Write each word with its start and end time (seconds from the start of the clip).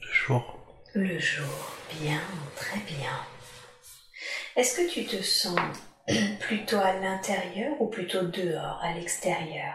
Le 0.00 0.12
jour. 0.12 0.58
Le 0.94 1.18
jour, 1.18 1.44
bien, 2.00 2.22
très 2.56 2.78
bien. 2.80 3.10
Est-ce 4.56 4.78
que 4.78 4.90
tu 4.90 5.04
te 5.04 5.22
sens 5.22 5.58
plutôt 6.40 6.78
à 6.78 6.94
l'intérieur 6.94 7.78
ou 7.82 7.88
plutôt 7.88 8.22
dehors, 8.22 8.80
à 8.82 8.94
l'extérieur 8.94 9.74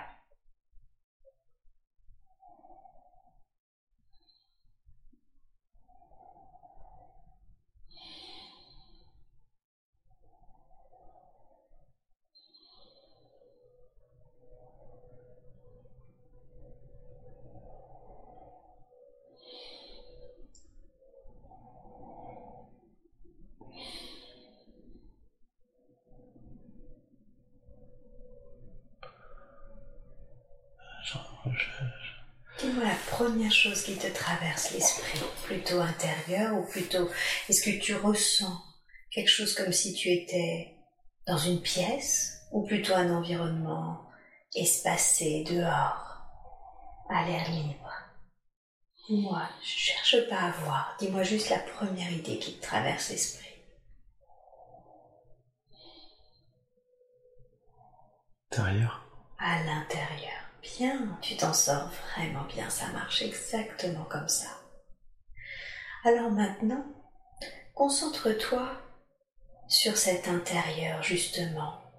Dis-moi 32.59 32.83
la 32.83 33.15
première 33.15 33.51
chose 33.51 33.83
qui 33.83 33.95
te 33.95 34.07
traverse 34.07 34.71
l'esprit, 34.71 35.19
plutôt 35.45 35.79
intérieur 35.99 36.57
ou 36.57 36.63
plutôt 36.63 37.09
est-ce 37.49 37.63
que 37.63 37.77
tu 37.79 37.95
ressens 37.95 38.61
quelque 39.11 39.29
chose 39.29 39.53
comme 39.55 39.73
si 39.73 39.93
tu 39.93 40.09
étais 40.09 40.75
dans 41.27 41.37
une 41.37 41.61
pièce 41.61 42.47
ou 42.51 42.65
plutôt 42.65 42.93
un 42.93 43.13
environnement 43.15 44.05
espacé 44.55 45.43
dehors, 45.43 46.23
à 47.09 47.25
l'air 47.25 47.49
libre? 47.51 47.93
Dis-moi, 49.07 49.49
je 49.63 49.67
cherche 49.67 50.29
pas 50.29 50.41
à 50.41 50.51
voir, 50.51 50.95
dis-moi 50.99 51.23
juste 51.23 51.49
la 51.49 51.59
première 51.59 52.11
idée 52.11 52.39
qui 52.39 52.53
te 52.53 52.65
traverse 52.65 53.09
l'esprit. 53.09 53.47
Intérieur. 58.51 59.05
À 59.39 59.63
l'intérieur. 59.63 60.33
Bien, 60.61 61.17
tu 61.21 61.37
t'en 61.37 61.53
sors 61.53 61.89
vraiment 62.13 62.43
bien, 62.45 62.69
ça 62.69 62.87
marche 62.87 63.21
exactement 63.21 64.03
comme 64.05 64.27
ça. 64.27 64.58
Alors 66.05 66.31
maintenant, 66.31 66.85
concentre-toi 67.75 68.71
sur 69.67 69.97
cet 69.97 70.27
intérieur 70.27 71.03
justement 71.03 71.89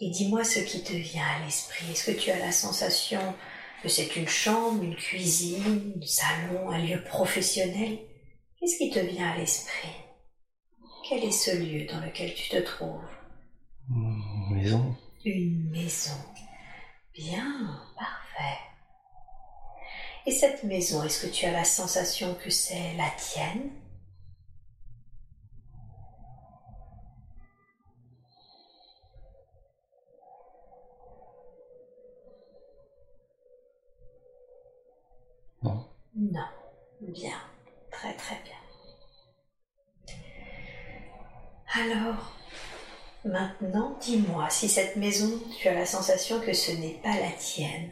et 0.00 0.10
dis-moi 0.10 0.42
ce 0.44 0.58
qui 0.60 0.82
te 0.82 0.92
vient 0.92 1.26
à 1.26 1.44
l'esprit. 1.44 1.90
Est-ce 1.90 2.10
que 2.10 2.18
tu 2.18 2.30
as 2.30 2.38
la 2.38 2.52
sensation 2.52 3.34
que 3.82 3.88
c'est 3.88 4.16
une 4.16 4.28
chambre, 4.28 4.82
une 4.82 4.96
cuisine, 4.96 5.94
un 6.02 6.06
salon, 6.06 6.70
un 6.70 6.78
lieu 6.78 7.02
professionnel? 7.04 7.98
Qu'est-ce 8.58 8.78
qui 8.78 8.90
te 8.90 8.98
vient 8.98 9.30
à 9.30 9.36
l'esprit? 9.36 9.94
Quel 11.08 11.24
est 11.24 11.30
ce 11.30 11.56
lieu 11.56 11.86
dans 11.86 12.00
lequel 12.00 12.34
tu 12.34 12.48
te 12.48 12.56
trouves? 12.56 13.04
Une 13.90 14.56
maison. 14.56 14.96
Une 15.24 15.70
maison. 15.70 16.18
Bien, 17.14 17.80
parfait. 17.96 18.58
Et 20.26 20.30
cette 20.30 20.64
maison, 20.64 21.02
est-ce 21.04 21.26
que 21.26 21.32
tu 21.32 21.44
as 21.46 21.52
la 21.52 21.64
sensation 21.64 22.34
que 22.34 22.50
c'est 22.50 22.94
la 22.96 23.10
tienne? 23.18 23.70
Non. 35.62 35.86
Non. 36.16 36.40
Bien. 37.00 37.36
Très 37.90 38.14
très 38.14 38.40
bien. 38.44 38.54
Alors, 41.74 42.34
Maintenant, 43.24 43.96
dis-moi 44.02 44.50
si 44.50 44.68
cette 44.68 44.96
maison, 44.96 45.40
tu 45.58 45.66
as 45.66 45.74
la 45.74 45.86
sensation 45.86 46.40
que 46.40 46.52
ce 46.52 46.72
n'est 46.72 47.00
pas 47.02 47.18
la 47.18 47.30
tienne. 47.30 47.90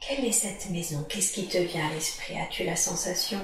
Quelle 0.00 0.24
est 0.24 0.32
cette 0.32 0.70
maison? 0.70 1.04
Qu'est-ce 1.04 1.32
qui 1.32 1.46
te 1.46 1.58
vient 1.58 1.86
à 1.88 1.92
l'esprit? 1.92 2.38
As-tu 2.40 2.64
la 2.64 2.74
sensation 2.74 3.38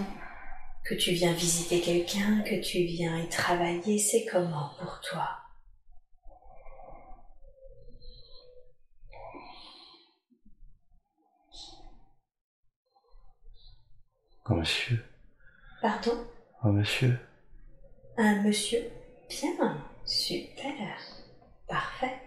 que 0.84 0.94
tu 0.94 1.12
viens 1.12 1.32
visiter 1.32 1.80
quelqu'un, 1.80 2.42
que 2.42 2.60
tu 2.60 2.84
viens 2.84 3.18
y 3.18 3.28
travailler? 3.28 3.98
C'est 3.98 4.24
comment 4.24 4.70
pour 4.80 5.00
toi? 5.00 5.28
Un 14.46 14.54
monsieur. 14.54 15.04
Pardon? 15.82 16.26
Un 16.62 16.72
monsieur. 16.72 17.18
Un 18.16 18.42
monsieur? 18.42 18.90
Bien, 19.28 19.84
super, 20.04 20.98
parfait. 21.68 22.20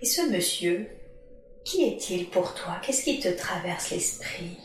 Et 0.00 0.06
ce 0.06 0.30
monsieur, 0.30 0.88
qui 1.68 1.84
est-il 1.84 2.30
pour 2.30 2.54
toi? 2.54 2.80
Qu'est-ce 2.82 3.04
qui 3.04 3.20
te 3.20 3.28
traverse 3.28 3.90
l'esprit? 3.90 4.56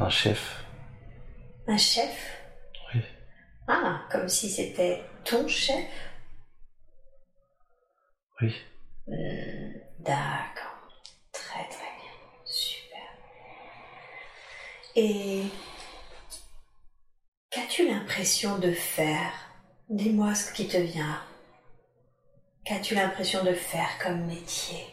Un 0.00 0.10
chef. 0.10 0.64
Un 1.68 1.76
chef? 1.78 2.16
Oui. 2.92 3.00
Ah, 3.68 4.02
comme 4.10 4.28
si 4.28 4.50
c'était 4.50 5.02
ton 5.24 5.46
chef? 5.48 5.86
Oui. 8.40 8.54
Hmm, 9.06 9.72
D'accord. 10.00 10.88
Très 11.32 11.64
très 11.68 11.90
bien. 12.00 12.12
Super. 12.44 13.08
Et 14.96 15.42
qu'as-tu 17.56 17.88
l'impression 17.88 18.58
de 18.58 18.70
faire? 18.70 19.32
Dis-moi 19.88 20.34
ce 20.34 20.52
qui 20.52 20.68
te 20.68 20.76
vient. 20.76 21.18
Qu'as-tu 22.66 22.94
l'impression 22.94 23.42
de 23.44 23.54
faire 23.54 23.88
comme 24.02 24.26
métier? 24.26 24.84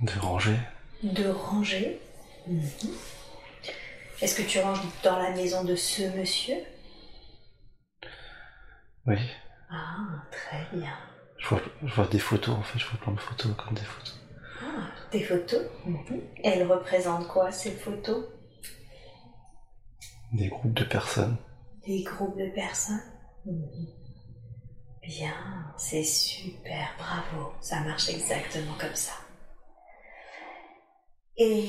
De 0.00 0.18
ranger. 0.18 0.58
De 1.02 1.28
ranger? 1.28 2.00
Mhm. 2.46 2.70
Est-ce 4.22 4.34
que 4.34 4.48
tu 4.48 4.58
ranges 4.60 4.80
dans 5.02 5.18
la 5.18 5.32
maison 5.32 5.64
de 5.64 5.76
ce 5.76 6.02
monsieur? 6.16 6.56
Oui. 9.06 9.18
Ah, 9.70 10.24
très 10.32 10.64
bien. 10.72 10.96
Je 11.36 11.46
vois, 11.46 11.60
je 11.84 11.94
vois 11.94 12.06
des 12.06 12.18
photos 12.18 12.56
en 12.56 12.62
fait, 12.62 12.78
je 12.78 12.86
vois 12.86 13.00
plein 13.00 13.12
de 13.12 13.20
photos 13.20 13.52
comme 13.54 13.74
des 13.74 13.82
photos. 13.82 14.18
Ah, 14.62 14.88
des 15.12 15.24
photos? 15.24 15.66
Mhm. 15.84 16.22
Elles 16.42 16.66
représentent 16.66 17.28
quoi 17.28 17.52
ces 17.52 17.72
photos? 17.72 18.24
Des 20.32 20.48
groupes 20.48 20.74
de 20.74 20.84
personnes. 20.84 21.36
Des 21.86 22.02
groupes 22.02 22.38
de 22.38 22.50
personnes? 22.50 23.02
Mhm. 23.44 23.86
Bien, 25.02 25.72
c'est 25.76 26.04
super, 26.04 26.94
bravo, 26.98 27.52
ça 27.60 27.80
marche 27.80 28.10
exactement 28.10 28.74
comme 28.78 28.94
ça. 28.94 29.14
Et 31.36 31.64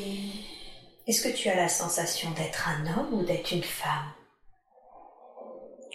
est-ce 1.07 1.23
que 1.23 1.35
tu 1.35 1.49
as 1.49 1.55
la 1.55 1.69
sensation 1.69 2.29
d'être 2.31 2.67
un 2.67 2.85
homme 2.85 3.13
ou 3.13 3.23
d'être 3.23 3.51
une 3.51 3.63
femme? 3.63 4.11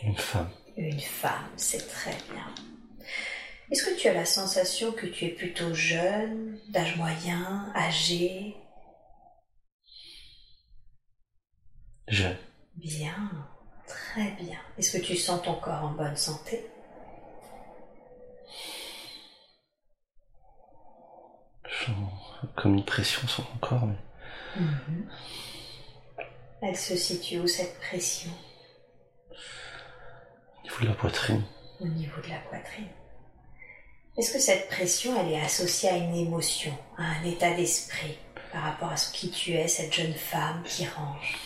Une 0.02 0.16
femme. 0.16 0.50
Une 0.76 1.00
femme, 1.00 1.50
c'est 1.56 1.86
très 1.86 2.16
bien. 2.32 2.54
Est-ce 3.70 3.84
que 3.84 3.98
tu 3.98 4.08
as 4.08 4.14
la 4.14 4.24
sensation 4.24 4.92
que 4.92 5.06
tu 5.06 5.26
es 5.26 5.30
plutôt 5.30 5.74
jeune, 5.74 6.58
d'âge 6.70 6.96
moyen, 6.96 7.70
âgé? 7.74 8.56
Jeune. 12.08 12.38
Bien, 12.76 13.30
très 13.86 14.30
bien. 14.32 14.58
Est-ce 14.78 14.96
que 14.98 15.02
tu 15.02 15.16
sens 15.16 15.42
ton 15.42 15.54
corps 15.54 15.84
en 15.84 15.92
bonne 15.92 16.16
santé? 16.16 16.64
Comme 22.56 22.74
une 22.74 22.84
pression 22.84 23.26
sur 23.28 23.44
mon 23.50 23.58
corps, 23.58 23.86
mais 23.86 23.96
Mhm. 24.56 25.10
Elle 26.62 26.76
se 26.76 26.96
situe 26.96 27.38
où 27.40 27.46
cette 27.46 27.78
pression? 27.80 28.30
Au 29.30 30.62
niveau 30.64 30.80
de 30.80 30.86
la 30.86 30.94
poitrine. 30.94 31.44
Au 31.80 31.86
niveau 31.86 32.20
de 32.22 32.28
la 32.28 32.38
poitrine. 32.38 32.88
Est-ce 34.16 34.32
que 34.32 34.38
cette 34.38 34.68
pression, 34.68 35.14
elle 35.20 35.32
est 35.32 35.40
associée 35.40 35.90
à 35.90 35.96
une 35.96 36.14
émotion, 36.14 36.72
à 36.96 37.02
un 37.02 37.24
état 37.24 37.54
d'esprit 37.54 38.16
par 38.50 38.62
rapport 38.62 38.90
à 38.90 38.96
ce 38.96 39.12
qui 39.12 39.30
tu 39.30 39.52
es, 39.52 39.68
cette 39.68 39.92
jeune 39.92 40.14
femme 40.14 40.62
qui 40.64 40.86
range? 40.86 41.36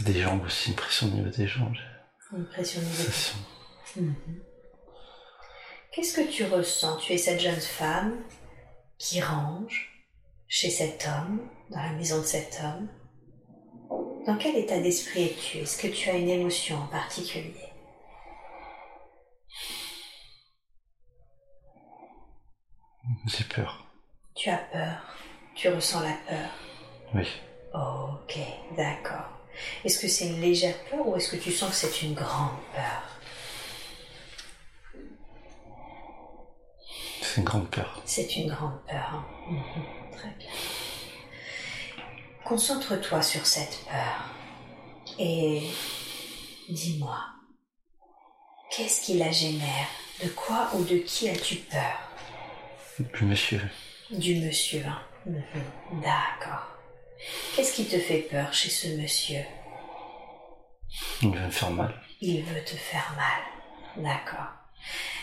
Des 0.00 0.20
jambes 0.20 0.44
aussi, 0.44 0.70
une 0.70 0.76
pression 0.76 1.06
au 1.06 1.10
niveau 1.10 1.30
des 1.30 1.46
jambes. 1.46 1.74
Une 2.32 2.46
pression 2.46 2.80
au 2.80 2.84
niveau 2.84 2.96
de- 2.96 3.02
sensation. 3.10 3.38
Mhm. 3.96 4.14
Qu'est-ce 5.92 6.14
que 6.20 6.30
tu 6.30 6.44
ressens? 6.44 6.98
Tu 6.98 7.12
es 7.14 7.18
cette 7.18 7.40
jeune 7.40 7.60
femme 7.60 8.22
qui 8.98 9.20
range 9.22 9.90
chez 10.48 10.70
cet 10.70 11.06
homme, 11.06 11.48
dans 11.70 11.82
la 11.82 11.92
maison 11.92 12.18
de 12.20 12.24
cet 12.26 12.60
homme. 12.62 12.88
Dans 14.26 14.36
quel 14.36 14.56
état 14.56 14.78
d'esprit 14.80 15.24
es-tu? 15.24 15.58
Est-ce 15.58 15.78
que 15.80 15.86
tu 15.88 16.10
as 16.10 16.14
une 16.16 16.28
émotion 16.28 16.76
en 16.76 16.86
particulier? 16.88 17.54
J'ai 23.26 23.44
peur. 23.44 23.86
Tu 24.34 24.50
as 24.50 24.58
peur 24.58 24.98
Tu 25.54 25.68
ressens 25.68 26.00
la 26.00 26.16
peur 26.28 26.50
Oui. 27.14 27.26
Ok, 27.74 28.38
d'accord. 28.76 29.30
Est-ce 29.84 29.98
que 29.98 30.08
c'est 30.08 30.26
une 30.28 30.40
légère 30.40 30.76
peur 30.90 31.06
ou 31.06 31.16
est-ce 31.16 31.30
que 31.30 31.36
tu 31.36 31.52
sens 31.52 31.70
que 31.70 31.76
c'est 31.76 32.02
une 32.02 32.14
grande 32.14 32.56
peur? 32.74 33.02
C'est 37.22 37.36
une 37.38 37.44
grande 37.44 37.70
peur. 37.70 38.02
C'est 38.04 38.36
une 38.36 38.48
grande 38.48 38.80
peur. 38.86 39.10
hein. 39.14 39.24
Mhm, 39.50 39.62
Très 40.16 40.30
bien. 40.38 40.48
Concentre-toi 42.44 43.22
sur 43.22 43.44
cette 43.46 43.84
peur 43.84 44.24
et 45.18 45.62
dis-moi, 46.68 47.18
qu'est-ce 48.70 49.02
qui 49.02 49.18
la 49.18 49.32
génère? 49.32 49.88
De 50.22 50.28
quoi 50.30 50.70
ou 50.74 50.84
de 50.84 50.96
qui 50.98 51.28
as-tu 51.28 51.56
peur? 51.56 51.98
Du 52.98 53.24
monsieur. 53.24 53.60
Du 54.10 54.36
monsieur. 54.36 54.84
hein. 54.86 55.02
Mhm, 55.26 56.00
D'accord. 56.02 56.75
Qu'est-ce 57.54 57.74
qui 57.74 57.86
te 57.86 57.98
fait 57.98 58.20
peur 58.22 58.52
chez 58.52 58.70
ce 58.70 58.88
monsieur? 59.00 59.42
Il 61.22 61.34
va 61.34 61.40
me 61.46 61.50
faire 61.50 61.70
mal. 61.70 61.94
Il 62.20 62.42
veut 62.44 62.64
te 62.64 62.74
faire 62.76 63.14
mal. 63.16 64.04
D'accord. 64.04 64.48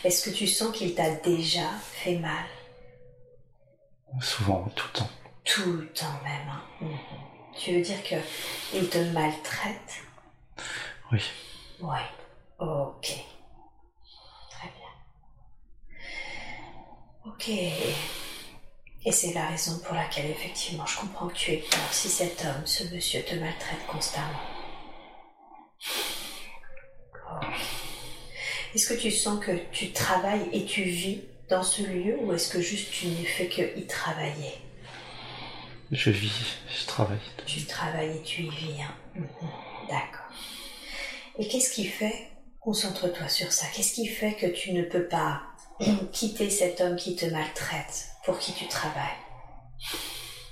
Est-ce 0.04 0.30
que 0.30 0.36
tu 0.36 0.48
sens 0.48 0.76
qu'il 0.76 0.94
t'a 0.96 1.12
déjà 1.16 1.70
fait 1.92 2.18
mal? 2.18 2.46
Souvent, 4.22 4.68
tout 4.76 4.88
le 4.94 5.00
temps. 5.00 5.10
Tout 5.44 5.72
le 5.74 5.88
temps 5.94 6.20
même. 6.24 6.50
hein. 6.50 6.62
Mhm. 6.82 6.98
Tu 7.58 7.74
veux 7.76 7.82
dire 7.82 8.04
que 8.04 8.16
il 8.74 8.90
te 8.90 8.98
maltraite? 9.12 10.02
Oui. 11.12 11.22
Oui. 11.82 12.00
Ok. 12.60 13.12
Très 14.50 14.70
bien. 14.70 14.92
Ok. 17.26 17.50
Et 19.06 19.12
c'est 19.12 19.34
la 19.34 19.48
raison 19.48 19.80
pour 19.80 19.96
laquelle 19.96 20.30
effectivement 20.32 20.86
je 20.86 20.98
comprends 20.98 21.28
que 21.28 21.34
tu 21.36 21.52
aies 21.52 21.64
peur 21.70 21.80
si 21.92 22.08
cet 22.08 22.46
homme, 22.46 22.66
ce 22.66 22.84
monsieur, 22.94 23.22
te 23.24 23.36
maltraite 23.36 23.86
constamment. 23.88 24.40
Est-ce 28.74 28.88
que 28.94 29.00
tu 29.00 29.12
sens 29.12 29.44
que 29.44 29.52
tu 29.72 29.92
travailles 29.92 30.48
et 30.54 30.66
tu 30.66 30.84
vis 30.84 31.22
dans 31.50 31.64
ce 31.64 31.84
lieu 31.84 32.18
ou 32.22 32.34
est-ce 32.34 32.50
que 32.50 32.62
juste 32.62 32.92
tu 32.92 33.08
ne 33.08 33.26
fais 33.26 33.48
que 33.48 33.78
y 33.78 33.86
travailler? 33.86 34.54
Je 35.92 36.10
vis, 36.10 36.32
je 36.80 36.86
travaille. 36.88 37.20
Tu 37.46 37.66
travailles 37.66 38.18
et 38.18 38.22
tu 38.24 38.44
y 38.44 38.50
vis. 38.50 38.82
hein. 38.82 38.96
Mhm. 39.16 39.28
D'accord. 39.90 40.26
Et 41.38 41.48
qu'est-ce 41.48 41.72
qui 41.74 41.86
fait, 41.86 42.32
concentre-toi 42.62 43.28
sur 43.28 43.52
ça, 43.52 43.66
qu'est-ce 43.76 43.94
qui 43.94 44.08
fait 44.08 44.34
que 44.34 44.48
tu 44.48 44.72
ne 44.72 44.84
peux 44.84 45.08
pas 45.08 45.42
quitter 46.14 46.50
cet 46.50 46.82
homme 46.82 46.96
qui 46.96 47.16
te 47.16 47.26
maltraite, 47.26 48.08
pour 48.26 48.38
qui 48.40 48.54
tu 48.54 48.68
travailles 48.68 49.18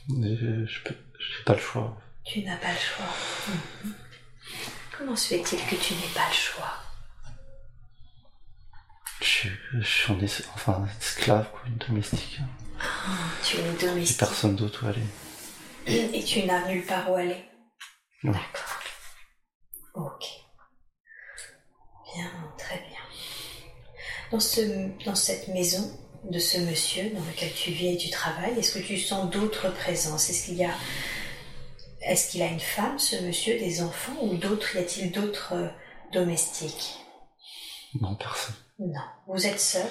Je, 0.09 0.65
j'ai 0.65 1.43
pas 1.45 1.53
le 1.53 1.59
choix. 1.59 1.97
Tu 2.25 2.43
n'as 2.43 2.57
pas 2.57 2.71
le 2.71 2.77
choix. 2.79 3.05
Mhm. 3.83 3.93
Comment 4.97 5.15
se 5.15 5.29
fait-il 5.29 5.59
que 5.65 5.75
tu 5.75 5.93
n'aies 5.95 6.13
pas 6.13 6.27
le 6.27 6.33
choix? 6.33 6.73
Je, 9.21 9.25
suis- 9.25 9.51
je 9.73 9.81
suis 9.87 10.11
en 10.13 10.19
es- 10.19 10.45
enfin, 10.55 10.85
esclave, 10.99 11.49
quoi, 11.51 11.61
une 11.67 11.77
domestique. 11.77 12.39
Tu 13.43 13.57
es 13.57 13.67
une 13.67 13.77
domestique 13.77 14.17
personne 14.17 14.55
d'autre 14.55 14.85
où 14.85 14.89
aller. 14.89 15.03
et 15.87 16.23
tu 16.23 16.43
n'as 16.43 16.67
nulle 16.67 16.85
part 16.85 17.09
où 17.11 17.15
aller. 17.15 17.45
Non. 18.23 18.31
D'accord. 18.31 18.79
Ok. 19.95 20.25
Bien, 22.15 22.31
très 22.57 22.77
bien. 22.79 22.99
Dans, 24.31 24.39
ce, 24.39 25.03
dans 25.05 25.15
cette 25.15 25.47
maison 25.49 25.97
de 26.29 26.39
ce 26.39 26.57
monsieur 26.59 27.09
dans 27.11 27.23
lequel 27.25 27.51
tu 27.53 27.71
vis 27.71 27.93
et 27.93 27.97
tu 27.97 28.09
travailles, 28.09 28.57
est-ce 28.59 28.77
que 28.77 28.83
tu 28.85 28.97
sens 28.97 29.29
d'autres 29.29 29.69
présences? 29.73 30.29
Est-ce 30.29 30.45
qu'il 30.45 30.55
y 30.55 30.65
a, 30.65 30.73
est-ce 32.01 32.29
qu'il 32.31 32.41
a 32.41 32.47
une 32.47 32.59
femme, 32.59 32.99
ce 32.99 33.15
monsieur, 33.23 33.57
des 33.59 33.81
enfants 33.81 34.17
ou 34.21 34.35
d'autres 34.37 34.75
Y 34.75 34.79
a-t-il 34.79 35.11
d'autres 35.11 35.53
euh, 35.53 35.67
domestiques? 36.13 36.95
Non, 37.99 38.15
personne. 38.15 38.55
Non. 38.79 39.01
Vous 39.27 39.45
êtes 39.47 39.59
seul? 39.59 39.85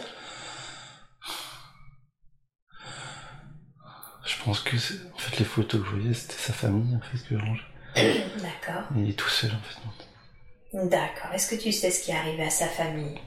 Je 4.25 4.43
pense 4.45 4.61
que 4.61 4.79
c'est- 4.79 4.95
en 5.15 5.19
fait 5.19 5.39
les 5.39 5.45
photos 5.45 5.81
que 5.83 5.87
je 5.87 5.93
voyais 5.97 6.15
c'était 6.15 6.35
sa 6.35 6.53
famille 6.53 6.95
en 6.97 7.01
fait 7.01 7.19
que 7.29 7.39
je 7.39 7.45
range. 7.45 7.67
D'accord. 7.97 8.85
Il 8.97 9.11
est 9.11 9.19
tout 9.19 9.29
seul 9.29 9.51
en 9.53 9.61
fait. 9.63 10.89
D'accord. 10.89 11.33
Est-ce 11.35 11.51
que 11.55 11.61
tu 11.61 11.73
sais 11.73 11.91
ce 11.91 12.05
qui 12.05 12.13
est 12.13 12.17
arrivé 12.17 12.45
à 12.45 12.51
sa 12.51 12.69
famille? 12.69 13.19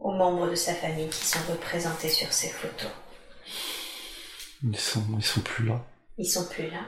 Aux 0.00 0.12
membres 0.12 0.48
de 0.48 0.54
sa 0.54 0.74
famille 0.74 1.08
qui 1.10 1.26
sont 1.26 1.52
représentés 1.52 2.08
sur 2.08 2.32
ces 2.32 2.48
photos 2.48 2.90
Ils 4.62 4.76
sont 4.78 5.04
ils 5.16 5.24
sont 5.24 5.40
plus 5.42 5.66
là. 5.66 5.84
Ils 6.18 6.28
sont 6.28 6.48
plus 6.48 6.70
là. 6.70 6.84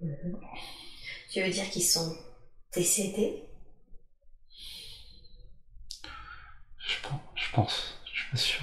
Mhm. 0.00 0.40
Tu 1.30 1.42
veux 1.42 1.50
dire 1.50 1.68
qu'ils 1.70 1.84
sont 1.84 2.16
décédés? 2.72 3.42
Je 6.78 6.96
pense, 7.02 7.20
je 7.34 7.52
pense, 7.52 8.00
je 8.06 8.20
suis 8.20 8.30
pas 8.30 8.36
sûr. 8.36 8.62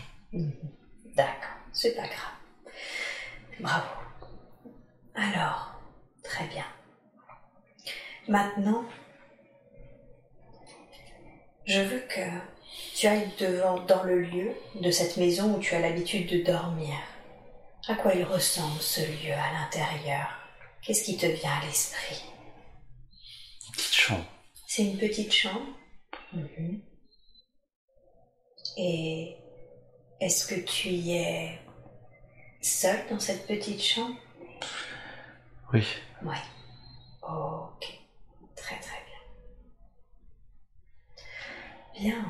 D'accord, 1.16 1.58
c'est 1.72 1.96
pas 1.96 2.08
grave. 2.08 2.34
Bravo. 3.60 3.88
Alors, 5.16 5.80
très 6.24 6.48
bien. 6.48 6.66
Maintenant, 8.28 8.86
je 11.66 11.82
veux 11.82 12.00
que 12.00 12.22
tu 12.96 13.08
ailles 13.08 13.32
devant, 13.39 13.80
dans 13.82 14.03
le 14.03 14.22
lieu 14.22 14.51
de 14.75 14.92
cette 14.92 15.18
maison 15.18 15.56
où 15.56 15.60
tu 15.60 15.75
as 15.75 15.80
l'habitude 15.80 16.30
de 16.30 16.44
dormir. 16.44 16.96
À 17.88 17.96
quoi 17.96 18.13
il 18.13 18.24
ressemble 18.24 18.80
ce 18.80 19.01
lieu 19.01 19.34
à 19.34 19.51
l'intérieur? 19.53 20.27
Qu'est-ce 20.82 21.03
qui 21.03 21.18
te 21.18 21.25
vient 21.25 21.51
à 21.51 21.65
l'esprit? 21.65 22.24
Petite 23.74 23.94
chambre. 23.94 24.25
C'est 24.68 24.84
une 24.84 24.98
petite 24.98 25.34
chambre. 25.34 25.68
Mhm. 26.34 26.82
Et 28.77 29.38
est-ce 30.20 30.48
que 30.48 30.60
tu 30.62 30.89
y 30.89 31.18
es 31.18 31.60
seul 32.62 33.06
dans 33.10 33.20
cette 33.20 33.46
petite 33.46 33.84
chambre? 33.84 34.18
Oui. 35.74 35.86
Oui. 36.24 36.38
Ok. 37.22 38.00
Très 38.56 38.80
très 38.80 39.01
bien. 39.06 39.22
Bien. 42.00 42.25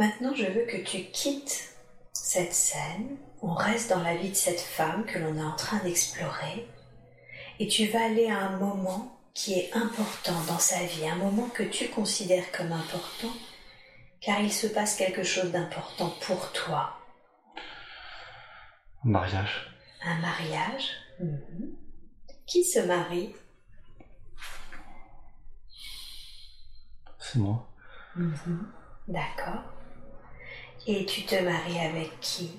Maintenant, 0.00 0.34
je 0.34 0.46
veux 0.46 0.64
que 0.64 0.78
tu 0.78 1.10
quittes 1.10 1.74
cette 2.14 2.54
scène. 2.54 3.18
On 3.42 3.52
reste 3.52 3.90
dans 3.90 4.02
la 4.02 4.16
vie 4.16 4.30
de 4.30 4.34
cette 4.34 4.58
femme 4.58 5.04
que 5.04 5.18
l'on 5.18 5.36
est 5.36 5.44
en 5.44 5.54
train 5.54 5.76
d'explorer. 5.80 6.66
Et 7.58 7.68
tu 7.68 7.86
vas 7.88 8.06
aller 8.06 8.30
à 8.30 8.38
un 8.38 8.56
moment 8.56 9.20
qui 9.34 9.58
est 9.58 9.70
important 9.74 10.40
dans 10.48 10.58
sa 10.58 10.82
vie, 10.84 11.06
un 11.06 11.16
moment 11.16 11.50
que 11.50 11.64
tu 11.64 11.90
considères 11.90 12.50
comme 12.50 12.72
important, 12.72 13.28
car 14.22 14.40
il 14.40 14.50
se 14.50 14.68
passe 14.68 14.96
quelque 14.96 15.22
chose 15.22 15.52
d'important 15.52 16.14
pour 16.22 16.50
toi. 16.52 16.96
Un 19.04 19.10
mariage. 19.10 19.76
Un 20.02 20.18
mariage 20.18 20.88
Mhm. 21.18 21.76
Qui 22.46 22.64
se 22.64 22.78
marie? 22.80 23.34
C'est 27.18 27.38
moi. 27.38 27.68
Mhm. 28.16 28.72
D'accord. 29.08 29.79
Et 30.86 31.04
tu 31.06 31.22
te 31.24 31.34
maries 31.36 31.78
avec 31.78 32.18
qui? 32.20 32.58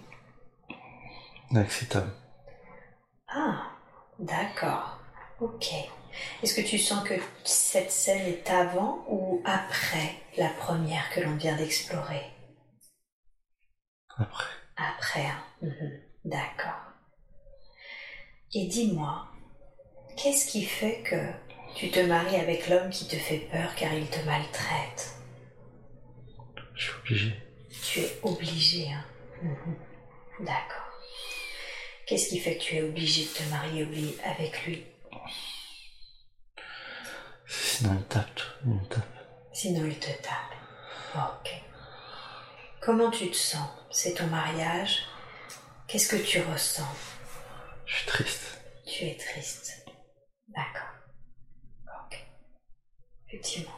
Avec 1.53 1.71
cet 1.71 1.95
homme. 1.95 2.11
Ah, 3.27 3.71
d'accord. 4.19 4.99
Ok. 5.39 5.67
Est-ce 6.43 6.53
que 6.53 6.67
tu 6.67 6.77
sens 6.77 7.07
que 7.07 7.15
cette 7.43 7.91
scène 7.91 8.27
est 8.27 8.49
avant 8.49 9.03
ou 9.07 9.41
après 9.45 10.15
la 10.37 10.49
première 10.49 11.09
que 11.11 11.21
l'on 11.21 11.35
vient 11.35 11.55
d'explorer? 11.57 12.23
Après. 14.17 14.51
Après, 14.77 15.25
hein. 15.25 15.43
Mhm. 15.61 16.01
d'accord. 16.25 16.93
Et 18.53 18.67
dis-moi, 18.67 19.27
qu'est-ce 20.17 20.47
qui 20.47 20.63
fait 20.63 21.01
que 21.03 21.15
tu 21.75 21.89
te 21.89 21.99
maries 21.99 22.35
avec 22.35 22.67
l'homme 22.67 22.89
qui 22.89 23.07
te 23.07 23.15
fait 23.15 23.39
peur 23.51 23.73
car 23.75 23.93
il 23.93 24.07
te 24.09 24.19
maltraite? 24.25 25.15
Je 26.75 26.83
suis 26.83 26.99
obligé. 26.99 27.50
Tu 27.83 28.00
es 28.00 28.19
obligé, 28.23 28.91
hein 28.91 29.05
Mhm. 29.41 29.75
D'accord. 30.45 30.88
Qu'est-ce 32.05 32.29
qui 32.29 32.39
fait 32.39 32.57
que 32.57 32.61
tu 32.63 32.75
es 32.75 32.81
obligé 32.83 33.23
de 33.25 33.29
te 33.29 33.43
marier 33.50 34.17
avec 34.23 34.65
lui? 34.65 34.85
Sinon, 37.47 37.95
il 38.00 38.03
tape. 38.05 38.39
Il 38.65 38.71
me 38.73 38.85
tape. 38.85 39.03
Sinon, 39.53 39.85
il 39.85 39.97
te 40.00 40.11
tape. 40.21 40.55
Ok. 41.15 41.51
Comment 42.81 43.09
tu 43.11 43.29
te 43.31 43.35
sens? 43.35 43.67
C'est 43.91 44.13
ton 44.13 44.27
mariage 44.27 45.05
Qu'est-ce 45.88 46.07
que 46.15 46.21
tu 46.23 46.39
ressens? 46.41 46.88
Je 47.85 47.95
suis 47.95 48.05
triste. 48.07 48.61
Tu 48.88 49.05
es 49.05 49.17
triste. 49.17 49.85
D'accord. 50.50 50.93
Ok. 52.05 52.17
Effectivement. 53.27 53.75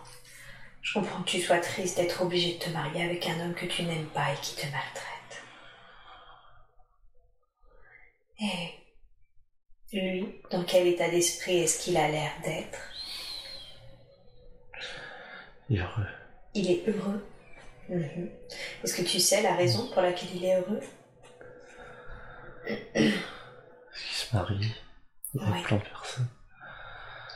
Je 0.93 0.99
comprends 0.99 1.23
que 1.23 1.29
tu 1.31 1.41
sois 1.41 1.57
triste 1.57 1.97
d'être 1.97 2.21
obligé 2.21 2.53
de 2.53 2.59
te 2.59 2.69
marier 2.69 3.03
avec 3.03 3.27
un 3.27 3.39
homme 3.43 3.55
que 3.55 3.65
tu 3.65 3.81
n'aimes 3.81 4.05
pas 4.09 4.31
et 4.31 4.35
qui 4.43 4.55
te 4.55 4.65
maltraite. 4.67 5.43
Et 8.39 9.97
lui, 9.99 10.35
dans 10.51 10.63
quel 10.63 10.85
état 10.85 11.09
d'esprit 11.09 11.61
est-ce 11.61 11.83
qu'il 11.83 11.97
a 11.97 12.07
l'air 12.09 12.31
d'être? 12.45 12.77
Il 15.69 15.77
est 15.79 15.81
heureux. 15.81 16.07
Il 16.53 16.69
est 16.69 16.87
heureux. 16.87 17.25
Mhm. 17.89 18.29
Est-ce 18.83 18.95
que 18.95 19.01
tu 19.01 19.19
sais 19.19 19.41
la 19.41 19.55
raison 19.55 19.89
pour 19.91 20.03
laquelle 20.03 20.29
il 20.35 20.45
est 20.45 20.57
heureux? 20.59 20.81
Qu'il 22.93 23.13
se 24.15 24.35
marie. 24.35 24.75
Il 25.33 25.41
y 25.41 25.43
a 25.43 25.49
Ouais. 25.49 25.63
plein 25.63 25.77
de 25.77 25.83
personnes. 25.83 26.27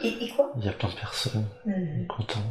et, 0.01 0.25
et 0.25 0.29
quoi? 0.29 0.51
Il 0.57 0.63
y 0.65 0.69
a 0.69 0.73
plein 0.73 0.89
de 0.89 0.95
personnes. 0.95 1.49
Il 1.65 2.03
est 2.03 2.07
content. 2.07 2.43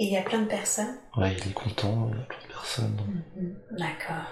Et 0.00 0.04
il 0.04 0.12
y 0.12 0.16
a 0.16 0.22
plein 0.22 0.40
de 0.40 0.48
personnes 0.48 0.96
Ouais, 1.14 1.34
il 1.34 1.50
est 1.50 1.52
content. 1.52 2.08
Il 2.10 2.18
y 2.18 2.22
a 2.22 2.24
plein 2.24 2.40
de 2.40 2.46
personnes. 2.46 3.22
Mhm. 3.36 3.56
D'accord. 3.72 4.24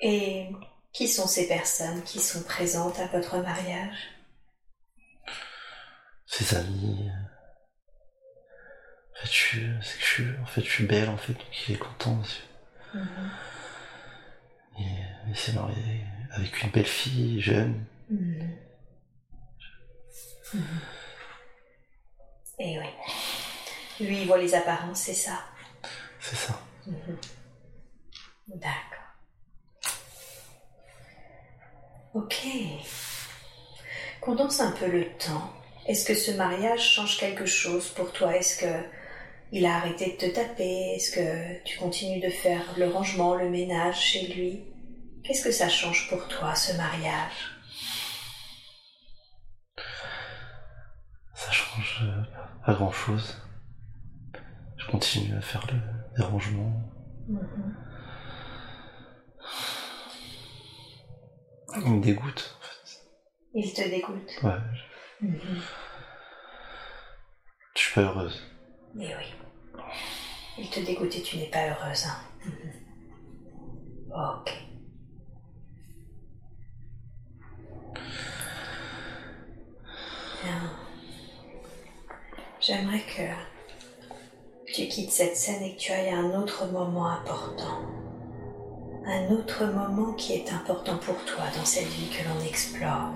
Et 0.00 0.50
qui 0.92 1.06
sont 1.06 1.28
ces 1.28 1.46
personnes 1.46 2.02
qui 2.02 2.18
sont 2.18 2.42
présentes 2.42 2.98
à 2.98 3.06
votre 3.06 3.38
mariage? 3.38 3.96
Ses 6.26 6.56
amis. 6.56 7.08
En 9.14 9.20
fait, 9.20 9.26
je 9.26 9.32
suis, 9.32 9.66
c'est 9.82 9.98
que 9.98 10.04
je 10.04 10.08
suis, 10.08 10.38
en 10.42 10.46
fait, 10.46 10.62
je 10.62 10.70
suis 10.70 10.86
belle, 10.86 11.08
en 11.08 11.16
fait, 11.16 11.32
donc 11.32 11.68
il 11.68 11.76
est 11.76 11.78
content 11.78 12.18
aussi. 12.20 12.42
Mhm. 12.92 13.30
Et 14.80 15.02
il 15.28 15.36
s'est 15.36 15.52
marié 15.52 16.04
avec 16.32 16.60
une 16.60 16.70
belle 16.70 16.84
fille, 16.84 17.40
jeune. 17.40 17.84
Mhm. 18.10 18.58
Et 22.58 22.78
oui. 22.78 24.06
Lui, 24.06 24.22
il 24.22 24.26
voit 24.26 24.38
les 24.38 24.54
apparences, 24.54 25.00
c'est 25.00 25.14
ça. 25.14 25.44
C'est 26.20 26.36
ça. 26.36 26.58
Mhm. 26.86 27.18
D'accord. 28.48 28.96
Ok. 32.14 32.46
Condense 34.20 34.60
un 34.60 34.72
peu 34.72 34.86
le 34.86 35.06
temps. 35.18 35.52
Est-ce 35.86 36.04
que 36.04 36.14
ce 36.14 36.30
mariage 36.32 36.94
change 36.94 37.18
quelque 37.18 37.46
chose 37.46 37.88
pour 37.88 38.12
toi? 38.12 38.36
Est-ce 38.36 38.58
que 38.58 38.88
il 39.52 39.64
a 39.66 39.76
arrêté 39.76 40.12
de 40.12 40.16
te 40.16 40.34
taper? 40.34 40.94
Est-ce 40.96 41.12
que 41.12 41.62
tu 41.64 41.78
continues 41.78 42.20
de 42.20 42.30
faire 42.30 42.62
le 42.76 42.88
rangement, 42.88 43.34
le 43.34 43.50
ménage 43.50 44.00
chez 44.00 44.26
lui? 44.28 44.64
Qu'est-ce 45.22 45.44
que 45.44 45.52
ça 45.52 45.68
change 45.68 46.08
pour 46.08 46.26
toi, 46.28 46.54
ce 46.54 46.72
mariage? 46.72 47.52
Ça 51.34 51.52
change 51.52 52.04
pas 52.66 52.74
grand 52.74 52.90
chose. 52.90 53.40
Je 54.76 54.86
continue 54.90 55.34
à 55.36 55.40
faire 55.40 55.66
le 55.72 55.78
dérangement. 56.16 56.72
Il 61.78 61.92
me 61.92 62.02
dégoûte, 62.02 62.56
en 62.58 62.62
fait. 62.64 63.00
Il 63.54 63.72
te 63.72 63.88
dégoûte. 63.88 64.30
Ouais, 64.42 64.58
Mhm. 65.20 65.38
je 67.74 67.80
suis 67.80 67.94
pas 67.94 68.02
heureuse. 68.02 68.42
Mais 68.94 69.14
oui. 69.16 69.82
Il 70.58 70.70
te 70.70 70.80
dégoûte 70.80 71.14
et 71.16 71.22
tu 71.22 71.36
n'es 71.36 71.50
pas 71.50 71.68
heureuse. 71.68 72.04
Hein. 72.06 72.18
Mhm. 72.46 72.72
Ok. 74.40 74.52
Bien. 80.42 80.70
J'aimerais 82.66 83.02
que 83.16 84.72
tu 84.72 84.88
quittes 84.88 85.12
cette 85.12 85.36
scène 85.36 85.62
et 85.62 85.76
que 85.76 85.80
tu 85.80 85.92
ailles 85.92 86.08
à 86.08 86.16
un 86.16 86.32
autre 86.34 86.66
moment 86.66 87.06
important. 87.06 87.80
Un 89.06 89.30
autre 89.30 89.66
moment 89.66 90.14
qui 90.14 90.32
est 90.32 90.52
important 90.52 90.96
pour 90.96 91.14
toi 91.24 91.44
dans 91.56 91.64
cette 91.64 91.86
vie 91.86 92.08
que 92.10 92.28
l'on 92.28 92.44
explore. 92.44 93.12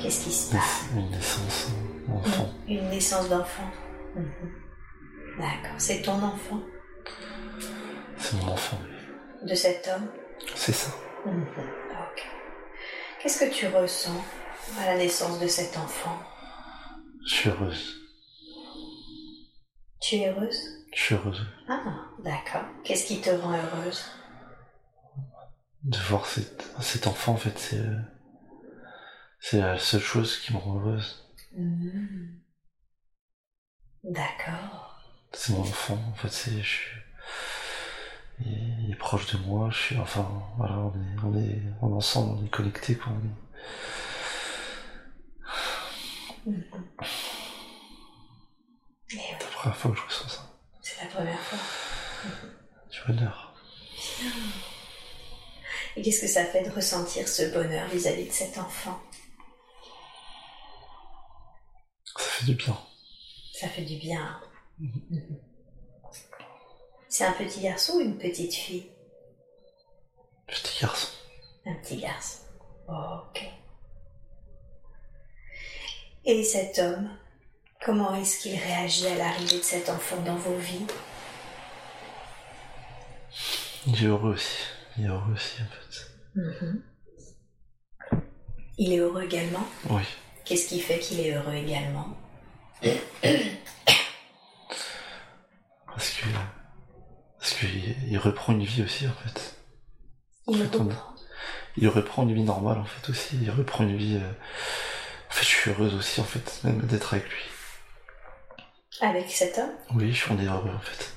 Qu'est-ce 0.00 0.24
qui 0.24 0.32
se 0.32 0.50
passe? 0.50 0.86
Une 0.96 1.10
naissance 1.10 1.68
d'enfant. 2.08 2.48
Une 2.66 2.88
naissance 2.88 3.28
d'enfant. 3.28 3.70
Mhm. 4.16 4.52
D'accord. 5.38 5.76
C'est 5.78 6.02
ton 6.02 6.20
enfant? 6.20 6.60
C'est 8.18 8.34
mon 8.42 8.48
enfant. 8.52 8.78
de 9.44 9.54
cet 9.54 9.88
homme? 9.94 10.08
C'est 10.56 10.72
ça. 10.72 10.90
Mhm. 11.24 11.46
Ok. 11.46 12.26
Qu'est-ce 13.20 13.44
que 13.44 13.54
tu 13.54 13.68
ressens 13.68 14.24
à 14.80 14.86
la 14.86 14.96
naissance 14.96 15.38
de 15.38 15.46
cet 15.46 15.76
enfant? 15.76 16.18
Je 17.24 17.32
suis 17.34 17.48
heureuse. 17.50 18.01
Tu 20.02 20.16
es 20.16 20.28
heureuse? 20.28 20.60
Je 20.94 21.00
suis 21.00 21.14
heureuse 21.14 21.46
Ah, 21.68 21.82
d'accord. 22.24 22.64
Qu'est-ce 22.84 23.06
qui 23.06 23.20
te 23.20 23.30
rend 23.30 23.52
heureuse? 23.56 24.04
De 25.84 25.96
voir 25.98 26.26
cet, 26.26 26.66
cet 26.80 27.06
enfant, 27.06 27.32
en 27.32 27.36
fait, 27.36 27.56
c'est, 27.58 27.78
euh, 27.78 27.98
c'est 29.40 29.60
la 29.60 29.78
seule 29.78 30.00
chose 30.02 30.38
qui 30.38 30.52
me 30.52 30.58
rend 30.58 30.78
heureuse. 30.80 31.24
Mhm. 31.56 32.40
D'accord. 34.04 35.00
C'est 35.32 35.52
mon 35.52 35.60
enfant, 35.60 35.98
en 36.10 36.14
fait, 36.14 36.28
c'est, 36.30 36.62
je 36.62 36.68
suis, 36.68 36.90
il, 38.40 38.84
il 38.84 38.90
est 38.90 38.96
proche 38.96 39.26
de 39.32 39.38
moi, 39.38 39.70
je 39.70 39.78
suis, 39.78 39.98
enfin, 39.98 40.28
voilà, 40.56 40.78
on 40.78 40.92
est, 40.94 41.24
on 41.24 41.38
est, 41.38 41.62
on 41.80 41.90
est 41.90 41.94
ensemble, 41.96 42.38
on 42.40 42.44
est 42.44 42.50
connectés, 42.50 42.96
quoi. 42.96 43.12
on 43.12 43.18
est- 43.24 43.30
Mhm. 46.44 46.64
Eh 49.12 49.16
oui, 49.16 49.20
première 49.62 49.76
fois 49.78 49.90
que 49.92 49.96
je 49.96 50.02
ressens 50.02 50.28
ça. 50.28 50.42
c'est 50.80 51.04
la 51.04 51.10
première 51.10 51.38
fois. 51.38 51.58
Du 52.90 53.00
bonheur. 53.06 53.54
Et 55.94 56.02
qu'est-ce 56.02 56.22
que 56.22 56.26
ça 56.26 56.44
fait 56.46 56.64
de 56.64 56.70
ressentir 56.70 57.28
ce 57.28 57.52
bonheur 57.52 57.86
vis-à-vis 57.88 58.26
de 58.26 58.32
cet 58.32 58.58
enfant? 58.58 59.00
Ça 62.04 62.24
fait 62.24 62.44
du 62.46 62.54
bien. 62.54 62.76
Ça 63.54 63.68
fait 63.68 63.82
du 63.82 63.96
bien. 63.98 64.40
Mhm. 64.78 65.38
C'est 67.08 67.24
un 67.24 67.32
petit 67.32 67.60
garçon 67.60 67.94
ou 67.94 68.00
une 68.00 68.18
petite 68.18 68.54
fille? 68.54 68.90
Petit 70.48 70.80
garçon. 70.80 71.08
Un 71.66 71.74
petit 71.74 71.98
garçon. 71.98 72.38
ok. 72.88 73.44
Et 76.24 76.42
cet 76.42 76.78
homme, 76.78 77.10
comment 77.84 78.14
est-ce 78.14 78.40
qu'il 78.40 78.58
réagit 78.58 79.06
à 79.08 79.16
l'arrivée 79.16 79.58
de 79.58 79.62
cet 79.62 79.88
enfant 79.88 80.20
dans 80.22 80.36
vos 80.36 80.56
vies? 80.56 80.86
Il 83.86 84.02
est 84.04 84.06
heureux 84.06 84.34
aussi. 84.34 84.58
Il 84.98 85.04
est 85.04 85.08
heureux 85.08 85.32
aussi, 85.34 85.60
en 85.62 85.66
fait. 85.66 86.06
Mhm. 86.34 86.82
Il 88.78 88.92
est 88.92 88.98
heureux 88.98 89.22
également? 89.22 89.66
Oui. 89.90 90.02
Qu'est-ce 90.44 90.68
qui 90.68 90.80
fait 90.80 90.98
qu'il 90.98 91.20
est 91.20 91.32
heureux 91.34 91.54
également? 91.54 92.08
Parce 95.86 96.10
que. 96.10 96.26
Parce 97.38 97.54
qu'il 97.54 97.96
il 98.08 98.18
reprend 98.18 98.52
une 98.52 98.64
vie 98.64 98.82
aussi, 98.82 99.06
en 99.06 99.12
fait. 99.12 99.56
Il 100.48 100.58
fait, 100.58 100.76
on-. 100.76 100.88
Il 101.76 101.88
reprend 101.88 102.22
une 102.24 102.34
vie 102.34 102.42
normale, 102.42 102.78
en 102.78 102.84
fait, 102.84 103.10
aussi. 103.10 103.36
Il 103.42 103.50
reprend 103.50 103.84
une 103.84 103.96
vie. 103.96 104.16
euh, 104.16 104.30
En 105.30 105.32
fait, 105.34 105.42
je 105.44 105.48
suis 105.48 105.70
heureuse 105.70 105.94
aussi, 105.94 106.20
en 106.20 106.24
fait, 106.24 106.60
même 106.64 106.80
d'être 106.82 107.14
avec 107.14 107.28
lui. 107.28 107.42
Avec 109.02 109.30
cet 109.30 109.58
homme 109.58 109.70
Oui, 109.94 110.12
je 110.12 110.22
suis 110.22 110.32
on 110.32 110.38
est 110.38 110.46
heureux, 110.46 110.70
en 110.74 110.78
fait. 110.80 111.12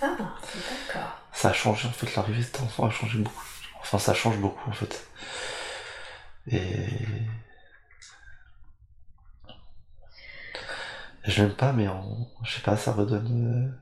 Ah, 0.00 0.16
d'accord. 0.18 1.18
Ça 1.32 1.50
a 1.50 1.52
changé, 1.52 1.88
en 1.88 1.92
fait, 1.92 2.14
l'arrivée 2.14 2.38
de 2.38 2.44
cet 2.44 2.60
enfant 2.60 2.86
a 2.86 2.90
changé 2.90 3.18
beaucoup. 3.18 3.44
Enfin, 3.80 3.98
ça 3.98 4.14
change 4.14 4.38
beaucoup, 4.38 4.70
en 4.70 4.72
fait. 4.72 5.06
Et. 6.46 6.88
Je 11.24 11.42
l'aime 11.42 11.54
pas, 11.54 11.72
mais 11.72 11.88
en... 11.88 12.28
je 12.44 12.52
sais 12.54 12.60
pas, 12.62 12.76
ça 12.76 12.92
redonne. 12.92 13.72
euh, 13.72 13.80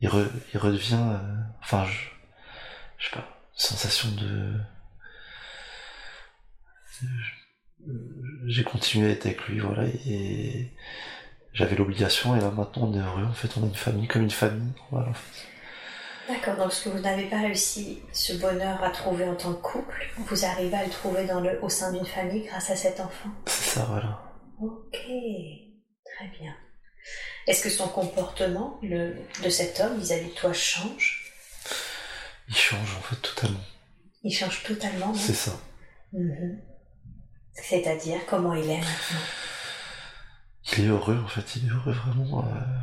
Il, 0.00 0.08
re- 0.08 0.30
il 0.54 0.58
redevient. 0.58 0.94
euh, 0.98 1.42
Enfin, 1.62 1.84
je. 1.86 2.08
Je 2.98 3.04
sais 3.08 3.16
pas, 3.16 3.20
une 3.54 3.58
sensation 3.60 4.10
de. 4.12 4.54
J'ai 8.46 8.64
continué 8.64 9.08
à 9.08 9.12
être 9.12 9.26
avec 9.26 9.46
lui, 9.48 9.58
voilà, 9.60 9.84
et 10.06 10.70
j'avais 11.52 11.76
l'obligation, 11.76 12.36
et 12.36 12.40
là 12.40 12.50
maintenant 12.50 12.88
on 12.88 12.94
est 12.94 13.02
heureux, 13.02 13.24
en 13.24 13.32
fait, 13.32 13.48
on 13.56 13.64
a 13.64 13.66
une 13.66 13.74
famille 13.74 14.08
comme 14.08 14.22
une 14.22 14.30
famille, 14.30 14.72
voilà, 14.90 15.08
en 15.08 15.14
fait. 15.14 15.46
D'accord, 16.28 16.56
donc 16.56 16.72
ce 16.72 16.84
que 16.84 16.90
vous 16.90 17.00
n'avez 17.00 17.24
pas 17.24 17.40
réussi, 17.40 18.02
ce 18.12 18.34
bonheur 18.34 18.82
à 18.84 18.90
trouver 18.90 19.24
en 19.24 19.34
tant 19.34 19.52
que 19.52 19.62
couple, 19.62 20.06
vous 20.16 20.44
arrivez 20.44 20.76
à 20.76 20.84
le 20.84 20.90
trouver 20.90 21.26
dans 21.26 21.40
le, 21.40 21.58
au 21.62 21.68
sein 21.68 21.92
d'une 21.92 22.06
famille 22.06 22.46
grâce 22.46 22.70
à 22.70 22.76
cet 22.76 23.00
enfant? 23.00 23.30
C'est 23.46 23.78
ça, 23.78 23.84
voilà. 23.88 24.22
Ok, 24.60 24.92
très 24.92 26.28
bien. 26.38 26.54
Est-ce 27.46 27.64
que 27.64 27.70
son 27.70 27.88
comportement 27.88 28.78
le, 28.82 29.16
de 29.42 29.48
cet 29.48 29.80
homme 29.80 29.98
vis-à-vis 29.98 30.28
de 30.28 30.34
toi 30.34 30.52
change? 30.52 31.32
Il 32.48 32.54
change, 32.54 32.94
en 32.96 33.00
fait, 33.00 33.16
totalement. 33.16 33.64
Il 34.22 34.32
change 34.32 34.62
totalement, 34.62 35.14
C'est 35.14 35.34
ça. 35.34 35.52
Mhm. 36.12 36.60
C'est-à-dire 37.54 38.20
comment 38.28 38.54
il 38.54 38.70
est 38.70 38.78
maintenant? 38.78 39.24
Il 40.72 40.84
est 40.84 40.88
heureux, 40.88 41.18
en 41.24 41.28
fait, 41.28 41.56
il 41.56 41.66
est 41.66 41.70
heureux 41.70 41.92
vraiment. 41.92 42.44
euh, 42.46 42.80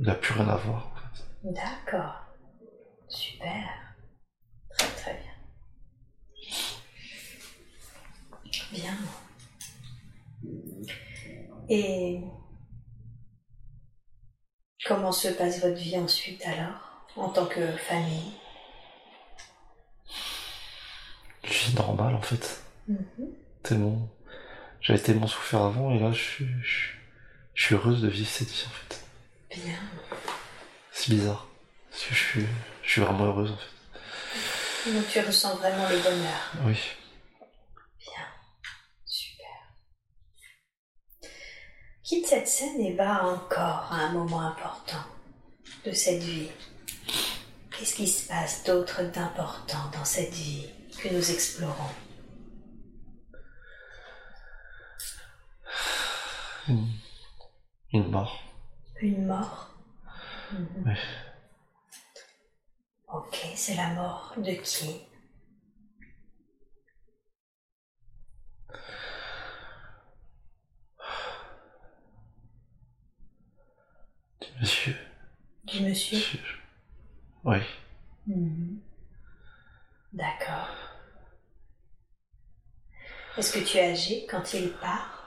Il 0.00 0.08
a 0.10 0.14
plus 0.14 0.34
rien 0.34 0.48
à 0.48 0.56
voir, 0.56 0.88
en 0.88 0.94
fait. 0.96 1.24
D'accord. 1.44 2.14
Super. 3.08 3.68
Très 4.78 4.88
très 4.88 5.14
bien. 5.14 5.30
Bien. 8.72 8.96
Et 11.68 12.20
comment 14.86 15.12
se 15.12 15.28
passe 15.28 15.60
votre 15.60 15.76
vie 15.76 15.96
ensuite 15.98 16.44
alors, 16.46 17.06
en 17.16 17.28
tant 17.30 17.46
que 17.46 17.76
famille? 17.76 18.32
Une 21.44 21.50
vie 21.50 21.74
normale, 21.74 22.14
en 22.14 22.22
fait. 22.22 22.62
Mhm. 22.88 22.98
Tellement. 23.62 24.08
J'avais 24.80 24.98
tellement 25.00 25.26
souffert 25.26 25.62
avant, 25.62 25.90
et 25.94 25.98
là, 25.98 26.10
je 26.12 26.22
suis, 26.22 26.48
je, 26.62 26.68
suis- 26.68 26.98
je 27.54 27.64
suis 27.66 27.74
heureuse 27.74 28.00
de 28.02 28.08
vivre 28.08 28.28
cette 28.28 28.48
vie, 28.48 28.64
en 28.66 28.70
fait. 28.70 29.04
Bien. 29.64 29.78
C'est 30.92 31.10
bizarre. 31.10 31.46
Parce 31.90 32.04
que 32.04 32.14
je 32.14 32.18
suis, 32.24 32.46
je 32.82 32.90
suis 32.90 33.00
vraiment 33.00 33.24
heureuse, 33.26 33.50
en 33.52 33.56
fait. 33.56 34.90
Donc 34.92 35.06
tu 35.10 35.20
ressens 35.20 35.56
vraiment 35.56 35.88
le 35.90 35.98
bonheur. 35.98 36.52
Oui. 36.64 36.78
Bien. 38.00 38.24
Super. 39.04 39.46
Quitte 42.02 42.26
cette 42.26 42.48
scène 42.48 42.80
et 42.80 42.94
va 42.94 43.24
encore 43.26 43.92
à 43.92 43.96
un 43.96 44.12
moment 44.12 44.40
important 44.40 45.04
de 45.84 45.92
cette 45.92 46.22
vie. 46.22 46.48
Qu'est-ce 47.76 47.94
qui 47.94 48.08
se 48.08 48.26
passe 48.28 48.64
d'autre 48.64 49.02
d'important 49.02 49.90
dans 49.92 50.04
cette 50.04 50.32
vie 50.32 50.66
que 51.02 51.08
nous 51.08 51.30
explorons? 51.30 51.90
Une 57.92 58.10
mort. 58.10 58.42
Une 59.00 59.26
mort 59.26 59.66
Mhm. 60.52 60.82
Oui. 60.84 60.92
Ok, 63.12 63.38
c'est 63.54 63.74
la 63.76 63.94
mort 63.94 64.34
de 64.36 64.50
qui? 64.52 65.06
Monsieur. 74.60 74.96
Du 75.64 75.80
monsieur? 75.82 76.18
Monsieur. 76.18 76.40
Oui. 77.44 77.58
Mhm. 78.26 78.80
D'accord. 80.12 80.68
Est-ce 83.38 83.52
que 83.52 83.64
tu 83.64 83.78
âgé 83.78 84.26
quand 84.28 84.52
il 84.54 84.70
part? 84.72 85.19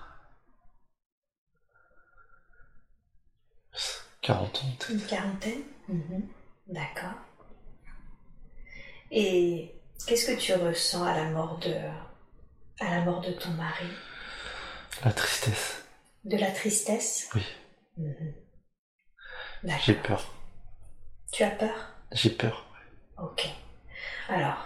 40 4.21 4.57
ans, 4.63 4.67
peut-être. 4.79 4.91
Une 4.91 5.01
quarantaine 5.05 5.61
Mhm. 5.89 6.27
D'accord. 6.67 7.13
Et 9.11 9.75
qu'est-ce 10.07 10.31
que 10.31 10.39
tu 10.39 10.53
ressens 10.53 11.03
à 11.03 11.15
la 11.15 11.25
mort 11.29 11.57
de 11.59 11.73
à 12.79 12.89
la 12.89 13.01
mort 13.01 13.21
de 13.21 13.31
ton 13.33 13.49
mari? 13.51 13.87
La 15.03 15.11
tristesse. 15.11 15.83
De 16.23 16.37
la 16.37 16.51
tristesse? 16.51 17.29
Oui. 17.35 17.43
Mhm. 17.97 18.33
J'ai 19.85 19.93
peur. 19.95 20.33
Tu 21.31 21.43
as 21.43 21.51
peur? 21.51 21.75
J'ai 22.11 22.29
peur. 22.29 22.65
Ok. 23.17 23.47
Alors, 24.29 24.57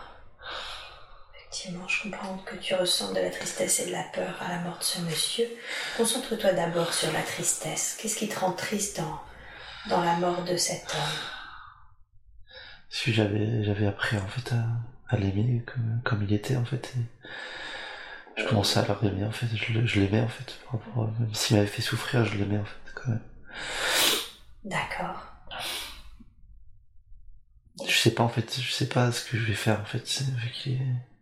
effectivement, 1.58 1.88
je 1.88 2.04
comprends 2.04 2.38
que 2.46 2.56
tu 2.56 2.76
ressens 2.76 3.14
de 3.14 3.20
la 3.20 3.30
tristesse 3.32 3.80
et 3.80 3.88
de 3.88 3.92
la 3.92 4.04
peur 4.04 4.36
à 4.42 4.50
la 4.50 4.60
mort 4.60 4.78
de 4.78 4.84
ce 4.84 5.02
monsieur. 5.02 5.48
Concentre-toi 5.98 6.54
d'abord 6.54 6.94
sur 6.94 7.12
la 7.12 7.22
tristesse. 7.22 7.98
Qu'est-ce 8.00 8.16
qui 8.18 8.28
te 8.30 8.40
rend 8.40 8.52
triste 8.52 8.98
dans, 9.00 9.20
dans 9.90 10.04
la 10.04 10.18
mort 10.18 10.44
de 10.44 10.56
cet 10.56 10.94
homme? 10.94 11.20
Que 13.04 13.12
j'avais, 13.12 13.64
j'avais 13.64 13.88
appris, 13.88 14.18
en 14.18 14.28
fait, 14.28 14.54
à, 14.54 14.66
à 15.10 15.18
l'aimer 15.18 15.64
comme, 15.66 16.02
comme 16.04 16.24
il 16.24 16.34
était, 16.34 16.56
en 16.56 16.66
fait. 16.66 16.94
et 16.96 18.42
je 18.42 18.48
commençais 18.48 18.80
à 18.80 18.98
l'aimer, 19.02 19.26
en 19.26 19.32
fait. 19.32 19.48
Je, 19.56 20.00
l'aimais, 20.00 20.22
en 20.22 20.28
fait. 20.28 20.60
Même 21.20 21.34
s'il 21.34 21.58
m'avait 21.58 21.68
fait 21.68 21.82
souffrir, 21.82 22.24
je 22.26 22.38
l'aimais, 22.38 22.60
en 22.60 22.66
fait, 22.66 22.94
quand 22.94 23.10
même. 23.10 23.24
D'accord. 24.64 25.24
Je 27.88 27.96
sais 27.98 28.14
pas, 28.14 28.24
en 28.24 28.30
fait. 28.30 28.60
Je 28.62 28.72
sais 28.72 28.90
pas 28.90 29.12
ce 29.12 29.24
que 29.26 29.38
je 29.38 29.46
vais 29.46 29.54
faire, 29.54 29.82
en 29.82 29.86
fait. 29.86 30.06
c'est- 30.08 30.24
Vu 30.36 30.50
qu'il 30.52 30.74
est... 30.74 31.17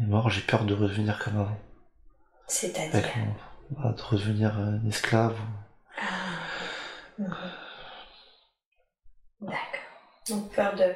est 0.00 0.06
mort, 0.06 0.30
j'ai 0.30 0.42
peur 0.42 0.64
de 0.64 0.74
revenir 0.74 1.18
comme 1.18 1.38
avant. 1.40 1.58
C'est-à-dire 2.48 3.08
bah, 3.70 3.92
de 3.96 4.02
revenir 4.02 4.56
un 4.58 4.84
esclave. 4.86 5.34
ou- 5.38 5.98
Ah. 5.98 6.38
Mhm. 7.18 7.34
D'accord. 9.40 9.80
Donc 10.28 10.54
peur 10.54 10.74
de 10.76 10.92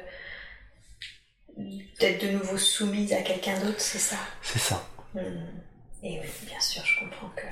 d'être 1.99 2.23
de 2.25 2.31
nouveau 2.31 2.57
soumise 2.57 3.13
à 3.13 3.21
quelqu'un 3.21 3.59
d'autre, 3.59 3.79
c'est 3.79 3.99
ça? 3.99 4.17
C'est 4.41 4.59
ça. 4.59 4.83
Mhm. 5.13 5.61
Et 6.03 6.19
oui, 6.19 6.27
bien 6.47 6.59
sûr, 6.59 6.83
je 6.85 6.99
comprends 6.99 7.29
que 7.29 7.45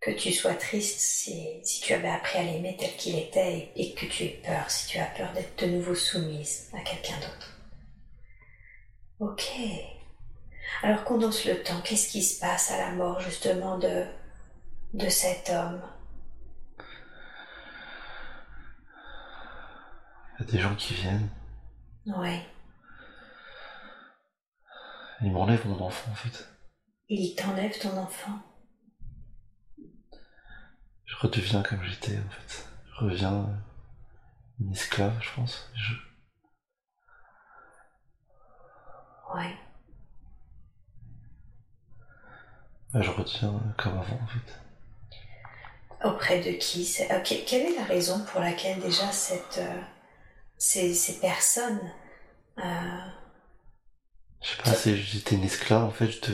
que 0.00 0.10
tu 0.18 0.32
sois 0.32 0.54
triste 0.54 0.98
si, 0.98 1.60
si 1.64 1.80
tu 1.80 1.92
avais 1.94 2.08
appris 2.10 2.38
à 2.38 2.42
l'aimer 2.42 2.76
tel 2.76 2.90
qu'il 2.96 3.16
était 3.16 3.70
et, 3.76 3.82
et 3.90 3.94
que 3.94 4.06
tu 4.06 4.24
aies 4.24 4.42
peur, 4.44 4.68
si 4.68 4.88
tu 4.88 4.98
as 4.98 5.06
peur 5.06 5.32
d'être 5.32 5.62
de 5.64 5.70
nouveau 5.70 5.94
soumise 5.94 6.70
à 6.72 6.80
quelqu'un 6.80 7.14
d'autre. 7.20 7.56
Ok. 9.20 9.44
Alors 10.82 11.04
condense 11.04 11.44
le 11.44 11.62
temps. 11.62 11.80
Qu'est-ce 11.82 12.10
qui 12.10 12.22
se 12.22 12.40
passe 12.40 12.70
à 12.70 12.78
la 12.78 12.92
mort 12.92 13.20
justement 13.20 13.78
de 13.78 14.04
de 14.94 15.08
cet 15.08 15.50
homme? 15.50 15.80
Il 20.38 20.46
y 20.46 20.48
a 20.48 20.52
des 20.52 20.58
gens 20.58 20.74
qui 20.74 20.94
viennent. 20.94 21.28
Oui. 22.06 22.40
Ils 25.22 25.30
m'enlèvent 25.30 25.66
mon 25.66 25.80
enfant, 25.80 26.10
en 26.10 26.14
fait. 26.14 26.48
Il 27.08 27.34
t'enlève 27.36 27.78
ton 27.78 27.96
enfant? 27.96 28.40
Je 31.04 31.16
redeviens 31.20 31.62
comme 31.62 31.82
j'étais, 31.84 32.18
en 32.18 32.30
fait. 32.30 32.66
Je 32.86 33.04
reviens 33.04 33.34
euh, 33.34 33.54
une 34.60 34.72
esclave, 34.72 35.16
je 35.20 35.30
pense. 35.34 35.70
Je... 35.74 35.94
Oui. 39.34 39.44
ouais, 39.44 39.56
je 43.00 43.10
redeviens 43.10 43.48
euh, 43.54 43.72
comme 43.76 43.94
avant, 43.98 44.20
en 44.22 44.26
fait. 44.26 44.60
Auprès 46.04 46.40
de 46.40 46.50
qui 46.52 46.88
ok, 47.10 47.44
Quelle 47.46 47.66
est 47.66 47.76
la 47.76 47.84
raison 47.84 48.24
pour 48.24 48.40
laquelle 48.40 48.80
déjà 48.80 49.10
cette, 49.12 49.58
euh, 49.58 49.80
ces, 50.58 50.94
ces 50.94 51.20
personnes. 51.20 51.80
Euh, 52.58 52.62
Je 54.42 54.48
sais 54.50 54.56
pas, 54.62 54.94
j'étais 54.96 55.36
une 55.36 55.44
esclave 55.44 55.84
en 55.84 55.90
fait, 55.90 56.10
je 56.10 56.20
te... 56.20 56.30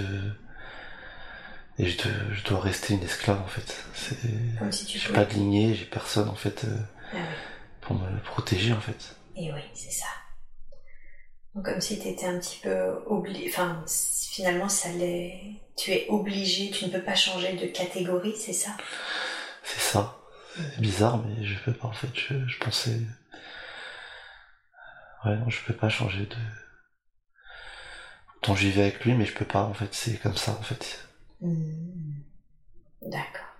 Et 1.79 1.87
je, 1.87 1.97
te- 1.97 2.09
je 2.33 2.45
dois 2.45 2.61
rester 2.61 2.95
une 2.95 3.03
esclave 3.03 3.41
en 3.41 3.47
fait. 3.47 3.85
C'est... 3.95 4.17
comme 4.59 4.73
si 4.73 4.85
tu 4.85 4.99
J'ai 4.99 5.13
pas 5.13 5.25
de 5.25 5.35
lignée, 5.35 5.75
j'ai 5.75 5.85
personne 5.85 6.29
en 6.29 6.35
fait 6.35 6.65
euh, 6.65 6.77
Ah 7.13 7.17
oui. 7.31 7.37
pour 7.81 7.97
me 7.97 8.21
protéger 8.21 8.73
en 8.73 8.81
fait. 8.81 9.15
Et 9.37 9.53
oui, 9.53 9.61
c'est 9.75 9.91
ça. 9.93 10.07
Comme 11.65 11.81
si 11.81 11.99
tu 11.99 12.09
étais 12.09 12.27
un 12.27 12.39
petit 12.39 12.61
peu 12.63 13.03
obligé, 13.07 13.49
enfin 13.49 13.83
finalement 14.31 14.69
ça 14.69 14.91
l'est, 14.93 15.41
tu 15.77 15.93
es 15.93 16.07
obligé, 16.09 16.71
tu 16.71 16.87
ne 16.87 16.91
peux 16.91 17.03
pas 17.03 17.15
changer 17.15 17.55
de 17.55 17.67
catégorie, 17.67 18.37
c'est 18.37 18.53
ça? 18.53 18.77
C'est 19.63 19.81
ça. 19.81 20.19
C'est 20.55 20.81
bizarre, 20.81 21.19
mais 21.25 21.45
je 21.45 21.59
peux 21.65 21.73
pas 21.73 21.89
en 21.89 21.93
fait. 21.93 22.09
Je, 22.15 22.47
je 22.47 22.59
pensais. 22.59 23.01
Ouais, 25.25 25.37
non, 25.37 25.49
je 25.51 25.63
peux 25.65 25.75
pas 25.75 25.89
changer 25.89 26.27
de. 26.27 26.37
Pourtant, 28.35 28.55
j'y 28.57 28.71
vais 28.71 28.83
avec 28.83 29.05
lui, 29.05 29.15
mais 29.15 29.25
je 29.25 29.35
peux 29.35 29.45
pas 29.45 29.63
en 29.63 29.75
fait. 29.75 29.93
C'est 29.95 30.19
comme 30.19 30.37
ça 30.37 30.53
en 30.53 30.63
fait. 30.63 31.09
Hmm. 31.41 32.21
D'accord. 33.03 33.55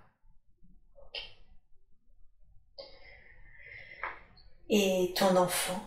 Ok. 1.07 1.21
Et 4.71 5.15
ton 5.17 5.37
enfant, 5.37 5.83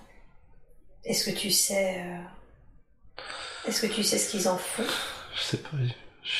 est-ce 1.03 1.29
que 1.29 1.35
tu 1.37 1.51
sais, 1.51 1.99
euh, 2.01 2.21
est-ce 3.67 3.81
que 3.81 3.87
tu 3.93 4.03
sais 4.03 4.17
ce 4.17 4.29
qu'ils 4.31 4.47
en 4.47 4.57
font? 4.57 4.83
Je 5.35 5.41
sais 5.41 5.57
pas. 5.57 5.69
Je, 6.23 6.31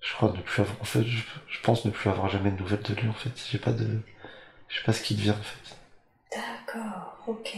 je 0.00 0.12
crois 0.14 0.32
ne 0.32 0.40
plus 0.42 0.62
avoir. 0.62 0.80
En 0.80 0.84
fait, 0.84 1.02
je, 1.04 1.22
je 1.48 1.60
pense 1.62 1.84
ne 1.84 1.90
plus 1.90 2.10
avoir 2.10 2.28
jamais 2.28 2.50
de 2.50 2.56
nouvelles 2.58 2.82
de 2.82 2.94
lui 2.94 3.08
en 3.08 3.12
fait. 3.14 3.32
J'ai 3.50 3.58
pas 3.58 3.72
de. 3.72 4.00
Je 4.68 4.78
sais 4.78 4.84
pas 4.84 4.92
ce 4.92 5.02
qu'il 5.02 5.16
devient 5.18 5.30
en 5.32 5.42
fait. 5.42 5.76
D'accord, 6.32 7.18
ok. 7.26 7.56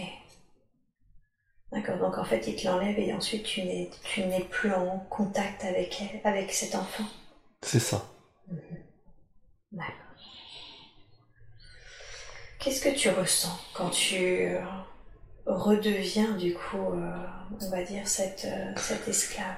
D'accord, 1.72 1.98
donc 1.98 2.18
en 2.18 2.25
fait 2.25 2.46
il 2.46 2.55
te 2.55 2.66
l'enlève 2.68 2.98
et 3.01 3.12
ensuite 3.12 3.42
tu 3.44 3.62
n'es, 3.64 3.90
tu 4.05 4.20
n'es 4.27 4.44
plus 4.44 4.72
en 4.72 4.98
contact 5.11 5.64
avec, 5.64 6.01
elle- 6.01 6.20
avec 6.22 6.53
cet 6.53 6.75
enfant? 6.77 7.05
C'est 7.62 7.81
ça. 7.81 8.07
D'accord. 9.72 10.02
Qu'est-ce 12.62 12.81
que 12.81 12.96
tu 12.96 13.11
ressens 13.11 13.61
quand 13.75 13.90
tu 13.90 14.46
euh, 14.46 14.64
redeviens 15.46 16.31
du 16.37 16.55
coup, 16.55 16.92
euh, 16.94 17.27
on 17.61 17.70
va 17.70 17.83
dire, 17.83 18.07
cette, 18.07 18.44
euh, 18.44 18.72
cette 18.77 19.09
esclave? 19.09 19.57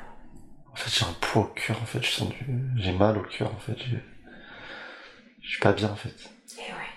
En 0.73 0.75
fait, 0.75 0.91
j'ai 0.91 1.05
un 1.05 1.13
poids 1.13 1.43
au 1.43 1.49
cœur 1.49 1.81
en 1.83 1.85
fait. 1.85 2.03
Je 2.03 2.11
sens 2.11 2.31
du. 2.31 2.47
J'ai 2.77 2.93
mal 2.93 3.19
au 3.19 3.23
cœur 3.23 3.55
en 3.55 3.59
fait. 3.59 3.77
Je, 3.77 3.97
je 5.43 5.49
suis 5.49 5.61
pas 5.61 5.75
bien 5.75 5.91
en 5.91 5.97
fait. 5.97 6.15
Eh 6.57 6.73
ouais. 6.73 6.89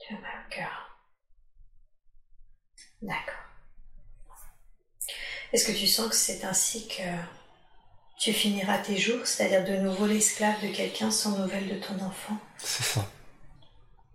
Tu 0.00 0.14
as 0.14 0.18
mal 0.18 0.44
au 0.44 0.50
cœur. 0.50 0.98
D'accord. 3.02 3.34
Est-ce 5.52 5.64
que 5.70 5.78
tu 5.78 5.86
sens 5.86 6.08
que 6.08 6.16
c'est 6.16 6.44
ainsi 6.44 6.88
que 6.88 7.02
tu 8.18 8.32
finiras 8.32 8.78
tes 8.78 8.96
jours, 8.96 9.24
c'est-à-dire 9.26 9.64
de 9.64 9.80
nouveau 9.80 10.06
l'esclave 10.06 10.60
de 10.60 10.74
quelqu'un 10.74 11.12
sans 11.12 11.38
nouvelles 11.38 11.68
de 11.68 11.78
ton 11.78 11.94
enfant? 12.04 12.36
C'est 12.58 12.82
ça. 12.82 13.08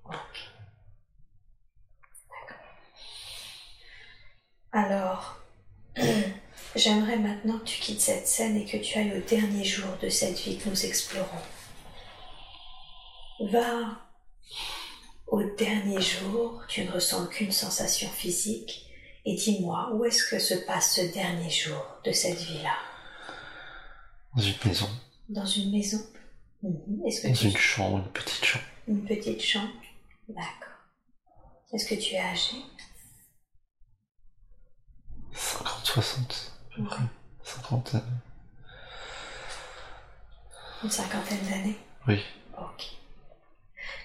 Ok. 0.03 0.13
D'accord. 2.29 2.65
Alors, 4.71 5.37
j'aimerais 6.75 7.17
maintenant 7.17 7.59
que 7.59 7.65
tu 7.65 7.81
quittes 7.81 8.01
cette 8.01 8.27
scène 8.27 8.55
et 8.57 8.65
que 8.65 8.77
tu 8.77 8.97
ailles 8.97 9.17
au 9.17 9.29
dernier 9.29 9.63
jour 9.63 9.89
de 10.01 10.09
cette 10.09 10.39
vie 10.39 10.57
que 10.57 10.69
nous 10.69 10.85
explorons. 10.85 11.41
Va 13.51 14.01
au 15.27 15.41
dernier 15.55 15.99
jour, 16.01 16.61
tu 16.67 16.83
ne 16.83 16.91
ressens 16.91 17.27
qu'une 17.27 17.51
sensation 17.51 18.09
physique, 18.09 18.85
et 19.25 19.35
dis-moi, 19.35 19.91
où 19.93 20.03
est-ce 20.03 20.25
que 20.29 20.39
se 20.39 20.53
passe 20.65 20.95
ce 20.95 21.13
dernier 21.13 21.49
jour 21.49 21.81
de 22.03 22.11
cette 22.11 22.37
vie-là? 22.39 22.75
Dans 24.35 24.41
une 24.41 24.57
maison. 24.65 24.89
Dans 25.29 25.45
une 25.45 25.71
maison? 25.71 25.99
Mhm. 26.63 27.05
Est-ce 27.05 27.21
que 27.21 27.27
Dans 27.27 27.33
tu... 27.33 27.45
une 27.47 27.57
chambre, 27.57 27.97
une 27.99 28.11
petite 28.11 28.43
chambre. 28.45 28.65
Une 28.87 29.05
petite 29.05 29.41
chambre 29.41 29.73
D'accord. 30.27 30.75
Est-ce 31.73 31.85
que 31.87 31.95
tu 31.95 32.15
es 32.15 32.19
âgé? 32.19 32.57
50, 35.33 35.85
60. 35.85 36.51
à 36.71 36.75
peu 36.77 36.83
près. 36.83 37.99
Une 40.83 40.89
cinquantaine 40.89 41.43
d'années 41.49 41.77
Oui. 42.07 42.19
Ok. 42.57 42.85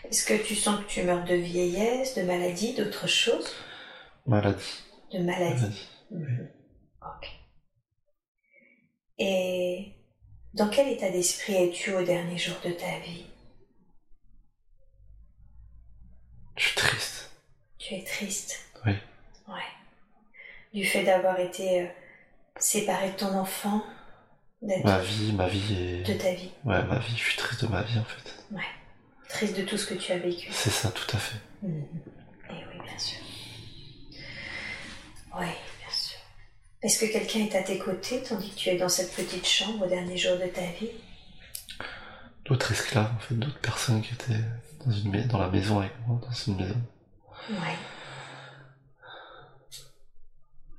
Est-ce 0.05 0.25
que 0.25 0.47
tu 0.47 0.55
sens 0.55 0.81
que 0.85 0.89
tu 0.89 1.03
meurs 1.03 1.25
de 1.25 1.35
vieillesse, 1.35 2.15
de 2.15 2.23
maladie, 2.23 2.75
d'autre 2.75 3.07
chose 3.07 3.47
Maladie. 4.27 4.85
De 5.13 5.19
maladie. 5.19 5.61
Maladie. 5.63 5.89
Mhm. 6.11 6.49
Ok. 7.03 7.29
Et 9.19 9.93
dans 10.55 10.69
quel 10.69 10.89
état 10.89 11.11
d'esprit 11.11 11.55
es-tu 11.55 11.95
au 11.95 12.05
dernier 12.05 12.39
jour 12.39 12.57
de 12.65 12.71
ta 12.71 12.99
vie? 13.01 13.27
Je 16.57 16.65
suis 16.65 16.77
triste. 16.77 17.31
Tu 17.79 17.95
es 17.95 18.05
triste 18.05 18.59
Oui. 18.85 18.93
Ouais. 20.77 20.83
Du 20.83 20.87
fait 20.87 21.05
d'avoir 21.05 21.41
été 21.41 21.83
euh, 21.83 21.87
séparé 22.59 23.11
de 23.11 23.17
ton 23.17 23.35
enfant, 23.39 23.83
Ma 24.63 24.99
vie, 24.99 25.33
ma 25.33 25.49
vie 25.49 26.03
de 26.05 26.13
est. 26.13 26.19
ta 26.19 26.33
vie. 26.33 26.51
Ouais, 26.65 26.83
ma 26.85 26.99
vie, 26.99 27.13
je 27.17 27.23
suis 27.23 27.37
triste 27.37 27.65
de 27.65 27.69
ma 27.69 27.83
vie 27.83 27.99
en 27.99 28.05
fait. 28.05 28.35
Triste 29.29 29.57
de 29.57 29.63
tout 29.63 29.77
ce 29.77 29.87
que 29.87 29.95
tu 29.95 30.13
as 30.13 30.19
vécu. 30.19 30.49
C'est 30.53 30.71
ça, 30.71 30.91
tout 30.91 31.17
à 31.17 31.19
fait. 31.19 31.39
Mhm. 31.63 31.85
Eh 32.51 32.53
oui, 32.53 32.81
bien 32.85 32.99
sûr. 32.99 33.19
Oui, 35.39 35.47
bien 35.47 35.91
sûr. 35.91 36.19
Est-ce 36.83 36.99
que 37.01 37.13
quelqu'un 37.13 37.41
est 37.41 37.55
à 37.55 37.63
tes 37.63 37.79
côtés 37.79 38.23
tandis 38.23 38.51
que 38.51 38.57
tu 38.57 38.69
es 38.71 38.77
dans 38.77 38.89
cette 38.89 39.15
petite 39.15 39.47
chambre 39.47 39.85
au 39.85 39.89
dernier 39.89 40.17
jour 40.17 40.37
de 40.39 40.47
ta 40.47 40.63
vie? 40.81 40.91
D'autres 42.45 42.73
esclaves, 42.73 43.11
en 43.15 43.19
fait, 43.19 43.35
d'autres 43.35 43.61
personnes 43.61 44.01
qui 44.03 44.15
étaient 44.15 44.41
dans, 44.85 44.93
une 44.93 45.27
dans 45.27 45.39
la 45.39 45.49
maison 45.49 45.81
avec 45.81 45.93
moi, 46.07 46.21
dans 46.23 46.33
une 46.53 46.57
maison. 46.57 46.81
Oui. 47.51 47.57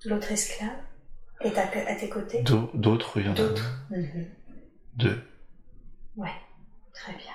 L'autre 0.08 0.32
esclave 0.32 0.70
est 1.42 1.58
à, 1.58 1.64
à 1.64 1.96
tes 1.96 2.10
côtés? 2.10 2.42
D'au- 2.44 2.72
D'autres, 2.74 3.20
il 3.20 3.26
y 3.26 3.30
en 3.30 3.34
a 3.34 3.36
D'autres 3.36 3.70
Mhm. 3.92 4.26
deux. 4.96 5.22
Ouais, 6.16 6.32
très 6.94 7.14
bien. 7.14 7.34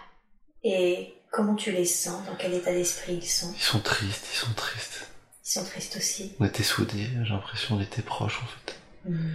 Et 0.64 1.14
comment 1.30 1.54
tu 1.54 1.70
les 1.70 1.84
sens? 1.84 2.24
Dans 2.26 2.34
quel 2.36 2.54
état 2.54 2.72
d'esprit 2.72 3.14
ils 3.16 3.26
sont? 3.28 3.52
Ils 3.54 3.60
sont 3.60 3.80
tristes, 3.80 4.26
ils 4.32 4.36
sont 4.36 4.52
tristes. 4.54 5.10
Ils 5.44 5.48
sont 5.50 5.64
tristes 5.64 5.96
aussi. 5.96 6.34
On 6.40 6.44
était 6.46 6.62
soudés, 6.62 7.08
j'ai 7.24 7.32
l'impression 7.34 7.80
était 7.80 8.02
proches 8.02 8.40
en 8.42 8.46
fait. 8.46 8.80
Mhm. 9.04 9.32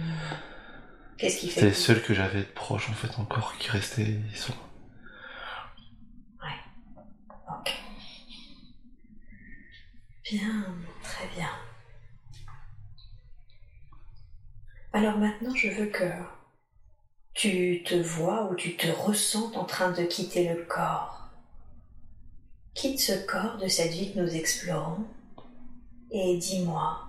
Qu'est-ce 1.16 1.38
qui 1.38 1.48
C'était 1.48 1.60
fait 1.60 1.66
les 1.66 1.72
que- 1.72 1.78
seuls 1.78 2.02
que 2.02 2.14
j'avais 2.14 2.40
de 2.40 2.44
proches 2.54 2.90
en 2.90 2.94
fait 2.94 3.18
encore 3.18 3.56
qui 3.58 3.70
restaient. 3.70 4.18
Ils 4.30 4.36
sont... 4.36 4.54
Ok. 7.50 7.72
Bien, 10.30 10.64
très 11.02 11.26
bien. 11.34 11.48
Alors 14.92 15.18
maintenant, 15.18 15.54
je 15.54 15.68
veux 15.68 15.86
que 15.86 16.10
tu 17.34 17.82
te 17.84 17.94
vois 17.94 18.50
ou 18.50 18.54
tu 18.54 18.76
te 18.76 18.86
ressentes 18.86 19.56
en 19.56 19.64
train 19.64 19.90
de 19.90 20.02
quitter 20.02 20.48
le 20.48 20.64
corps. 20.64 21.28
Quitte 22.74 23.00
ce 23.00 23.26
corps 23.26 23.58
de 23.58 23.68
cette 23.68 23.92
vie 23.92 24.12
que 24.12 24.20
nous 24.20 24.34
explorons 24.34 25.04
et 26.10 26.38
dis-moi, 26.38 27.06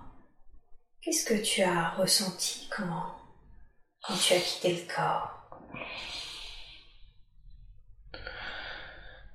qu'est-ce 1.00 1.24
que 1.24 1.40
tu 1.40 1.62
as 1.62 1.90
ressenti 1.90 2.68
quand, 2.70 3.16
quand 4.02 4.16
tu 4.16 4.34
as 4.34 4.40
quitté 4.40 4.74
le 4.74 4.94
corps? 4.94 5.36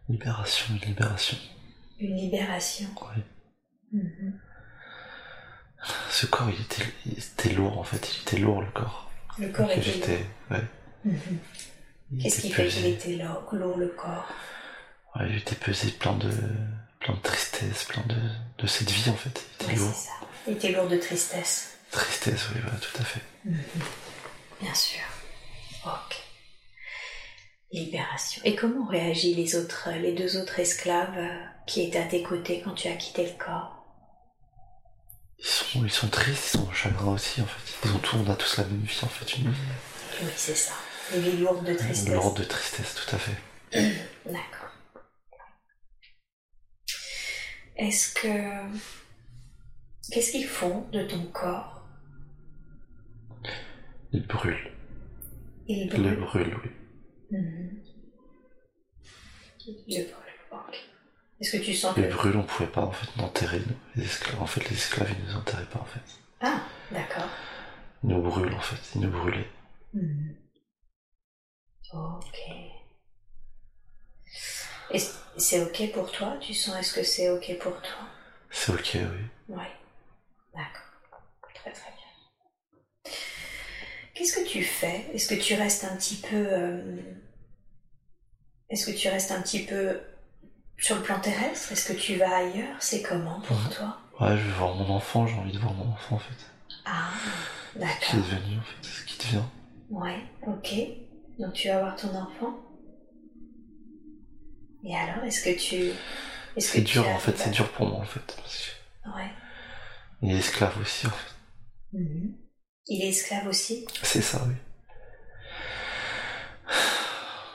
Libération, 0.08 0.76
une 0.76 0.88
libération. 0.88 1.38
Une 2.00 2.16
libération? 2.16 2.90
Oui. 3.02 3.24
Mhm. 3.92 4.40
Ce 6.10 6.26
corps, 6.26 6.50
il 6.50 6.62
était, 6.62 6.84
il 7.06 7.18
était 7.18 7.50
lourd 7.54 7.78
en 7.80 7.84
fait, 7.84 8.10
il 8.16 8.22
était 8.22 8.38
lourd 8.38 8.62
le 8.62 8.72
corps. 8.72 9.10
Le 9.38 9.50
corps 9.50 9.70
était 9.72 9.82
j'étais. 9.82 10.26
Ouais. 10.50 10.64
Mhm. 11.04 11.20
Il 12.12 12.24
Qu'est-ce 12.24 12.42
qui 12.42 12.52
fait 12.52 12.68
qu'il 12.68 12.86
était 12.86 13.14
lourd, 13.16 13.44
lourd 13.52 13.78
le 13.78 13.88
corps? 13.88 14.28
Ouais, 15.16 15.28
j'étais 15.32 15.56
pesé 15.56 15.92
plein 15.92 16.14
de, 16.14 16.32
plein 17.00 17.14
de 17.16 17.20
tristesse, 17.22 17.86
plein 17.86 18.04
de, 18.04 18.16
de 18.60 18.68
cette 18.68 18.90
vie 18.92 19.10
en 19.10 19.16
fait. 19.16 19.44
Il 19.60 19.66
était 19.66 19.76
lourd. 19.76 19.92
c'est 19.94 20.08
ça. 20.08 20.14
Il 20.48 20.54
était 20.54 20.72
lourd 20.72 20.88
de 20.88 20.98
tristesse. 20.98 21.78
Tristesse, 21.92 22.48
oui, 22.54 22.62
voilà, 22.62 22.78
tout 22.80 23.02
à 23.02 23.06
fait. 23.06 23.22
Bien 24.62 24.74
sûr. 24.74 25.02
Ok. 25.86 26.22
Libération. 27.72 28.42
Et 28.46 28.56
comment 28.56 28.86
ont 28.86 28.90
réagi 28.90 29.34
les 29.34 29.56
autres, 29.56 29.90
les 30.00 30.14
deux 30.14 30.38
autres 30.38 30.60
esclaves 30.60 31.18
euh, 31.18 31.44
qui 31.66 31.82
étaient 31.82 32.00
à 32.00 32.06
tes 32.06 32.24
côtés 32.24 32.62
quand 32.64 32.74
tu 32.74 32.88
as 32.88 32.96
quitté 32.96 33.24
le 33.26 33.44
corps? 33.44 33.75
Ils 35.40 35.46
sont, 35.46 35.84
ils 35.86 35.92
sont 35.92 36.08
tristes, 36.08 36.54
ils 36.54 36.58
sont 36.58 36.72
chagrins 36.72 37.14
aussi 37.14 37.42
en 37.42 37.46
fait. 37.46 37.88
Ils 37.88 37.92
ont 37.96 38.00
tout, 38.00 38.16
on 38.18 38.30
a 38.32 38.36
tous 38.36 38.58
la 38.58 38.64
même 38.66 38.82
vie 38.82 39.00
en 39.04 39.08
fait, 39.08 39.38
une 39.38 39.50
Oui, 39.50 40.30
c'est 40.36 40.56
ça. 40.56 40.74
Une 41.14 41.22
vie 41.22 41.38
lourde 41.38 41.66
de 41.66 41.74
tristesse. 41.74 42.10
lourde 42.14 42.38
de 42.40 42.44
tristesse, 42.44 42.96
tout 42.96 43.16
à 43.16 43.20
fait. 43.20 43.38
D'accord. 44.26 44.72
Est-ce 47.78 48.14
que... 48.14 48.76
Qu'est-ce 50.12 50.32
qu'ils 50.32 50.48
font 50.48 50.88
de 50.92 51.04
ton 51.04 51.26
corps? 51.28 51.84
Il 54.14 54.26
brûle. 54.28 54.72
Ils 55.68 55.84
Il 55.84 55.90
brûlent. 55.90 56.10
le 56.12 56.16
brûle, 56.16 56.58
oui. 56.64 56.72
Mhm. 57.38 57.84
Ils 59.88 60.00
le 60.00 60.04
brûlent. 60.06 60.24
ok. 60.52 60.76
Est-ce 61.46 61.58
que 61.58 61.64
tu 61.64 61.76
sens 61.76 61.94
que... 61.94 62.02
brûle, 62.02 62.38
on 62.38 62.44
pouvait 62.44 62.68
pas 62.70 62.82
en 62.82 62.92
fait 62.92 63.08
l'enterrer, 63.22 63.60
nous. 63.60 63.76
Les 63.96 64.06
esclaves, 64.06 64.42
en 64.42 64.48
fait, 64.48 64.68
les 64.68 64.76
esclaves, 64.76 65.12
ils 65.16 65.26
nous 65.26 65.36
enterraient 65.36 65.66
pas, 65.66 65.78
en 65.80 65.86
fait. 65.86 66.02
Ah, 66.42 66.60
d'accord. 66.92 67.30
Ils 68.04 68.10
nous 68.10 68.22
brûlent, 68.24 68.56
en 68.56 68.60
fait. 68.62 68.80
Ils 68.96 69.02
nous 69.02 69.12
brûlaient. 69.12 69.48
Mhm. 69.94 70.36
Ok. 71.94 72.40
Est-ce- 74.90 75.14
C'est 75.38 75.62
ok 75.62 75.92
pour 75.94 76.12
toi 76.12 76.36
Tu 76.42 76.56
sens 76.56 76.76
est-ce 76.78 76.94
que 76.96 77.04
c'est 77.04 77.30
ok 77.30 77.60
pour 77.60 77.80
toi? 77.80 78.08
C'est 78.50 78.72
ok, 78.72 78.92
oui. 78.96 79.26
Oui. 79.50 79.64
D'accord. 80.56 81.22
Très 81.54 81.72
très 81.72 81.92
bien. 81.92 83.12
Qu'est-ce 84.16 84.34
que 84.36 84.48
tu 84.50 84.64
fais? 84.64 85.06
Est-ce 85.14 85.28
que 85.28 85.40
tu 85.40 85.54
restes 85.54 85.84
un 85.84 85.96
petit 85.96 86.16
peu... 86.16 86.36
euh, 86.48 86.98
Est-ce 88.72 88.88
que 88.92 88.98
tu 88.98 89.10
restes 89.10 89.32
un 89.32 89.42
petit 89.44 89.64
peu 89.66 90.00
sur 90.78 90.96
le 90.98 91.02
plan 91.02 91.20
terrestre 91.20 91.72
Est-ce 91.72 91.92
que 91.94 91.98
tu 91.98 92.16
vas 92.18 92.36
ailleurs? 92.38 92.76
C'est 92.80 93.02
comment 93.02 93.42
pour 93.42 93.58
Ouais. 93.58 93.76
toi? 93.76 93.98
Ouais, 94.20 94.38
je 94.38 94.44
vais 94.44 94.54
voir 94.54 94.76
mon 94.76 94.90
enfant, 94.96 95.28
j'ai 95.28 95.36
envie 95.36 95.52
de 95.52 95.60
voir 95.60 95.74
mon 95.74 95.92
enfant, 95.92 96.16
en 96.16 96.20
fait. 96.20 96.46
Ah, 96.86 97.10
Ce 97.74 97.78
qui 97.78 97.78
est 97.78 97.82
d'accord. 97.82 98.16
devenu, 98.16 98.58
en 98.60 98.62
fait, 98.62 98.88
ce 98.88 99.04
qui 99.06 99.18
devient. 99.18 99.44
Ouais, 99.90 100.24
ok. 100.48 100.74
Donc 101.40 101.54
tu 101.54 101.68
vas 101.68 101.80
voir 101.80 101.96
ton 101.98 102.16
enfant 102.16 102.60
Et 104.86 104.96
alors, 104.96 105.24
est-ce 105.26 105.44
que 105.44 105.60
tu... 105.60 105.92
Est-ce 106.56 106.72
C'est 106.72 106.82
que 106.84 106.88
tu 106.88 106.94
dur, 106.94 107.10
en 107.10 107.20
fait, 107.20 107.38
c'est 107.38 107.50
dur 107.52 107.70
pour 107.74 107.88
moi, 107.88 108.00
en 108.00 108.06
fait. 108.06 108.22
Parce 108.38 108.70
Ouais. 109.16 109.30
qu'il 110.20 110.32
est 110.32 110.38
esclave 110.38 110.80
aussi, 110.80 111.08
en 111.08 111.12
fait. 111.12 111.34
Mhm. 111.94 112.36
Il 112.88 113.02
est 113.04 113.10
esclave 113.10 113.48
aussi? 113.48 113.86
C'est 114.04 114.22
ça, 114.22 114.42
oui. 114.48 114.54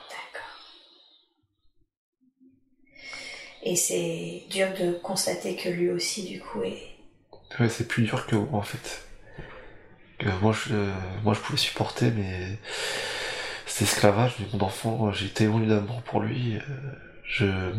D'accord. 0.09 0.57
Et 3.63 3.75
c'est 3.75 4.43
dur 4.49 4.67
de 4.79 4.93
constater 4.93 5.55
que 5.55 5.69
lui 5.69 5.89
aussi, 5.89 6.23
du 6.27 6.39
coup, 6.39 6.63
est... 6.63 6.95
Ouais, 7.59 7.69
c'est 7.69 7.87
plus 7.87 8.03
dur 8.03 8.25
que 8.25 8.35
moi, 8.35 8.59
en 8.59 8.63
fait. 8.63 9.05
Que 10.17 10.29
moi, 10.41 10.53
je, 10.53 10.73
euh, 10.73 10.93
moi, 11.23 11.33
je 11.33 11.39
pouvais 11.39 11.57
supporter, 11.57 12.11
mais 12.11 12.57
cet 13.65 13.83
esclavage, 13.83 14.35
mais 14.39 14.47
mon 14.53 14.63
enfant, 14.65 15.11
j'ai 15.11 15.29
tellement 15.29 15.61
eu 15.61 15.67
d'amour 15.67 16.01
pour 16.03 16.21
lui. 16.21 16.57
euh, 16.57 16.61
je... 17.23 17.73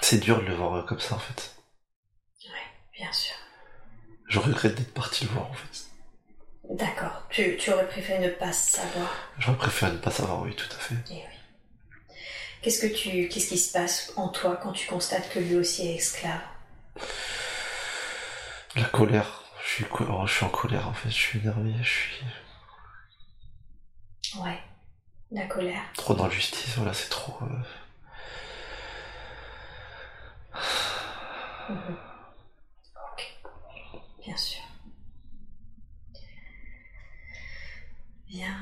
C'est 0.00 0.18
dur 0.18 0.40
de 0.40 0.46
le 0.46 0.54
voir 0.54 0.84
comme 0.86 1.00
ça, 1.00 1.14
en 1.16 1.18
fait. 1.18 1.54
Bien 2.94 3.12
sûr. 3.12 3.34
Je 4.28 4.38
regrette 4.38 4.76
d'être 4.76 4.94
parti 4.94 5.24
le 5.24 5.30
voir, 5.30 5.50
en 5.50 5.54
fait. 5.54 5.86
D'accord. 6.70 7.22
Tu, 7.30 7.56
tu 7.56 7.72
aurais 7.72 7.88
préféré 7.88 8.20
ne 8.20 8.30
pas 8.30 8.52
savoir? 8.52 9.10
J'aurais 9.38 9.56
préféré 9.56 9.92
ne 9.92 9.98
pas 9.98 10.10
savoir, 10.10 10.42
oui, 10.42 10.54
tout 10.54 10.68
à 10.70 10.78
fait. 10.78 10.94
Eh 11.10 11.14
oui. 11.14 11.31
Qu'est-ce 12.62 12.80
que 12.86 12.92
tu, 12.94 13.28
qu'est-ce 13.28 13.48
qui 13.48 13.58
se 13.58 13.72
passe 13.72 14.12
en 14.16 14.28
toi 14.28 14.56
quand 14.62 14.72
tu 14.72 14.86
constates 14.86 15.28
que 15.32 15.40
lui 15.40 15.56
aussi 15.56 15.88
est 15.88 15.96
esclave? 15.96 16.40
La 18.76 18.84
colère. 18.84 19.42
Je 19.64 19.68
suis, 19.68 19.84
co- 19.84 20.04
oh, 20.08 20.26
je 20.26 20.32
suis 20.34 20.44
en 20.44 20.48
colère, 20.48 20.88
en 20.88 20.92
fait. 20.92 21.08
Je 21.10 21.14
suis 21.14 21.38
énervé, 21.40 21.72
je 21.82 21.88
suis 21.88 22.24
Ouais. 24.42 24.58
La 25.30 25.46
colère. 25.46 25.82
trop 25.94 26.14
d'injustice, 26.14 26.76
voilà, 26.76 26.92
c'est 26.94 27.08
trop... 27.08 27.36
euh, 27.42 27.46
Mhm. 31.68 31.96
Ok. 33.12 33.32
Bien 34.24 34.36
sûr. 34.36 34.60
Bien, 38.28 38.56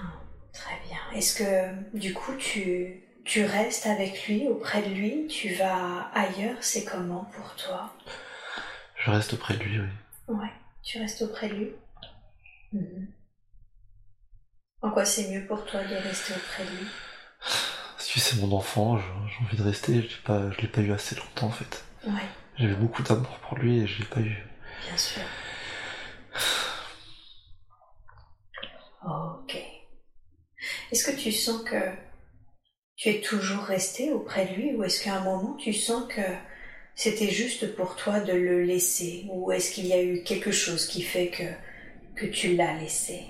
très 0.53 0.79
bien. 0.89 0.99
Est-ce 1.15 1.35
que 1.39 1.97
du 1.97 2.13
coup 2.15 2.35
tu, 2.37 3.03
tu 3.25 3.45
restes 3.45 3.87
avec 3.87 4.27
lui, 4.27 4.49
auprès 4.49 4.83
de 4.83 4.89
lui, 4.95 5.27
tu 5.29 5.55
vas 5.55 6.11
ailleurs, 6.15 6.57
c'est 6.61 6.85
comment 6.85 7.25
pour 7.37 7.55
toi? 7.57 7.95
Je 9.05 9.11
reste 9.11 9.35
auprès 9.35 9.55
de 9.57 9.63
lui, 9.63 9.81
oui. 9.81 9.89
Ouais, 10.37 10.53
tu 10.83 10.99
restes 10.99 11.23
auprès 11.23 11.49
de 11.49 11.55
lui? 11.55 11.71
Mhm. 12.73 13.09
En 14.83 14.91
quoi 14.91 15.05
c'est 15.05 15.29
mieux 15.31 15.47
pour 15.47 15.65
toi 15.65 15.83
de 15.85 15.95
rester 15.97 16.33
auprès 16.35 16.65
de 16.65 16.71
lui? 16.71 16.87
Si 17.99 18.19
c'est 18.19 18.37
mon 18.41 18.53
enfant, 18.57 18.99
j'ai 18.99 19.45
envie 19.45 19.57
de 19.57 19.63
rester, 19.63 20.03
je 20.03 20.09
je 20.53 20.61
l'ai 20.61 20.69
pas 20.69 20.81
eu 20.81 20.93
assez 20.93 21.15
longtemps, 21.15 21.47
en 21.47 21.51
fait. 21.51 21.85
Ouais, 22.05 22.13
J'avais 22.57 22.75
beaucoup 22.75 23.03
d'amour 23.03 23.39
pour 23.41 23.59
lui 23.59 23.79
et 23.81 23.87
je 23.87 23.99
l'ai 24.01 24.07
pas 24.09 24.21
eu. 24.21 24.37
bien 24.87 24.97
sûr. 24.97 25.23
Ok. 29.03 29.57
Est-ce 30.93 31.11
que 31.11 31.17
tu 31.19 31.33
sens 31.33 31.63
que 31.63 31.77
tu 33.01 33.09
es 33.09 33.21
toujours 33.23 33.63
resté 33.65 34.13
auprès 34.13 34.45
de 34.45 34.53
lui 34.55 34.75
ou 34.75 34.85
est-ce 34.85 35.03
qu'à 35.03 35.17
un 35.17 35.25
moment 35.25 35.55
tu 35.55 35.73
sens 35.73 36.05
que 36.13 36.21
c'était 36.95 37.31
juste 37.31 37.75
pour 37.75 37.97
toi 37.97 38.21
de 38.21 38.35
le 38.35 38.63
laisser 38.63 39.25
ou 39.31 39.51
est-ce 39.53 39.73
qu'il 39.73 39.87
y 39.87 39.95
a 39.95 40.03
eu 40.03 40.23
quelque 40.23 40.51
chose 40.53 40.87
qui 40.87 41.01
fait 41.01 41.29
que, 41.29 42.21
que 42.21 42.27
tu 42.27 42.55
l'as 42.57 42.77
laissé? 42.77 43.25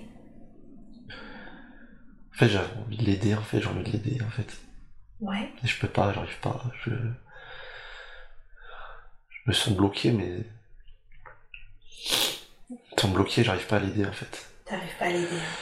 En 2.34 2.38
fait, 2.40 2.48
j'avais 2.48 2.74
envie 2.80 2.96
de 2.96 3.04
l'aider, 3.04 3.34
en 3.34 3.42
fait, 3.42 3.60
j'ai 3.60 3.66
envie 3.68 3.84
de 3.84 3.90
l'aider, 3.90 4.18
en 4.26 4.30
fait. 4.30 4.46
Ouais, 5.20 5.48
Mais 5.62 5.68
je 5.68 5.78
peux 5.78 5.88
pas, 5.88 6.12
j'arrive 6.14 6.40
pas, 6.40 6.64
je... 6.84 6.90
Je 9.28 9.38
me 9.46 9.52
sens 9.52 9.74
bloqué, 9.76 10.10
mais... 10.10 10.38
Je 12.70 12.74
me 12.74 12.98
sens 12.98 13.12
bloqué, 13.12 13.44
j'arrive 13.44 13.66
pas 13.66 13.76
à 13.76 13.80
l'aider, 13.80 14.06
en 14.06 14.12
fait. 14.12 14.48
t'arrives 14.64 14.96
pas 14.98 15.04
à 15.04 15.10
l'aider. 15.10 15.26
hein. 15.30 15.56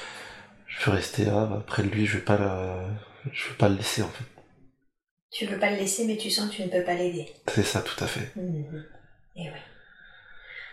Je 0.66 0.84
veux 0.86 0.92
rester 0.96 1.24
là, 1.24 1.62
près 1.66 1.82
de 1.82 1.88
lui, 1.88 2.06
je 2.06 2.18
vais 2.18 2.24
pas 2.24 2.38
le... 2.38 2.94
Je 3.32 3.48
veux 3.48 3.56
pas 3.56 3.68
le 3.68 3.76
laisser, 3.76 4.02
en 4.02 4.08
fait. 4.08 4.24
Tu 5.30 5.46
veux 5.46 5.58
pas 5.58 5.70
le 5.70 5.76
laisser 5.76 6.06
mais 6.06 6.16
tu 6.16 6.30
sens 6.30 6.50
que 6.50 6.56
tu 6.56 6.62
ne 6.62 6.68
peux 6.68 6.84
pas 6.84 6.94
l'aider. 6.94 7.30
C'est 7.48 7.62
ça, 7.62 7.82
tout 7.82 8.02
à 8.02 8.06
fait. 8.06 8.34
Mhm. 8.36 8.86
Et 9.36 9.50
oui. 9.50 9.58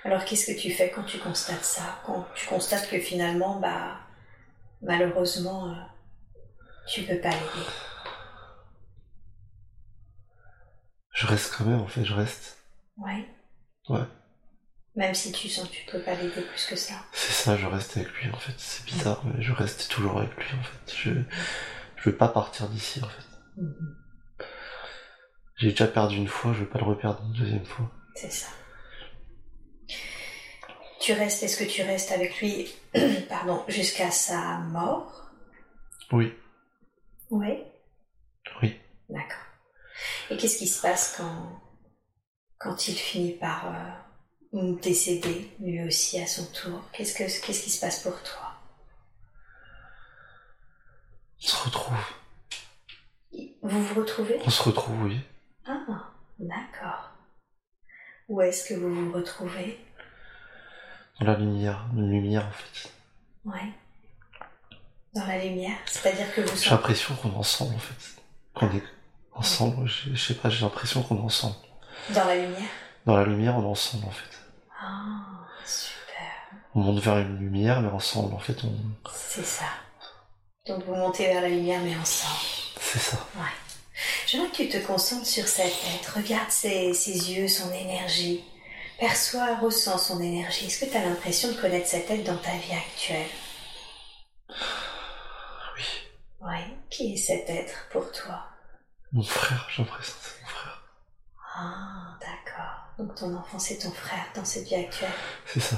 Alors 0.04 0.24
qu'est-ce 0.24 0.52
que 0.52 0.60
tu 0.60 0.72
fais 0.72 0.91
quand 0.91 1.04
tu 1.04 1.18
constates 1.18 1.63
ça? 1.63 2.02
Quand 2.06 2.28
tu 2.36 2.48
constates 2.48 2.89
que 2.89 3.00
finalement, 3.00 3.60
bah, 3.60 4.00
malheureusement, 4.82 5.70
euh, 5.70 5.76
tu 6.88 7.02
peux 7.04 7.20
pas 7.20 7.32
l'aider? 7.32 7.68
Je 11.13 11.28
reste 11.28 11.56
quand 11.58 11.65
même, 11.65 11.80
en 11.80 11.88
fait, 11.88 12.06
je 12.06 12.13
reste. 12.13 12.58
Ouais. 12.98 13.26
Ouais. 13.89 14.06
Même 14.96 15.13
si 15.13 15.32
tu 15.32 15.50
sens 15.50 15.68
que 15.68 15.74
tu 15.74 15.86
peux 15.91 16.02
pas 16.02 16.13
l'aider 16.13 16.41
plus 16.41 16.65
que 16.68 16.76
ça. 16.76 16.94
C'est 17.12 17.34
ça, 17.34 17.58
je 17.58 17.65
reste 17.65 17.98
avec 17.98 18.12
lui, 18.13 18.30
en 18.32 18.38
fait. 18.38 18.54
C'est 18.58 18.86
bizarre, 18.86 19.22
mais 19.26 19.41
je 19.41 19.52
reste 19.52 19.89
toujours 19.89 20.20
avec 20.20 20.36
lui, 20.38 20.58
en 20.58 20.63
fait. 20.63 20.96
Je... 20.96 21.12
Je 22.06 22.12
veux 22.12 22.18
pas 22.18 22.28
partir 22.28 22.70
d'ici, 22.70 23.02
en 23.04 23.08
fait. 23.10 23.63
J'ai 25.58 25.72
déjà 25.72 25.88
perdu 25.88 26.18
une 26.18 26.28
fois, 26.28 26.54
je 26.54 26.60
veux 26.60 26.70
pas 26.70 26.78
le 26.78 26.86
reperdre 26.86 27.24
une 27.26 27.34
deuxième 27.34 27.65
fois. 27.65 27.89
C'est 28.13 28.32
ça. 28.32 28.46
Tu 31.02 31.13
restes, 31.13 31.41
est-ce 31.41 31.58
que 31.58 31.63
tu 31.68 31.82
restes 31.82 32.12
avec 32.12 32.39
lui, 32.41 32.72
pardon, 33.30 33.63
jusqu'à 33.68 34.12
sa 34.12 34.60
mort? 34.60 35.32
Oui, 36.12 36.32
Oui? 37.32 37.63
oui. 38.62 38.80
D'accord. 39.10 39.41
Et 40.30 40.38
qu'est-ce 40.38 40.60
qui 40.60 40.68
se 40.68 40.84
passe 40.84 41.15
quand, 41.18 41.60
quand 42.60 42.88
il 42.88 42.94
finit 42.94 43.32
par 43.34 43.74
euh, 44.54 44.74
décéder, 44.84 45.50
lui 45.60 45.82
aussi 45.82 46.22
à 46.22 46.28
son 46.28 46.46
tour? 46.52 46.84
Qu'est-ce 46.94 47.13
que 47.15 47.24
qu'est-ce 47.24 47.63
qui 47.63 47.72
se 47.72 47.82
passe 47.82 48.04
pour 48.04 48.22
toi? 48.22 48.44
On 51.41 51.48
se 51.48 51.63
retrouve. 51.63 51.98
Vous 53.62 53.84
vous 53.84 53.95
retrouvez? 54.02 54.39
On 54.45 54.50
se 54.50 54.63
retrouve, 54.63 55.04
oui. 55.04 55.19
Ah, 55.67 55.80
d'accord. 56.39 57.12
Où 58.28 58.41
est-ce 58.41 58.69
que 58.69 58.74
vous 58.76 58.93
vous 58.93 59.12
retrouvez? 59.12 59.80
Dans 61.19 61.28
la 61.28 61.36
lumière, 61.36 61.86
une 61.93 62.10
lumière, 62.10 62.45
en 62.48 62.52
fait. 62.52 62.91
Ouais. 63.45 63.71
Dans 65.13 65.26
la 65.26 65.43
lumière, 65.43 65.78
c'est-à-dire 65.86 66.34
que 66.34 66.41
vous 66.41 66.58
J'ai 66.58 66.69
l'impression 66.71 67.15
qu'on 67.15 67.32
est 67.32 67.38
ensemble, 67.38 67.76
en 67.76 67.80
fait. 67.80 68.21
Qu'on 68.54 68.69
est 68.71 68.84
ensemble, 69.34 69.88
je 69.88 70.13
je 70.13 70.15
sais 70.15 70.34
pas, 70.36 70.50
j'ai 70.50 70.62
l'impression 70.62 71.04
qu'on 71.04 71.17
est 71.17 71.21
ensemble. 71.21 71.56
Dans 72.10 72.26
la 72.26 72.36
lumière? 72.36 72.69
Dans 73.06 73.15
la 73.15 73.24
lumière, 73.24 73.56
on 73.58 73.63
est 73.63 73.67
ensemble, 73.67 74.06
en 74.06 74.12
fait. 74.12 74.39
Ah, 74.82 75.48
super. 75.65 76.32
On 76.74 76.82
monte 76.82 77.00
vers 77.00 77.19
une 77.19 77.38
lumière, 77.38 77.82
mais 77.82 77.89
ensemble, 77.89 78.34
en 78.34 78.39
fait, 78.39 78.63
on... 78.63 78.74
C'est 79.13 79.45
ça. 79.45 79.65
Donc 80.67 80.84
vous 80.84 80.95
montez 80.95 81.28
vers 81.28 81.41
la 81.41 81.49
lumière, 81.49 81.82
mais 81.82 81.95
ensemble. 81.95 82.39
C'est 82.80 82.99
ça. 82.99 83.17
Ouais. 83.36 83.43
J'aimerais 84.28 84.49
que 84.49 84.56
tu 84.56 84.69
te 84.69 84.78
concentres 84.78 85.28
sur 85.28 85.47
cette 85.47 85.73
tête. 85.82 86.08
Regarde 86.15 86.49
ses, 86.49 86.93
ses 86.93 87.32
yeux, 87.32 87.47
son 87.47 87.71
énergie. 87.71 88.43
Perçois, 88.99 89.58
ressens 89.58 89.97
son 89.97 90.21
énergie. 90.21 90.65
Est-ce 90.65 90.84
que 90.86 90.89
tu 90.89 90.97
as 90.97 91.06
l'impression 91.06 91.49
de 91.49 91.62
connaître 91.62 91.88
cette 91.88 92.08
tête 92.08 92.23
dans 92.23 92.38
ta 92.38 92.51
vie 92.51 92.73
actuelle? 92.73 93.28
Oui. 94.49 95.84
Oui. 96.41 96.60
Qui 96.89 97.13
est 97.13 97.17
cet 97.17 97.49
être 97.49 97.88
pour 97.91 98.12
toi? 98.12 98.45
Mon 99.12 99.23
frère, 99.23 99.67
j'ai 99.69 99.84
l'impression 99.84 100.13
que 100.13 100.25
c'est 100.25 100.41
mon 100.41 100.47
frère. 100.47 100.84
Ah, 101.56 102.17
d'accord. 102.19 102.88
Donc 102.97 103.15
ton 103.15 103.36
enfant, 103.36 103.60
c'est 103.60 103.78
ton 103.78 103.91
frère 103.91 104.25
dans 104.34 104.45
cette 104.45 104.67
vie 104.67 104.75
actuelle? 104.75 105.13
C'est 105.45 105.60
ça. 105.60 105.75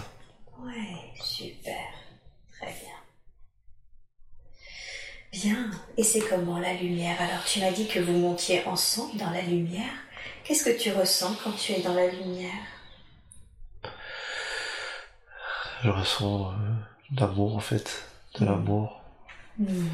Ouais, 0.59 1.13
super. 1.21 1.87
Très 2.57 2.67
bien. 2.67 2.96
Bien. 5.43 5.69
Et 5.97 6.03
c'est 6.03 6.19
comment 6.21 6.57
la 6.59 6.73
lumière? 6.73 7.21
Alors 7.21 7.43
tu 7.45 7.59
m'as 7.59 7.71
dit 7.71 7.87
que 7.87 7.99
vous 7.99 8.13
montiez 8.17 8.65
ensemble 8.65 9.17
dans 9.17 9.29
la 9.29 9.41
lumière. 9.41 9.91
Qu'est-ce 10.43 10.63
que 10.63 10.77
tu 10.77 10.91
ressens 10.91 11.35
quand 11.43 11.51
tu 11.51 11.73
es 11.73 11.81
dans 11.81 11.93
la 11.93 12.07
lumière? 12.07 12.63
Je 15.83 15.89
ressens 15.89 16.51
euh, 16.51 16.55
l'amour 17.19 17.55
en 17.55 17.59
fait, 17.59 18.05
de 18.39 18.45
l'amour, 18.45 19.01
Mhm. 19.59 19.89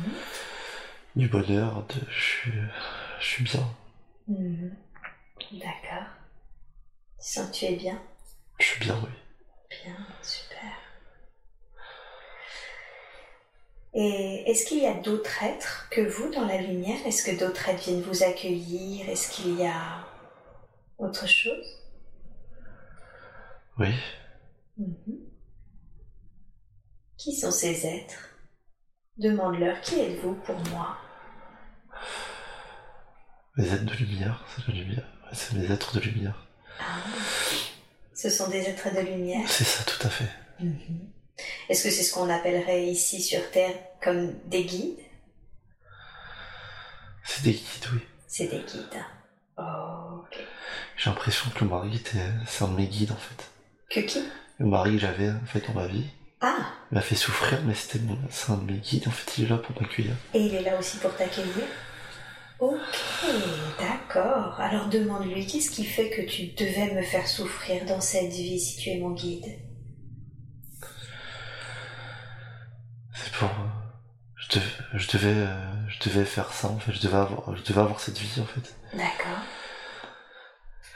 du 1.16 1.28
bonheur, 1.28 1.84
de 1.88 1.96
je 2.10 2.22
suis, 2.22 2.52
je 3.20 3.26
suis 3.26 3.44
bien. 3.44 3.68
Mhm. 4.28 4.76
D'accord. 5.54 6.08
Tu 7.22 7.30
sens 7.34 7.50
que 7.50 7.54
tu 7.56 7.66
es 7.66 7.76
bien? 7.76 8.02
Je 8.60 8.66
suis 8.66 8.80
bien, 8.80 8.96
oui. 9.04 9.10
Bien, 9.84 9.96
super. 10.22 10.43
Et 13.96 14.44
est-ce 14.48 14.66
qu'il 14.66 14.80
y 14.80 14.88
a 14.88 14.94
d'autres 14.96 15.44
êtres 15.44 15.88
que 15.92 16.02
vous 16.02 16.32
dans 16.32 16.48
la 16.48 16.58
lumière? 16.58 16.98
Est-ce 17.06 17.24
que 17.24 17.38
d'autres 17.38 17.70
êtres 17.70 17.84
viennent 17.84 18.02
vous 18.02 18.24
accueillir? 18.24 19.08
Est-ce 19.08 19.32
qu'il 19.32 19.60
y 19.60 19.66
a 19.66 20.08
autre 20.98 21.28
chose? 21.28 21.80
Oui. 23.78 23.94
Mhm. 24.78 25.20
Qui 27.18 27.36
sont 27.36 27.52
ces 27.52 27.86
êtres? 27.86 28.36
Demande-leur 29.18 29.80
qui 29.82 30.00
êtes-vous 30.00 30.36
pour 30.36 30.58
moi 30.72 30.98
Mes 33.58 33.72
êtres 33.72 33.86
de 33.86 33.94
lumière, 33.94 34.44
c'est 34.56 34.68
la 34.68 34.74
lumière. 34.74 35.08
C'est 35.34 35.54
mes 35.54 35.72
êtres 35.72 36.00
de 36.00 36.00
lumière. 36.00 36.48
Ah, 36.80 36.98
ce 38.16 38.30
sont 38.30 38.50
des 38.50 38.62
êtres 38.62 38.92
de 38.94 39.02
lumière. 39.02 39.48
C'est 39.48 39.64
ça, 39.64 39.84
tout 39.84 40.08
à 40.08 40.10
fait. 40.10 40.30
Mhm. 40.60 41.12
Est-ce 41.70 41.84
que 41.84 41.90
c'est 41.90 42.04
ce 42.04 42.14
qu'on 42.14 42.30
appellerait 42.30 42.86
ici 42.86 43.22
sur 43.22 43.50
Terre 43.52 43.76
comme 44.02 44.34
des 44.48 44.64
guides? 44.66 45.00
C'est 47.24 47.44
des 47.44 47.54
guides, 47.54 47.88
oui. 47.94 48.00
C'est 48.28 48.48
des 48.48 48.60
guides. 48.60 49.04
Oh, 49.58 50.22
ok. 50.24 50.38
J'ai 50.98 51.10
l'impression 51.10 51.50
que 51.52 51.64
le 51.64 51.70
mari 51.70 52.02
c'est 52.48 52.64
un 52.64 52.68
de 52.70 52.76
mes 52.76 52.88
guides 52.88 53.12
en 53.12 53.16
fait. 53.18 53.50
Que 53.90 54.00
qui? 54.06 54.24
Le 54.60 54.66
mari 54.66 54.94
que 54.94 55.00
j'avais 55.00 55.30
en 55.30 55.46
fait 55.46 55.66
dans 55.68 55.74
ma 55.74 55.88
vie, 55.88 56.06
Ah, 56.42 56.56
il 56.92 56.96
m'a 56.96 57.02
fait 57.02 57.16
souffrir, 57.16 57.62
mais 57.64 57.74
c'était 57.74 58.00
mon, 58.00 58.18
c'est 58.30 58.52
un 58.52 58.58
de 58.58 58.72
mes 58.72 58.80
guides. 58.80 59.08
En 59.08 59.12
fait, 59.12 59.38
il 59.38 59.46
est 59.46 59.50
là 59.50 59.58
pour 59.58 59.80
m'accueillir. 59.82 60.14
et 60.34 60.40
il 60.42 60.54
est 60.56 60.62
là 60.62 60.78
aussi 60.78 60.98
pour 60.98 61.16
t'accueillir? 61.16 61.66
Ok, 62.60 63.26
d'accord. 63.80 64.60
Alors 64.60 64.88
demande-lui, 64.88 65.46
qu'est-ce 65.46 65.70
qui 65.72 65.84
fait 65.86 66.10
que 66.10 66.22
tu 66.22 66.48
devais 66.54 66.94
me 66.94 67.02
faire 67.02 67.28
souffrir 67.28 67.86
dans 67.86 68.00
cette 68.02 68.32
vie 68.32 68.60
si 68.60 68.78
tu 68.78 68.90
es 68.90 68.98
mon 69.00 69.12
guide? 69.12 69.46
Pour, 73.32 73.50
euh, 73.50 74.34
je 74.36 74.60
devais, 74.60 74.72
je 74.94 75.08
devais, 75.12 75.48
euh, 75.48 75.90
je 75.90 76.10
devais 76.10 76.26
faire 76.26 76.52
ça 76.54 76.68
en 76.68 76.80
fait. 76.80 76.92
Je 76.94 77.02
devais 77.02 77.18
avoir, 77.18 77.56
je 77.56 77.64
devais 77.64 77.82
avoir 77.82 78.00
cette 78.00 78.18
vie 78.18 78.42
en 78.42 78.46
fait. 78.46 78.76
D'accord. 78.94 79.44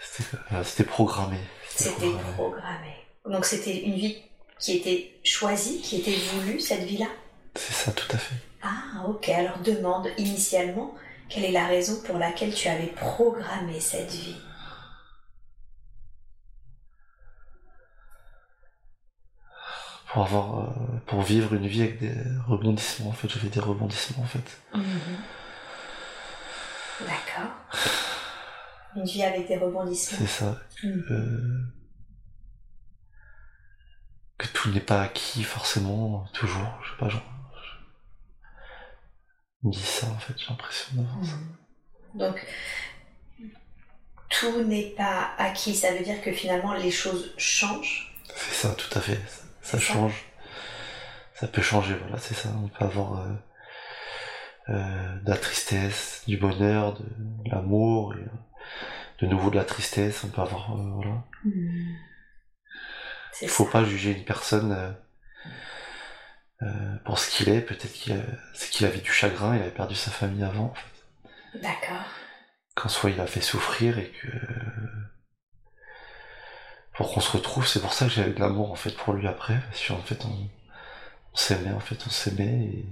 C'était, 0.01 0.37
euh, 0.51 0.63
c'était 0.63 0.83
programmé. 0.83 1.37
C'était 1.75 1.91
programmé. 1.91 2.33
programmé. 2.33 2.95
Donc 3.25 3.45
c'était 3.45 3.83
une 3.83 3.95
vie 3.95 4.23
qui 4.59 4.77
était 4.77 5.19
choisie, 5.23 5.81
qui 5.81 5.97
était 5.97 6.15
voulue, 6.33 6.59
cette 6.59 6.83
vie-là? 6.83 7.07
C'est 7.55 7.73
ça, 7.73 7.91
tout 7.91 8.07
à 8.15 8.17
fait. 8.17 8.35
Ah, 8.63 9.05
ok. 9.07 9.29
Alors 9.29 9.59
demande 9.59 10.07
initialement 10.17 10.95
quelle 11.29 11.45
est 11.45 11.51
la 11.51 11.67
raison 11.67 12.01
pour 12.05 12.17
laquelle 12.17 12.53
tu 12.53 12.67
avais 12.67 12.87
programmé 12.87 13.79
cette 13.79 14.11
vie? 14.11 14.37
Pour 20.17 20.25
avoir, 20.25 20.61
euh, 20.61 20.99
pour 21.05 21.21
vivre 21.21 21.53
une 21.53 21.67
vie 21.67 21.83
avec 21.83 21.99
des 21.99 22.11
rebondissements 22.47 23.09
en 23.09 23.13
fait. 23.13 23.27
J'avais 23.27 23.49
des 23.49 23.59
rebondissements 23.59 24.23
en 24.23 24.25
fait. 24.25 24.57
Mhm. 24.73 24.99
D'accord. 27.01 27.51
Une 28.95 29.05
vie 29.05 29.21
avec 29.21 29.47
des 29.47 29.57
rebondissements. 29.57 30.17
C'est 30.17 30.25
ça. 30.25 30.59
Mhm. 30.83 31.05
Euh, 31.11 31.65
que 34.39 34.47
tout 34.47 34.71
n'est 34.71 34.79
pas 34.79 35.03
acquis 35.03 35.43
forcément, 35.43 36.25
toujours. 36.33 36.67
Je 36.83 36.89
sais 36.89 36.97
pas, 36.97 37.09
genre. 37.09 37.21
Je 39.63 39.69
dis 39.69 39.83
ça 39.83 40.07
en 40.07 40.17
fait, 40.17 40.33
j'ai 40.35 40.47
l'impression 40.49 40.95
d'avoir 40.95 41.23
ça. 41.23 41.35
Mhm. 41.35 42.17
Donc, 42.17 42.47
tout 44.31 44.63
n'est 44.63 44.95
pas 44.97 45.35
acquis. 45.37 45.75
Ça 45.75 45.93
veut 45.93 46.03
dire 46.03 46.23
que 46.23 46.31
finalement 46.31 46.73
les 46.73 46.89
choses 46.89 47.35
changent. 47.37 48.15
C'est 48.35 48.67
ça, 48.67 48.73
tout 48.73 48.97
à 48.97 49.01
fait. 49.01 49.21
Ça, 49.67 49.79
change. 49.79 50.23
Ça 51.33 51.47
peut 51.47 51.61
changer, 51.61 51.93
voilà, 51.95 52.17
c'est 52.19 52.33
ça. 52.33 52.49
On 52.63 52.69
peut 52.69 52.85
avoir 52.85 53.19
euh, 53.19 53.33
euh, 54.69 55.19
de 55.19 55.29
la 55.29 55.37
tristesse, 55.37 56.23
du 56.25 56.37
bonheur, 56.37 56.93
de, 56.93 57.03
de 57.03 57.49
l'amour, 57.51 58.13
et, 58.15 58.19
euh, 58.19 58.27
de 59.19 59.27
nouveau 59.27 59.49
de 59.49 59.57
la 59.57 59.65
tristesse. 59.65 60.23
On 60.23 60.29
peut 60.29 60.41
avoir, 60.41 60.71
euh, 60.71 60.89
voilà. 60.95 61.23
C'est 63.33 63.45
Il 63.45 63.49
faut 63.49 63.65
ça. 63.65 63.71
pas 63.71 63.83
juger 63.83 64.11
une 64.17 64.23
personne 64.23 64.95
pour 67.03 67.19
ce 67.19 67.29
qu'il 67.29 67.49
est. 67.49 67.61
Peut-être 67.61 67.91
qu'il 67.91 68.15
qu'il 68.71 68.85
avait 68.85 69.01
du 69.01 69.11
chagrin, 69.11 69.55
il 69.55 69.61
avait 69.61 69.69
perdu 69.71 69.95
sa 69.95 70.11
famille 70.11 70.43
avant. 70.43 70.71
En 70.71 70.73
fait. 70.73 71.59
D'accord. 71.61 72.05
Qu'en 72.75 72.89
soit 72.89 73.09
il 73.09 73.19
a 73.19 73.27
fait 73.27 73.41
souffrir 73.41 73.99
et 73.99 74.09
que 74.11 74.27
pour 76.97 77.13
qu'on 77.13 77.19
se 77.21 77.31
retrouve, 77.31 77.67
c'est 77.67 77.81
pour 77.81 77.93
ça 77.93 78.05
que 78.05 78.11
j'avais 78.11 78.33
de 78.33 78.39
l'amour 78.39 78.71
en 78.71 78.75
fait 78.75 78.91
pour 78.91 79.13
lui 79.13 79.27
après, 79.27 79.59
parce 79.69 79.87
qu'en 79.87 80.01
fait 80.01 80.25
on, 80.25 80.49
s'aimait, 81.35 81.71
en 81.71 81.79
fait 81.79 81.97
on 82.05 82.09
s'aimait 82.09 82.83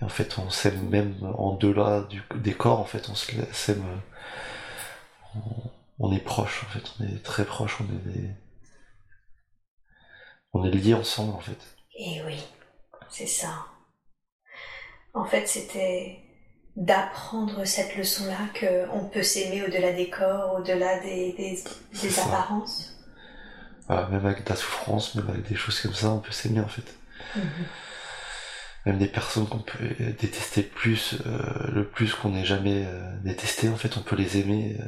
et, 0.00 0.04
en 0.04 0.08
fait 0.08 0.38
on 0.38 0.50
s'aime 0.50 0.88
même 0.88 1.14
en 1.38 1.54
delà 1.54 2.02
du, 2.02 2.22
des 2.36 2.54
corps, 2.54 2.80
en 2.80 2.84
fait 2.84 3.08
on 3.10 3.14
s'aime, 3.14 3.84
euh, 3.84 5.36
on, 5.36 5.70
on 6.08 6.12
est 6.12 6.20
proches 6.20 6.64
en 6.64 6.68
fait, 6.68 6.82
on 6.98 7.04
est 7.04 7.22
très 7.22 7.44
proches, 7.44 7.78
on 7.80 7.84
est 7.84 8.34
on 10.52 10.64
est 10.64 10.70
liés 10.70 10.94
ensemble 10.94 11.34
en 11.34 11.40
fait. 11.40 11.58
Et 11.98 12.22
oui, 12.24 12.42
c'est 13.10 13.26
ça. 13.26 13.66
En 15.12 15.24
fait, 15.24 15.46
c'était 15.46 16.20
d'apprendre 16.76 17.64
cette 17.64 17.96
leçon-là 17.96 18.48
qu'on 18.58 19.06
peut 19.06 19.22
s'aimer 19.22 19.64
au-delà 19.64 19.92
des 19.92 20.10
corps, 20.10 20.54
au-delà 20.56 21.00
des, 21.00 21.32
des, 21.32 22.18
apparences? 22.18 22.94
Voilà, 23.86 24.08
même 24.08 24.26
avec 24.26 24.44
de 24.44 24.50
la 24.50 24.56
souffrance, 24.56 25.14
même 25.14 25.28
avec 25.30 25.48
des 25.48 25.56
choses 25.56 25.80
comme 25.80 25.94
ça, 25.94 26.10
on 26.10 26.18
peut 26.18 26.32
s'aimer 26.32 26.60
en 26.60 26.68
fait. 26.68 26.94
même 28.84 28.98
des 28.98 29.08
personnes 29.08 29.48
qu'on 29.48 29.58
peut 29.58 29.88
détester 30.20 30.62
le 30.62 30.68
plus, 30.68 31.14
euh, 31.26 31.70
le 31.72 31.88
plus 31.88 32.14
qu'on 32.14 32.30
n'ait 32.30 32.44
jamais 32.44 32.84
euh, 32.86 33.16
détesté, 33.22 33.68
en 33.68 33.76
fait, 33.76 33.96
on 33.96 34.02
peut 34.02 34.16
les 34.16 34.38
aimer 34.38 34.76
euh, 34.78 34.84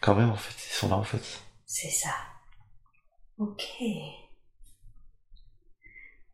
quand 0.00 0.14
même, 0.14 0.30
en 0.30 0.36
fait, 0.36 0.54
ils 0.70 0.74
sont 0.74 0.88
là, 0.88 0.96
en 0.96 1.04
fait. 1.04 1.40
C'est 1.66 1.90
ça. 1.90 2.14
Ok. 3.38 3.64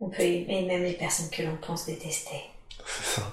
On 0.01 0.11
peut 0.11 0.23
aimer 0.23 0.67
même 0.67 0.85
les 0.85 0.93
personnes 0.93 1.31
que 1.31 1.43
l'on 1.43 1.57
pense 1.57 1.87
détester. 1.87 2.43
C'est 2.87 3.21
ça. 3.21 3.33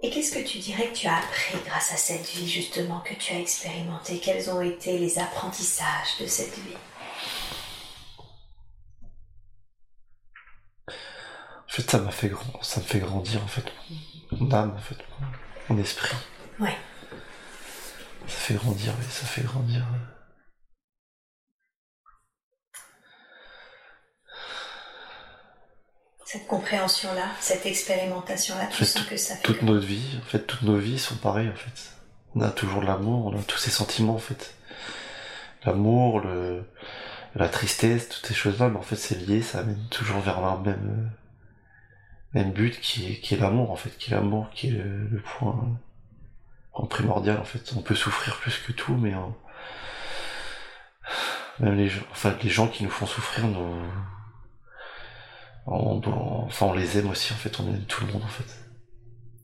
Et 0.00 0.10
qu'est-ce 0.10 0.32
que 0.32 0.46
tu 0.46 0.58
dirais 0.58 0.88
que 0.88 0.96
tu 0.96 1.06
as 1.08 1.16
appris 1.16 1.58
grâce 1.66 1.92
à 1.92 1.96
cette 1.96 2.26
vie 2.26 2.48
justement 2.48 3.00
que 3.00 3.14
tu 3.14 3.32
as 3.34 3.40
expérimenté 3.40 4.20
Quels 4.20 4.48
ont 4.48 4.60
été 4.60 4.96
les 4.98 5.18
apprentissages 5.18 6.18
de 6.20 6.26
cette 6.26 6.54
vie? 6.54 6.76
En 10.88 11.70
fait, 11.70 11.90
ça 11.90 11.98
m'a 11.98 12.10
fait 12.10 12.28
grand, 12.28 12.62
ça 12.62 12.80
me 12.80 12.84
fait 12.86 13.00
grandir, 13.00 13.42
en 13.42 13.48
fait, 13.48 13.64
mon 14.32 14.50
âme, 14.52 14.74
en 14.74 14.80
fait, 14.80 14.96
mon, 15.20 15.74
mon 15.74 15.82
esprit. 15.82 16.16
Ouais. 16.58 16.76
Ça 18.26 18.38
fait 18.38 18.54
grandir, 18.54 18.94
oui, 18.98 19.06
ça 19.10 19.26
fait 19.26 19.42
grandir. 19.42 19.84
Cette 26.30 26.46
compréhension-là, 26.46 27.30
cette 27.40 27.64
expérimentation-là, 27.64 28.66
tu 28.66 28.76
fait, 28.76 28.84
sens 28.84 29.06
que 29.06 29.16
ça 29.16 29.34
fait 29.34 29.42
Toute 29.44 29.62
notre 29.62 29.86
vie, 29.86 30.18
en 30.18 30.26
fait, 30.26 30.40
toutes 30.40 30.60
nos 30.60 30.76
vies 30.76 30.98
sont 30.98 31.14
pareilles, 31.14 31.48
en 31.48 31.54
fait. 31.56 31.94
On 32.34 32.42
a 32.42 32.50
toujours 32.50 32.82
de 32.82 32.86
l'amour, 32.86 33.32
on 33.32 33.38
a 33.38 33.42
tous 33.44 33.56
ces 33.56 33.70
sentiments, 33.70 34.16
en 34.16 34.18
fait. 34.18 34.54
L'amour, 35.64 36.20
le, 36.20 36.64
la 37.34 37.48
tristesse, 37.48 38.10
toutes 38.10 38.26
ces 38.26 38.34
choses-là, 38.34 38.68
mais 38.68 38.76
en 38.76 38.82
fait, 38.82 38.96
c'est 38.96 39.14
lié, 39.14 39.40
ça 39.40 39.60
amène 39.60 39.82
toujours 39.88 40.20
vers 40.20 40.44
un 40.44 40.58
même, 40.58 41.10
même 42.34 42.52
but 42.52 42.78
qui 42.78 43.10
est, 43.10 43.20
qui 43.20 43.32
est 43.32 43.38
l'amour, 43.38 43.70
en 43.70 43.76
fait, 43.76 43.96
qui 43.96 44.12
est 44.12 44.14
l'amour, 44.14 44.50
qui 44.50 44.68
est 44.68 44.72
le, 44.72 45.08
le 45.08 45.22
point, 45.22 45.78
primordial, 46.90 47.38
en 47.38 47.44
fait. 47.44 47.72
On 47.74 47.80
peut 47.80 47.94
souffrir 47.94 48.36
plus 48.36 48.58
que 48.58 48.72
tout, 48.72 48.96
mais 48.96 49.14
même 51.58 51.74
les 51.74 51.88
gens, 51.88 52.02
enfin, 52.10 52.36
les 52.42 52.50
gens 52.50 52.68
qui 52.68 52.84
nous 52.84 52.90
font 52.90 53.06
souffrir, 53.06 53.46
nous, 53.46 53.82
on 55.70 56.00
enfin, 56.46 56.66
on 56.66 56.72
les 56.72 56.98
aime 56.98 57.10
aussi, 57.10 57.32
en 57.32 57.36
fait, 57.36 57.60
on 57.60 57.68
aime 57.68 57.84
tout 57.86 58.04
le 58.06 58.12
monde, 58.12 58.22
en 58.24 58.28
fait. 58.28 58.44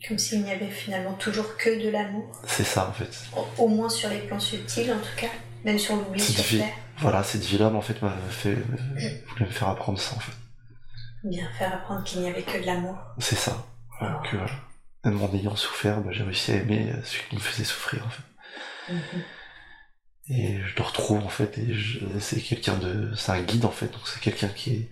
Comme 0.07 0.19
s'il 0.19 0.43
n'y 0.43 0.53
avait 0.53 0.71
finalement 0.71 1.15
toujours 1.15 1.57
que 1.57 1.83
de 1.83 1.89
l'amour. 1.89 2.31
C'est 2.47 2.65
ça 2.65 2.89
en 2.89 2.93
fait. 2.93 3.25
Au, 3.57 3.69
moins 3.69 3.89
sur 3.89 4.11
les 4.11 4.19
plans 4.19 4.39
subtils 4.39 4.93
en 4.93 4.99
tout 4.99 5.17
cas, 5.17 5.31
même 5.65 5.79
sur 5.79 5.97
l'oubli 5.97 6.21
sur 6.21 6.45
vie, 6.45 6.59
Terre. 6.59 6.75
Voilà, 6.99 7.23
cette 7.23 7.43
vie-là 7.43 7.69
en 7.69 7.81
fait 7.81 8.03
m'a 8.03 8.15
fait, 8.29 8.55
voulait 8.55 9.47
me 9.47 9.51
faire 9.51 9.69
apprendre 9.69 9.99
ça 9.99 10.17
en 10.17 10.21
fait. 10.21 10.33
Bien, 11.25 11.49
faire 11.59 11.73
apprendre 11.73 12.05
qu'il 12.05 12.21
n'y 12.21 12.29
avait 12.29 12.43
que 12.43 12.61
de 12.61 12.67
l'amour. 12.67 12.99
C'est 13.19 13.35
ça. 13.35 13.67
Voilà, 13.99 14.21
que 14.31 14.37
voilà. 14.37 14.53
Même 15.05 15.23
en 15.23 15.35
ayant 15.35 15.57
souffert, 15.57 16.03
bah, 16.03 16.11
j'ai 16.13 16.23
réussi 16.23 16.53
à 16.53 16.57
aimer 16.57 16.93
celui 17.05 17.23
qui 17.31 17.37
me 17.37 17.41
faisait 17.41 17.65
souffrir 17.65 18.05
en 18.05 18.11
fait. 18.11 18.93
Mhm. 18.93 19.23
Et 20.29 20.61
je 20.67 20.77
le 20.77 20.83
retrouve 20.83 21.25
en 21.25 21.29
fait, 21.29 21.59
et 21.59 21.75
c'est 22.21 22.41
quelqu'un 22.41 22.77
de. 22.77 23.15
C'est 23.15 23.33
un 23.33 23.41
guide 23.41 23.65
en 23.65 23.71
fait, 23.71 23.89
donc 23.89 24.03
c'est 24.05 24.21
quelqu'un 24.21 24.49
qui 24.49 24.71
est, 24.75 24.89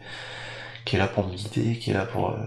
qui 0.84 0.96
est 0.96 0.98
là 0.98 1.08
pour 1.08 1.26
me 1.26 1.34
guider, 1.34 1.78
qui 1.78 1.90
est 1.90 1.94
là 1.94 2.06
pour. 2.06 2.30
Euh, 2.30 2.38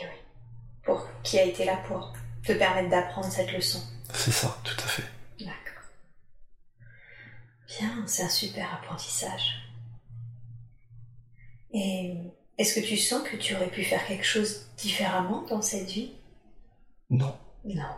et 0.00 0.04
oui. 0.04 0.18
Pour 0.84 1.06
qui 1.22 1.38
a 1.38 1.44
été 1.44 1.64
là 1.64 1.76
pour 1.88 2.12
te 2.44 2.52
permettre 2.52 2.90
d'apprendre 2.90 3.30
cette 3.30 3.52
leçon. 3.52 3.80
C'est 4.12 4.32
ça, 4.32 4.56
tout 4.64 4.76
à 4.78 4.86
fait. 4.86 5.04
D'accord. 5.40 5.84
Bien, 7.66 8.06
c'est 8.06 8.22
un 8.24 8.28
super 8.28 8.72
apprentissage. 8.74 9.60
Et 11.72 12.14
est-ce 12.58 12.78
que 12.78 12.86
tu 12.86 12.96
sens 12.96 13.28
que 13.28 13.36
tu 13.36 13.56
aurais 13.56 13.70
pu 13.70 13.82
faire 13.82 14.06
quelque 14.06 14.24
chose 14.24 14.66
différemment 14.76 15.42
dans 15.42 15.62
cette 15.62 15.88
vie? 15.88 16.12
Non. 17.10 17.36
Non. 17.64 17.96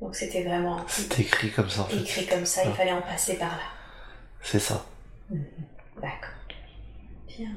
Donc 0.00 0.14
c'était 0.16 0.42
vraiment. 0.42 0.84
C'était 0.88 1.22
écrit 1.22 1.50
comme 1.50 1.70
ça. 1.70 1.82
En 1.82 1.84
fait. 1.86 1.96
Écrit 1.96 2.26
comme 2.26 2.46
ça, 2.46 2.64
il 2.64 2.72
fallait 2.72 2.92
en 2.92 3.02
passer 3.02 3.36
par 3.36 3.50
là. 3.50 3.62
C'est 4.42 4.58
ça. 4.58 4.84
Mhm. 5.30 5.44
D'accord. 5.96 6.30
Bien. 7.28 7.56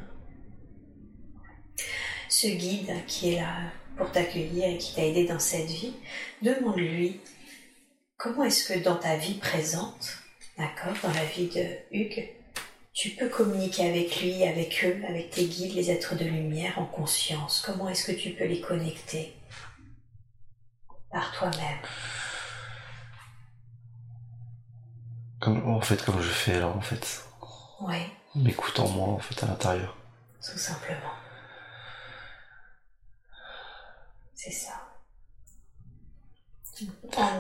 Ce 2.29 2.47
guide 2.47 3.05
qui 3.07 3.33
est 3.33 3.41
là 3.41 3.71
pour 3.97 4.11
t'accueillir 4.11 4.69
et 4.69 4.77
qui 4.77 4.95
t'a 4.95 5.05
aidé 5.05 5.25
dans 5.25 5.39
cette 5.39 5.69
vie, 5.69 5.93
demande-lui 6.41 7.19
comment 8.17 8.43
est-ce 8.43 8.71
que 8.71 8.79
dans 8.79 8.95
ta 8.97 9.17
vie 9.17 9.35
présente, 9.35 10.19
d'accord, 10.57 10.93
dans 11.03 11.13
la 11.13 11.25
vie 11.25 11.47
de 11.47 11.65
Hugues, 11.91 12.29
tu 12.93 13.11
peux 13.11 13.29
communiquer 13.29 13.87
avec 13.89 14.21
lui, 14.21 14.43
avec 14.43 14.83
eux, 14.83 15.01
avec 15.07 15.31
tes 15.31 15.45
guides, 15.45 15.75
les 15.75 15.91
êtres 15.91 16.15
de 16.15 16.25
lumière 16.25 16.79
en 16.79 16.85
conscience? 16.85 17.61
Comment 17.65 17.89
est-ce 17.89 18.11
que 18.11 18.17
tu 18.17 18.31
peux 18.31 18.45
les 18.45 18.61
connecter 18.61 19.33
par 21.11 21.31
toi-même? 21.37 21.79
Comme, 25.47 25.69
En 25.69 25.81
fait, 25.81 26.03
comme 26.03 26.21
je 26.21 26.29
fais 26.29 26.59
là, 26.59 26.67
en 26.67 26.81
fait. 26.81 27.23
Oui. 27.81 27.95
M'écoutant 28.35 28.87
moi, 28.89 29.07
en 29.07 29.19
fait, 29.19 29.43
à 29.43 29.47
l'intérieur. 29.47 29.95
Tout 30.41 30.57
simplement. 30.57 31.13
C'est 34.35 34.51
ça. 34.51 34.73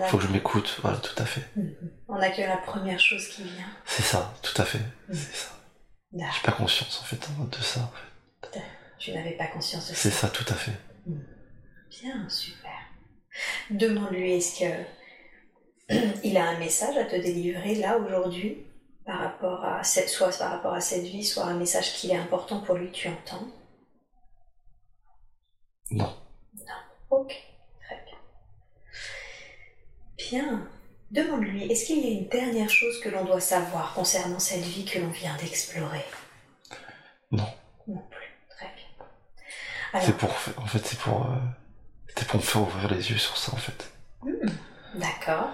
Faut 0.09 0.17
que 0.17 0.23
je 0.23 0.29
m'écoute, 0.29 0.79
voilà, 0.81 0.97
tout 0.97 1.21
à 1.21 1.25
fait. 1.25 1.43
On 2.07 2.15
a 2.15 2.29
que 2.31 2.41
la 2.41 2.57
première 2.57 2.99
chose 2.99 3.27
qui 3.27 3.43
vient. 3.43 3.69
C'est 3.85 4.01
ça, 4.01 4.33
tout 4.41 4.59
à 4.59 4.65
fait. 4.65 4.79
Mm. 4.79 5.13
C'est 5.13 5.35
ça. 5.35 5.49
J'ai 6.13 6.41
pas 6.43 6.53
conscience 6.53 7.01
en 7.01 7.03
fait 7.03 7.19
de 7.19 7.61
ça. 7.61 7.81
En 7.81 8.49
fait. 8.49 8.61
Tu 8.97 9.11
n'avais 9.11 9.37
pas 9.37 9.45
conscience 9.47 9.89
de 9.89 9.93
ça. 9.93 10.01
C'est 10.01 10.09
ça, 10.09 10.29
tout 10.29 10.45
à 10.47 10.55
fait. 10.55 10.79
Mm. 11.05 11.19
Bien, 11.89 12.29
super. 12.29 12.71
Demande-lui 13.69 14.37
est-ce 14.37 14.59
que 14.59 14.96
il 15.89 16.37
a 16.37 16.49
un 16.49 16.59
message 16.59 16.97
à 16.97 17.05
te 17.05 17.15
délivrer 17.15 17.75
là 17.75 17.97
aujourd'hui 17.97 18.65
par 19.05 19.19
rapport 19.19 19.63
à 19.63 19.83
cette, 19.83 20.09
soit 20.09 20.37
par 20.37 20.51
rapport 20.51 20.73
à 20.73 20.81
cette 20.81 21.03
vie, 21.03 21.23
soit 21.23 21.45
un 21.45 21.57
message 21.57 21.93
qui 21.93 22.11
est 22.11 22.17
important 22.17 22.59
pour 22.59 22.75
lui, 22.75 22.91
tu 22.91 23.07
entends? 23.07 23.47
Non. 25.91 26.13
Non. 26.57 26.73
Ok. 27.09 27.33
Bien. 30.17 30.67
Demande-lui, 31.09 31.71
est-ce 31.71 31.85
qu'il 31.85 32.03
y 32.03 32.07
a 32.07 32.19
une 32.19 32.27
dernière 32.27 32.69
chose 32.69 32.99
que 32.99 33.07
l'on 33.07 33.23
doit 33.23 33.39
savoir 33.39 33.93
concernant 33.93 34.39
cette 34.39 34.63
vie 34.63 34.83
que 34.83 34.99
l'on 34.99 35.07
vient 35.07 35.37
d'explorer? 35.37 36.03
Non. 37.31 37.47
Non 37.87 38.03
plus. 38.09 38.27
Très 38.49 38.65
bien. 38.65 40.01
C'est 40.01 40.17
pour, 40.17 40.29
en 40.57 40.65
fait, 40.65 40.85
c'est 40.85 40.99
pour, 40.99 41.31
euh, 41.31 42.23
pour 42.27 42.35
me 42.35 42.41
faire 42.41 42.61
ouvrir 42.61 42.93
les 42.93 43.09
yeux 43.09 43.17
sur 43.17 43.37
ça, 43.37 43.53
en 43.53 43.57
fait. 43.57 43.89
Hmm, 44.21 44.49
d'accord. 44.95 45.49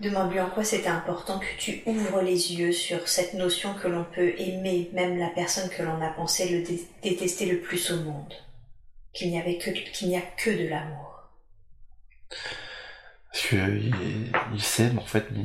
Demande-lui 0.00 0.40
en 0.40 0.50
quoi 0.50 0.64
c'était 0.64 0.88
important 0.88 1.38
que 1.38 1.58
tu 1.58 1.82
ouvres 1.86 2.22
les 2.22 2.54
yeux 2.54 2.72
sur 2.72 3.08
cette 3.08 3.34
notion 3.34 3.74
que 3.74 3.88
l'on 3.88 4.04
peut 4.04 4.34
aimer, 4.38 4.90
même 4.92 5.18
la 5.18 5.28
personne 5.28 5.70
que 5.70 5.82
l'on 5.82 6.00
a 6.00 6.10
pensé 6.10 6.48
le 6.48 6.64
détester 7.02 7.46
le 7.46 7.60
plus 7.60 7.90
au 7.92 8.00
monde. 8.02 8.34
Qu'il 9.12 9.30
n'y 9.30 9.38
avait 9.38 9.58
que, 9.58 9.70
qu'il 9.70 10.08
n'y 10.08 10.16
a 10.16 10.22
que 10.22 10.50
de 10.50 10.68
l'amour. 10.68 11.28
Parce 13.30 13.46
qu'il 13.46 13.94
il 14.52 14.62
s'aime 14.62 14.98
en 14.98 15.06
fait, 15.06 15.26
mais 15.30 15.44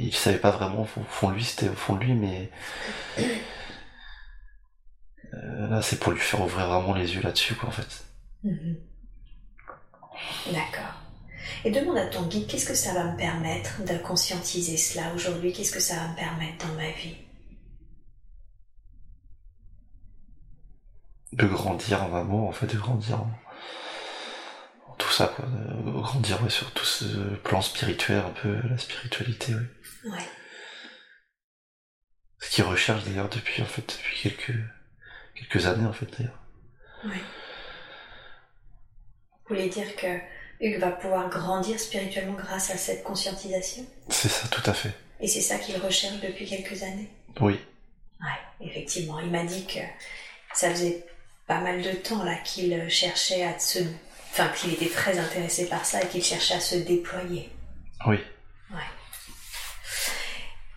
il 0.00 0.12
savait 0.14 0.38
pas 0.38 0.50
vraiment 0.50 0.82
au 0.82 1.04
fond 1.08 1.30
de 1.30 1.34
lui, 1.36 1.44
c'était 1.44 1.68
au 1.68 1.74
fond 1.74 1.94
de 1.94 2.04
lui, 2.04 2.14
mais 2.14 2.50
euh, 5.34 5.68
là 5.68 5.82
c'est 5.82 6.00
pour 6.00 6.12
lui 6.12 6.20
faire 6.20 6.40
ouvrir 6.40 6.66
vraiment 6.66 6.94
les 6.94 7.14
yeux 7.14 7.22
là-dessus 7.22 7.54
quoi 7.54 7.68
en 7.68 7.72
fait. 7.72 8.04
Mhm. 8.42 8.76
D'accord. 10.52 11.01
Et 11.64 11.70
demande 11.70 11.98
à 11.98 12.06
ton 12.06 12.22
guide 12.26 12.48
qu'est-ce 12.48 12.66
que 12.66 12.74
ça 12.74 12.92
va 12.92 13.04
me 13.04 13.16
permettre 13.16 13.84
de 13.84 13.96
conscientiser 13.98 14.76
cela 14.76 15.14
aujourd'hui, 15.14 15.52
qu'est-ce 15.52 15.70
que 15.70 15.80
ça 15.80 15.94
va 15.94 16.08
me 16.08 16.16
permettre 16.16 16.66
dans 16.66 16.74
ma 16.74 16.90
vie? 16.90 17.16
De 21.32 21.46
grandir 21.46 22.02
en 22.02 22.14
amour, 22.16 22.48
en 22.48 22.52
fait, 22.52 22.66
de 22.66 22.76
grandir 22.76 23.20
en, 24.88 24.94
tout 24.98 25.10
ça, 25.12 25.32
quoi. 25.36 25.46
grandir 25.46 26.38
sur 26.50 26.72
tout 26.72 26.84
ce 26.84 27.06
plan 27.36 27.62
spirituel, 27.62 28.18
un 28.18 28.30
peu 28.30 28.60
la 28.68 28.76
spiritualité, 28.76 29.54
oui. 29.54 30.10
Ouais. 30.10 30.28
Ce 32.40 32.50
qu'il 32.50 32.64
recherche 32.64 33.04
d'ailleurs 33.04 33.28
depuis, 33.28 33.62
en 33.62 33.66
fait, 33.66 33.82
depuis 33.82 34.20
quelques, 34.20 34.58
quelques 35.36 35.66
années, 35.66 35.86
en 35.86 35.92
fait, 35.92 36.06
d'ailleurs. 36.06 36.40
Oui. 37.04 37.16
Vous 39.30 39.56
voulez 39.56 39.68
dire 39.68 39.94
que 39.96 40.18
Hugues 40.62 40.78
va 40.78 40.92
pouvoir 40.92 41.28
grandir 41.28 41.78
spirituellement 41.78 42.34
grâce 42.34 42.70
à 42.70 42.76
cette 42.76 43.02
conscientisation 43.02 43.84
C'est 44.08 44.28
ça, 44.28 44.46
tout 44.48 44.62
à 44.70 44.72
fait. 44.72 44.92
Et 45.20 45.26
c'est 45.26 45.40
ça 45.40 45.58
qu'il 45.58 45.76
recherche 45.76 46.20
depuis 46.20 46.46
quelques 46.46 46.82
années 46.84 47.10
Oui. 47.40 47.58
Ouais, 48.20 48.66
effectivement. 48.66 49.18
Il 49.18 49.30
m'a 49.30 49.44
dit 49.44 49.66
que 49.66 49.80
ça 50.54 50.70
faisait 50.70 51.04
pas 51.48 51.60
mal 51.60 51.82
de 51.82 51.90
temps 51.90 52.22
là 52.22 52.36
qu'il 52.44 52.88
cherchait 52.88 53.42
à 53.42 53.58
se 53.58 53.80
enfin 54.30 54.48
qu'il 54.48 54.72
était 54.72 54.88
très 54.88 55.18
intéressé 55.18 55.68
par 55.68 55.84
ça 55.84 56.00
et 56.02 56.06
qu'il 56.06 56.24
cherchait 56.24 56.54
à 56.54 56.60
se 56.60 56.76
déployer. 56.76 57.50
Oui. 58.06 58.16
Ouais. 58.70 58.78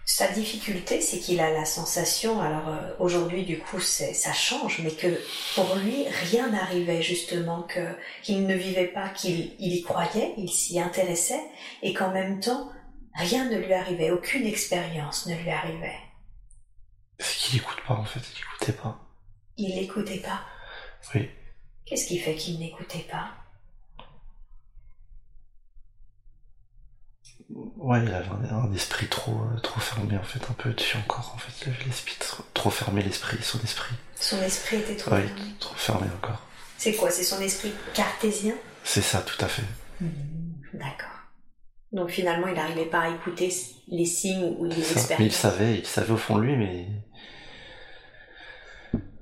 Sa 0.07 0.31
difficulté, 0.31 1.01
c'est 1.01 1.17
qu'il 1.17 1.39
a 1.39 1.51
la 1.51 1.65
sensation, 1.65 2.39
alors 2.39 2.69
euh, 2.69 2.93
aujourd'hui 2.99 3.43
du 3.43 3.57
coup 3.57 3.79
ça 3.79 4.33
change, 4.33 4.79
mais 4.83 4.91
que 4.91 5.19
pour 5.55 5.75
lui 5.77 6.07
rien 6.07 6.51
n'arrivait 6.51 7.01
justement, 7.01 7.63
que 7.63 7.97
qu'il 8.21 8.45
ne 8.45 8.53
vivait 8.53 8.89
pas, 8.89 9.09
qu'il 9.09 9.55
il 9.57 9.73
y 9.73 9.81
croyait, 9.81 10.35
il 10.37 10.49
s'y 10.49 10.79
intéressait, 10.79 11.41
et 11.81 11.91
qu'en 11.95 12.11
même 12.11 12.39
temps 12.39 12.71
rien 13.15 13.49
ne 13.49 13.57
lui 13.57 13.73
arrivait, 13.73 14.11
aucune 14.11 14.45
expérience 14.45 15.25
ne 15.25 15.35
lui 15.35 15.49
arrivait. 15.49 15.97
C'est 17.17 17.37
qu'il 17.39 17.59
n'écoute 17.59 17.81
pas 17.87 17.95
en 17.95 18.05
fait, 18.05 18.19
il 18.19 18.35
n'écoutait 18.37 18.79
pas. 18.79 18.99
Il 19.57 19.75
n'écoutait 19.75 20.19
pas. 20.19 20.41
Oui. 21.15 21.29
Qu'est-ce 21.87 22.05
qui 22.05 22.19
fait 22.19 22.35
qu'il 22.35 22.59
n'écoutait 22.59 23.07
pas? 23.11 23.31
Ouais, 27.49 28.03
il 28.03 28.13
avait 28.13 28.29
un, 28.49 28.73
esprit 28.73 29.07
trop, 29.07 29.33
euh, 29.33 29.59
trop 29.59 29.79
fermé 30.05 30.17
en 30.17 30.23
fait, 30.23 30.39
un 30.49 30.53
peu 30.53 30.71
dessus 30.71 30.97
encore 30.97 31.33
en 31.35 31.37
fait. 31.37 31.69
L'esprit 31.85 32.15
trop, 32.53 32.69
fermé 32.69 33.01
l'esprit, 33.01 33.37
son 33.41 33.59
esprit. 33.59 33.95
Son 34.19 34.41
esprit 34.41 34.77
était 34.77 34.95
trop 34.95 35.11
fermé. 35.11 35.31
Oui, 35.35 35.55
trop 35.59 35.75
fermé 35.75 36.07
encore. 36.15 36.41
C'est 36.77 36.93
quoi 36.93 37.09
C'est 37.11 37.23
son 37.23 37.41
esprit 37.41 37.71
cartésien? 37.93 38.55
C'est 38.83 39.01
ça, 39.01 39.21
tout 39.21 39.43
à 39.43 39.47
fait. 39.47 39.63
Mmh, 40.01 40.07
d'accord. 40.73 41.09
Donc 41.91 42.09
finalement, 42.09 42.47
il 42.47 42.55
n'arrivait 42.55 42.85
pas 42.85 43.01
à 43.01 43.09
écouter 43.09 43.53
les 43.87 44.05
signes 44.05 44.55
ou 44.57 44.65
les 44.65 44.79
expériences. 44.79 45.19
Mais 45.19 45.25
il 45.25 45.31
savait, 45.31 45.77
il 45.77 45.85
savait 45.85 46.11
au 46.11 46.17
fond 46.17 46.37
de 46.37 46.43
lui, 46.43 46.57
mais 46.57 46.87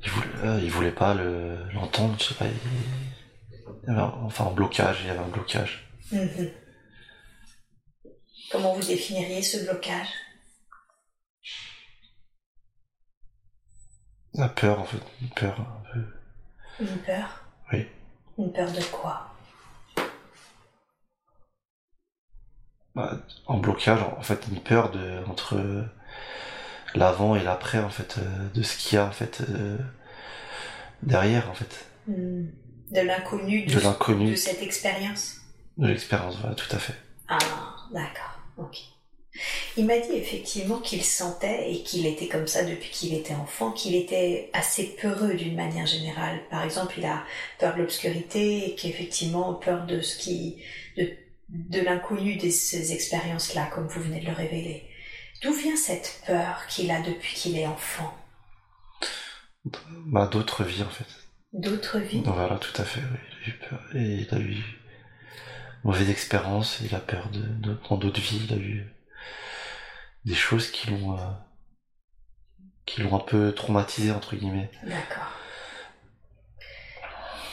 il 0.04 0.10
voulait, 0.10 0.28
euh, 0.44 0.60
il 0.62 0.72
voulait 0.72 0.92
pas 0.92 1.14
l'entendre. 1.14 2.16
je 2.20 2.26
sais 2.26 2.34
pas. 2.36 2.46
Il... 2.46 3.90
y 3.90 3.92
avait 3.92 4.02
enfin 4.02 4.48
un 4.48 4.52
blocage. 4.52 5.00
Il 5.04 5.08
y 5.08 5.10
avait 5.12 5.20
un 5.20 5.28
blocage. 5.28 5.88
Mmh. 6.12 6.28
Comment 8.52 8.74
vous 8.74 8.86
définiriez 8.86 9.42
ce 9.42 9.64
blocage? 9.64 10.10
La 14.36 14.50
peur, 14.50 14.80
en 14.80 14.84
fait. 14.86 14.98
Une 15.22 15.30
peur 15.30 15.60
un 15.60 15.94
peu. 15.94 16.04
Une 16.80 16.98
peur 17.00 17.44
Oui. 17.72 17.88
Une 18.38 18.52
peur 18.52 18.72
de 18.72 18.82
quoi? 18.92 19.30
Bah, 22.96 23.18
En 23.48 23.58
blocage, 23.58 24.02
en 24.02 24.22
fait, 24.22 24.48
une 24.52 24.60
peur 24.62 24.92
de 24.92 25.24
entre 25.28 25.86
l'avant 26.96 27.36
et 27.36 27.44
l'après 27.44 27.80
en 27.80 27.90
fait 27.90 28.20
euh, 28.20 28.50
de 28.54 28.62
ce 28.62 28.78
qu'il 28.78 28.98
y 28.98 29.00
a 29.00 29.06
en 29.06 29.12
fait 29.12 29.42
euh, 29.50 29.78
derrière 31.02 31.50
en 31.50 31.56
fait. 31.56 31.88
Hmm. 32.08 32.46
De 32.92 33.02
l'inconnu, 33.02 33.66
de, 33.66 33.74
De 33.74 33.80
l'inconnu. 33.80 34.32
de 34.32 34.36
cette 34.36 34.62
expérience? 34.62 35.38
De 35.78 35.88
l'expérience, 35.88 36.38
voilà, 36.38 36.56
tout 36.56 36.74
à 36.76 36.78
fait. 36.78 36.94
Ah, 37.28 37.40
d'accord, 37.92 38.38
ok. 38.58 38.78
Il 39.78 39.86
m'a 39.86 39.98
dit 39.98 40.14
effectivement 40.14 40.80
qu'il 40.80 41.04
sentait 41.04 41.72
et 41.74 41.84
qu'il 41.84 42.06
était 42.06 42.28
comme 42.28 42.46
ça 42.48 42.64
depuis 42.64 42.90
qu'il 42.92 43.14
était 43.16 43.34
enfant, 43.34 43.72
qu'il 43.72 43.96
était 43.96 44.50
assez 44.54 44.96
peureux 45.02 45.34
d'une 45.34 45.56
manière 45.56 45.88
générale. 45.88 46.40
Par 46.52 46.64
exemple, 46.64 46.96
il 47.00 47.06
a 47.06 47.24
peur 47.60 47.76
de 47.76 47.82
l'obscurité 47.82 48.70
et 48.70 48.76
qu'effectivement 48.76 49.56
peur 49.56 49.86
de 49.88 50.02
ce 50.02 50.18
qui, 50.18 50.62
de, 50.98 51.10
de 51.50 51.82
l'inconnu 51.82 52.38
de 52.38 52.50
ces 52.52 52.94
expériences-là, 52.94 53.70
comme 53.74 53.88
vous 53.88 54.02
venez 54.02 54.20
de 54.20 54.28
le 54.28 54.34
révéler. 54.34 54.84
D'où 55.42 55.52
vient 55.54 55.76
cette 55.76 56.22
peur 56.28 56.68
qu'il 56.68 56.92
a 56.92 57.02
depuis 57.02 57.36
qu'il 57.36 57.58
est 57.58 57.68
enfant? 57.68 58.14
Bah, 60.06 60.28
d'autres 60.32 60.64
vies 60.64 60.84
en 60.84 60.90
fait. 60.90 61.06
D'autres 61.54 62.00
vies? 62.00 62.22
Voilà, 62.26 62.58
tout 62.58 62.80
à 62.82 62.86
fait. 62.86 63.02
oui. 63.02 63.18
Il 63.46 63.52
a 63.52 63.56
eu 63.56 63.58
peur. 63.70 63.80
Et 63.96 64.28
il 64.30 64.36
a 64.36 64.40
eu 64.40 64.58
mauvaise 65.84 66.10
expérience. 66.10 66.80
Il 66.84 66.94
a 66.96 67.00
peur 67.00 67.30
de, 67.30 67.40
de- 67.42 67.78
dans 67.90 67.98
d'autres 67.98 68.22
vies. 68.22 68.42
Il 68.48 68.54
a 68.54 68.58
eu 68.58 68.86
des 70.26 70.36
choses 70.36 70.72
qui 70.72 70.90
l'ont 70.90 71.18
euh, 71.18 71.32
qui 72.86 73.02
l'ont 73.02 73.16
un 73.16 73.20
peu 73.20 73.54
traumatisé 73.54 74.12
entre 74.12 74.36
guillemets. 74.36 74.70
D'accord. 74.84 75.32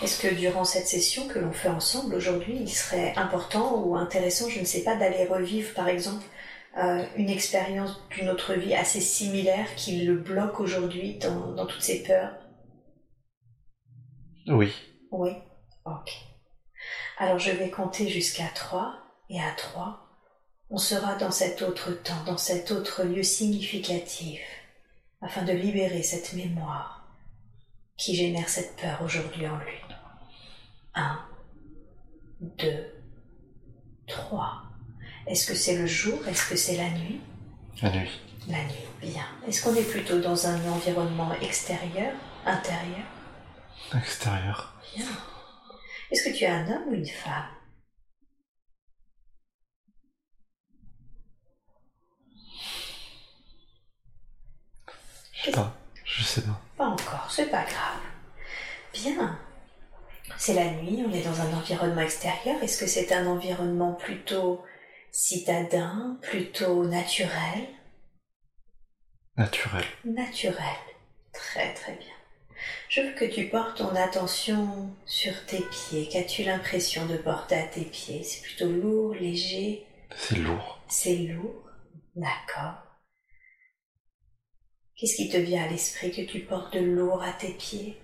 Est-ce 0.03 0.21
que 0.21 0.35
durant 0.35 0.65
cette 0.65 0.87
session 0.87 1.29
que 1.29 1.39
l'on 1.39 1.53
fait 1.53 1.69
ensemble 1.69 2.15
aujourd'hui, 2.15 2.57
il 2.59 2.71
serait 2.71 3.15
important 3.17 3.83
ou 3.83 3.97
intéressant, 3.97 4.49
je 4.49 4.61
ne 4.61 4.65
sais 4.65 4.83
pas, 4.83 4.97
d'aller 4.97 5.27
revivre 5.27 5.75
par 5.75 5.89
exemple 5.89 6.25
euh, 6.79 7.05
une 7.17 7.29
expérience 7.29 8.01
d'une 8.11 8.31
autre 8.31 8.55
vie 8.55 8.75
assez 8.75 9.01
similaire 9.01 9.75
qui 9.77 10.05
le 10.05 10.17
bloque 10.17 10.59
aujourd'hui 10.59 11.19
dans, 11.19 11.53
dans 11.53 11.67
toutes 11.67 11.83
ses 11.83 12.03
peurs? 12.03 12.33
Oui. 14.47 14.73
Oui? 15.11 15.33
Ok. 15.85 16.11
Alors 17.19 17.39
je 17.39 17.51
vais 17.51 17.69
compter 17.69 18.09
jusqu'à 18.09 18.49
3 18.55 18.95
et 19.29 19.39
à 19.39 19.53
3, 19.55 20.10
on 20.71 20.79
sera 20.79 21.17
dans 21.17 21.33
cet 21.33 21.63
autre 21.63 21.91
temps, 21.91 22.23
dans 22.25 22.39
cet 22.39 22.71
autre 22.71 23.03
lieu 23.03 23.23
significatif, 23.23 24.41
afin 25.21 25.43
de 25.43 25.53
libérer 25.53 26.03
cette 26.03 26.33
mémoire 26.33 27.09
qui 27.97 28.15
génère 28.15 28.49
cette 28.49 28.77
peur 28.77 29.03
aujourd'hui 29.03 29.47
en 29.47 29.59
lui. 29.59 29.77
1, 30.95 31.21
2, 32.41 32.67
3. 34.07 34.63
Est-ce 35.27 35.47
que 35.47 35.55
c'est 35.55 35.77
le 35.77 35.87
jour? 35.87 36.27
Est-ce 36.27 36.49
que 36.49 36.57
c'est 36.57 36.77
la 36.77 36.89
nuit? 36.91 37.21
La 37.83 37.91
nuit. 37.91 38.21
La 38.49 38.65
nuit, 38.65 38.89
bien. 39.03 39.27
Est-ce 39.47 39.63
qu'on 39.63 39.75
est 39.75 39.91
plutôt 39.91 40.21
dans 40.21 40.47
un 40.47 40.71
environnement 40.71 41.33
extérieur, 41.43 42.15
intérieur? 42.47 43.07
Extérieur. 43.95 44.75
Bien. 44.97 45.07
Est-ce 46.11 46.25
que 46.25 46.37
tu 46.37 46.45
es 46.45 46.49
un 46.49 46.67
homme 46.69 46.89
ou 46.89 46.95
une 46.95 47.07
femme? 47.07 47.45
Je 55.41 55.47
sais 55.47 55.53
pas. 55.53 55.75
Je 56.05 56.23
sais 56.23 56.43
pas. 56.43 56.61
Pas 56.77 56.87
encore, 56.87 57.29
c'est 57.31 57.51
pas 57.51 57.65
grave. 57.65 58.01
Bien. 58.93 59.39
C'est 60.37 60.55
la 60.55 60.71
nuit, 60.71 61.03
on 61.07 61.13
est 61.13 61.23
dans 61.23 61.41
un 61.41 61.53
environnement 61.55 62.01
extérieur. 62.03 62.63
Est-ce 62.63 62.79
que 62.79 62.87
c'est 62.87 63.13
un 63.13 63.27
environnement 63.27 63.95
plutôt 63.95 64.63
citadin, 65.11 66.19
plutôt 66.23 66.85
naturel? 66.85 67.69
Naturel. 69.37 69.85
Naturel. 70.05 70.77
Très 71.33 71.73
très 71.75 71.93
bien. 71.95 72.15
Je 72.89 73.01
veux 73.01 73.13
que 73.13 73.25
tu 73.25 73.49
portes 73.49 73.79
ton 73.79 73.95
attention 73.97 74.95
sur 75.07 75.47
tes 75.47 75.63
pieds. 75.63 76.09
Qu'as-tu 76.09 76.43
l'impression 76.43 77.07
de 77.07 77.17
porter 77.17 77.55
à 77.55 77.67
tes 77.67 77.85
pieds? 77.85 78.23
C'est 78.25 78.43
plutôt 78.43 78.71
lourd, 78.71 79.15
léger? 79.15 79.87
C'est 80.17 80.37
lourd. 80.37 80.81
C'est 80.89 81.17
lourd 81.17 81.71
D'accord. 82.17 82.90
Qu'est-ce 85.01 85.17
qui 85.17 85.31
te 85.31 85.39
vient 85.39 85.65
à 85.65 85.69
l'esprit 85.69 86.11
que 86.13 86.31
tu 86.31 86.41
portes 86.41 86.75
de 86.75 86.81
lourd 86.81 87.23
à 87.23 87.33
tes 87.33 87.55
pieds? 87.55 87.99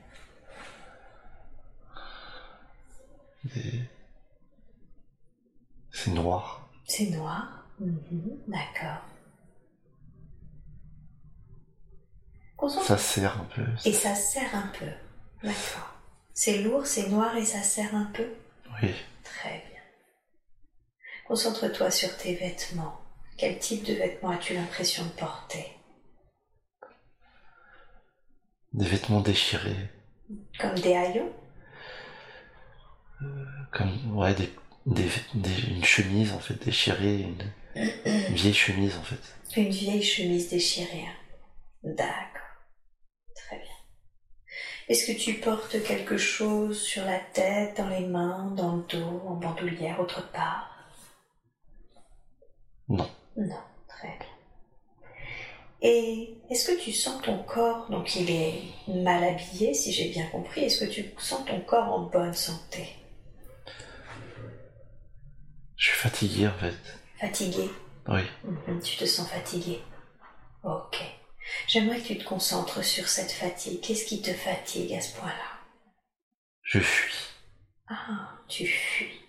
C'est 5.93 6.11
noir. 6.11 6.69
C'est 6.87 7.11
noir 7.11 7.65
Mhm, 7.79 8.39
D'accord. 8.49 9.03
Concentre- 12.57 12.87
Ça 12.87 12.97
serre 12.97 13.39
un 13.39 13.45
peu. 13.45 13.67
Et 13.85 13.93
ça 13.93 14.15
serre 14.15 14.55
un 14.55 14.69
peu. 14.69 14.87
D'accord. 15.43 15.95
C'est 16.33 16.63
lourd, 16.63 16.87
c'est 16.87 17.09
noir 17.09 17.37
et 17.37 17.45
ça 17.45 17.63
serre 17.63 17.95
un 17.95 18.07
peu? 18.15 18.27
Oui. 18.83 18.95
Très 19.23 19.63
bien. 19.71 19.83
Concentre-toi 21.29 21.91
sur 21.91 22.17
tes 22.17 22.35
vêtements. 22.37 22.99
Quel 23.37 23.59
type 23.59 23.85
de 23.85 23.93
vêtements 23.93 24.31
as-tu 24.31 24.55
l'impression 24.55 25.05
de 25.05 25.11
porter? 25.11 25.76
Des 28.77 28.87
vêtements 28.87 29.21
déchirés. 29.21 29.91
Comme 30.61 30.75
des 30.79 30.95
haillons 30.95 31.33
Comme, 33.73 34.17
ouais, 34.17 34.35
des, 34.35 34.51
des, 34.87 35.09
des- 35.35 35.69
une 35.71 35.85
chemise 35.85 36.33
en 36.33 36.39
fait 36.41 36.63
déchirée. 36.65 37.23
Une, 37.23 37.53
une 37.75 38.35
vieille 38.35 38.55
chemise 38.55 38.97
en 38.97 39.03
fait. 39.03 39.59
Une 39.61 39.71
vieille 39.71 40.03
chemise 40.03 40.49
déchirée. 40.51 41.07
D'accord. 41.83 42.43
Très 43.35 43.57
bien. 43.57 43.67
Est-ce 44.89 45.11
que 45.11 45.19
tu 45.19 45.35
portes 45.41 45.83
quelque 45.83 46.17
chose 46.19 46.81
sur 46.81 47.05
la 47.05 47.19
tête, 47.19 47.77
dans 47.79 47.89
les 47.89 48.07
mains, 48.07 48.51
dans 48.57 48.77
le 48.77 48.83
dos, 48.83 49.23
en 49.27 49.35
bandoulière, 49.37 50.01
autre 50.01 50.31
part? 50.33 50.71
Non. 52.89 53.09
Non. 53.37 53.59
Très 53.89 54.09
bien. 54.19 54.36
Et 55.83 56.35
est-ce 56.51 56.71
que 56.73 56.81
tu 56.83 56.93
sens 56.93 57.21
ton 57.23 57.43
corps, 57.43 57.89
donc 57.91 58.17
il 58.17 58.31
est 58.31 58.63
mal 58.89 59.23
habillé, 59.23 59.75
si 59.75 59.93
j'ai 59.93 60.09
bien 60.09 60.27
compris, 60.29 60.65
est-ce 60.65 60.85
que 60.85 60.91
tu 60.91 61.05
sens 61.19 61.45
ton 61.45 61.61
corps 61.61 61.93
en 61.93 62.03
bonne 62.05 62.35
santé? 62.35 62.89
Je 65.77 65.85
suis 65.91 65.97
fatigué 65.99 66.49
en 66.49 66.55
fait. 66.59 66.75
Fatigué? 67.21 67.71
Oui. 68.09 68.23
Mhm, 68.45 68.81
Tu 68.83 68.97
te 68.97 69.05
sens 69.05 69.29
fatigué? 69.29 69.81
Ok. 70.65 70.99
J'aimerais 71.69 72.01
que 72.01 72.07
tu 72.09 72.19
te 72.19 72.25
concentres 72.25 72.83
sur 72.83 73.07
cette 73.09 73.31
fatigue. 73.33 73.81
Qu'est-ce 73.81 74.07
qui 74.07 74.21
te 74.23 74.33
fatigue 74.33 74.93
à 74.95 75.01
ce 75.01 75.15
point-là? 75.17 75.61
Je 76.63 76.81
fuis. 76.81 77.15
Ah, 77.89 78.31
tu 78.49 78.67
fuis. 78.67 79.21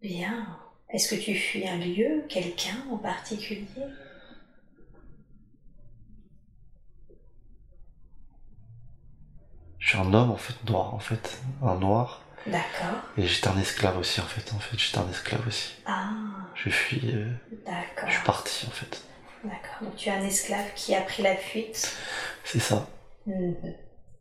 Bien. 0.00 0.58
Est-ce 0.90 1.14
que 1.14 1.20
tu 1.20 1.34
fuis 1.34 1.68
un 1.68 1.76
lieu, 1.76 2.24
quelqu'un 2.28 2.76
en 2.90 2.96
particulier? 2.96 3.66
Je 9.88 9.94
suis 9.96 10.00
un 10.06 10.12
homme 10.12 10.30
en 10.32 10.36
fait 10.36 10.52
noir 10.68 10.92
en 10.92 10.98
fait. 10.98 11.38
Un 11.62 11.76
noir. 11.76 12.20
D'accord. 12.46 13.00
Et 13.16 13.26
j'étais 13.26 13.48
un 13.48 13.56
esclave 13.58 13.96
aussi 13.96 14.20
en 14.20 14.26
fait. 14.26 14.52
En 14.52 14.58
fait, 14.58 14.78
j'étais 14.78 14.98
un 14.98 15.08
esclave 15.08 15.46
aussi. 15.48 15.76
Ah, 15.86 16.10
Je 16.54 16.68
fuis. 16.68 17.00
euh, 17.14 17.32
d'accord. 17.64 18.06
je 18.06 18.12
suis 18.16 18.22
parti 18.24 18.66
en 18.66 18.70
fait. 18.70 19.02
D'accord. 19.44 19.76
Donc 19.80 19.96
tu 19.96 20.10
es 20.10 20.12
un 20.12 20.22
esclave 20.22 20.66
qui 20.74 20.94
a 20.94 21.00
pris 21.00 21.22
la 21.22 21.34
fuite. 21.36 21.96
C'est 22.44 22.58
ça. 22.60 22.86
Mhm. 23.24 23.56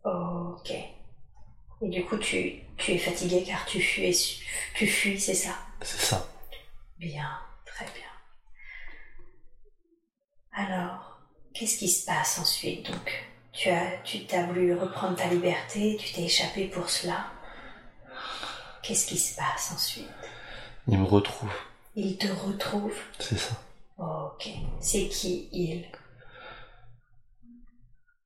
Ok. 0.06 0.72
Et 0.72 1.90
du 1.90 2.06
coup, 2.06 2.16
tu, 2.16 2.62
tu 2.78 2.94
es 2.94 2.98
fatigué 2.98 3.44
car 3.46 3.66
tu 3.66 3.82
fuis, 3.82 4.42
tu 4.74 4.88
fuis, 4.88 5.20
c'est 5.20 5.34
ça? 5.34 5.52
C'est 5.82 6.00
ça. 6.00 6.26
Bien, 6.98 7.30
très 7.66 7.84
bien. 7.88 8.08
Alors, 10.54 11.20
qu'est-ce 11.54 11.78
qui 11.78 11.90
se 11.90 12.06
passe 12.06 12.40
ensuite 12.40 12.90
Donc, 12.90 13.26
tu 13.58 13.70
as, 13.70 13.98
tu 14.04 14.26
t'as 14.26 14.46
voulu 14.46 14.76
reprendre 14.76 15.16
ta 15.16 15.28
liberté, 15.28 15.98
tu 16.00 16.14
t'es 16.14 16.24
échappé 16.24 16.68
pour 16.68 16.90
cela. 16.90 17.26
Qu'est-ce 18.84 19.08
qui 19.08 19.18
se 19.18 19.36
passe 19.36 19.72
ensuite? 19.74 20.08
Il 20.88 21.00
me 21.00 21.06
retrouve. 21.06 21.52
Il 21.96 22.18
te 22.18 22.28
retrouve? 22.28 22.94
C'est 23.20 23.38
ça. 23.38 23.56
Ok. 23.98 24.48
C'est 24.80 25.10
qui 25.10 25.50
il? 25.52 25.86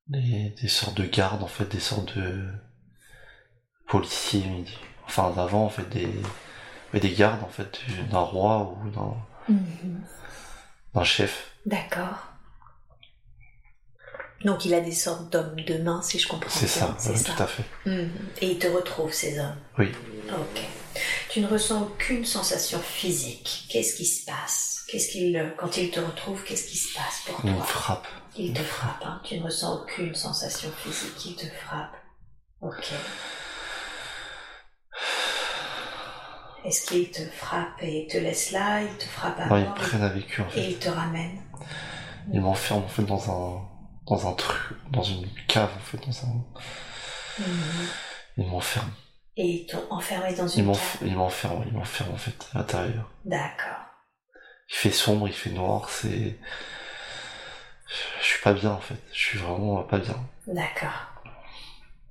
Des, 0.07 0.49
des 0.61 0.67
sortes 0.67 0.97
de 0.97 1.05
gardes 1.05 1.43
en 1.43 1.47
fait. 1.47 1.65
Des 1.65 1.79
sortes 1.79 2.17
de 2.17 2.45
policiers. 3.88 4.65
Enfin 5.05 5.32
d'avant 5.32 5.65
en 5.65 5.69
fait 5.69 5.88
des 5.89 6.09
mais 6.93 6.99
des 6.99 7.13
gardes 7.13 7.43
en 7.43 7.49
fait 7.49 7.79
d'un 8.09 8.19
roi 8.19 8.77
ou 8.84 8.89
d'un 8.89 9.15
d'un 10.93 11.03
chef. 11.05 11.55
D'accord. 11.65 12.30
Donc, 14.46 14.66
il 14.66 14.74
a 14.74 14.80
des 14.82 14.92
sortes 14.92 15.30
d'hommes 15.32 15.56
de 15.68 15.78
main, 15.78 16.02
si 16.02 16.18
je 16.20 16.28
comprends 16.28 16.50
C'est 16.50 16.66
bien. 16.66 16.88
ça. 16.88 16.96
C'est 16.98 17.16
ça. 17.18 17.34
Tout 17.34 17.44
à 17.44 17.48
fait. 17.48 17.64
Mhm. 17.86 18.10
Et 18.42 18.48
il 18.52 18.60
te 18.60 18.68
retrouve, 18.68 19.12
ces 19.14 19.39
hommes 19.39 19.58
Oui. 19.78 19.92
Ok. 20.30 20.62
Tu 21.30 21.42
ne 21.42 21.48
ressens 21.48 21.82
aucune 21.84 22.26
sensation 22.26 22.80
physique. 22.80 23.66
Qu'est-ce 23.70 23.96
qui 23.96 24.06
se 24.06 24.26
passe? 24.26 24.84
Qu'est-ce 24.89 25.12
qu'il, 25.12 25.54
quand 25.58 25.78
il 25.78 25.89
te 25.92 26.00
retrouve, 26.00 26.44
qu'est-ce 26.44 26.68
qui 26.68 26.78
se 26.78 26.94
passe 26.94 27.22
pour 27.26 27.39
toi? 27.42 27.50
Il 27.56 27.62
frappe. 27.64 28.08
Il 28.36 28.54
te 28.54 28.62
frappe, 28.62 29.04
hein. 29.06 29.22
Tu 29.24 29.38
ne 29.38 29.44
ressens 29.44 29.82
aucune 29.82 30.14
sensation 30.16 30.70
physique. 30.84 31.26
Il 31.26 31.36
te 31.36 31.46
frappe. 31.66 31.94
Ok. 32.62 32.92
Est-ce 36.66 36.86
qu'il 36.88 37.10
te 37.10 37.22
frappe 37.32 37.82
et 37.82 38.08
te 38.12 38.18
laisse 38.18 38.52
là? 38.52 38.82
Il 38.84 38.96
te 38.98 39.06
frappe 39.06 39.39
à 39.39 39.48
Non, 39.48 39.60
me 39.70 39.76
prennent 39.76 40.04
avec 40.04 40.39
eux 40.39 40.44
en 40.44 40.48
et 40.50 40.52
fait. 40.52 40.72
il 40.72 40.78
te 40.78 40.89
ramène? 40.89 41.42
Ils 42.32 42.42
m'enferment 42.42 42.86
en 42.86 42.88
fait 42.88 43.02
dans 43.04 43.32
un 43.32 43.62
dans 44.08 44.28
un 44.28 44.34
truc, 44.34 44.78
dans 44.91 45.04
une 45.04 45.28
cave 45.47 45.72
en 45.76 45.80
fait, 45.80 45.97
dans 45.97 46.26
un. 46.26 46.45
Mhm. 47.39 47.88
Ils 48.38 48.47
m'enferment. 48.47 48.91
Et 49.38 49.45
ils 49.47 49.66
t'ont 49.66 49.86
enfermé 49.89 50.34
dans 50.36 50.47
Ils 50.47 50.60
une 50.60 50.66
m'enf- 50.72 50.97
cave. 50.99 51.08
ils 51.08 51.16
m'enferment, 51.16 51.64
ils 51.66 51.74
m'enferment 51.74 52.14
en 52.14 52.18
fait 52.18 52.36
à 52.54 52.60
l'intérieur. 52.60 53.10
D'accord. 53.26 53.86
Il 54.70 54.76
fait 54.76 54.91
sombre, 54.91 55.28
il 55.28 55.34
fait 55.34 55.49
noir, 55.52 55.89
c'est. 55.89 56.38
Je 58.22 58.26
suis 58.26 58.41
pas 58.41 58.54
bien 58.54 58.72
en 58.72 58.80
fait. 58.80 58.95
Je 59.12 59.20
suis 59.20 59.38
vraiment 59.38 59.84
pas 59.84 59.97
bien. 59.97 60.16
D'accord. 60.47 61.08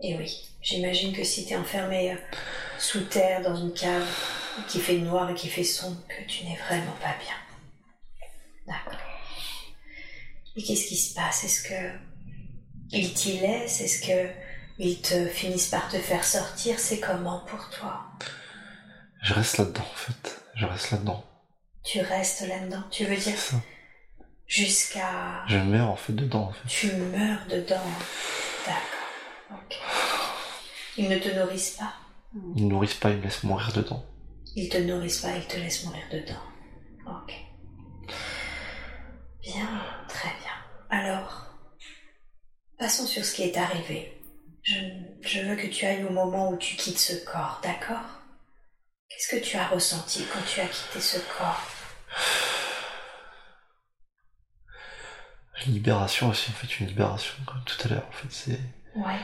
Et 0.02 0.16
oui, 0.16 0.34
j'imagine 0.62 1.14
que 1.14 1.24
si 1.24 1.46
tu 1.46 1.52
es 1.52 1.56
enfermé 1.56 2.12
euh, 2.12 2.16
sous 2.78 3.00
terre 3.04 3.42
dans 3.42 3.54
une 3.56 3.72
cave 3.72 4.06
qui 4.68 4.80
fait 4.80 4.98
noir 4.98 5.30
et 5.30 5.34
qui 5.34 5.48
fait 5.48 5.64
sombre, 5.64 5.96
que 6.08 6.22
tu 6.26 6.44
n'es 6.44 6.56
vraiment 6.56 6.94
pas 7.02 7.14
bien. 7.22 7.34
D'accord. 8.66 8.98
Qu'est-ce 10.66 10.86
qui 10.86 10.96
se 10.96 11.14
passe? 11.14 11.44
Est-ce 11.44 11.62
que 11.68 11.90
ils 12.90 13.12
t'y 13.14 13.38
laissent 13.40 13.80
Est-ce 13.80 14.06
que 14.06 14.30
ils 14.78 15.00
te 15.00 15.26
finissent 15.28 15.68
par 15.68 15.88
te 15.88 15.98
faire 15.98 16.24
sortir? 16.24 16.78
C'est 16.78 17.00
comment 17.00 17.40
pour 17.46 17.68
toi? 17.70 18.06
Je 19.22 19.34
reste 19.34 19.58
là-dedans 19.58 19.82
en 19.90 19.94
fait. 19.96 20.42
Je 20.56 20.66
reste 20.66 20.90
là-dedans. 20.92 21.24
Tu 21.84 22.00
restes 22.00 22.46
là-dedans? 22.46 22.82
Tu 22.90 23.04
veux 23.04 23.16
dire 23.16 23.38
ça. 23.38 23.56
jusqu'à 24.46 25.44
Je 25.48 25.56
meurs 25.56 25.90
en 25.90 25.96
fait 25.96 26.12
dedans 26.12 26.48
en 26.48 26.52
fait. 26.52 26.68
tu 26.68 26.92
meurs 26.92 27.46
dedans 27.48 27.80
D'accord. 28.66 29.58
Ok. 29.62 29.76
Ils 30.96 31.08
ne 31.08 31.18
te 31.18 31.28
nourrissent 31.28 31.76
pas? 31.78 31.94
Ils 32.56 32.64
me 32.64 32.70
nourrissent 32.70 32.94
pas, 32.94 33.10
ils 33.10 33.16
me 33.18 33.22
laissent 33.22 33.42
mourir 33.44 33.72
dedans. 33.72 34.04
Ils 34.56 34.68
te 34.68 34.78
nourrissent 34.78 35.20
pas, 35.20 35.36
ils 35.36 35.46
te 35.46 35.56
laissent 35.56 35.84
mourir 35.84 36.02
dedans. 36.12 36.42
Ok. 37.06 37.32
Bien, 39.42 39.66
très 40.08 40.28
bien. 40.28 40.39
Alors, 40.90 41.46
passons 42.78 43.06
sur 43.06 43.24
ce 43.24 43.34
qui 43.34 43.42
est 43.44 43.56
arrivé. 43.56 44.20
Je, 44.62 44.74
je 45.22 45.40
veux 45.40 45.56
que 45.56 45.68
tu 45.68 45.86
ailles 45.86 46.04
au 46.04 46.10
moment 46.10 46.50
où 46.50 46.56
tu 46.56 46.76
quittes 46.76 46.98
ce 46.98 47.24
corps, 47.24 47.60
d'accord? 47.62 48.04
Qu'est-ce 49.08 49.36
que 49.36 49.42
tu 49.44 49.56
as 49.56 49.66
ressenti 49.68 50.24
quand 50.32 50.42
tu 50.42 50.60
as 50.60 50.66
quitté 50.66 51.00
ce 51.00 51.18
corps? 51.38 51.66
Une 55.66 55.74
libération 55.74 56.28
aussi 56.30 56.50
en 56.50 56.54
fait, 56.54 56.80
une 56.80 56.86
libération 56.86 57.34
comme 57.46 57.62
tout 57.64 57.76
à 57.84 57.88
l'heure 57.88 58.06
en 58.08 58.12
fait. 58.12 58.30
C'est. 58.30 58.60
Ouais. 58.94 59.20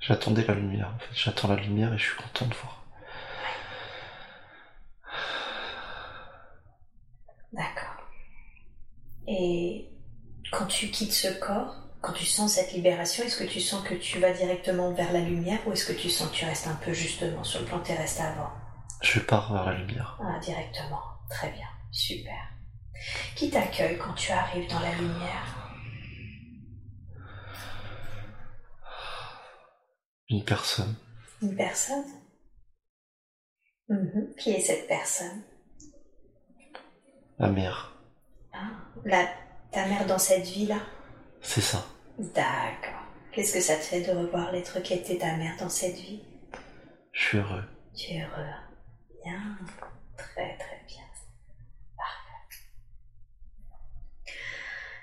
J'attendais 0.00 0.44
la 0.44 0.54
lumière 0.54 0.92
en 0.94 0.98
fait. 0.98 1.14
J'attends 1.14 1.48
la 1.48 1.56
lumière 1.56 1.94
et 1.94 1.98
je 1.98 2.04
suis 2.04 2.16
content 2.16 2.46
de 2.46 2.54
voir. 2.54 2.84
D'accord. 7.52 7.83
Et 9.26 9.88
quand 10.52 10.66
tu 10.66 10.88
quittes 10.90 11.12
ce 11.12 11.28
corps, 11.40 11.76
quand 12.00 12.12
tu 12.12 12.26
sens 12.26 12.52
cette 12.52 12.72
libération, 12.72 13.24
est-ce 13.24 13.36
que 13.36 13.48
tu 13.48 13.60
sens 13.60 13.82
que 13.82 13.94
tu 13.94 14.18
vas 14.18 14.32
directement 14.32 14.92
vers 14.92 15.12
la 15.12 15.20
lumière 15.20 15.58
ou 15.66 15.72
est-ce 15.72 15.86
que 15.90 15.98
tu 15.98 16.10
sens 16.10 16.30
que 16.30 16.34
tu 16.36 16.44
restes 16.44 16.66
un 16.66 16.74
peu 16.74 16.92
justement 16.92 17.42
sur 17.44 17.60
le 17.60 17.66
plan 17.66 17.80
terrestre 17.80 18.22
avant? 18.22 18.50
Je 19.00 19.20
pars 19.20 19.52
vers 19.52 19.64
la 19.66 19.78
lumière. 19.78 20.18
Ah, 20.22 20.38
directement. 20.40 21.00
Très 21.30 21.50
bien. 21.50 21.66
Super. 21.90 22.50
Qui 23.36 23.50
t'accueille 23.50 23.98
quand 23.98 24.12
tu 24.14 24.32
arrives 24.32 24.68
dans 24.70 24.80
la 24.80 24.94
lumière? 24.94 25.70
Une 30.30 30.44
personne. 30.44 30.94
Une 31.42 31.56
personne? 31.56 32.04
Mhm. 33.88 34.34
Qui 34.38 34.50
est 34.52 34.60
cette 34.60 34.86
personne? 34.88 35.42
La 37.38 37.48
mère. 37.48 37.93
Ah, 38.54 38.70
la, 39.04 39.28
Ta 39.74 39.86
mère 39.86 40.06
dans 40.06 40.20
cette 40.20 40.46
vie-là 40.46 40.78
C'est 41.42 41.60
ça. 41.60 41.84
D'accord. 42.16 43.02
Qu'est-ce 43.32 43.54
que 43.54 43.60
ça 43.60 43.74
te 43.74 43.82
fait 43.82 44.02
de 44.02 44.12
revoir 44.12 44.52
l'être 44.52 44.80
qui 44.82 44.94
était 44.94 45.18
ta 45.18 45.36
mère 45.36 45.56
dans 45.58 45.68
cette 45.68 45.96
vie? 45.96 46.22
Je 47.10 47.20
suis 47.20 47.38
heureux. 47.38 47.64
Tu 47.92 48.12
es 48.12 48.22
heureux. 48.22 48.46
Bien. 49.24 49.58
Très 50.16 50.56
très 50.56 50.80
bien. 50.86 51.02
Parfait. 51.96 52.68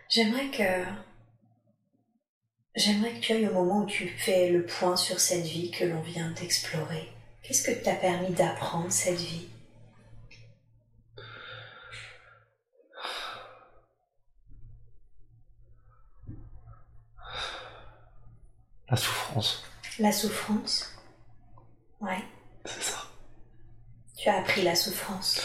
J'aimerais 0.07 0.49
que... 0.51 0.85
J'aimerais 2.73 3.11
que 3.15 3.19
tu 3.19 3.33
ailles 3.33 3.49
au 3.49 3.53
moment 3.53 3.79
où 3.79 3.87
tu 3.87 4.07
fais 4.07 4.51
le 4.51 4.65
point 4.65 4.95
sur 4.95 5.19
cette 5.19 5.43
vie 5.43 5.69
que 5.69 5.83
l'on 5.83 5.99
vient 5.99 6.31
d'explorer. 6.31 7.11
Qu'est-ce 7.43 7.69
que 7.69 7.83
t'a 7.83 7.95
permis 7.95 8.31
d'apprendre 8.31 8.89
cette 8.89 9.19
vie? 9.19 9.49
La 18.91 18.97
souffrance. 18.97 19.63
La 19.99 20.11
souffrance 20.11 20.93
Ouais. 22.01 22.23
C'est 22.65 22.83
ça. 22.83 23.03
Tu 24.17 24.29
as 24.29 24.39
appris 24.39 24.61
la 24.63 24.75
souffrance 24.75 25.41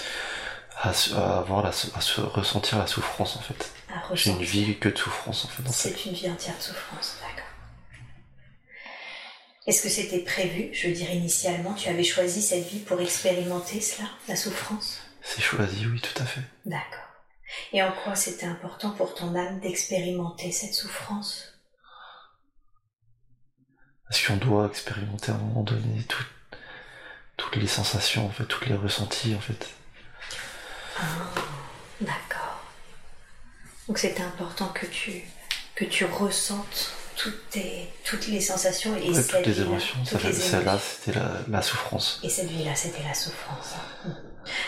À, 0.82 0.90
à 0.90 1.38
avoir 1.38 1.62
la, 1.62 1.68
à 1.70 1.72
se 2.01 2.20
ressentir 2.20 2.78
la 2.78 2.86
souffrance 2.86 3.36
en 3.36 3.40
fait. 3.40 3.72
J'ai 4.12 4.30
une 4.30 4.42
vie 4.42 4.78
que 4.78 4.88
de 4.90 4.99
souffrance 4.99 5.47
en 5.47 5.49
fait 5.49 5.62
C'est 5.72 6.05
une 6.07 6.12
vie 6.12 6.30
entière 6.30 6.57
de 6.57 6.62
souffrance, 6.62 7.16
d'accord. 7.22 7.44
Est-ce 9.66 9.82
que 9.82 9.88
c'était 9.88 10.20
prévu 10.20 10.68
Je 10.74 10.88
veux 10.88 10.94
dire, 10.94 11.11
initialement, 11.11 11.74
tu 11.74 11.88
avais 11.88 12.05
choisi 12.05 12.42
cette 12.42 12.66
vie 12.66 12.80
pour 12.80 13.01
expérimenter 13.01 13.80
cela, 13.80 14.09
la 14.28 14.36
souffrance? 14.36 14.99
C'est 15.22 15.40
choisi, 15.40 15.86
oui, 15.86 16.01
tout 16.01 16.22
à 16.22 16.26
fait. 16.26 16.42
D'accord. 16.66 17.01
Et 17.72 17.82
en 17.82 17.90
quoi 17.92 18.14
c'était 18.14 18.47
important 18.47 18.90
pour 18.90 19.14
ton 19.14 19.34
âme 19.34 19.61
d'expérimenter 19.61 20.53
cette 20.53 20.74
souffrance? 20.74 21.55
Parce 24.09 24.24
qu'on 24.26 24.36
doit 24.36 24.66
expérimenter 24.66 25.32
à 25.32 25.34
un 25.34 25.38
moment 25.38 25.62
donné 25.62 26.02
tout- 26.09 26.24
toutes 27.36 27.57
les 27.57 27.66
sensations, 27.66 28.26
en 28.26 28.30
fait, 28.30 28.44
toutes 28.44 28.66
les 28.66 28.74
ressentis, 28.76 29.34
en 29.34 29.40
fait. 29.40 29.68
Ah, 30.98 31.02
d'accord. 32.00 32.61
Donc 33.88 33.98
c'était 33.98 34.22
important 34.22 34.68
que 34.68 34.86
tu, 34.86 35.22
que 35.74 35.84
tu 35.84 36.04
ressentes 36.04 36.92
toutes, 37.16 37.50
tes, 37.50 37.88
toutes 38.04 38.26
les 38.28 38.40
sensations 38.40 38.96
et 38.96 39.11
Ouais, 39.11 39.22
toutes 39.24 39.46
les 39.46 39.61
émotions. 39.61 39.98
toutes 40.09 40.20
Ça 40.20 40.28
les 40.28 40.34
Celle-là, 40.34 40.72
émotions. 40.72 40.88
c'était 41.04 41.18
la, 41.18 41.30
la 41.48 41.62
souffrance. 41.62 42.20
Et 42.22 42.28
cette 42.28 42.48
vie-là, 42.50 42.74
c'était 42.74 43.02
la 43.02 43.14
souffrance. 43.14 43.74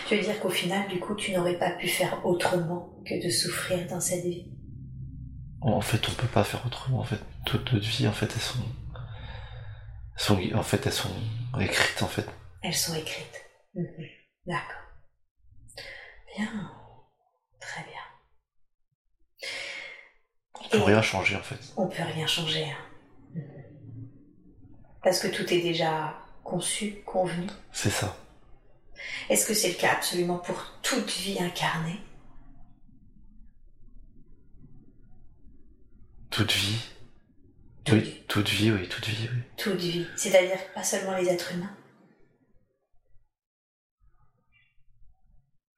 Tu 0.08 0.16
veux 0.16 0.22
dire 0.22 0.38
qu'au 0.40 0.50
final, 0.50 0.88
du 0.88 0.98
coup, 0.98 1.14
tu 1.14 1.32
n'aurais 1.32 1.58
pas 1.58 1.70
pu 1.70 1.88
faire 1.88 2.24
autrement 2.26 2.92
que 3.06 3.24
de 3.24 3.30
souffrir 3.30 3.86
dans 3.88 4.00
cette 4.00 4.24
vie? 4.24 4.46
En 5.60 5.80
fait, 5.80 6.08
on 6.08 6.12
peut 6.12 6.26
pas 6.26 6.44
faire 6.44 6.64
autrement, 6.66 7.00
en 7.00 7.04
fait. 7.04 7.20
Toutes 7.46 7.72
notre 7.72 7.86
vie, 7.86 8.06
en 8.08 8.12
fait, 8.12 8.30
elles 8.34 8.40
sont, 8.42 8.58
sont, 10.18 10.38
en 10.54 10.62
fait, 10.62 10.86
elles 10.86 10.92
sont 10.92 11.14
écrites, 11.60 12.02
en 12.02 12.08
fait. 12.08 12.26
Elles 12.62 12.74
sont 12.74 12.94
écrites. 12.94 13.44
Mhm. 13.74 13.86
D'accord. 14.46 14.82
Bien. 16.36 16.70
Très 17.60 17.82
bien. 17.84 19.48
On 20.60 20.68
peut 20.68 20.78
Et- 20.78 20.82
rien 20.82 21.02
changer, 21.02 21.36
en 21.36 21.42
fait. 21.42 21.58
On 21.76 21.88
peut 21.88 22.02
rien 22.02 22.26
changer. 22.26 22.64
hein. 22.64 22.84
Mhm. 23.34 23.64
Parce 25.02 25.20
que 25.20 25.28
tout 25.28 25.52
est 25.52 25.62
déjà 25.62 26.18
conçu, 26.44 27.02
convenu. 27.06 27.46
C'est 27.72 27.90
ça. 27.90 28.16
Est-ce 29.30 29.46
que 29.46 29.54
c'est 29.54 29.68
le 29.68 29.74
cas 29.74 29.92
absolument 29.92 30.38
pour 30.38 30.60
toute 30.82 31.10
vie 31.10 31.38
incarnée? 31.40 32.00
Toute 36.30 36.52
vie. 36.52 36.78
Toute 37.88 37.98
oui, 37.98 38.00
vie. 38.04 38.22
toute 38.28 38.48
vie, 38.48 38.70
oui, 38.72 38.88
toute 38.88 39.06
vie, 39.06 39.28
oui. 39.32 39.42
Toute 39.56 39.76
vie. 39.80 40.06
C'est-à-dire 40.16 40.58
pas 40.74 40.82
seulement 40.84 41.16
les 41.16 41.28
êtres 41.28 41.52
humains. 41.52 41.74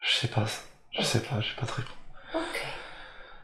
Je 0.00 0.14
sais 0.16 0.28
pas, 0.28 0.46
je 0.92 1.02
sais 1.02 1.20
pas, 1.20 1.40
j'ai 1.40 1.54
pas 1.54 1.66
de 1.66 1.72
réponse. 1.72 1.96
Ok. 2.34 2.62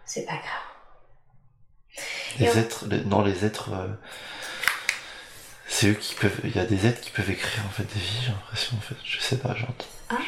C'est 0.04 0.24
pas 0.24 0.36
grave. 0.36 2.04
Les 2.38 2.46
Et 2.46 2.50
on- 2.50 2.56
êtres, 2.56 2.86
les- 2.86 3.04
non, 3.04 3.22
les 3.22 3.44
êtres, 3.44 3.72
euh, 3.72 3.88
c'est 5.68 5.88
eux 5.88 5.94
qui 5.94 6.14
peuvent, 6.14 6.40
il 6.44 6.54
y 6.54 6.58
a 6.58 6.64
des 6.66 6.86
êtres 6.86 7.00
qui 7.00 7.10
peuvent 7.10 7.30
écrire, 7.30 7.64
en 7.66 7.70
fait, 7.70 7.84
des 7.84 8.00
vies, 8.00 8.20
j'ai 8.24 8.30
l'impression, 8.30 8.76
en 8.76 8.80
fait. 8.80 8.96
Je 9.04 9.20
sais 9.20 9.38
pas, 9.38 9.54
j'entends. 9.54 9.86
Ah, 10.08 10.18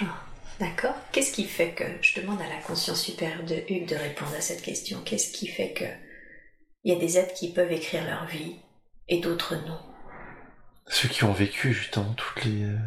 d'accord. 0.61 0.95
Qu'est-ce 1.13 1.33
qui 1.33 1.47
fait 1.47 1.73
que 1.73 1.85
je 2.03 2.21
demande 2.21 2.41
à 2.43 2.49
la 2.49 2.61
conscience 2.63 3.03
supérieure 3.03 3.43
de 3.45 3.57
Hugues 3.69 3.87
de 3.89 3.97
répondre 3.97 4.35
à 4.35 4.41
cette 4.41 4.63
question 4.63 5.01
Qu'est-ce 5.03 5.33
qui 5.33 5.47
fait 5.49 5.73
que 5.73 5.85
il 6.85 6.93
y 6.93 6.97
a 6.97 6.99
des 6.99 7.19
êtres 7.19 7.35
qui 7.35 7.53
peuvent 7.53 7.73
écrire 7.73 8.05
leur 8.05 8.27
vie 8.27 8.57
et 9.09 9.21
d'autres 9.21 9.57
non 9.57 9.81
Ceux 10.87 11.09
qui 11.09 11.25
ont 11.25 11.33
vécu 11.33 11.73
justement 11.73 12.15
toutes 12.15 12.45
les, 12.45 12.65
euh, 12.65 12.79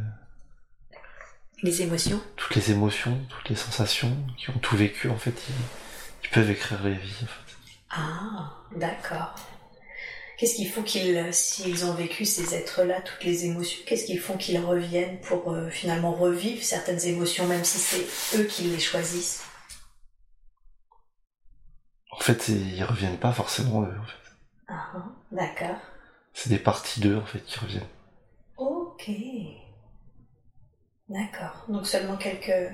Les 1.64 1.82
émotions 1.82 2.22
toutes 2.36 2.56
les 2.56 2.72
émotions, 2.72 3.20
toutes 3.30 3.50
les 3.50 3.56
sensations, 3.56 4.16
qui 4.38 4.50
ont 4.50 4.60
tout 4.60 4.78
vécu, 4.78 5.10
en 5.10 5.18
fait, 5.18 5.34
ils, 5.50 6.26
ils 6.26 6.30
peuvent 6.30 6.50
écrire 6.50 6.82
les 6.84 6.94
vies. 6.94 7.24
En 7.24 7.28
fait. 7.28 7.56
Ah, 7.90 8.54
d'accord. 8.76 9.36
Qu'est-ce 10.38 10.56
qu'il 10.56 10.70
faut 10.72 10.82
qu'ils, 10.82 11.28
s'ils 11.32 11.86
ont 11.86 11.94
vécu 11.94 12.26
ces 12.26 12.56
êtres-là, 12.56 13.02
toutes 13.02 13.24
les 13.24 13.46
émotions, 13.46 13.80
qu'est-ce 13.86 14.06
qu'ils 14.06 14.20
font 14.20 14.38
qu'ils 14.38 14.60
reviennent 14.60 15.20
pour 15.20 15.52
euh, 15.52 15.70
finalement 15.70 16.14
revivre 16.14 16.64
certaines 16.64 17.06
émotions, 17.06 17.46
même 17.46 17.64
si 17.64 17.78
c'est 17.78 18.40
eux 18.40 18.46
qui 18.46 18.64
les 18.64 18.80
choisissent? 18.80 19.44
En 22.12 22.20
fait, 22.20 22.50
ils 22.50 22.84
reviennent 22.84 23.18
pas 23.18 23.32
forcément 23.32 23.84
eux. 23.84 23.98
En 24.00 24.06
fait. 24.06 24.32
Ah, 24.68 25.06
d'accord. 25.32 25.80
C'est 26.34 26.50
des 26.50 26.60
parties 26.60 27.00
d'eux 27.00 27.18
en 27.18 27.26
fait 27.26 27.44
qui 27.44 27.60
reviennent. 27.60 27.88
Ok. 28.58 29.10
D'accord. 31.10 31.66
Donc 31.68 31.88
seulement 31.88 32.18
quelques, 32.18 32.72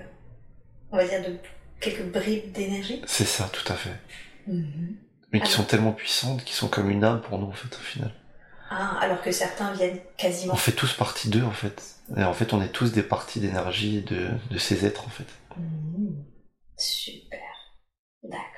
on 0.92 0.98
va 0.98 1.08
dire, 1.08 1.24
de, 1.24 1.38
quelques 1.80 2.12
bribes 2.12 2.52
d'énergie? 2.52 3.02
C'est 3.08 3.26
ça, 3.26 3.50
tout 3.52 3.72
à 3.72 3.76
fait. 3.76 3.96
Mhm. 4.48 4.98
Mais 5.34 5.42
qui 5.42 5.52
sont 5.52 5.64
tellement 5.64 5.92
puissantes, 5.92 6.44
qui 6.44 6.54
sont 6.54 6.70
comme 6.70 6.90
une 6.90 7.04
âme 7.04 7.22
pour 7.22 7.38
nous 7.38 7.48
en 7.48 7.54
fait 7.54 7.76
au 7.76 7.82
final. 7.82 8.14
Ah, 8.70 8.98
alors 9.00 9.22
que 9.22 9.32
certains 9.32 9.74
viennent 9.74 10.00
quasiment. 10.18 10.54
On 10.54 10.58
fait 10.58 10.72
tous 10.72 10.94
partie 10.94 11.30
d'eux 11.30 11.44
en 11.44 11.52
fait. 11.52 11.96
Et 12.16 12.24
en 12.24 12.34
fait, 12.34 12.54
on 12.54 12.62
est 12.62 12.70
tous 12.72 12.94
des 12.94 13.04
parties 13.04 13.40
d'énergie 13.40 14.02
de, 14.04 14.30
de 14.50 14.58
ces 14.58 14.86
êtres 14.86 15.06
en 15.06 15.10
fait. 15.10 15.28
Mhm. 15.58 16.24
Super. 16.78 17.40
D'accord. 18.24 18.57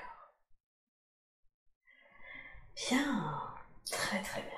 Bien. 2.88 3.36
Très 3.92 4.22
très 4.22 4.42
bien. 4.42 4.52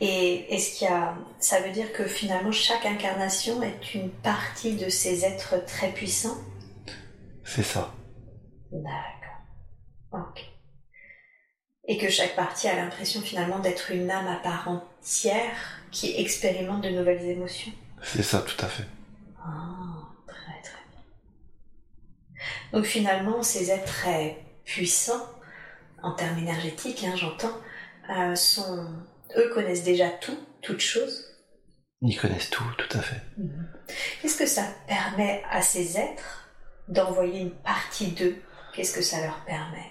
Et 0.00 0.54
est-ce 0.54 0.78
qu'il 0.78 0.88
y 0.88 0.90
a. 0.90 1.16
Ça 1.38 1.60
veut 1.60 1.70
dire 1.70 1.92
que 1.92 2.06
finalement 2.06 2.52
chaque 2.52 2.86
incarnation 2.86 3.62
est 3.62 3.94
une 3.94 4.10
partie 4.10 4.74
de 4.74 4.88
ces 4.88 5.24
êtres 5.24 5.64
très 5.66 5.92
puissants? 5.92 6.38
C'est 7.44 7.62
ça. 7.62 7.94
D'accord. 8.72 9.40
Ok. 10.12 10.44
Et 11.88 11.98
que 11.98 12.10
chaque 12.10 12.34
partie 12.34 12.68
a 12.68 12.74
l'impression 12.74 13.20
finalement 13.20 13.60
d'être 13.60 13.90
une 13.92 14.10
âme 14.10 14.26
à 14.26 14.36
part 14.36 14.68
entière 14.68 15.80
qui 15.92 16.18
expérimente 16.18 16.82
de 16.82 16.90
nouvelles 16.90 17.24
émotions? 17.24 17.72
C'est 18.02 18.22
ça, 18.22 18.40
tout 18.40 18.64
à 18.64 18.68
fait. 18.68 18.86
Ah, 19.38 20.08
très 20.26 20.60
très 20.62 20.82
bien. 20.90 21.02
Donc 22.72 22.84
finalement, 22.84 23.42
ces 23.42 23.70
êtres 23.70 23.84
très 23.84 24.44
puissants, 24.64 25.26
en 26.06 26.12
termes 26.12 26.38
énergétiques, 26.38 27.04
hein, 27.04 27.16
j'entends, 27.16 27.56
euh, 28.16 28.34
sont, 28.36 28.86
eux 29.36 29.50
connaissent 29.52 29.84
déjà 29.84 30.08
tout, 30.08 30.38
toute 30.62 30.80
chose. 30.80 31.24
Ils 32.02 32.16
connaissent 32.16 32.50
tout, 32.50 32.64
tout 32.78 32.96
à 32.96 33.00
fait. 33.00 33.20
Qu'est-ce 34.20 34.38
que 34.38 34.46
ça 34.46 34.62
permet 34.86 35.42
à 35.50 35.62
ces 35.62 35.98
êtres 35.98 36.48
d'envoyer 36.88 37.40
une 37.40 37.50
partie 37.50 38.12
d'eux? 38.12 38.36
Qu'est-ce 38.72 38.94
que 38.94 39.02
ça 39.02 39.20
leur 39.20 39.44
permet? 39.44 39.90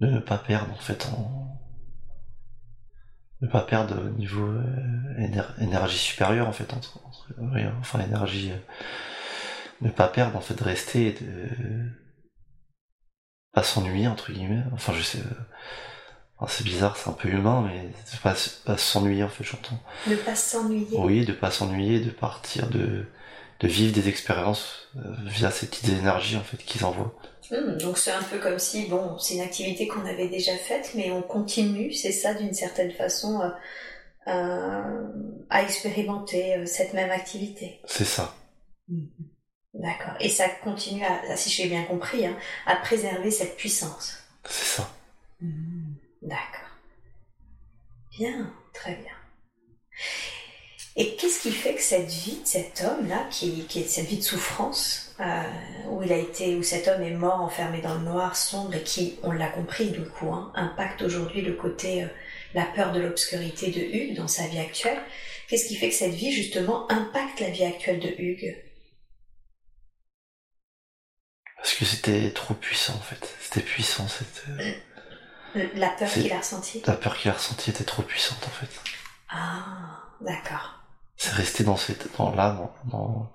De 0.00 0.06
ne 0.08 0.18
pas 0.18 0.38
perdre 0.38 0.72
en 0.72 0.78
fait 0.88 1.06
en. 1.06 1.60
Ne 3.40 3.48
pas 3.48 3.60
perdre 3.62 4.00
au 4.00 4.08
niveau 4.10 4.46
euh, 4.46 5.18
éner- 5.18 5.60
énergie 5.60 5.98
supérieure 5.98 6.48
en 6.48 6.52
fait. 6.52 6.72
Entre, 6.72 6.98
enfin, 7.80 8.00
énergie. 8.00 8.50
euh, 8.52 8.56
ne 9.80 9.90
pas 9.90 10.08
perdre 10.08 10.36
en 10.36 10.40
fait, 10.40 10.54
de 10.54 10.64
rester 10.64 11.08
et 11.08 11.12
de. 11.12 11.48
Pas 13.52 13.62
s'ennuyer 13.62 14.08
entre 14.08 14.32
guillemets. 14.32 14.62
Enfin, 14.72 14.92
je 14.94 15.02
sais. 15.02 15.18
euh, 15.18 15.34
enfin, 16.38 16.52
c'est 16.56 16.64
bizarre, 16.64 16.96
c'est 16.96 17.10
un 17.10 17.14
peu 17.14 17.28
humain, 17.28 17.62
mais 17.66 17.90
pas, 18.22 18.34
pas 18.64 18.76
s'ennuyer 18.78 19.22
en 19.24 19.28
fait, 19.28 19.44
j'entends. 19.44 19.78
Ne 20.06 20.16
pas 20.16 20.34
s'ennuyer. 20.34 20.96
Oui, 20.98 21.24
de 21.24 21.32
pas 21.32 21.50
s'ennuyer, 21.50 22.00
de 22.00 22.10
partir, 22.10 22.68
de, 22.68 23.04
de 23.60 23.68
vivre 23.68 23.92
des 23.92 24.08
expériences 24.08 24.88
euh, 24.96 25.00
via 25.26 25.50
ces 25.50 25.66
petites 25.66 25.90
énergies 25.90 26.36
en 26.36 26.42
fait 26.42 26.56
qu'ils 26.58 26.84
envoient. 26.84 27.14
Hmm, 27.50 27.76
donc 27.76 27.98
c'est 27.98 28.12
un 28.12 28.22
peu 28.22 28.38
comme 28.38 28.58
si, 28.58 28.86
bon, 28.86 29.18
c'est 29.18 29.34
une 29.34 29.42
activité 29.42 29.86
qu'on 29.86 30.06
avait 30.06 30.28
déjà 30.28 30.56
faite, 30.56 30.92
mais 30.94 31.10
on 31.10 31.20
continue, 31.22 31.92
c'est 31.92 32.12
ça 32.12 32.32
d'une 32.34 32.54
certaine 32.54 32.92
façon, 32.92 33.42
euh, 33.42 33.48
euh, 34.28 35.08
à 35.50 35.62
expérimenter 35.62 36.64
cette 36.66 36.94
même 36.94 37.10
activité. 37.10 37.80
C'est 37.84 38.04
ça. 38.06 38.34
D'accord. 39.74 40.14
Et 40.20 40.28
ça 40.28 40.48
continue, 40.48 41.04
à, 41.04 41.36
si 41.36 41.50
j'ai 41.50 41.68
bien 41.68 41.84
compris, 41.84 42.26
hein, 42.26 42.36
à 42.66 42.76
préserver 42.76 43.30
cette 43.30 43.56
puissance. 43.56 44.18
C'est 44.44 44.76
ça. 44.76 44.90
D'accord. 46.20 46.70
Bien, 48.10 48.52
très 48.74 48.94
bien. 48.96 49.12
Et 50.94 51.16
qu'est-ce 51.16 51.40
qui 51.40 51.52
fait 51.52 51.74
que 51.74 51.80
cette 51.80 52.10
vie 52.10 52.40
de 52.42 52.46
cet 52.46 52.82
homme-là, 52.82 53.26
qui, 53.30 53.64
qui 53.64 53.80
est 53.80 53.88
cette 53.88 54.06
vie 54.06 54.18
de 54.18 54.22
souffrance, 54.22 55.14
euh, 55.20 55.42
où 55.88 56.02
il 56.02 56.12
a 56.12 56.18
été, 56.18 56.54
où 56.56 56.62
cet 56.62 56.86
homme 56.86 57.02
est 57.02 57.14
mort 57.14 57.40
enfermé 57.40 57.80
dans 57.80 57.94
le 57.94 58.04
noir 58.04 58.36
sombre 58.36 58.74
et 58.74 58.82
qui, 58.82 59.18
on 59.22 59.32
l'a 59.32 59.48
compris 59.48 59.90
du 59.90 60.02
coup, 60.02 60.30
hein, 60.32 60.52
impacte 60.54 61.00
aujourd'hui 61.00 61.40
le 61.40 61.54
côté, 61.54 62.02
euh, 62.02 62.08
la 62.52 62.66
peur 62.66 62.92
de 62.92 63.00
l'obscurité 63.00 63.70
de 63.70 63.80
Hugues 63.80 64.16
dans 64.16 64.28
sa 64.28 64.46
vie 64.46 64.58
actuelle. 64.58 65.00
Qu'est-ce 65.48 65.66
qui 65.66 65.76
fait 65.76 65.88
que 65.88 65.94
cette 65.94 66.12
vie 66.14 66.30
justement 66.30 66.90
impacte 66.92 67.40
la 67.40 67.48
vie 67.48 67.64
actuelle 67.64 68.00
de 68.00 68.14
Hugues? 68.18 68.56
Parce 71.62 71.74
que 71.74 71.84
c'était 71.84 72.30
trop 72.32 72.54
puissant 72.54 72.94
en 72.94 73.00
fait. 73.00 73.36
C'était 73.40 73.60
puissant, 73.60 74.06
cette... 74.08 74.44
euh, 75.56 75.66
La 75.74 75.90
peur 75.90 76.10
qu'il 76.10 76.32
a 76.32 76.38
ressentie 76.38 76.82
la 76.86 76.94
peur 76.94 77.16
qu'il 77.16 77.30
a 77.30 77.34
ressentie 77.34 77.70
était 77.70 77.84
trop 77.84 78.02
puissante 78.02 78.44
en 78.46 78.50
fait. 78.50 78.68
Ah, 79.30 80.02
d'accord. 80.20 80.80
C'est 81.16 81.32
resté 81.34 81.62
dans 81.62 81.76
cette, 81.76 82.08
dans 82.16 82.34
l'âme, 82.34 82.68
dans, 82.86 83.30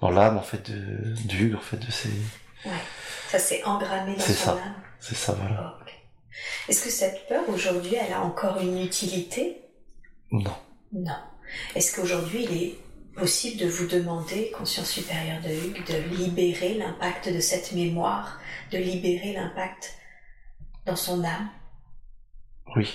dans 0.00 0.10
l'âme 0.10 0.36
en 0.36 0.42
fait 0.42 0.70
de, 0.70 1.14
de 1.26 1.34
Hugues 1.34 1.56
en 1.56 1.60
fait 1.60 1.78
de 1.78 1.90
ces, 1.90 2.10
Ouais. 2.66 2.72
Ça 3.30 3.38
s'est 3.38 3.62
engrammé 3.64 4.14
dans 4.16 4.20
C'est 4.22 4.32
son 4.34 4.44
ça. 4.46 4.52
âme. 4.52 4.74
c'est 5.00 5.14
ça 5.14 5.32
voilà. 5.32 5.78
Ok. 5.80 5.92
Est-ce 6.68 6.84
que 6.84 6.90
cette 6.90 7.26
peur 7.28 7.48
aujourd'hui, 7.48 7.94
elle 7.94 8.12
a 8.12 8.20
encore 8.20 8.58
une 8.60 8.82
utilité? 8.82 9.62
Non, 10.32 10.54
Non. 10.92 11.16
Est-ce 11.74 11.94
qu'aujourd'hui, 11.96 12.44
il 12.50 12.62
est 12.62 12.78
possible 13.18 13.58
de 13.58 13.68
vous 13.68 13.86
demander, 13.86 14.50
conscience 14.50 14.90
supérieure 14.90 15.42
de 15.42 15.50
Hugues, 15.50 15.84
de 15.86 16.16
libérer 16.16 16.74
l'impact 16.74 17.28
de 17.28 17.40
cette 17.40 17.72
mémoire, 17.72 18.40
de 18.70 18.78
libérer 18.78 19.32
l'impact 19.32 19.94
dans 20.86 20.96
son 20.96 21.24
âme? 21.24 21.50
Oui, 22.76 22.88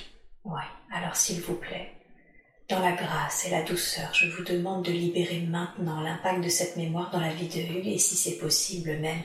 Ouais. 0.44 0.62
Alors 0.92 1.16
s'il 1.16 1.42
vous 1.42 1.56
plaît, 1.56 1.94
dans 2.70 2.80
la 2.80 2.92
grâce 2.92 3.46
et 3.46 3.50
la 3.50 3.64
douceur, 3.64 4.14
je 4.14 4.28
vous 4.28 4.44
demande 4.44 4.84
de 4.84 4.92
libérer 4.92 5.40
maintenant 5.42 6.02
l'impact 6.02 6.44
de 6.44 6.50
cette 6.50 6.76
mémoire 6.76 7.12
dans 7.12 7.22
la 7.22 7.34
vie 7.34 7.48
de 7.48 7.60
Hugues 7.60 7.88
et 7.88 7.98
si 7.98 8.16
c'est 8.16 8.38
possible 8.38 8.98
même, 8.98 9.24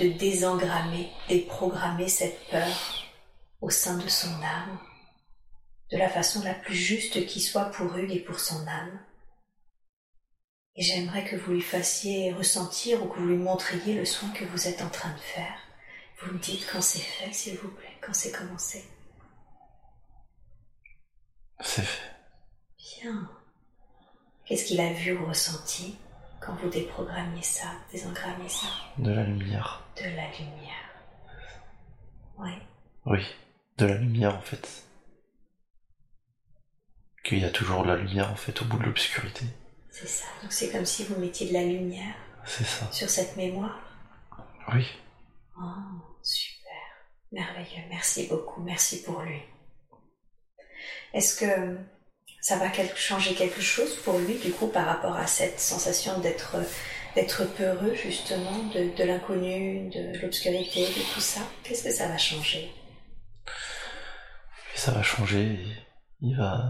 de 0.00 0.08
désengrammer, 0.08 1.10
déprogrammer 1.28 2.08
cette 2.08 2.48
peur 2.50 3.04
au 3.60 3.68
sein 3.68 3.98
de 3.98 4.08
son 4.08 4.32
âme, 4.42 4.78
de 5.92 5.98
la 5.98 6.08
façon 6.08 6.42
la 6.42 6.54
plus 6.54 6.74
juste 6.74 7.26
qui 7.26 7.40
soit 7.40 7.66
pour 7.66 7.96
Hugues 7.96 8.16
et 8.16 8.20
pour 8.20 8.40
son 8.40 8.66
âme. 8.66 9.00
Et 10.78 10.82
j'aimerais 10.82 11.24
que 11.24 11.34
vous 11.34 11.54
lui 11.54 11.60
fassiez 11.60 12.32
ressentir 12.32 13.02
ou 13.02 13.08
que 13.08 13.18
vous 13.18 13.26
lui 13.26 13.36
montriez 13.36 13.94
le 13.94 14.04
soin 14.04 14.30
que 14.30 14.44
vous 14.44 14.68
êtes 14.68 14.80
en 14.80 14.88
train 14.88 15.12
de 15.12 15.18
faire. 15.18 15.58
Vous 16.20 16.32
me 16.32 16.38
dites 16.38 16.68
quand 16.70 16.80
c'est 16.80 17.00
fait, 17.00 17.32
s'il 17.32 17.58
vous 17.58 17.68
plaît, 17.72 17.98
quand 18.00 18.14
c'est 18.14 18.30
commencé. 18.30 18.84
c'est 21.58 21.82
fait. 21.82 22.12
Bien. 23.02 23.28
Qu'est-ce 24.44 24.66
qu'il 24.66 24.80
a 24.80 24.92
vu 24.92 25.18
ou 25.18 25.26
ressenti 25.26 25.98
quand 26.40 26.54
vous 26.54 26.68
déprogrammiez 26.68 27.42
ça, 27.42 27.72
désengrammiez 27.90 28.48
ça? 28.48 28.68
De 28.98 29.10
la 29.10 29.24
lumière. 29.24 29.84
De 29.96 30.04
la 30.04 30.30
lumière. 30.30 30.90
Oui. 32.38 32.52
Oui, 33.04 33.26
de 33.78 33.86
la 33.86 33.96
lumière 33.96 34.36
en 34.36 34.42
fait. 34.42 34.84
Qu'il 37.24 37.40
y 37.40 37.44
a 37.44 37.50
toujours 37.50 37.82
de 37.82 37.88
la 37.88 37.96
lumière 37.96 38.30
en 38.30 38.36
fait 38.36 38.62
au 38.62 38.64
bout 38.64 38.78
de 38.78 38.84
l'obscurité. 38.84 39.44
C'est 40.00 40.08
ça. 40.08 40.26
Donc 40.42 40.52
c'est 40.52 40.70
comme 40.70 40.84
si 40.86 41.04
vous 41.04 41.16
mettiez 41.20 41.48
de 41.48 41.54
la 41.54 41.62
lumière 41.64 42.14
ça. 42.46 42.90
sur 42.92 43.08
cette 43.10 43.36
mémoire. 43.36 43.78
Oui, 44.72 44.86
Oh, 45.60 45.64
super. 46.22 46.72
Merveilleux. 47.32 47.82
Merci 47.90 48.28
beaucoup. 48.28 48.62
Merci 48.62 49.02
pour 49.02 49.22
lui. 49.22 49.40
Est-ce 51.12 51.34
que 51.40 51.78
ça 52.40 52.56
va 52.58 52.70
changer 52.94 53.34
quelque 53.34 53.60
chose 53.60 53.96
pour 54.04 54.18
lui, 54.18 54.38
du 54.38 54.52
coup, 54.52 54.68
par 54.68 54.86
rapport 54.86 55.16
à 55.16 55.26
cette 55.26 55.58
sensation 55.60 56.20
d'être 56.20 56.56
d'être 57.16 57.44
peureux, 57.54 57.94
justement, 57.94 58.62
de, 58.74 58.94
de 58.96 59.04
l'inconnu, 59.04 59.90
de 59.90 60.16
l'obscurité, 60.20 60.86
de 60.86 61.12
tout 61.14 61.20
ça? 61.20 61.40
Qu'est-ce 61.64 61.82
que 61.82 61.90
ça 61.92 62.06
va 62.06 62.18
changer? 62.18 62.70
Ça 64.74 64.92
va 64.92 65.02
changer. 65.02 65.58
il 66.20 66.36
va, 66.36 66.62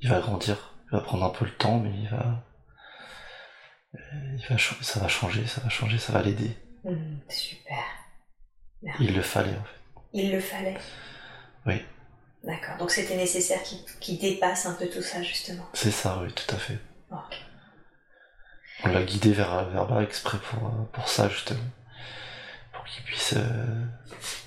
il 0.00 0.08
va 0.08 0.20
grandir. 0.20 0.74
Il 0.86 0.96
va 0.96 1.02
prendre 1.02 1.24
un 1.24 1.30
peu 1.30 1.44
le 1.44 1.54
temps, 1.54 1.78
mais 1.78 1.90
il 1.90 2.08
va, 2.08 2.42
il 3.94 4.46
va, 4.48 4.56
ça 4.58 5.00
va 5.00 5.08
changer, 5.08 5.46
ça 5.46 5.60
va 5.60 5.68
changer, 5.68 5.98
ça 5.98 6.12
va 6.12 6.22
l'aider. 6.22 6.56
Hmm, 6.84 7.18
Super. 7.28 7.84
Il 9.00 9.14
le 9.14 9.22
fallait 9.22 9.56
en 9.56 9.64
fait. 9.64 10.00
Il 10.12 10.32
le 10.32 10.40
fallait. 10.40 10.76
Oui. 11.66 11.82
D'accord. 12.44 12.76
Donc 12.78 12.90
c'était 12.90 13.16
nécessaire 13.16 13.60
qu'il 14.00 14.18
dépasse 14.18 14.66
un 14.66 14.74
peu 14.74 14.86
tout 14.88 15.02
ça, 15.02 15.22
justement. 15.22 15.66
C'est 15.72 15.90
ça, 15.90 16.20
oui, 16.22 16.32
tout 16.32 16.54
à 16.54 16.58
fait. 16.58 16.78
Ok. 17.10 17.40
On 18.84 18.88
l'a 18.88 19.02
guidé 19.02 19.32
vers, 19.32 19.64
vers 19.70 19.88
là 19.88 20.02
exprès 20.02 20.38
pour, 20.38 20.88
pour 20.92 21.08
ça, 21.08 21.28
justement. 21.30 21.64
Pour 22.72 22.84
qu'il 22.84 23.02
puisse 23.04 23.32
euh, 23.36 23.84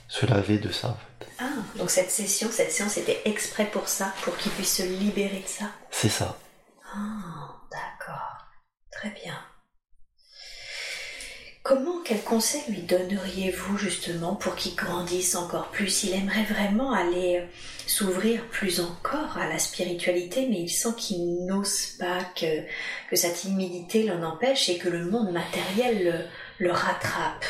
se 0.07 0.25
laver 0.27 0.59
de 0.59 0.71
ça, 0.71 0.89
en 0.89 0.93
fait. 1.19 1.27
Ah, 1.39 1.49
donc 1.77 1.89
cette 1.89 2.11
session, 2.11 2.49
cette 2.51 2.71
séance 2.71 2.97
était 2.97 3.21
exprès 3.25 3.65
pour 3.65 3.87
ça, 3.87 4.13
pour 4.21 4.37
qu'il 4.37 4.51
puisse 4.51 4.77
se 4.77 4.83
libérer 4.83 5.39
de 5.39 5.47
ça 5.47 5.65
C'est 5.89 6.09
ça. 6.09 6.37
Ah, 6.93 7.55
d'accord. 7.71 8.46
Très 8.97 9.11
bien. 9.11 9.37
Comment, 11.61 12.01
quel 12.03 12.23
conseil 12.23 12.63
lui 12.67 12.81
donneriez-vous 12.81 13.77
justement 13.77 14.35
pour 14.35 14.55
qu'il 14.55 14.73
grandisse 14.73 15.35
encore 15.35 15.69
plus? 15.69 16.03
Il 16.05 16.13
aimerait 16.13 16.45
vraiment 16.45 16.93
aller 16.93 17.41
euh, 17.41 17.45
s'ouvrir 17.85 18.43
plus 18.47 18.79
encore 18.79 19.37
à 19.37 19.47
la 19.47 19.59
spiritualité, 19.59 20.47
mais 20.49 20.61
il 20.61 20.69
sent 20.69 20.95
qu'il 20.97 21.45
n'ose 21.45 21.97
pas, 21.99 22.23
que, 22.35 22.63
que 23.11 23.15
sa 23.15 23.29
timidité 23.29 24.01
l'en 24.01 24.23
empêche 24.23 24.67
et 24.69 24.79
que 24.79 24.89
le 24.89 25.05
monde 25.05 25.31
matériel 25.31 26.27
le, 26.57 26.71
rattrape. 26.71 27.45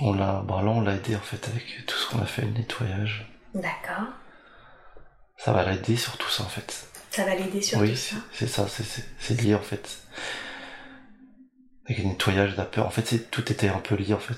On 0.00 0.12
l'a, 0.14 0.42
bah 0.44 0.62
là 0.64 0.70
on 0.70 0.80
l'a 0.80 0.96
aidé 0.96 1.14
en 1.14 1.20
fait 1.20 1.46
avec 1.46 1.86
tout 1.86 1.96
ce 1.96 2.10
qu'on 2.10 2.18
a 2.18 2.26
fait, 2.26 2.42
le 2.42 2.50
nettoyage. 2.50 3.32
D'accord. 3.54 4.08
Ça 5.36 5.52
va 5.52 5.70
l'aider 5.70 5.96
sur 5.96 6.16
tout 6.16 6.30
ça 6.30 6.44
en 6.44 6.48
fait. 6.48 6.86
Ça 7.10 7.24
va 7.24 7.34
l'aider 7.34 7.62
sur 7.62 7.78
oui, 7.78 7.96
ça. 7.96 8.16
c'est 8.32 8.48
ça, 8.48 8.66
c'est 9.20 9.40
lié 9.40 9.54
en 9.54 9.62
fait. 9.62 9.98
Avec 11.86 11.98
le 11.98 12.04
nettoyage 12.04 12.52
de 12.52 12.56
la 12.56 12.64
peur. 12.64 12.86
En 12.86 12.90
fait, 12.90 13.30
tout 13.30 13.52
était 13.52 13.68
un 13.68 13.78
peu 13.78 13.94
lié 13.94 14.14
en 14.14 14.18
fait. 14.18 14.34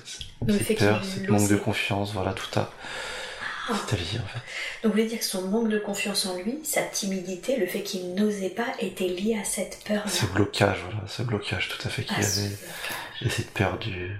cette 0.47 0.79
peur, 0.79 1.03
cette 1.03 1.29
manque 1.29 1.47
de 1.49 1.55
confiance, 1.55 2.13
voilà, 2.13 2.33
tout 2.33 2.59
a. 2.59 2.71
Ah. 3.69 3.75
C'était 3.81 4.01
lié 4.01 4.19
en 4.23 4.27
fait. 4.27 4.39
Donc 4.83 4.85
vous 4.85 4.91
voulez 4.91 5.07
dire 5.07 5.19
que 5.19 5.25
son 5.25 5.47
manque 5.47 5.69
de 5.69 5.79
confiance 5.79 6.25
en 6.25 6.37
lui, 6.37 6.59
sa 6.63 6.83
timidité, 6.83 7.57
le 7.57 7.65
fait 7.65 7.81
qu'il 7.81 8.13
n'osait 8.13 8.49
pas 8.49 8.67
était 8.79 9.07
lié 9.07 9.37
à 9.41 9.43
cette 9.43 9.83
peur 9.85 10.05
-là. 10.05 10.09
Ce 10.09 10.25
blocage, 10.25 10.77
voilà, 10.83 11.07
ce 11.07 11.21
blocage 11.23 11.69
tout 11.69 11.87
à 11.87 11.89
fait 11.89 12.03
qu'il 12.03 12.21
y 12.21 12.25
avait. 12.25 12.57
Et 13.21 13.29
cette 13.29 13.51
peur 13.51 13.77
du. 13.79 14.17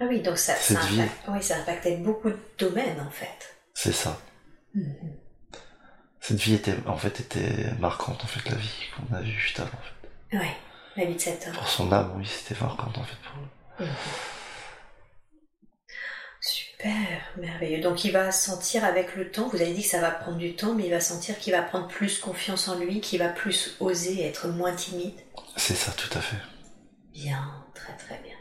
Ah 0.00 0.06
oui, 0.08 0.20
donc 0.20 0.38
ça, 0.38 0.54
ça, 0.56 0.80
oui, 1.28 1.42
ça 1.42 1.56
impactait 1.58 1.96
beaucoup 1.96 2.30
de 2.30 2.38
domaines 2.58 3.00
en 3.00 3.10
fait. 3.10 3.56
C'est 3.74 3.92
ça. 3.92 4.18
Cette 6.20 6.38
vie 6.38 6.54
était, 6.54 6.74
en 6.86 6.96
fait, 6.96 7.20
était 7.20 7.70
marquante, 7.78 8.24
en 8.24 8.26
fait, 8.26 8.48
la 8.48 8.56
vie 8.56 8.86
qu'on 8.96 9.14
a 9.14 9.20
vue 9.20 9.30
juste 9.30 9.60
avant, 9.60 9.68
en 9.68 9.82
fait. 9.82 10.38
Ouais, 10.38 10.56
la 10.96 11.04
vie 11.04 11.14
de 11.14 11.20
cet 11.20 11.46
homme. 11.46 11.52
Pour 11.52 11.68
son 11.68 11.92
âme, 11.92 12.12
oui, 12.16 12.26
c'était 12.26 12.58
marquante, 12.60 12.96
en 12.96 13.04
fait, 13.04 13.16
pour 13.16 13.86
mhm. 13.86 13.92
Super, 16.40 17.22
merveilleux. 17.38 17.80
Donc 17.80 18.04
il 18.04 18.12
va 18.12 18.30
sentir 18.30 18.84
avec 18.84 19.16
le 19.16 19.30
temps, 19.30 19.48
vous 19.48 19.62
avez 19.62 19.72
dit 19.72 19.82
que 19.82 19.88
ça 19.88 20.00
va 20.00 20.10
prendre 20.10 20.36
du 20.36 20.54
temps, 20.54 20.74
mais 20.74 20.84
il 20.84 20.90
va 20.90 21.00
sentir 21.00 21.38
qu'il 21.38 21.54
va 21.54 21.62
prendre 21.62 21.88
plus 21.88 22.18
confiance 22.18 22.68
en 22.68 22.78
lui, 22.78 23.00
qu'il 23.00 23.18
va 23.18 23.28
plus 23.28 23.76
oser 23.80 24.26
être 24.26 24.48
moins 24.48 24.74
timide. 24.74 25.18
C'est 25.56 25.74
ça, 25.74 25.92
tout 25.92 26.10
à 26.18 26.20
fait. 26.20 26.36
Bien, 27.14 27.64
très 27.74 27.96
très 27.96 28.18
bien. 28.22 28.33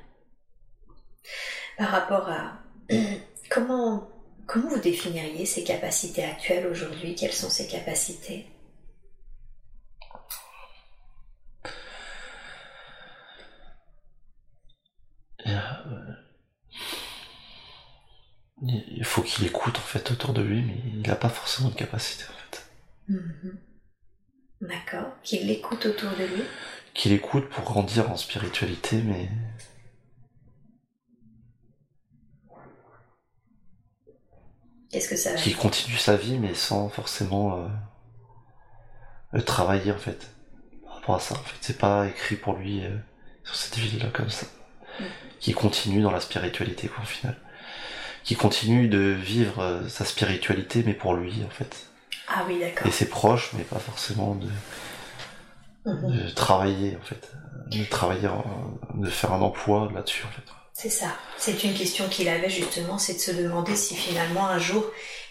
Par 1.78 1.89
rapport 1.89 2.30
à 2.30 2.59
comment 3.49 4.09
Comment 4.45 4.69
vous 4.69 4.80
définiriez 4.80 5.45
ses 5.45 5.63
capacités 5.63 6.24
actuelles 6.24 6.67
aujourd'hui? 6.67 7.15
Quelles 7.15 7.32
sont 7.34 7.49
ses 7.49 7.67
capacités? 7.67 8.45
Euh, 15.47 15.51
Il 18.65 19.03
faut 19.03 19.21
qu'il 19.21 19.45
écoute 19.45 19.78
en 19.78 19.82
fait 19.82 20.11
autour 20.11 20.34
de 20.34 20.41
lui, 20.41 20.61
mais 20.61 20.78
il 20.86 21.01
n'a 21.01 21.15
pas 21.15 21.30
forcément 21.30 21.69
de 21.69 21.76
capacité 21.76 22.24
en 22.30 22.34
fait. 22.34 22.65
Mhm. 23.09 23.57
D'accord. 24.61 25.07
Qu'il 25.24 25.49
écoute 25.49 25.86
autour 25.86 26.11
de 26.11 26.26
lui? 26.26 26.43
Qu'il 26.93 27.11
écoute 27.11 27.49
pour 27.49 27.63
grandir 27.63 28.09
en 28.09 28.15
spiritualité, 28.15 29.01
mais 29.01 29.30
Qu'est-ce 34.94 35.10
que 35.10 35.16
ça 35.16 35.34
Qui 35.34 35.56
continue 35.56 35.98
sa 35.98 36.16
vie, 36.16 36.38
mais 36.38 36.54
sans 36.54 36.88
forcément 36.88 37.68
euh, 39.34 39.41
travailler, 39.41 39.91
en 39.91 39.98
fait. 39.98 40.30
Par 40.86 40.94
rapport 40.94 41.16
à 41.16 41.20
ça, 41.20 41.34
en 41.34 41.39
fait. 41.44 41.58
C'est 41.62 41.80
pas 41.80 42.06
écrit 42.06 42.36
pour 42.36 42.54
lui 42.58 42.86
euh, 42.86 42.96
sur 43.44 43.56
cette 43.56 43.76
vie-là 43.76 44.10
comme 44.14 44.30
ça. 44.30 44.46
Mm. 45.00 45.04
Qui 45.39 45.54
continue 45.54 46.04
dans 46.04 46.12
la 46.12 46.20
spiritualité, 46.20 46.89
quoi, 46.89 47.02
au 47.02 47.08
final. 47.08 47.36
Qui 48.24 48.36
continue 48.36 48.88
de 48.88 49.00
vivre 49.00 49.64
euh, 49.64 49.89
sa 49.89 50.06
spiritualité, 50.06 50.84
mais 50.86 50.94
pour 50.94 51.16
lui, 51.16 51.44
en 51.44 51.50
fait. 51.50 51.88
Ah 52.28 52.44
oui, 52.48 52.60
d'accord. 52.60 52.86
Et 52.86 52.91
ses 52.91 53.10
proches, 53.10 53.50
mais 53.54 53.64
pas 53.64 53.80
forcément 53.80 54.36
de, 54.36 54.48
mm-hmm. 55.88 56.24
de 56.26 56.30
travailler, 56.30 56.98
en 57.02 57.04
fait. 57.04 57.32
De 57.72 57.84
travailler, 57.86 58.30
de 58.94 59.10
faire 59.10 59.34
un 59.34 59.41
emploi 59.41 59.89
là-dessus, 59.91 60.24
en 60.28 60.30
fait. 60.30 60.54
C'est 60.74 60.89
ça. 60.89 61.15
C'est 61.38 61.63
une 61.63 61.74
question 61.74 62.09
qu'il 62.09 62.28
avait 62.28 62.49
justement, 62.49 62.97
c'est 62.97 63.13
de 63.13 63.19
se 63.19 63.32
demander 63.32 63.76
si 63.76 63.95
finalement 63.95 64.47
un 64.47 64.59
jour 64.59 64.84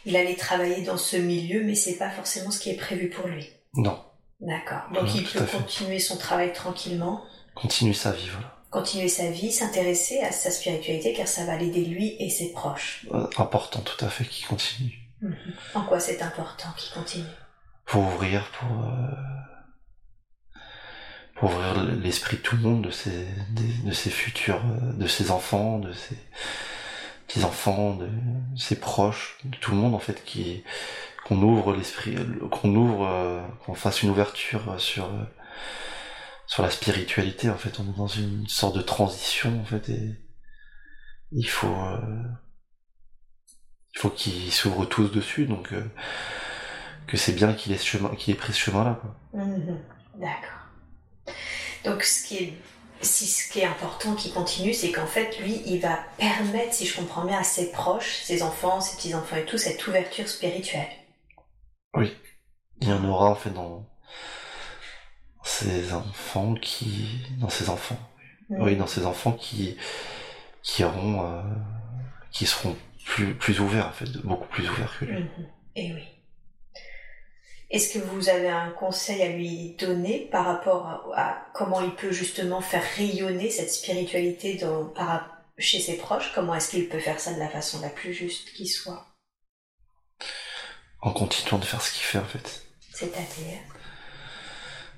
il 0.04 0.16
allait 0.16 0.36
travailler 0.36 0.82
dans 0.82 0.96
ce 0.96 1.16
milieu, 1.16 1.62
mais 1.64 1.74
c'est 1.74 1.96
pas 1.96 2.10
forcément 2.10 2.50
ce 2.50 2.60
qui 2.60 2.70
est 2.70 2.76
prévu 2.76 3.10
pour 3.10 3.26
lui. 3.26 3.48
Non. 3.74 4.02
D'accord. 4.40 4.82
Donc 4.92 5.14
il 5.14 5.24
peut 5.24 5.44
continuer 5.44 5.98
son 5.98 6.16
travail 6.16 6.52
tranquillement. 6.52 7.22
Continuer 7.54 7.94
sa 7.94 8.12
vie, 8.12 8.28
voilà. 8.30 8.56
Continuer 8.70 9.08
sa 9.08 9.30
vie, 9.30 9.52
s'intéresser 9.52 10.20
à 10.20 10.32
sa 10.32 10.50
spiritualité, 10.50 11.12
car 11.12 11.28
ça 11.28 11.44
va 11.44 11.56
l'aider 11.56 11.84
lui 11.84 12.16
et 12.18 12.30
ses 12.30 12.52
proches. 12.52 13.06
Euh, 13.12 13.26
important, 13.36 13.80
tout 13.80 14.02
à 14.02 14.08
fait, 14.08 14.24
qu'il 14.24 14.46
continue. 14.46 14.98
Mhm. 15.20 15.36
En 15.74 15.82
quoi 15.82 16.00
c'est 16.00 16.22
important 16.22 16.68
qu'il 16.76 16.92
continue? 16.94 17.26
Pour 17.84 18.02
ouvrir, 18.02 18.50
pour 18.58 18.84
euh, 18.84 19.06
ouvrir 21.42 21.82
l'esprit 21.84 22.36
de 22.36 22.42
tout 22.42 22.56
le 22.56 22.62
monde, 22.62 22.82
de 22.82 22.90
ses, 22.90 23.26
de, 23.84 23.92
ses 23.92 24.10
futurs, 24.10 24.62
euh, 24.64 24.92
de 24.92 25.06
ses 25.06 25.30
enfants, 25.30 25.78
de 25.78 25.92
ses 25.92 26.16
petits 27.26 27.44
enfants, 27.44 27.96
de 27.96 28.08
ses 28.56 28.78
proches, 28.78 29.38
de 29.44 29.56
tout 29.56 29.72
le 29.72 29.76
monde 29.76 29.94
en 29.94 29.98
fait, 29.98 30.24
qui 30.24 30.64
qu'on 31.24 31.40
ouvre 31.42 31.72
l'esprit, 31.74 32.16
qu'on 32.50 32.74
ouvre, 32.74 33.06
euh, 33.06 33.40
qu'on 33.64 33.74
fasse 33.74 34.02
une 34.02 34.10
ouverture 34.10 34.80
sur 34.80 35.08
sur 36.46 36.62
la 36.62 36.70
spiritualité 36.70 37.48
en 37.50 37.56
fait. 37.56 37.78
On 37.80 37.84
est 37.84 37.96
dans 37.96 38.08
une 38.08 38.46
sorte 38.48 38.76
de 38.76 38.82
transition 38.82 39.60
en 39.60 39.64
fait 39.64 39.88
et 39.88 40.20
il 41.32 41.48
faut 41.48 41.74
euh, 41.74 42.22
il 43.94 44.00
faut 44.00 44.10
qu'ils 44.10 44.52
s'ouvrent 44.52 44.86
tous 44.86 45.08
dessus 45.10 45.46
donc 45.46 45.74
que 47.06 47.16
c'est 47.16 47.32
bien 47.32 47.52
qu'il 47.52 47.72
ait 47.72 47.78
ce 47.78 47.86
chemin 47.86 48.14
qu'il 48.16 48.34
ait 48.34 48.36
pris 48.36 48.52
ce 48.52 48.58
chemin 48.58 48.84
là 48.84 49.00
mmh 49.34 49.76
D'accord. 50.18 50.61
Donc 51.84 52.02
ce 52.02 52.26
qui 52.26 52.36
est, 52.36 52.54
si 53.00 53.26
ce 53.26 53.52
qui 53.52 53.60
est 53.60 53.66
important 53.66 54.14
qui 54.14 54.32
continue, 54.32 54.72
c'est 54.72 54.92
qu'en 54.92 55.06
fait, 55.06 55.38
lui, 55.40 55.62
il 55.66 55.80
va 55.80 55.98
permettre, 56.18 56.72
si 56.72 56.86
je 56.86 56.96
comprends 56.96 57.24
bien, 57.24 57.38
à 57.38 57.44
ses 57.44 57.72
proches, 57.72 58.22
ses 58.22 58.42
enfants, 58.42 58.80
ses 58.80 58.96
petits-enfants 58.96 59.36
et 59.36 59.44
tout, 59.44 59.58
cette 59.58 59.86
ouverture 59.86 60.28
spirituelle. 60.28 60.88
Oui. 61.94 62.12
Il 62.80 62.88
y 62.88 62.92
en 62.92 63.04
aura 63.04 63.30
en 63.30 63.34
fait 63.34 63.50
dans 63.50 63.86
ses 65.44 65.92
enfants 65.92 66.54
qui. 66.54 67.26
dans 67.38 67.48
ses 67.48 67.68
enfants. 67.68 67.98
Mm. 68.48 68.62
Oui, 68.62 68.76
dans 68.76 68.86
ses 68.86 69.06
enfants 69.06 69.32
qui. 69.32 69.76
qui 70.62 70.84
auront. 70.84 71.26
Euh, 71.26 71.42
qui 72.30 72.46
seront 72.46 72.76
plus, 73.04 73.34
plus 73.34 73.60
ouverts 73.60 73.88
en 73.88 73.92
fait, 73.92 74.10
beaucoup 74.24 74.48
plus 74.48 74.68
ouverts 74.68 74.96
que 74.98 75.04
lui. 75.04 75.18
Mm-hmm. 75.18 75.46
Et 75.76 75.92
oui. 75.92 76.02
Est-ce 77.72 77.98
que 77.98 78.04
vous 78.04 78.28
avez 78.28 78.50
un 78.50 78.68
conseil 78.70 79.22
à 79.22 79.28
lui 79.28 79.74
donner 79.78 80.28
par 80.30 80.44
rapport 80.44 81.10
à, 81.16 81.46
comment 81.54 81.80
il 81.80 81.94
peut 81.94 82.12
justement 82.12 82.60
faire 82.60 82.84
rayonner 82.96 83.48
cette 83.48 83.72
spiritualité 83.72 84.58
dans, 84.58 84.92
chez 85.56 85.80
ses 85.80 85.96
proches? 85.96 86.32
Comment 86.34 86.54
est-ce 86.54 86.70
qu'il 86.70 86.86
peut 86.90 86.98
faire 86.98 87.18
ça 87.18 87.32
de 87.32 87.38
la 87.38 87.48
façon 87.48 87.80
la 87.80 87.88
plus 87.88 88.12
juste 88.12 88.52
qui 88.52 88.66
soit? 88.66 89.06
En 91.00 91.12
continuant 91.12 91.58
de 91.58 91.64
faire 91.64 91.80
ce 91.80 91.92
qu'il 91.92 92.02
fait 92.02 92.18
en 92.18 92.26
fait. 92.26 92.62
C'est-à-dire? 92.92 93.60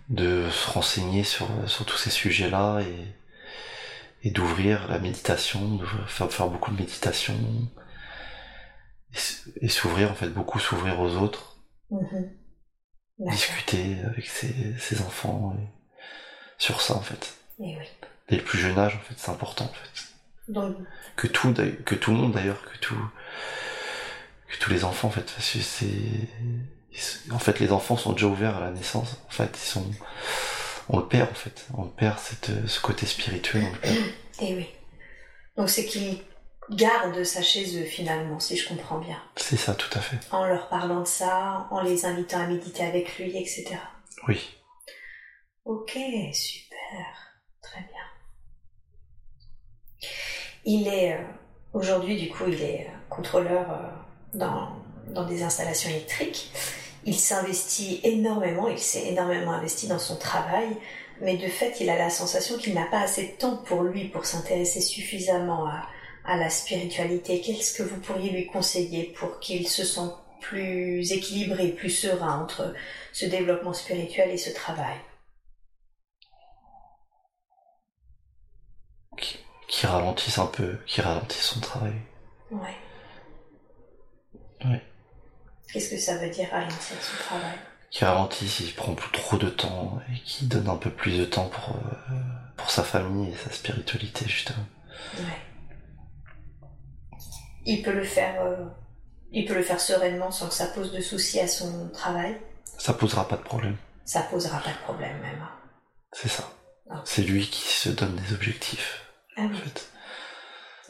De 0.08 0.50
se 0.50 0.70
renseigner 0.72 1.22
sur, 1.22 1.46
sur 1.68 1.86
tous 1.86 1.96
ces 1.96 2.10
sujets-là 2.10 2.80
et, 2.80 4.26
et 4.26 4.30
d'ouvrir 4.32 4.88
la 4.88 4.98
méditation, 4.98 5.76
de 5.76 5.86
faire, 6.08 6.30
faire 6.30 6.48
beaucoup 6.48 6.72
de 6.72 6.80
méditation. 6.80 7.36
Et, 9.60 9.68
s'ouvrir 9.68 10.10
en 10.10 10.14
fait, 10.16 10.28
beaucoup 10.30 10.58
s'ouvrir 10.58 10.98
aux 10.98 11.14
autres. 11.18 11.60
Mm-hmm 11.92 12.43
discuter 13.18 13.96
avec 14.06 14.26
ses, 14.26 15.00
enfants 15.00 15.56
et 15.58 15.66
sur 16.58 16.80
ça 16.80 16.94
en 16.94 17.00
fait. 17.00 17.34
Et 17.60 17.76
oui. 17.78 17.86
Dès 18.28 18.36
le 18.36 18.42
plus 18.42 18.58
jeune 18.58 18.78
âge 18.78 18.96
en 18.96 19.00
fait, 19.00 19.14
c'est 19.16 19.30
important 19.30 19.64
en 19.64 19.72
fait. 19.72 20.64
Que 21.16 21.26
tout, 21.26 21.54
que 21.84 21.94
tout 21.94 22.10
le 22.10 22.16
monde 22.16 22.32
d'ailleurs, 22.32 22.62
que 22.64 22.76
tout, 22.78 22.96
que 24.48 24.58
tous 24.58 24.70
les 24.70 24.84
enfants 24.84 25.08
en 25.08 25.10
fait, 25.10 25.32
parce 25.32 25.52
que 25.52 25.60
c'est, 25.60 27.30
en 27.30 27.38
fait 27.38 27.60
les 27.60 27.72
enfants 27.72 27.96
sont 27.96 28.12
déjà 28.12 28.26
ouverts 28.26 28.56
à 28.56 28.60
la 28.60 28.70
naissance. 28.70 29.16
En 29.28 29.30
fait, 29.30 29.50
ils 29.54 29.66
sont, 29.66 29.90
on 30.88 30.98
le 30.98 31.06
perd 31.06 31.30
en 31.30 31.34
fait, 31.34 31.66
on 31.74 31.84
perd 31.84 32.18
cette, 32.18 32.50
ce 32.66 32.80
côté 32.80 33.06
spirituel. 33.06 33.64
Et 34.40 34.54
oui. 34.54 34.66
Donc 35.56 35.70
c'est 35.70 35.86
garde 36.70 37.22
ça 37.24 37.42
chez 37.42 37.80
eux 37.80 37.84
finalement, 37.84 38.40
si 38.40 38.56
je 38.56 38.68
comprends 38.68 38.98
bien. 38.98 39.20
C'est 39.36 39.56
ça, 39.56 39.74
tout 39.74 39.90
à 39.96 40.00
fait. 40.00 40.16
En 40.30 40.46
leur 40.46 40.68
parlant 40.68 41.00
de 41.00 41.06
ça, 41.06 41.66
en 41.70 41.82
les 41.82 42.06
invitant 42.06 42.40
à 42.40 42.46
méditer 42.46 42.84
avec 42.84 43.18
lui, 43.18 43.36
etc. 43.36 43.76
Oui. 44.28 44.40
Ok, 45.64 45.98
super. 46.32 47.34
Très 47.62 47.80
bien. 47.80 50.10
Il 50.64 50.88
est 50.88 51.14
euh, 51.14 51.22
aujourd'hui, 51.72 52.20
du 52.20 52.30
coup, 52.30 52.44
il 52.48 52.62
est 52.62 52.86
euh, 52.88 52.92
contrôleur 53.08 53.70
euh, 53.70 54.38
dans, 54.38 54.76
dans 55.08 55.24
des 55.24 55.42
installations 55.42 55.90
électriques. 55.90 56.50
Il 57.06 57.14
s'investit 57.14 58.00
énormément, 58.02 58.68
il 58.68 58.78
s'est 58.78 59.08
énormément 59.08 59.52
investi 59.52 59.86
dans 59.86 59.98
son 59.98 60.16
travail, 60.16 60.68
mais 61.20 61.36
de 61.36 61.48
fait, 61.48 61.76
il 61.80 61.90
a 61.90 61.98
la 61.98 62.08
sensation 62.08 62.56
qu'il 62.56 62.74
n'a 62.74 62.86
pas 62.86 63.00
assez 63.00 63.28
de 63.28 63.32
temps 63.32 63.56
pour 63.56 63.82
lui 63.82 64.08
pour 64.08 64.24
s'intéresser 64.24 64.80
suffisamment 64.80 65.66
à, 65.66 65.86
à 66.24 66.36
la 66.36 66.48
spiritualité. 66.50 67.40
Qu'est-ce 67.40 67.74
que 67.74 67.82
vous 67.82 68.00
pourriez 68.00 68.30
lui 68.30 68.46
conseiller 68.46 69.12
pour 69.18 69.40
qu'il 69.40 69.68
se 69.68 69.84
sente 69.84 70.18
plus 70.40 71.12
équilibré, 71.12 71.68
plus 71.68 71.90
serein 71.90 72.42
entre 72.42 72.74
ce 73.12 73.26
développement 73.26 73.72
spirituel 73.72 74.30
et 74.30 74.38
ce 74.38 74.50
travail? 74.50 74.96
Qui, 79.68 79.86
ralentisse 79.86 80.38
un 80.38 80.46
peu, 80.46 80.78
qui 80.86 81.00
ralentisse 81.00 81.42
son 81.42 81.60
travail. 81.60 81.94
Ouais. 82.50 82.76
Ouais. 84.64 84.82
Qu'est-ce 85.72 85.90
que 85.90 85.98
ça 85.98 86.16
veut 86.18 86.30
dire 86.30 86.48
ralentir 86.50 86.96
son 87.00 87.24
travail? 87.24 87.58
Qui 87.90 88.04
ralentisse, 88.04 88.60
il 88.60 88.74
prend 88.74 88.94
plus 88.94 89.10
trop 89.12 89.36
de 89.36 89.48
temps 89.48 90.00
et 90.12 90.20
qui 90.20 90.46
donne 90.46 90.68
un 90.68 90.76
peu 90.76 90.90
plus 90.90 91.18
de 91.18 91.24
temps 91.24 91.48
pour, 91.48 91.76
euh, 91.76 92.14
pour 92.56 92.70
sa 92.70 92.84
famille 92.84 93.32
et 93.32 93.36
sa 93.36 93.50
spiritualité 93.50 94.26
justement. 94.28 94.64
Ouais. 95.18 95.53
Il 97.64 97.82
peut 97.82 97.92
le 97.92 98.04
faire, 98.04 98.40
euh, 98.42 98.56
il 99.32 99.44
peut 99.46 99.54
le 99.54 99.62
faire 99.62 99.80
sereinement 99.80 100.30
sans 100.30 100.48
que 100.48 100.54
ça 100.54 100.66
pose 100.66 100.92
de 100.92 101.00
soucis 101.00 101.40
à 101.40 101.48
son 101.48 101.88
travail. 101.90 102.36
Ça 102.78 102.92
posera 102.94 103.26
pas 103.28 103.36
de 103.36 103.42
problème. 103.42 103.76
Ça 104.04 104.20
posera 104.22 104.58
pas 104.60 104.70
de 104.70 104.78
problème 104.84 105.18
même. 105.20 105.46
C'est 106.12 106.28
ça. 106.28 106.48
Ah. 106.90 107.00
C'est 107.04 107.22
lui 107.22 107.48
qui 107.48 107.62
se 107.68 107.88
donne 107.88 108.16
des 108.16 108.34
objectifs. 108.34 109.02
Ah 109.36 109.42
En 109.42 109.54
fait. 109.54 109.88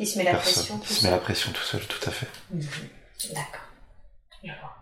Il 0.01 0.07
se 0.09 0.19
met 0.19 0.25
la 0.25 0.33
Personne. 0.33 0.53
pression. 0.55 0.81
Il 0.83 0.87
tout 0.89 0.93
se 0.95 1.05
met 1.05 1.11
la 1.11 1.19
pression 1.19 1.53
tout 1.53 1.63
seul, 1.63 1.81
tout 1.87 2.09
à 2.09 2.11
fait. 2.11 2.27
Mhm. 2.51 2.67
D'accord. 3.33 3.69
Je 4.43 4.51
vois. 4.61 4.75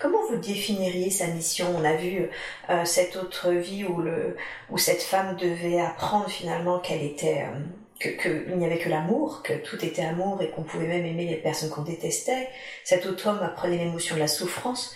Comment 0.00 0.26
vous 0.30 0.38
définiriez 0.38 1.10
sa 1.10 1.26
mission? 1.26 1.76
On 1.76 1.84
a 1.84 1.94
vu 1.94 2.28
euh, 2.70 2.84
cette 2.86 3.16
autre 3.16 3.50
vie 3.50 3.84
où, 3.84 4.00
le, 4.00 4.36
où 4.70 4.78
cette 4.78 5.02
femme 5.02 5.36
devait 5.36 5.78
apprendre 5.80 6.28
finalement 6.30 6.80
qu'elle 6.80 7.02
était. 7.02 7.42
euh, 7.44 7.58
que, 8.00 8.08
que 8.08 8.46
il 8.48 8.56
n'y 8.56 8.64
avait 8.64 8.78
que 8.78 8.88
l'amour, 8.88 9.42
que 9.42 9.52
tout 9.52 9.84
était 9.84 10.02
amour 10.02 10.42
et 10.42 10.50
qu'on 10.50 10.62
pouvait 10.62 10.88
même 10.88 11.04
aimer 11.04 11.26
les 11.26 11.36
personnes 11.36 11.68
qu'on 11.68 11.82
détestait. 11.82 12.48
Cet 12.82 13.06
autre 13.06 13.28
homme 13.28 13.40
apprenait 13.40 13.76
l'émotion 13.76 14.16
de 14.16 14.20
la 14.20 14.28
souffrance. 14.28 14.94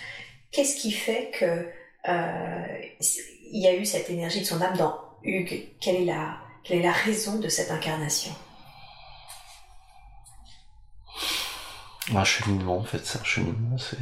Qu'est-ce 0.51 0.77
qui 0.77 0.91
fait 0.91 1.31
que 1.39 1.69
euh, 2.09 2.67
il 3.53 3.63
y 3.63 3.69
a 3.69 3.75
eu 3.75 3.85
cette 3.85 4.09
énergie 4.09 4.41
de 4.41 4.47
son 4.47 4.61
âme 4.61 4.77
dans 4.77 4.99
Hugues? 5.23 5.69
Quelle 5.81 5.97
est 5.97 6.05
la, 6.05 6.93
raison 6.93 7.39
de 7.39 7.49
cette 7.49 7.71
incarnation? 7.71 8.35
Un 12.15 12.25
cheminement, 12.25 12.79
en 12.79 12.85
fait, 12.85 13.05
c'est 13.05 13.19
un 13.19 13.25
cheminement, 13.25 13.79
c'est. 13.79 13.97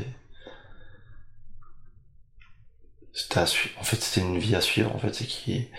C'était. 3.13 3.41
En 3.41 3.85
fait, 3.85 4.01
c'était 4.01 4.27
une 4.27 4.39
vie 4.39 4.55
à 4.55 4.61
suivre, 4.61 4.95
en 4.95 4.99
fait, 4.99 5.15
c'est 5.15 5.27
qui. 5.27 5.71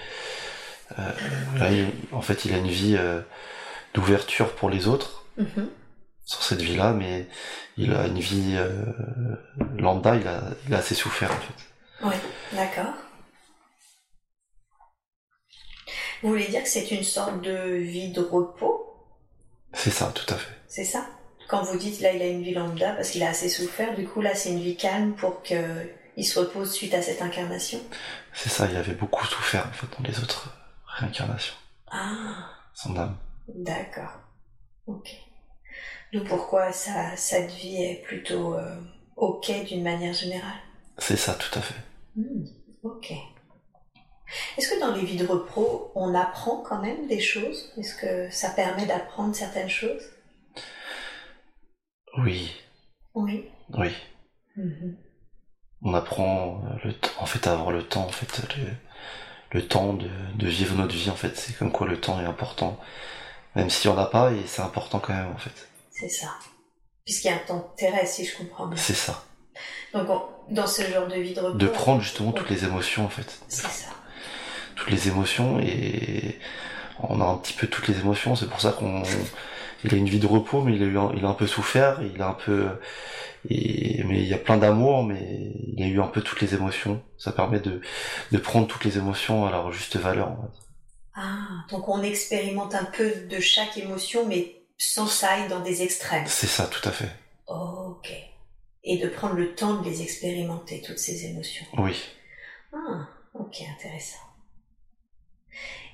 Euh, 1.00 1.12
là, 1.58 1.72
il- 1.72 1.92
en 2.12 2.22
fait, 2.22 2.46
il 2.46 2.54
a 2.54 2.58
une 2.58 2.68
vie 2.70 2.96
euh, 2.98 3.22
d'ouverture 3.94 4.54
pour 4.56 4.70
les 4.70 4.88
autres 4.88 5.24
Mhm. 5.38 5.70
sur 6.26 6.44
cette 6.44 6.62
vie-là, 6.62 6.94
mais 6.94 7.28
il 7.78 7.94
a 7.94 8.06
une 8.08 8.20
vie 8.20 8.54
euh, 8.58 8.72
lambda, 9.78 10.16
il 10.16 10.28
a, 10.28 10.42
il 10.68 10.74
a 10.74 10.78
assez 10.78 10.96
souffert, 10.96 11.32
en 11.32 11.36
fait. 11.38 11.64
Oui, 12.06 12.16
d'accord. 12.54 12.94
Vous 16.22 16.30
voulez 16.30 16.48
dire 16.48 16.64
que 16.64 16.70
c'est 16.70 16.90
une 16.92 17.04
sorte 17.04 17.42
de 17.42 17.76
vie 17.76 18.12
de 18.12 18.22
repos, 18.22 18.80
C'est 19.74 19.90
ça, 19.92 20.12
tout 20.16 20.32
à 20.34 20.38
fait. 20.38 20.54
c'est 20.68 20.86
ça? 20.86 21.06
Quand 21.50 21.64
vous 21.64 21.78
dites 21.78 22.00
là 22.00 22.14
il 22.14 22.22
a 22.22 22.28
une 22.28 22.42
vie 22.42 22.54
lambda 22.54 22.94
parce 22.94 23.10
qu'il 23.10 23.22
a 23.24 23.30
assez 23.30 23.50
souffert, 23.50 23.94
du 23.96 24.08
coup 24.08 24.22
là 24.22 24.34
c'est 24.34 24.50
une 24.50 24.62
vie 24.62 24.78
calme 24.78 25.14
pour 25.14 25.42
qu'il 25.44 26.26
se 26.26 26.40
repose 26.40 26.72
suite 26.72 26.94
à 26.94 27.02
cette 27.02 27.22
incarnation? 27.22 27.80
C'est 28.34 28.50
ça, 28.50 28.68
il 28.72 28.78
avait 28.78 28.94
beaucoup 28.94 29.26
souffert, 29.26 29.68
en 29.68 29.74
fait, 29.74 29.88
dans 29.98 30.08
les 30.08 30.18
autres 30.20 30.50
réincarnations. 30.94 31.56
Ah, 31.92 32.50
Son 32.74 32.96
âme. 32.98 33.18
d'accord. 33.48 34.14
Ok. 34.88 35.10
D'où 36.12 36.24
pourquoi 36.24 36.72
sa, 36.72 37.16
cette 37.18 37.52
vie 37.52 37.82
est 37.84 38.02
plutôt 38.04 38.56
euh, 38.56 38.76
ok 39.16 39.52
d'une 39.66 39.84
manière 39.84 40.14
générale? 40.14 40.60
C'est 40.98 41.18
ça, 41.18 41.34
tout 41.36 41.58
à 41.58 41.62
fait. 41.62 41.82
Hmm, 42.16 42.46
ok. 42.84 43.14
Est-ce 44.58 44.70
que 44.70 44.80
dans 44.80 44.96
les 44.96 45.06
vies 45.06 45.18
de 45.18 45.26
repos, 45.28 45.92
on 45.96 46.14
apprend 46.16 46.58
quand 46.62 46.82
même 46.82 47.08
des 47.08 47.20
choses? 47.20 47.72
Est-ce 47.78 47.96
que 47.96 48.30
ça 48.32 48.50
permet 48.52 48.86
d'apprendre 48.86 49.36
certaines 49.36 49.70
choses? 49.70 50.04
Oui, 52.18 52.52
Oui. 53.16 53.50
oui. 53.70 53.92
Mhm. 54.56 54.96
on 55.82 55.94
apprend 55.96 56.62
le 56.84 56.94
en 57.20 57.26
fait 57.26 57.48
à 57.48 57.54
avoir 57.54 57.72
le 57.72 57.84
temps 57.88 58.06
en 58.06 58.12
fait 58.12 58.42
le 59.54 59.66
temps 59.68 59.94
de, 59.94 60.10
de 60.36 60.48
vivre 60.48 60.76
notre 60.76 60.94
vie 60.94 61.10
en 61.10 61.16
fait. 61.16 61.38
C'est 61.38 61.58
comme 61.58 61.72
quoi 61.72 61.88
le 61.88 62.00
temps 62.00 62.20
est 62.22 62.26
important. 62.26 62.80
Même 63.56 63.70
si 63.70 63.88
on 63.88 63.94
n'a 63.96 64.06
pas 64.06 64.32
et 64.32 64.42
c'est 64.48 64.62
important 64.62 65.00
quand 65.00 65.14
même 65.14 65.32
en 65.34 65.38
fait. 65.38 65.68
C'est 65.92 66.10
ça. 66.10 66.28
Puisqu'il 67.06 67.28
y 67.28 67.32
a 67.32 67.36
un 67.36 67.40
temps 67.40 67.74
terrestre, 67.78 68.16
si 68.16 68.26
je 68.26 68.36
comprends 68.38 68.66
bien. 68.68 68.78
c'est 68.78 68.94
ça. 68.96 69.24
Donc, 69.94 70.10
on- 70.10 70.24
dans 70.54 70.66
ce 70.68 70.82
genre 70.82 71.08
de 71.08 71.16
vie 71.16 71.34
de 71.34 71.40
repos, 71.40 71.58
de 71.58 71.68
prendre 71.68 72.02
justement 72.02 72.32
toutes 72.32 72.50
les 72.50 72.64
émotions 72.66 73.06
en 73.06 73.10
fait. 73.10 73.40
C'est 73.48 73.62
ça. 73.68 73.90
toutes 74.76 74.90
les 74.90 75.08
émotions 75.08 75.60
et 75.60 76.40
on 77.00 77.22
a 77.22 77.26
un 77.26 77.36
petit 77.38 77.54
peu 77.54 77.68
toutes 77.68 77.88
les 77.88 78.00
émotions. 78.00 78.36
C'est 78.36 78.50
pour 78.50 78.60
ça 78.60 78.72
qu'on 78.72 79.04
il 79.84 79.94
a 79.94 79.98
une 79.98 80.10
vie 80.10 80.20
de 80.20 80.28
repos 80.28 80.62
mais 80.62 80.76
il 80.76 80.84
a 80.84 80.86
eu 80.86 80.98
un, 80.98 81.12
il 81.16 81.26
a 81.26 81.30
un 81.30 81.34
peu 81.34 81.48
souffert 81.48 82.02
il 82.02 82.22
a 82.22 82.30
un 82.30 82.34
peu 82.34 82.68
et 83.50 84.04
mais 84.06 84.22
il 84.22 84.28
y 84.28 84.34
a 84.34 84.38
plein 84.38 84.58
d'amour 84.58 85.04
mais 85.04 85.52
il 85.76 85.84
a 85.84 85.88
eu 85.88 86.02
un 86.02 86.08
peu 86.08 86.22
toutes 86.22 86.42
les 86.42 86.54
émotions 86.54 87.02
ça 87.18 87.32
permet 87.32 87.60
de 87.60 87.82
de 88.32 88.38
prendre 88.38 88.68
toutes 88.68 88.86
les 88.86 88.98
émotions 88.98 89.46
à 89.46 89.52
leur 89.52 89.72
juste 89.72 89.98
valeur 89.98 90.32
en 90.32 90.42
fait. 90.44 90.60
Ah, 91.16 91.66
donc 91.70 91.88
on 91.90 92.02
expérimente 92.02 92.74
un 92.74 92.86
peu 92.86 93.12
de 93.30 93.40
chaque 93.40 93.78
émotion, 93.78 94.26
mais 94.26 94.64
sans 94.80 95.06
ça 95.06 95.30
aille 95.30 95.48
dans 95.48 95.60
des 95.60 95.84
extrêmes. 95.84 96.26
c'est 96.26 96.48
ça 96.48 96.66
tout 96.66 96.88
à 96.90 96.92
fait 96.92 97.12
ok. 97.48 98.12
Et 98.86 98.98
de 98.98 99.08
prendre 99.08 99.36
le 99.36 99.56
temps 99.56 99.76
de 99.76 99.86
les 99.86 100.02
expérimenter, 100.02 100.82
toutes 100.82 101.00
ces 101.00 101.26
émotions. 101.26 101.66
oui 101.78 101.96
Ah, 102.74 103.08
ok, 103.34 103.62
intéressant. 103.78 104.18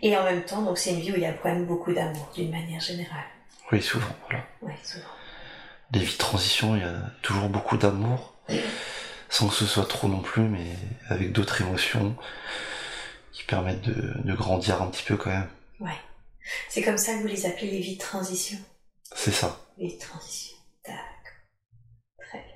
Et 0.02 0.16
en 0.18 0.24
même 0.24 0.44
temps, 0.46 0.64
donc 0.64 0.78
c'est 0.78 0.92
une 0.92 1.02
vie 1.02 1.12
où 1.12 1.16
il 1.16 1.22
y 1.22 1.26
a 1.26 1.34
quand 1.34 1.50
même 1.50 1.68
beaucoup 1.68 1.94
d'amour, 1.94 2.32
d'une 2.34 2.50
manière 2.50 2.80
générale. 2.80 3.28
Oui 3.72 3.82
souvent 3.82 4.16
voilà 4.28 4.46
Oui, 4.62 4.74
souvent. 4.84 5.06
les 5.94 6.00
vies 6.00 6.14
de 6.14 6.18
transition, 6.18 6.76
il 6.76 6.82
y 6.82 6.86
a 6.86 7.00
toujours 7.22 7.50
beaucoup 7.50 7.78
d'amour, 7.78 8.36
sans 9.30 9.48
que 9.50 9.54
ce 9.56 9.66
soit 9.66 9.86
trop 9.88 10.08
non 10.08 10.22
plus, 10.22 10.44
mais 10.44 10.76
avec 11.10 11.32
d'autres 11.32 11.62
émotions 11.62 12.16
qui 13.32 13.44
permettent 13.44 13.82
de, 13.82 14.14
de 14.24 14.34
grandir 14.34 14.82
un 14.82 14.88
petit 14.88 15.04
peu 15.04 15.18
quand 15.18 15.30
même. 15.30 15.50
Ouais. 15.80 15.98
C'est 16.70 16.82
comme 16.82 16.98
ça 16.98 17.14
que 17.14 17.20
vous 17.20 17.28
les 17.28 17.46
appelez 17.46 17.70
les 17.72 17.80
vies 17.80 17.96
de 17.98 18.02
transition. 18.02 18.58
C'est 19.16 19.32
ça. 19.32 19.60
Vies 19.78 19.96
de 19.96 20.00
transition. 20.02 20.58
D'accord. 20.86 21.04
Très 22.28 22.40
bien. 22.40 22.56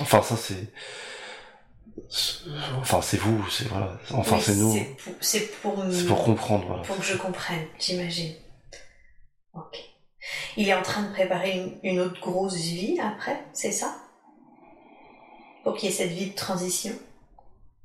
Enfin, 0.00 0.22
ça 0.22 0.36
c'est. 0.36 0.72
Enfin, 2.78 3.02
c'est 3.02 3.16
vous, 3.18 3.48
c'est 3.50 3.64
voilà. 3.68 3.98
Enfin, 4.12 4.36
Oui, 4.36 4.42
c'est 4.44 4.54
nous. 4.54 4.72
C'est 4.72 4.84
pour, 4.96 5.14
c'est 5.20 5.60
pour, 5.60 5.84
C'est 5.92 6.06
pour 6.06 6.24
comprendre, 6.24 6.66
voilà. 6.66 6.82
pour 6.82 6.96
que 6.98 7.02
je 7.04 7.16
comprenne, 7.16 7.66
j'imagine. 7.78 8.34
Ok. 9.54 9.76
Il 10.56 10.68
est 10.68 10.74
en 10.74 10.82
train 10.82 11.02
de 11.02 11.12
préparer 11.12 11.52
une, 11.58 11.78
une 11.82 12.00
autre 12.00 12.20
grosse 12.20 12.56
vie 12.56 12.98
après, 13.00 13.44
c'est 13.52 13.72
ça? 13.72 13.96
Pour 15.64 15.76
qu'il 15.76 15.88
y 15.88 15.92
ait 15.92 15.94
cette 15.94 16.10
vie 16.12 16.30
de 16.30 16.34
transition? 16.36 16.92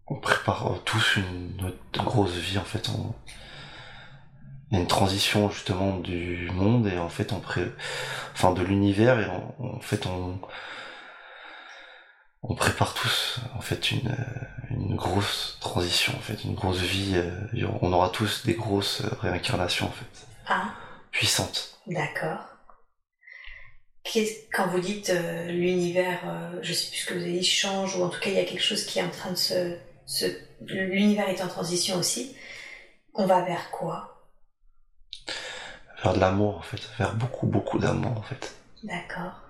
On 0.08 0.16
prépare 0.16 0.72
tous 0.86 1.18
une 1.18 1.66
autre 1.66 2.04
grosse 2.04 2.34
vie 2.36 2.58
en 2.58 2.64
fait. 2.64 2.89
On... 2.89 3.14
Il 4.70 4.76
y 4.76 4.78
a 4.78 4.82
une 4.82 4.88
transition 4.88 5.50
justement 5.50 5.98
du 5.98 6.50
monde 6.52 6.88
et 6.88 6.98
en 6.98 7.08
fait 7.10 7.32
on 7.32 7.39
pré... 7.39 7.62
enfin 8.34 8.52
de 8.52 8.62
l'univers 8.64 9.20
et 9.20 9.28
on- 9.60 9.78
en 9.78 9.80
fait 9.80 10.06
on 10.08 10.39
on 12.43 12.54
prépare 12.56 12.93
tous 12.93 13.39
en 13.58 13.62
fait 13.62 13.91
une 13.91 14.16
une 14.70 14.95
grosse 14.95 15.58
transition 15.62 16.14
en 16.18 16.20
fait 16.22 16.43
une 16.43 16.54
grosse 16.54 16.80
vie. 16.80 17.14
euh, 17.16 17.68
On 17.82 17.93
aura 17.93 18.10
tous 18.10 18.45
des 18.45 18.54
grosses 18.56 19.02
réincarnations 19.22 19.88
en 19.88 19.91
fait 19.91 20.28
Ah, 20.48 20.72
d'accord. 21.88 22.45
Quand 24.53 24.68
vous 24.68 24.80
dites 24.80 25.09
euh, 25.09 25.51
l'univers, 25.51 26.20
euh, 26.26 26.59
je 26.61 26.74
sais 26.74 26.89
plus 26.89 26.99
ce 26.99 27.05
que 27.07 27.13
vous 27.13 27.22
avez 27.22 27.39
dit, 27.39 27.45
change, 27.45 27.95
ou 27.97 28.03
en 28.03 28.09
tout 28.09 28.20
cas 28.20 28.30
il 28.30 28.36
y 28.36 28.39
a 28.39 28.45
quelque 28.45 28.63
chose 28.63 28.86
qui 28.86 28.99
est 28.99 29.03
en 29.03 29.09
train 29.09 29.32
de 29.32 29.36
se... 29.36 29.78
se 30.05 30.26
l'univers 30.61 31.28
est 31.30 31.41
en 31.41 31.47
transition 31.47 31.97
aussi, 31.97 32.36
on 33.13 33.26
va 33.26 33.41
vers 33.41 33.70
quoi? 33.72 34.30
Vers 36.03 36.13
de 36.13 36.20
l'amour 36.20 36.57
en 36.57 36.61
fait, 36.61 36.80
vers 36.97 37.15
beaucoup 37.15 37.47
beaucoup 37.47 37.80
d'amour 37.80 38.18
en 38.18 38.22
fait. 38.22 38.55
D'accord. 38.84 39.41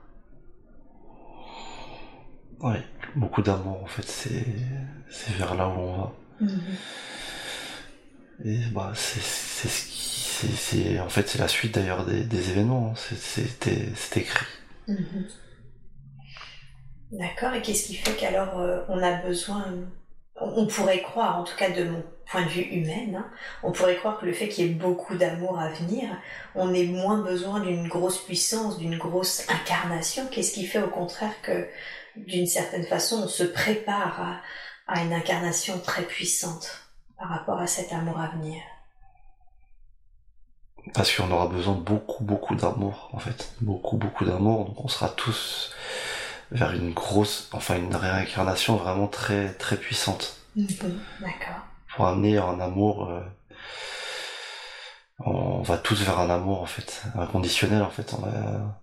Oui, 2.59 2.78
beaucoup 3.15 3.41
d'amour 3.41 3.84
en 3.84 3.88
fait, 3.88 4.07
c'est 4.07 5.34
vers 5.34 5.55
là 5.55 5.68
où 5.68 5.80
on 5.80 5.97
va. 5.97 6.13
Mhm. 6.41 6.78
Et 8.45 8.59
bah 8.72 8.91
c'est 8.95 9.20
ce 9.20 9.88
qui 9.88 10.16
c'est 10.56 11.00
en 11.00 11.10
fait 11.10 11.28
c'est 11.28 11.40
la 11.40 11.48
suite 11.48 11.76
d'ailleurs 11.76 12.06
des, 12.06 12.50
événements, 12.50 12.94
hein. 12.96 13.16
c'est 13.16 14.18
écrit. 14.18 14.46
Mhm. 14.88 15.28
D'accord. 17.12 17.54
Et 17.54 17.62
qu'est-ce 17.62 17.88
qui 17.88 17.96
fait 17.96 18.14
qu'alors 18.14 18.60
euh, 18.60 18.82
on 18.90 19.02
a 19.02 19.14
besoin 19.22 19.66
on 20.40 20.68
pourrait 20.68 21.02
croire, 21.02 21.40
en 21.40 21.44
tout 21.44 21.56
cas 21.56 21.70
de 21.70 21.84
mon 21.84 22.04
point 22.30 22.44
de 22.44 22.50
vue 22.50 22.62
humain, 22.62 23.20
hein, 23.20 23.26
on 23.64 23.72
pourrait 23.72 23.96
croire 23.96 24.20
que 24.20 24.26
le 24.26 24.34
fait 24.34 24.50
qu'il 24.50 24.66
y 24.66 24.70
ait 24.70 24.74
beaucoup 24.74 25.16
d'amour 25.16 25.60
à 25.60 25.70
venir, 25.70 26.10
on 26.56 26.74
ait 26.74 26.86
moins 26.86 27.22
besoin 27.22 27.60
d'une 27.60 27.88
grosse 27.88 28.24
puissance, 28.24 28.78
d'une 28.78 28.98
grosse 28.98 29.50
incarnation. 29.50 30.28
Qu'est-ce 30.30 30.52
qui 30.52 30.66
fait 30.66 30.82
au 30.82 30.90
contraire 30.90 31.34
que, 31.42 31.68
d'une 32.16 32.48
certaine 32.48 32.86
façon, 32.86 33.24
on 33.24 33.28
se 33.28 33.44
prépare 33.44 34.42
à, 34.88 35.02
une 35.02 35.14
incarnation 35.14 35.80
très 35.80 36.04
puissante 36.04 36.82
par 37.18 37.30
rapport 37.30 37.60
à 37.60 37.68
cet 37.68 37.92
amour 37.94 38.20
à 38.20 38.30
venir? 38.30 38.62
Parce 40.94 41.16
qu'on 41.16 41.32
aura 41.32 41.48
besoin 41.48 41.76
de 41.76 41.82
beaucoup, 41.82 42.24
beaucoup 42.24 42.56
d'amour, 42.56 43.10
en 43.14 43.20
fait. 43.20 43.52
Beaucoup, 43.62 43.98
beaucoup 43.98 44.26
d'amour. 44.26 44.66
Donc 44.66 44.84
on 44.84 44.88
sera 44.88 45.10
tous 45.10 45.72
vers 46.52 46.72
une 46.72 46.94
grosse, 46.94 47.50
enfin 47.52 47.76
une 47.76 47.96
réincarnation 47.96 48.78
vraiment 48.78 49.08
très 49.08 49.54
très 49.54 49.78
puissante. 49.78 50.38
Mhm, 50.56 51.00
d'accord. 51.22 51.62
Pour 51.96 52.08
amener 52.08 52.38
un 52.38 52.60
amour, 52.60 53.10
euh, 53.10 53.22
on 55.20 55.62
va 55.62 55.78
tous 55.78 56.02
vers 56.04 56.20
un 56.20 56.30
amour 56.30 56.62
en 56.62 56.66
fait, 56.66 57.04
inconditionnel 57.16 57.82
en 57.82 57.90
fait. 57.90 58.14
On 58.14 58.22
va, 58.22 58.82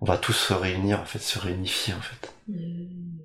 on 0.00 0.04
va 0.06 0.18
tous 0.18 0.32
se 0.34 0.52
réunir 0.52 1.00
en 1.00 1.04
fait, 1.04 1.18
se 1.18 1.38
réunifier 1.38 1.94
en 1.94 2.00
fait. 2.00 2.32
Mhm. 2.48 3.20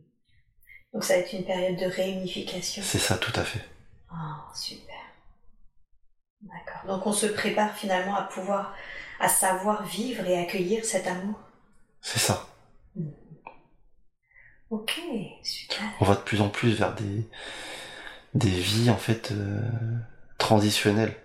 Donc 0.93 1.03
ça 1.03 1.13
va 1.13 1.19
être 1.19 1.33
une 1.33 1.45
période 1.45 1.77
de 1.77 1.85
réunification. 1.85 2.81
C'est 2.83 2.99
ça, 2.99 3.17
tout 3.17 3.33
à 3.35 3.43
fait. 3.43 3.63
Oh, 4.11 4.15
super. 4.55 5.06
D'accord. 6.41 6.85
Donc 6.87 7.05
on 7.07 7.13
se 7.13 7.25
prépare 7.25 7.73
finalement 7.75 8.15
à 8.15 8.23
pouvoir, 8.23 8.73
à 9.19 9.27
savoir 9.27 9.83
vivre 9.83 10.25
et 10.25 10.37
accueillir 10.39 10.85
cet 10.85 11.07
amour. 11.07 11.39
C'est 12.01 12.19
ça. 12.19 12.47
Mhm. 12.95 13.13
Ok, 14.69 14.99
super. 15.43 15.83
On 16.01 16.05
va 16.05 16.15
de 16.15 16.21
plus 16.21 16.41
en 16.41 16.49
plus 16.49 16.73
vers 16.73 16.93
des, 16.93 17.27
des 18.33 18.49
vies 18.49 18.89
en 18.89 18.97
fait 18.97 19.31
euh, 19.31 19.61
transitionnelles. 20.37 21.15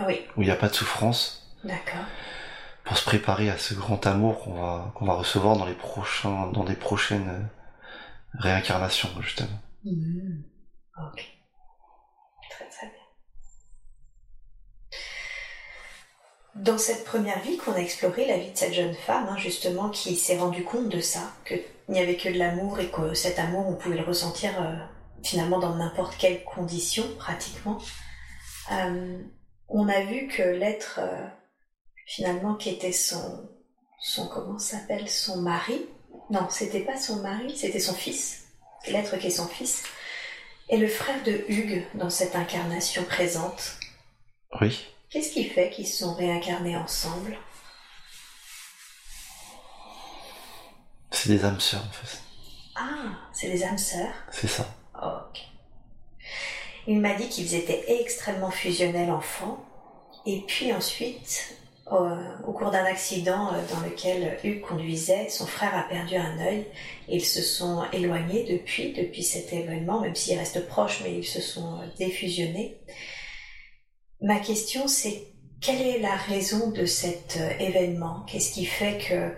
Oui. 0.00 0.20
Où 0.36 0.42
il 0.42 0.46
n'y 0.46 0.50
a 0.50 0.56
pas 0.56 0.68
de 0.68 0.74
souffrance. 0.74 1.56
D'accord. 1.64 2.04
Pour 2.84 2.96
se 2.98 3.04
préparer 3.04 3.48
à 3.48 3.56
ce 3.56 3.74
grand 3.74 4.06
amour 4.06 4.42
qu'on 4.42 4.54
va, 4.54 4.92
qu'on 4.94 5.06
va 5.06 5.14
recevoir 5.14 5.56
dans 5.56 5.64
les 5.64 5.74
prochains, 5.74 6.48
dans 6.48 6.64
des 6.64 6.74
prochaines 6.74 7.28
euh, 7.28 8.38
réincarnations, 8.38 9.10
justement. 9.20 9.60
Mmh. 9.84 10.42
Ok. 10.98 11.38
Très 12.50 12.68
très 12.68 12.86
bien. 12.86 12.96
Dans 16.54 16.78
cette 16.78 17.04
première 17.04 17.40
vie 17.40 17.56
qu'on 17.56 17.72
a 17.72 17.78
exploré, 17.78 18.26
la 18.26 18.36
vie 18.36 18.50
de 18.50 18.56
cette 18.56 18.74
jeune 18.74 18.94
femme, 18.94 19.26
hein, 19.30 19.36
justement, 19.38 19.88
qui 19.88 20.16
s'est 20.16 20.36
rendue 20.36 20.64
compte 20.64 20.88
de 20.88 21.00
ça, 21.00 21.32
que 21.44 21.54
il 21.88 21.94
n'y 21.94 22.00
avait 22.00 22.16
que 22.16 22.28
de 22.28 22.38
l'amour 22.38 22.78
et 22.78 22.90
que 22.90 23.14
cet 23.14 23.38
amour, 23.38 23.66
on 23.68 23.74
pouvait 23.74 23.96
le 23.96 24.04
ressentir 24.04 24.50
euh, 24.62 24.76
finalement 25.22 25.58
dans 25.58 25.74
n'importe 25.74 26.16
quelle 26.16 26.44
condition, 26.44 27.04
pratiquement. 27.18 27.78
Euh, 28.70 29.18
on 29.68 29.88
a 29.88 30.02
vu 30.02 30.28
que 30.28 30.42
l'être, 30.42 31.00
euh, 31.02 31.26
finalement, 32.06 32.54
qui 32.54 32.70
était 32.70 32.92
son, 32.92 33.48
son 34.00 34.28
comment 34.28 34.58
s'appelle, 34.58 35.08
son 35.08 35.42
mari, 35.42 35.86
non, 36.30 36.48
c'était 36.50 36.80
pas 36.80 36.96
son 36.96 37.16
mari, 37.16 37.56
c'était 37.56 37.80
son 37.80 37.94
fils, 37.94 38.44
l'être 38.86 39.18
qui 39.18 39.26
est 39.26 39.30
son 39.30 39.48
fils, 39.48 39.82
est 40.68 40.78
le 40.78 40.88
frère 40.88 41.22
de 41.24 41.44
Hugues 41.48 41.84
dans 41.94 42.10
cette 42.10 42.36
incarnation 42.36 43.04
présente. 43.04 43.76
Oui. 44.60 44.91
Qu'est-ce 45.12 45.32
qui 45.32 45.44
fait 45.44 45.68
qu'ils 45.68 45.86
se 45.86 45.98
sont 45.98 46.14
réincarnés 46.14 46.76
ensemble? 46.76 47.36
C'est 51.10 51.28
des 51.28 51.44
âmes 51.44 51.60
sœurs 51.60 51.84
en 51.86 51.92
fait. 51.92 52.18
Ah, 52.74 53.18
c'est 53.34 53.50
des 53.50 53.62
âmes 53.62 53.76
sœurs? 53.76 54.14
C'est 54.32 54.48
ça. 54.48 54.66
Ok. 54.94 55.42
Il 56.86 57.00
m'a 57.00 57.14
dit 57.14 57.28
qu'ils 57.28 57.54
étaient 57.54 57.84
extrêmement 58.00 58.50
fusionnels 58.50 59.10
enfants. 59.10 59.62
Et 60.24 60.40
puis 60.46 60.72
ensuite, 60.72 61.56
au 62.46 62.52
cours 62.52 62.70
d'un 62.70 62.84
accident 62.84 63.52
euh, 63.52 63.60
dans 63.70 63.80
lequel 63.80 64.38
Hugues 64.44 64.62
conduisait, 64.62 65.28
son 65.28 65.46
frère 65.46 65.76
a 65.76 65.82
perdu 65.82 66.16
un 66.16 66.38
œil. 66.38 66.66
Ils 67.08 67.24
se 67.24 67.42
sont 67.42 67.84
éloignés 67.92 68.44
depuis, 68.44 68.92
depuis 68.94 69.22
cet 69.22 69.52
événement, 69.52 70.00
même 70.00 70.14
s'ils 70.14 70.38
restent 70.38 70.66
proches, 70.66 71.02
mais 71.04 71.18
ils 71.18 71.26
se 71.26 71.40
sont 71.40 71.80
euh, 71.80 71.86
défusionnés. 71.98 72.78
Ma 74.22 74.38
question, 74.38 74.86
c'est 74.86 75.32
quelle 75.60 75.80
est 75.80 75.98
la 75.98 76.14
raison 76.14 76.70
de 76.70 76.86
cet 76.86 77.38
euh, 77.40 77.50
événement? 77.58 78.24
Qu'est-ce 78.28 78.52
qui 78.52 78.64
fait 78.64 78.98
que 78.98 79.34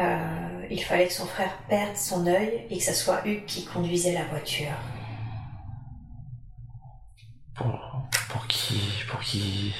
euh, 0.00 0.66
il 0.70 0.82
fallait 0.82 1.08
que 1.08 1.12
son 1.12 1.26
frère 1.26 1.54
perde 1.68 1.96
son 1.96 2.26
œil 2.26 2.66
et 2.70 2.78
que 2.78 2.82
ce 2.82 2.94
soit 2.94 3.26
Hugues 3.26 3.44
qui 3.44 3.66
conduisait 3.66 4.14
la 4.14 4.24
voiture? 4.24 4.72
Pour, 7.54 8.08
pour 8.30 8.46
qui 8.46 8.80
pour 9.10 9.20
qui 9.20 9.74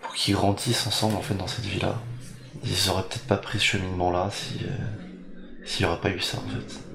pour 0.00 0.14
qu'ils 0.14 0.34
grandissent 0.34 0.86
ensemble 0.86 1.16
en 1.16 1.22
fait 1.22 1.34
dans 1.34 1.46
cette 1.46 1.66
vie-là. 1.66 2.00
Ils 2.64 2.90
auraient 2.90 3.02
peut-être 3.02 3.26
pas 3.26 3.36
pris 3.36 3.58
ce 3.58 3.64
cheminement-là 3.64 4.30
si 4.32 4.64
euh, 4.64 5.66
s'il 5.66 5.84
n'y 5.84 5.92
aurait 5.92 6.00
pas 6.00 6.10
eu 6.10 6.20
ça 6.20 6.38
en 6.38 6.48
fait. 6.48 6.87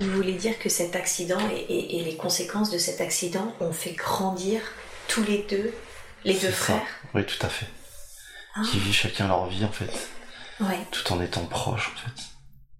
Vous 0.00 0.10
voulez 0.12 0.32
dire 0.32 0.58
que 0.58 0.70
cet 0.70 0.96
accident 0.96 1.38
et, 1.68 2.02
les 2.02 2.16
conséquences 2.16 2.70
de 2.70 2.78
cet 2.78 3.02
accident 3.02 3.54
ont 3.60 3.72
fait 3.72 3.92
grandir 3.92 4.62
tous 5.08 5.22
les 5.24 5.44
deux, 5.48 5.74
les 6.24 6.34
deux 6.34 6.50
frères 6.50 6.86
Oui, 7.14 7.24
tout 7.26 7.44
à 7.44 7.48
fait. 7.48 7.66
Ah. 8.54 8.62
qui 8.68 8.78
vivent 8.78 8.94
chacun 8.94 9.28
leur 9.28 9.46
vie 9.46 9.64
en 9.64 9.70
fait. 9.70 9.92
Ouais. 10.60 10.78
Tout 10.90 11.12
en 11.12 11.20
étant 11.20 11.44
proches 11.46 11.92
en 11.94 11.98
fait. 11.98 12.22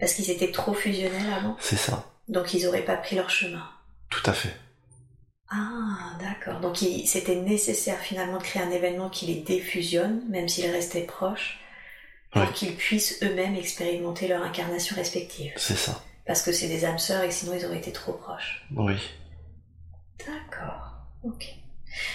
Parce 0.00 0.14
qu'ils 0.14 0.30
étaient 0.30 0.50
trop 0.50 0.74
fusionnels 0.74 1.32
avant 1.32 1.56
C'est 1.60 1.76
ça. 1.76 2.10
Donc 2.28 2.54
ils 2.54 2.64
n'auraient 2.64 2.84
pas 2.84 2.96
pris 2.96 3.16
leur 3.16 3.30
chemin. 3.30 3.68
Tout 4.08 4.28
à 4.28 4.32
fait. 4.32 4.56
Ah, 5.50 6.16
d'accord. 6.18 6.60
Donc 6.60 6.78
c'était 6.78 7.36
nécessaire 7.36 7.98
finalement 8.00 8.38
de 8.38 8.42
créer 8.42 8.62
un 8.62 8.70
événement 8.70 9.10
qui 9.10 9.26
les 9.26 9.42
défusionne, 9.42 10.22
même 10.28 10.48
s'ils 10.48 10.70
restaient 10.70 11.02
proches, 11.02 11.60
pour 12.32 12.50
qu'ils 12.52 12.74
puissent 12.74 13.18
eux-mêmes 13.22 13.56
expérimenter 13.56 14.26
leur 14.26 14.42
incarnation 14.42 14.96
respective. 14.96 15.52
C'est 15.56 15.76
ça. 15.76 16.02
Parce 16.30 16.42
que 16.42 16.52
c'est 16.52 16.68
des 16.68 16.84
âmes 16.84 17.00
sœurs 17.00 17.24
et 17.24 17.26
que 17.26 17.34
sinon 17.34 17.54
ils 17.58 17.66
auraient 17.66 17.78
été 17.78 17.90
trop 17.90 18.12
proches. 18.12 18.64
Oui. 18.76 18.94
D'accord. 20.20 20.92
Ok. 21.24 21.56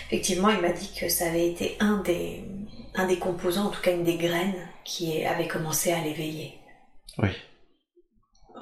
Effectivement, 0.07 0.47
il 0.47 0.61
m'a 0.61 0.71
dit 0.71 0.89
que 0.97 1.09
ça 1.09 1.27
avait 1.27 1.49
été 1.49 1.75
un 1.81 1.97
des, 1.97 2.45
un 2.93 3.07
des 3.07 3.19
composants, 3.19 3.65
en 3.65 3.71
tout 3.71 3.81
cas 3.81 3.91
une 3.91 4.05
des 4.05 4.15
graines, 4.15 4.69
qui 4.85 5.25
avait 5.25 5.49
commencé 5.49 5.91
à 5.91 5.99
l'éveiller. 5.99 6.57
Oui. 7.17 7.27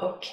Ok. 0.01 0.31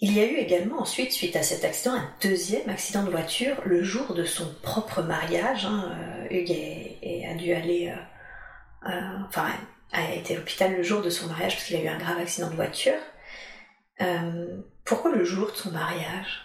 Il 0.00 0.16
y 0.16 0.20
a 0.20 0.24
eu 0.24 0.36
également 0.36 0.80
ensuite, 0.80 1.12
suite 1.12 1.36
à 1.36 1.42
cet 1.42 1.66
accident, 1.66 1.96
un 1.96 2.10
deuxième 2.22 2.70
accident 2.70 3.04
de 3.04 3.10
voiture 3.10 3.56
le 3.66 3.82
jour 3.82 4.14
de 4.14 4.24
son 4.24 4.50
propre 4.62 5.02
mariage. 5.02 5.66
Hein, 5.66 5.92
euh, 6.00 6.34
Hugues 6.34 7.28
a 7.30 7.34
dû 7.34 7.52
aller, 7.52 7.90
euh, 7.90 8.88
euh, 8.90 9.18
enfin, 9.28 9.50
a 9.94 10.12
été 10.12 10.34
à 10.34 10.38
l'hôpital 10.38 10.76
le 10.76 10.82
jour 10.82 11.02
de 11.02 11.10
son 11.10 11.28
mariage 11.28 11.54
parce 11.54 11.64
qu'il 11.66 11.76
a 11.76 11.80
eu 11.80 11.88
un 11.88 11.98
grave 11.98 12.18
accident 12.18 12.50
de 12.50 12.56
voiture. 12.56 13.00
pourquoi 14.84 15.12
le 15.12 15.24
jour 15.24 15.50
de 15.50 15.56
son 15.56 15.70
mariage? 15.70 16.42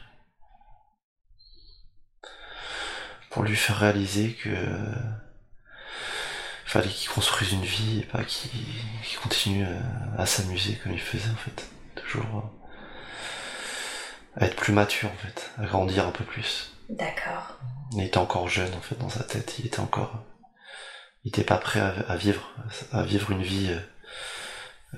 Pour 3.31 3.43
lui 3.43 3.55
faire 3.55 3.77
réaliser 3.77 4.33
que 4.33 4.49
fallait 6.65 6.87
qu'il 6.87 7.09
construise 7.09 7.51
une 7.53 7.63
vie 7.63 7.99
et 8.01 8.03
pas 8.03 8.23
qu'il 8.23 8.51
continue 9.23 9.65
à, 10.17 10.25
s'amuser 10.27 10.75
comme 10.75 10.93
il 10.93 11.01
faisait 11.01 11.31
en 11.31 11.35
fait. 11.35 11.67
Toujours 11.95 12.51
à 14.35 14.45
être 14.45 14.55
plus 14.55 14.71
mature 14.71 15.09
en 15.11 15.17
fait, 15.17 15.51
à 15.57 15.65
grandir 15.65 16.07
un 16.07 16.11
peu 16.11 16.23
plus. 16.23 16.71
D'accord. 16.89 17.57
Il 17.93 18.03
était 18.03 18.19
encore 18.19 18.47
jeune 18.47 18.73
en 18.73 18.81
fait 18.81 18.97
dans 18.99 19.09
sa 19.09 19.23
tête, 19.23 19.55
il 19.59 19.65
était 19.65 19.79
encore. 19.79 20.23
Il 21.23 21.29
était 21.29 21.43
pas 21.43 21.57
prêt 21.57 21.79
à, 21.79 22.15
vivre, 22.15 22.49
à 22.93 23.03
vivre 23.03 23.31
une 23.31 23.41
vie 23.41 23.75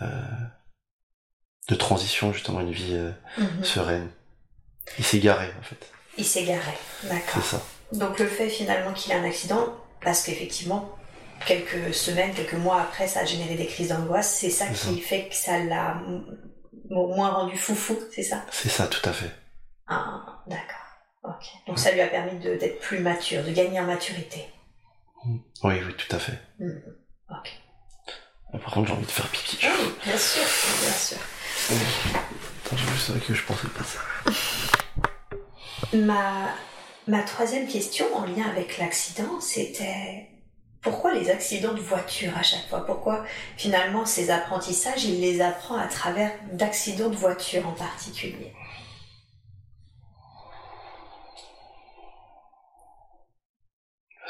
euh, 0.02 0.06
de 1.70 1.76
transition, 1.76 2.32
justement 2.32 2.62
une 2.62 2.72
vie 2.72 2.96
euh, 2.96 3.12
mhm. 3.38 3.64
sereine. 3.64 4.10
Il 5.00 5.06
s'est 5.06 5.20
garé 5.20 5.52
en 5.60 5.64
fait. 5.64 5.92
Il 6.18 6.26
s'est 6.26 6.44
garé, 6.44 6.74
d'accord. 7.04 7.42
C'est 7.42 7.58
ça. 7.58 7.64
Donc 7.94 8.20
le 8.20 8.28
fait 8.28 8.50
finalement 8.50 8.94
qu'il 8.94 9.12
ait 9.12 9.16
un 9.16 9.24
accident, 9.24 9.76
parce 10.02 10.24
qu'effectivement, 10.24 10.96
quelques 11.46 11.94
semaines, 11.94 12.34
quelques 12.34 12.54
mois 12.54 12.82
après, 12.82 13.08
ça 13.08 13.22
a 13.22 13.26
généré 13.26 13.56
des 13.56 13.66
crises 13.66 13.90
d'angoisse, 13.90 14.36
c'est 14.40 14.50
ça 14.50 14.68
qui 14.68 15.00
fait 15.00 15.28
que 15.28 15.36
ça 15.36 15.60
l'a 15.60 16.02
moins 16.90 17.30
rendu 17.30 17.58
foufou, 17.58 17.98
c'est 18.14 18.24
ça? 18.24 18.46
C'est 18.52 18.70
ça, 18.70 18.88
tout 18.88 19.08
à 19.08 19.14
fait. 19.14 19.32
Ah, 19.88 20.44
d'accord. 20.48 20.78
Ok. 21.24 21.46
Donc 21.68 21.80
ça 21.80 21.92
lui 21.92 22.02
a 22.02 22.08
permis 22.08 22.40
d'être 22.40 22.80
plus 22.80 23.00
mature, 23.00 23.44
de 23.44 23.52
gagner 23.52 23.80
en 23.80 23.86
maturité. 23.86 24.46
Oui, 25.26 25.42
oui, 25.64 25.94
tout 25.98 26.16
à 26.16 26.20
fait. 26.20 26.40
Mhm. 26.60 26.82
Ok. 27.30 27.52
Ah, 28.54 28.58
Par 28.58 28.74
contre, 28.74 28.88
j'ai 28.88 28.94
envie 28.94 29.06
de 29.06 29.12
faire 29.12 29.28
pipi. 29.30 29.58
Oui, 29.64 29.94
bien 30.04 30.18
sûr, 30.18 30.44
bien 30.82 30.92
sûr. 30.92 31.18
Attends, 32.66 32.78
je 32.78 33.00
c'est 33.00 33.12
vrai 33.14 33.22
que 33.22 33.34
je 33.34 33.44
pensais 33.44 33.68
pas 33.68 33.84
ça. 33.84 34.00
Ma, 35.94 36.50
ma 37.08 37.22
troisième 37.24 37.68
question 37.68 38.06
en 38.16 38.26
lien 38.26 38.48
avec 38.50 38.78
l'accident, 38.78 39.40
c'était 39.40 40.28
pourquoi 40.82 41.14
les 41.14 41.30
accidents 41.30 41.74
de 41.74 41.80
voiture 41.80 42.36
à 42.38 42.44
chaque 42.44 42.68
fois? 42.68 42.86
Pourquoi 42.86 43.24
finalement 43.58 44.06
ces 44.06 44.32
apprentissages, 44.32 45.04
il 45.06 45.22
les 45.22 45.42
apprend 45.42 45.78
à 45.78 45.88
travers 45.88 46.32
d'accidents 46.54 47.10
de 47.10 47.16
voiture 47.16 47.68
en 47.68 47.74
particulier? 47.74 48.54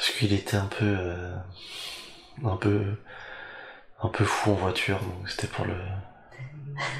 Parce 0.02 0.18
qu'il 0.18 0.32
était 0.32 0.56
un 0.56 0.66
peu, 0.66 0.84
euh, 0.98 1.32
un 2.44 2.56
peu, 2.56 2.96
un 4.00 4.08
peu 4.08 4.24
fou 4.24 4.50
en 4.50 4.54
voiture, 4.54 4.98
donc 4.98 5.28
c'était 5.30 5.46
pour 5.46 5.64
le. 5.64 5.76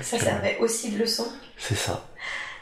Ça 0.03 0.21
servait 0.21 0.57
aussi 0.59 0.93
de 0.93 0.99
leçon 0.99 1.27
C'est 1.57 1.75
ça, 1.75 2.07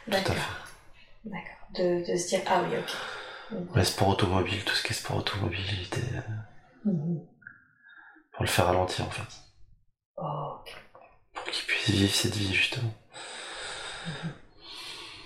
tout 0.07 0.13
à 0.13 0.17
D'accord. 0.17 0.35
fait. 0.37 1.29
D'accord. 1.29 1.69
De, 1.75 2.11
de 2.11 2.17
se 2.17 2.29
dire, 2.29 2.41
ah 2.47 2.63
oui, 2.63 2.75
ok. 2.79 3.77
Ouais, 3.77 3.85
sport 3.85 4.09
automobile, 4.09 4.65
tout 4.65 4.75
ce 4.75 4.83
qui 4.83 4.95
est 4.95 4.97
sport 4.97 5.19
automobile, 5.19 5.61
il 5.73 5.83
était 5.83 6.17
euh, 6.17 6.91
Mhm. 6.91 7.21
pour 8.33 8.43
le 8.43 8.49
faire 8.49 8.65
ralentir 8.65 9.05
en 9.05 9.11
fait, 9.11 9.37
Ok, 10.17 10.75
pour 11.35 11.45
qu'il 11.51 11.67
puisse 11.67 11.91
vivre 11.91 12.15
cette 12.15 12.35
vie 12.35 12.55
justement. 12.55 12.95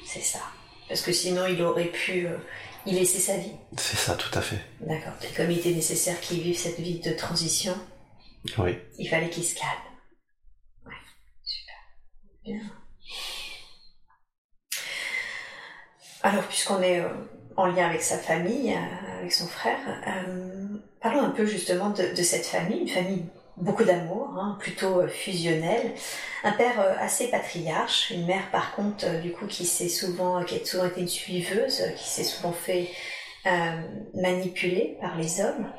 c'est 0.05 0.23
ça. 0.23 0.41
Parce 0.89 1.03
que 1.03 1.13
sinon, 1.13 1.47
il 1.47 1.63
aurait 1.63 1.85
pu 1.93 2.27
euh, 2.27 2.37
y 2.87 2.93
laisser 2.93 3.19
sa 3.19 3.37
vie. 3.37 3.53
C'est 3.77 3.97
ça, 3.97 4.15
tout 4.15 4.37
à 4.39 4.43
fait. 4.43 4.61
D'accord. 4.81 5.13
Et 5.23 5.33
comme 5.35 5.51
il 5.51 5.59
était 5.59 5.71
nécessaire 5.73 6.21
qu'il 6.21 6.41
vive 6.41 6.57
cette 6.59 6.79
vie 6.81 7.01
de 7.01 7.13
transition, 7.13 7.75
Oui, 8.59 8.79
il 8.99 9.09
fallait 9.09 9.31
qu'il 9.31 9.45
se 9.45 9.55
calme. 9.55 9.71
Ouais, 10.87 10.93
super. 11.43 11.75
Bien. 12.45 12.61
Alors, 16.23 16.45
puisqu'on 16.45 16.81
est 16.83 17.01
euh, 17.01 17.09
en 17.57 17.67
lien 17.67 17.87
avec 17.89 18.03
sa 18.03 18.19
famille, 18.19 18.73
euh, 18.75 19.19
avec 19.19 19.33
son 19.33 19.47
frère, 19.47 19.79
euh, 20.07 20.79
parlons 21.01 21.23
un 21.23 21.31
peu 21.31 21.45
justement 21.47 21.91
de, 21.91 22.15
de 22.15 22.23
cette 22.23 22.47
famille, 22.47 22.81
une 22.81 22.89
famille 22.89 23.25
beaucoup 23.57 23.85
d'amour, 23.85 24.31
hein, 24.37 24.57
plutôt 24.61 25.01
euh, 25.01 25.09
fusionnelle, 25.09 25.95
un 26.43 26.53
père 26.53 26.81
euh, 26.81 26.95
assez 26.99 27.29
patriarche, 27.29 28.11
une 28.11 28.27
mère 28.27 28.51
par 28.51 28.75
contre 28.75 29.07
euh, 29.07 29.21
du 29.21 29.33
coup 29.33 29.47
qui 29.47 29.65
s'est 29.65 29.89
souvent, 29.89 30.43
qui 30.45 30.57
a 30.57 30.65
souvent 30.65 30.87
été 30.87 31.01
une 31.01 31.09
suiveuse, 31.09 31.83
qui 31.97 32.09
s'est 32.09 32.25
souvent 32.25 32.53
fait 32.53 32.91
manipuler 34.15 34.97
par 35.03 35.19
les 35.19 35.43
hommes. 35.43 35.71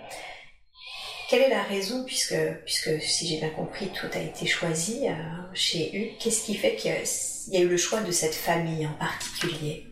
Quelle 1.28 1.42
est 1.42 1.50
la 1.50 1.64
raison, 1.64 2.04
puisque, 2.06 2.36
puisque 2.64 3.02
si 3.02 3.28
j'ai 3.28 3.40
bien 3.40 3.50
compris, 3.50 3.88
tout 3.88 4.06
a 4.14 4.20
été 4.20 4.46
choisi 4.46 5.08
chez 5.56 5.90
Hugues, 5.92 6.16
qu'est-ce 6.20 6.46
qui 6.46 6.54
fait 6.54 6.76
qu'il 6.76 6.92
y 6.92 7.58
a 7.58 7.62
eu 7.62 7.68
le 7.68 7.78
choix 7.78 8.02
de 8.02 8.12
cette 8.12 8.36
famille 8.36 8.86
en 8.86 8.94
particulier? 8.94 9.88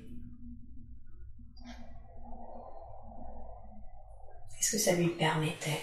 Qu'est-ce 4.55 4.73
que 4.73 4.77
ça 4.77 4.91
lui 4.91 5.07
permettait? 5.07 5.81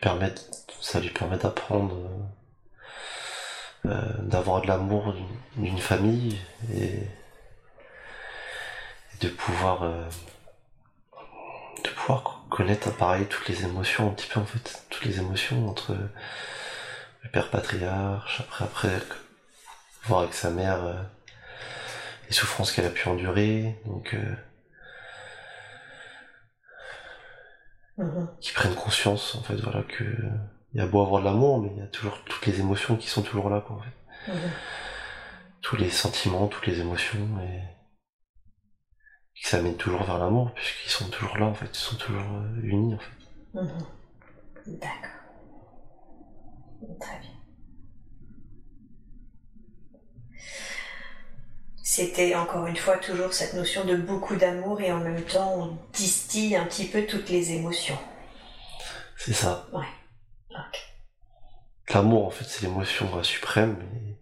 Permet, 0.00 0.34
ça 0.80 1.00
lui 1.00 1.10
permet 1.10 1.36
d'apprendre, 1.36 1.96
euh, 3.86 3.90
euh, 3.90 4.22
d'avoir 4.22 4.62
de 4.62 4.66
l'amour 4.68 5.14
d'une- 5.56 5.78
famille 5.78 6.38
et, 6.74 7.06
de 9.20 9.28
pouvoir, 9.28 9.82
euh, 9.82 10.04
de 11.84 11.88
pouvoir 11.90 12.42
connaître 12.48 12.90
pareil 12.96 13.26
toutes 13.26 13.48
les 13.48 13.64
émotions 13.64 14.08
un 14.08 14.12
petit 14.12 14.26
peu 14.28 14.40
en 14.40 14.46
fait, 14.46 14.82
toutes 14.88 15.04
les 15.04 15.18
émotions 15.18 15.68
entre 15.68 15.94
le 17.22 17.30
père 17.30 17.50
patriarche, 17.50 18.40
après 18.40 18.64
après 18.64 19.02
voir 20.04 20.20
avec 20.22 20.34
sa 20.34 20.50
mère 20.50 20.80
les 22.28 22.32
souffrances 22.32 22.72
qu'elle 22.72 22.86
a 22.86 22.90
pu 22.90 23.08
endurer, 23.08 23.78
donc 23.84 24.16
Mhm. 28.00 28.28
qui 28.40 28.52
prennent 28.52 28.74
conscience 28.74 29.34
en 29.36 29.42
fait 29.42 29.56
voilà 29.56 29.82
que 29.84 30.04
il 30.72 30.78
y 30.78 30.80
a 30.80 30.86
beau 30.86 31.02
avoir 31.02 31.20
de 31.20 31.26
l'amour 31.26 31.60
mais 31.60 31.70
il 31.74 31.78
y 31.78 31.82
a 31.82 31.86
toujours 31.88 32.18
toutes 32.24 32.46
les 32.46 32.60
émotions 32.60 32.96
qui 32.96 33.08
sont 33.08 33.22
toujours 33.22 33.50
là 33.50 33.60
quoi 33.60 33.76
en 33.76 33.80
fait. 33.80 34.32
Mhm. 34.32 34.50
tous 35.62 35.76
les 35.76 35.90
sentiments 35.90 36.48
toutes 36.48 36.66
les 36.66 36.80
émotions 36.80 37.28
et 37.42 37.60
qui 39.34 39.46
s'amènent 39.48 39.76
toujours 39.76 40.02
vers 40.04 40.18
l'amour 40.18 40.52
puisqu'ils 40.54 40.90
sont 40.90 41.08
toujours 41.10 41.36
là 41.38 41.46
en 41.46 41.54
fait 41.54 41.68
ils 41.72 41.74
sont 41.78 41.96
toujours 41.96 42.22
euh, 42.22 42.60
unis 42.62 42.94
en 42.94 42.98
fait 42.98 43.10
Mhm. 43.52 43.68
D'accord. 44.80 45.10
Très 47.00 47.18
bien. 47.20 47.30
C'était 51.92 52.36
encore 52.36 52.68
une 52.68 52.76
fois 52.76 52.98
toujours 52.98 53.32
cette 53.32 53.52
notion 53.54 53.84
de 53.84 53.96
beaucoup 53.96 54.36
d'amour 54.36 54.80
et 54.80 54.92
en 54.92 55.00
même 55.00 55.24
temps 55.24 55.54
on 55.56 55.76
distille 55.92 56.54
un 56.54 56.64
petit 56.64 56.84
peu 56.84 57.04
toutes 57.04 57.28
les 57.30 57.50
émotions. 57.50 57.98
c'est 59.16 59.32
ça 59.32 59.66
Ok. 59.72 60.92
l'amour 61.92 62.26
en 62.28 62.30
fait 62.30 62.44
c'est 62.44 62.62
l'émotion 62.62 63.08
euh, 63.18 63.24
suprême 63.24 63.76
et 63.96 64.16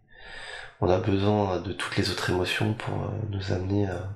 on 0.81 0.89
a 0.89 0.99
besoin 0.99 1.61
de 1.61 1.75
toutes 1.75 1.99
les 1.99 2.09
autres 2.11 2.31
émotions 2.31 2.73
pour 2.73 2.95
euh, 2.95 3.09
nous 3.29 3.53
amener 3.53 3.87
à 3.87 4.15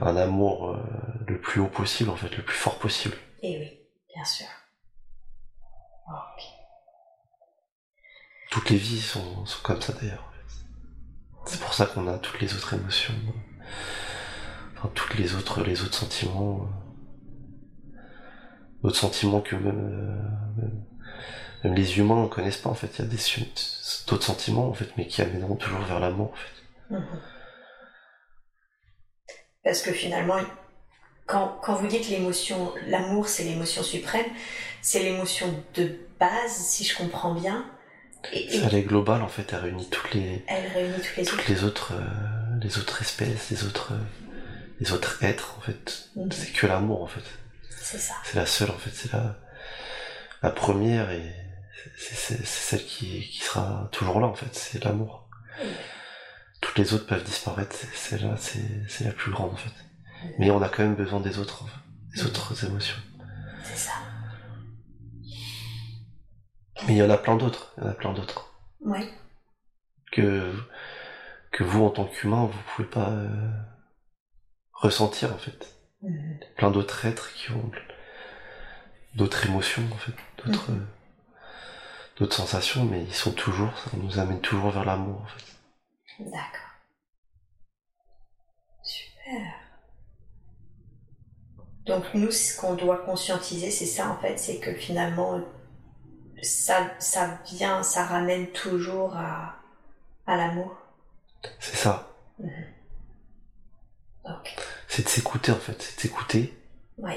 à 0.00 0.08
un 0.08 0.16
amour 0.16 0.70
euh, 0.70 0.82
le 1.28 1.40
plus 1.40 1.60
haut 1.60 1.68
possible 1.68 2.10
en 2.10 2.16
fait 2.16 2.36
le 2.36 2.42
plus 2.42 2.56
fort 2.56 2.80
possible 2.80 3.16
Et 3.42 3.56
oui, 3.60 3.78
bien 4.12 4.24
sûr. 4.24 4.48
Toutes 8.50 8.68
les 8.70 8.78
vies 8.78 9.00
sont, 9.00 9.46
sont 9.46 9.62
comme 9.62 9.80
ça 9.80 9.92
d'ailleurs. 9.92 10.31
C'est 11.44 11.60
pour 11.60 11.74
ça 11.74 11.86
qu'on 11.86 12.06
a 12.08 12.18
toutes 12.18 12.40
les 12.40 12.54
autres 12.54 12.74
émotions, 12.74 13.14
enfin 14.76 14.90
toutes 14.94 15.14
les 15.14 15.34
autres, 15.34 15.62
les 15.62 15.82
autres 15.82 15.94
sentiments, 15.94 16.68
d'autres 18.82 18.96
sentiments 18.96 19.40
que 19.40 19.56
même, 19.56 20.22
euh, 21.64 21.68
les 21.68 21.98
humains 21.98 22.22
ne 22.22 22.28
connaissent 22.28 22.58
pas 22.58 22.70
en 22.70 22.74
fait. 22.74 22.98
Il 22.98 23.04
y 23.04 23.08
a 23.08 23.08
des 23.08 23.18
d'autres 24.06 24.24
sentiments 24.24 24.68
en 24.68 24.74
fait, 24.74 24.88
mais 24.96 25.06
qui 25.06 25.20
amèneront 25.22 25.56
toujours 25.56 25.80
vers 25.80 26.00
l'amour 26.00 26.32
en 26.32 26.36
fait. 26.36 26.96
Mhm. 26.96 27.20
Parce 29.64 29.82
que 29.82 29.92
finalement, 29.92 30.38
quand, 31.26 31.58
quand 31.62 31.74
vous 31.74 31.86
dites 31.86 32.08
l'émotion, 32.08 32.72
l'amour 32.86 33.28
c'est 33.28 33.44
l'émotion 33.44 33.82
suprême, 33.82 34.26
c'est 34.80 35.02
l'émotion 35.02 35.64
de 35.74 35.98
base, 36.18 36.52
si 36.52 36.84
je 36.84 36.96
comprends 36.96 37.34
bien, 37.34 37.64
et, 38.32 38.54
et 38.56 38.62
Elle 38.64 38.74
est 38.74 38.82
globale 38.82 39.22
en 39.22 39.28
fait, 39.28 39.52
elle 39.52 39.60
réunit 39.60 39.88
toutes 39.90 40.12
les, 40.14 40.44
elle 40.48 40.70
réunit 40.72 40.94
toutes 41.00 41.16
les 41.16 41.28
autres. 41.32 41.44
les 41.48 41.64
autres, 41.64 41.92
euh, 41.94 42.58
les 42.60 42.78
autres 42.78 43.00
espèces, 43.02 43.50
les 43.50 43.64
autres, 43.64 43.92
euh, 43.92 43.98
les 44.80 44.92
autres 44.92 45.22
êtres 45.24 45.54
en 45.58 45.60
fait. 45.62 46.08
Mhm. 46.16 46.30
C'est 46.32 46.52
que 46.52 46.66
l'amour 46.66 47.02
en 47.02 47.06
fait. 47.06 47.24
C'est 47.70 47.98
ça. 47.98 48.14
C'est 48.24 48.36
la 48.36 48.46
seule 48.46 48.70
en 48.70 48.78
fait, 48.78 48.90
c'est 48.94 49.12
la, 49.12 49.36
la 50.42 50.50
première 50.50 51.10
et 51.10 51.34
c'est 51.96 52.44
celle 52.46 52.84
qui, 52.84 53.28
qui 53.28 53.40
sera 53.40 53.88
toujours 53.92 54.20
là 54.20 54.26
en 54.28 54.34
fait, 54.34 54.54
c'est 54.54 54.82
l'amour. 54.84 55.28
Toutes 56.60 56.78
les 56.78 56.94
autres 56.94 57.06
peuvent 57.06 57.24
disparaître, 57.24 57.74
c'est- 57.74 57.94
celle-là 57.94 58.36
c'est 58.38 59.04
la 59.04 59.10
plus 59.12 59.32
grande 59.32 59.52
en 59.52 59.56
fait. 59.56 59.70
Mais 60.38 60.50
on 60.52 60.62
a 60.62 60.68
quand 60.68 60.84
même 60.84 60.94
besoin 60.94 61.18
des 61.18 61.38
autres, 61.38 61.64
en 61.64 61.66
fait, 61.66 61.80
des 62.20 62.24
autres 62.24 62.64
émotions. 62.64 62.94
C'est 63.64 63.76
ça. 63.76 63.90
Mais 66.86 66.94
il 66.94 66.96
y 66.96 67.02
en 67.02 67.10
a 67.10 67.18
plein 67.18 67.36
d'autres, 67.36 67.72
il 67.76 67.84
y 67.84 67.86
en 67.86 67.90
a 67.90 67.94
plein 67.94 68.12
d'autres. 68.12 68.52
Oui. 68.80 69.08
Que, 70.10 70.52
que 71.50 71.64
vous 71.64 71.84
en 71.84 71.90
tant 71.90 72.04
qu'humain, 72.04 72.46
vous 72.46 72.58
pouvez 72.74 72.88
pas 72.88 73.08
euh, 73.10 73.50
ressentir 74.72 75.32
en 75.32 75.38
fait. 75.38 75.74
Mhm. 76.02 76.40
Plein 76.56 76.70
d'autres 76.70 77.04
êtres 77.06 77.32
qui 77.34 77.52
ont 77.52 77.70
d'autres 79.14 79.46
émotions 79.46 79.84
en 79.92 79.96
fait, 79.96 80.14
d'autres 80.44 80.72
euh, 80.72 80.86
d'autres 82.18 82.36
sensations, 82.36 82.84
mais 82.84 83.02
ils 83.02 83.14
sont 83.14 83.32
toujours, 83.32 83.76
ça 83.78 83.90
nous 83.96 84.18
amène 84.18 84.40
toujours 84.40 84.70
vers 84.70 84.84
l'amour 84.84 85.22
en 85.22 85.26
fait. 85.26 85.44
D'accord. 86.18 86.70
Super. 88.82 89.54
Donc 91.86 92.04
nous, 92.14 92.30
ce 92.30 92.56
qu'on 92.60 92.74
doit 92.74 92.98
conscientiser, 92.98 93.70
c'est 93.70 93.86
ça 93.86 94.10
en 94.10 94.16
fait, 94.18 94.38
c'est 94.38 94.58
que 94.58 94.74
finalement, 94.74 95.40
ça, 96.42 96.90
ça 96.98 97.38
vient, 97.46 97.82
ça 97.82 98.04
ramène 98.04 98.48
toujours 98.48 99.16
à, 99.16 99.56
à 100.26 100.36
l'amour. 100.36 100.76
C'est 101.58 101.76
ça, 101.76 102.08
Ok. 104.24 104.56
c'est 104.88 105.02
de 105.04 105.08
s'écouter 105.08 105.50
en 105.52 105.56
fait, 105.56 105.80
c'est 105.82 105.96
de 105.96 106.00
s'écouter. 106.00 106.56
Oui. 106.98 107.14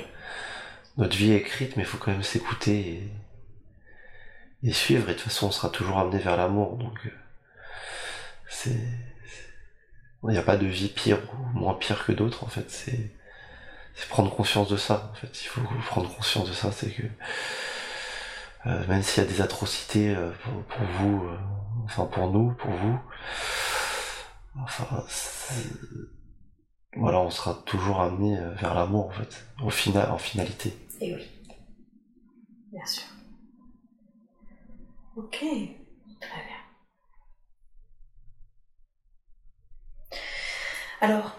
Notre 0.98 1.16
vie 1.16 1.32
est 1.32 1.38
écrite, 1.38 1.76
mais 1.76 1.84
il 1.84 1.86
faut 1.86 1.98
quand 1.98 2.12
même 2.12 2.24
s'écouter 2.24 3.10
et, 4.64 4.70
et 4.70 4.74
suivre, 4.74 5.10
et 5.10 5.14
de 5.14 5.18
toute 5.20 5.30
façon 5.30 5.48
on 5.48 5.52
sera 5.52 5.70
toujours 5.70 6.00
amené 6.00 6.18
vers 6.18 6.38
l'amour, 6.38 6.78
donc 6.78 6.98
euh, 7.06 7.10
c'est. 8.50 8.80
Il 10.24 10.30
n'y 10.32 10.38
a 10.40 10.44
pas 10.44 10.58
de 10.58 10.66
vie 10.66 10.88
pire 10.90 11.20
ou 11.34 11.60
moins 11.60 11.76
pire 11.76 12.04
que 12.04 12.12
d'autres, 12.12 12.44
en 12.44 12.48
fait. 12.48 12.72
C'est 12.72 13.12
prendre 14.10 14.34
conscience 14.36 14.68
de 14.70 14.76
ça, 14.78 15.12
en 15.12 15.16
fait. 15.16 15.44
Il 15.44 15.48
faut 15.48 15.62
prendre 15.86 16.14
conscience 16.16 16.48
de 16.50 16.54
ça, 16.54 16.72
c'est 16.72 16.90
que 16.90 17.04
même 18.66 19.04
s'il 19.04 19.24
y 19.24 19.28
a 19.28 19.30
des 19.30 19.42
atrocités 19.42 20.16
euh, 20.16 20.32
pour, 20.70 20.86
vous, 21.00 21.26
euh, 21.26 21.38
enfin 21.86 22.06
pour 22.06 22.32
nous, 22.32 22.54
pour 22.54 22.72
vous, 22.72 23.00
enfin, 24.62 25.04
voilà, 26.98 27.20
on 27.20 27.30
sera 27.30 27.54
toujours 27.66 28.02
amené 28.02 28.38
vers 28.56 28.74
l'amour, 28.74 29.08
en 29.08 29.12
fait, 29.12 29.46
au 29.64 29.70
final, 29.70 30.10
en 30.12 30.18
finalité. 30.18 30.74
Et 31.02 31.14
oui, 31.16 31.28
bien 32.72 32.86
sûr. 32.86 33.04
Ok, 35.16 35.38
très 35.40 36.44
bien. 36.46 36.66
Alors, 41.02 41.36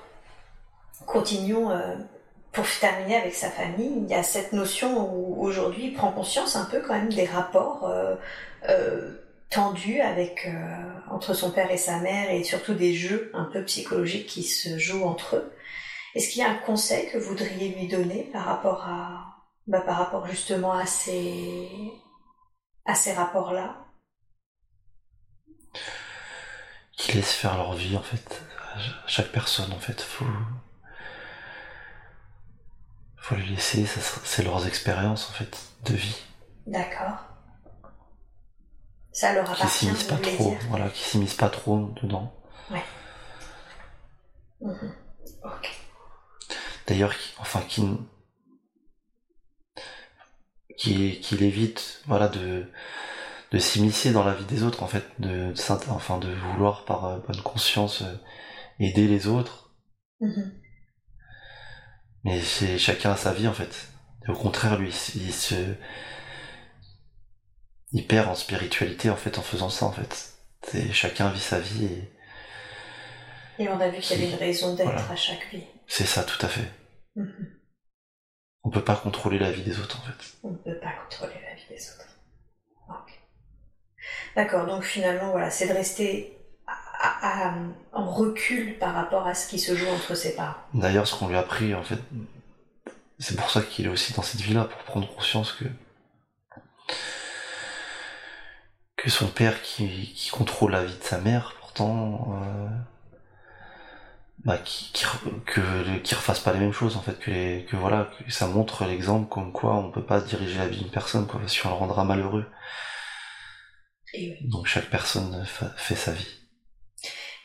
continuons 1.07 1.70
euh, 1.70 1.97
pour 2.57 2.66
terminer 2.81 3.16
avec 3.16 3.35
sa 3.35 3.51
famille. 3.51 3.99
Il 4.03 4.09
y 4.09 4.15
a 4.15 4.23
cette 4.23 4.55
notion 4.55 5.15
où 5.15 5.43
aujourd'hui 5.45 5.89
il 5.89 5.93
prend 5.93 6.11
conscience 6.11 6.57
un 6.57 6.65
peu 6.65 6.81
quand 6.81 6.95
même 6.95 7.12
des 7.12 7.27
rapports 7.27 7.85
euh, 7.85 8.16
euh, 8.70 9.12
tendus 9.51 10.01
avec 10.01 10.49
entre 11.11 11.35
son 11.35 11.53
père 11.53 11.70
et 11.70 11.77
sa 11.77 11.99
mère 11.99 12.31
et 12.31 12.43
surtout 12.43 12.74
des 12.74 12.95
jeux 12.95 13.31
un 13.35 13.45
peu 13.45 13.62
psychologiques 13.65 14.27
qui 14.27 14.43
se 14.43 14.78
jouent 14.78 15.05
entre 15.05 15.37
eux. 15.37 15.53
Est-ce 16.15 16.31
qu'il 16.31 16.41
y 16.41 16.45
a 16.45 16.51
un 16.51 16.57
conseil 16.57 17.11
que 17.11 17.19
vous 17.19 17.28
voudriez 17.28 17.69
lui 17.69 17.89
donner 17.89 18.23
par 18.33 18.47
rapport 18.47 18.85
à 18.87 19.37
bah, 19.66 19.83
par 19.83 19.99
rapport 19.99 20.27
justement 20.27 20.73
à 20.73 20.87
ces 20.87 21.69
à 22.87 22.95
ces 22.95 23.12
rapports-là? 23.12 23.85
Qui 26.97 27.12
laissent 27.12 27.35
faire 27.35 27.59
leur 27.59 27.74
vie 27.74 27.97
en 27.99 28.03
fait. 28.03 28.43
Chaque 29.07 29.31
personne 29.31 29.73
en 29.73 29.78
fait, 29.78 30.01
faut 30.01 30.24
faut 33.27 33.35
les 33.35 33.47
laisser, 33.47 33.85
c'est 34.23 34.44
leurs 34.44 34.69
expériences 34.69 35.28
en 35.28 35.32
fait 35.32 35.59
de 35.85 35.94
vie. 35.94 36.16
D'accord. 36.69 37.19
Ça 39.11 39.32
leur 39.32 39.51
appartient. 39.51 39.66
Qui 39.66 39.78
s'immiscent 39.78 40.05
pas 40.05 40.16
trop, 40.19 40.57
voilà, 40.69 40.89
qui 40.90 41.03
s'immiscent 41.03 41.35
pas 41.35 41.48
trop 41.48 41.90
dedans. 42.01 42.32
Ouais. 42.70 42.85
Mhm. 44.61 44.94
Ok. 45.43 45.77
D'ailleurs, 46.86 47.12
enfin, 47.39 47.62
qui, 47.62 47.85
qui, 50.78 51.19
qui 51.19 51.35
évite, 51.44 52.03
voilà, 52.07 52.28
de, 52.28 52.70
de 53.51 53.59
s'immiscer 53.59 54.12
dans 54.12 54.23
la 54.23 54.35
vie 54.35 54.44
des 54.44 54.62
autres, 54.62 54.85
en 54.85 54.86
fait, 54.86 55.05
de, 55.19 55.53
enfin, 55.89 56.19
de 56.19 56.32
vouloir 56.32 56.85
par 56.85 57.07
euh, 57.07 57.19
bonne 57.27 57.43
conscience 57.43 58.03
euh, 58.03 58.15
aider 58.78 59.09
les 59.09 59.27
autres. 59.27 59.73
Mm-hmm. 60.20 60.66
Mais 62.27 62.40
c'est 62.40 62.77
chacun 62.77 63.12
a 63.12 63.16
sa 63.16 63.32
vie, 63.32 63.47
en 63.47 63.53
fait. 63.53 63.86
Et 64.27 64.31
au 64.31 64.35
contraire, 64.35 64.77
lui, 64.77 64.89
il 65.15 65.32
se, 65.32 65.55
il 67.93 68.05
perd 68.05 68.28
en 68.28 68.35
spiritualité, 68.35 69.11
en 69.11 69.16
fait, 69.16 69.39
en 69.39 69.43
faisant 69.43 69.70
ça, 69.70 69.86
en 69.86 69.93
fait. 69.93 70.35
C'est 70.66 70.93
chacun 70.93 71.31
vit 71.31 71.40
sa 71.40 71.61
vie 71.61 71.85
et. 71.85 72.12
Et 73.59 73.69
on 73.69 73.81
a 73.81 73.89
vu 73.89 74.01
qu'il 74.01 74.20
y 74.20 74.24
avait 74.24 74.32
une 74.32 74.39
raison 74.39 74.74
d'être 74.74 75.11
à 75.11 75.15
chaque 75.15 75.48
vie. 75.53 75.62
C'est 75.86 76.05
ça, 76.05 76.24
tout 76.24 76.44
à 76.44 76.48
fait. 76.48 76.69
Mm-hmm. 77.16 77.47
On 78.65 78.70
peut 78.70 78.85
pas 78.85 78.97
contrôler 78.97 79.39
la 79.39 79.53
vie 79.53 79.62
des 79.62 79.78
autres, 79.78 80.01
en 80.01 80.05
fait. 80.05 80.36
On 80.43 80.51
ne 80.51 80.57
peut 80.57 80.81
pas 80.81 80.93
contrôler 81.05 81.40
la 81.48 81.55
vie 81.55 81.69
des 81.69 81.90
autres. 81.90 82.07
D'accord, 84.35 84.66
donc 84.66 84.82
finalement, 84.82 85.31
voilà, 85.31 85.51
c'est 85.51 85.69
de 85.69 85.73
rester 85.73 86.36
en 87.93 88.10
recul 88.10 88.78
par 88.78 88.94
rapport 88.94 89.27
à 89.27 89.35
ce 89.35 89.48
qui 89.48 89.59
se 89.59 89.74
joue 89.74 89.89
entre 89.89 90.14
ses 90.14 90.35
parents. 90.35 90.55
D'ailleurs, 90.74 91.06
ce 91.06 91.14
qu'on 91.14 91.28
lui 91.28 91.36
a 91.36 91.40
appris, 91.40 91.74
en 91.74 91.82
fait, 91.82 91.98
c'est 93.18 93.36
pour 93.36 93.51
ça 93.51 93.62
qu'il 93.62 93.86
est 93.86 93.90
aussi 93.90 94.12
dans 94.12 94.23
cette 94.23 94.40
vie-là, 94.40 94.64
pour 94.64 94.82
prendre 94.85 95.09
conscience 95.14 95.52
que 95.52 95.64
que 98.97 99.10
son 99.10 99.28
père 99.28 99.62
qui, 99.62 100.31
contrôle 100.32 100.73
la 100.73 100.85
vie 100.85 100.97
de 100.97 101.02
sa 101.02 101.18
mère, 101.18 101.55
pourtant, 101.60 102.40
euh, 102.43 102.68
bah, 104.44 104.59
qui, 104.59 104.90
qui, 104.93 105.05
que, 105.44 105.98
qui 105.98 106.14
refasse 106.14 106.40
pas 106.40 106.52
les 106.52 106.59
mêmes 106.59 106.73
choses 106.73 106.97
en 106.97 107.02
fait, 107.02 107.18
que, 107.18 107.31
les, 107.31 107.64
que 107.66 107.77
voilà, 107.77 108.10
que 108.27 108.32
ça 108.32 108.47
montre 108.47 108.85
l'exemple 108.85 109.28
comme 109.28 109.52
quoi 109.52 109.74
on 109.77 109.90
peut 109.90 110.05
pas 110.05 110.20
diriger 110.20 110.59
la 110.59 110.66
vie 110.68 110.78
d'une 110.78 110.90
personne 110.90 111.27
quoi, 111.27 111.40
si 111.47 111.64
on 111.66 111.70
le 111.70 111.77
rendra 111.77 112.05
malheureux. 112.05 112.47
Donc 114.43 114.66
chaque 114.66 114.89
personne 114.89 115.47
fait 115.77 115.94
sa 115.94 116.12
vie. 116.12 116.45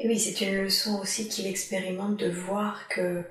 Et 0.01 0.07
oui, 0.07 0.17
c'est 0.19 0.41
une 0.41 0.55
leçon 0.55 0.99
aussi 0.99 1.27
qu'il 1.27 1.45
expérimente 1.45 2.17
de 2.17 2.27
voir 2.27 2.87
que, 2.87 3.23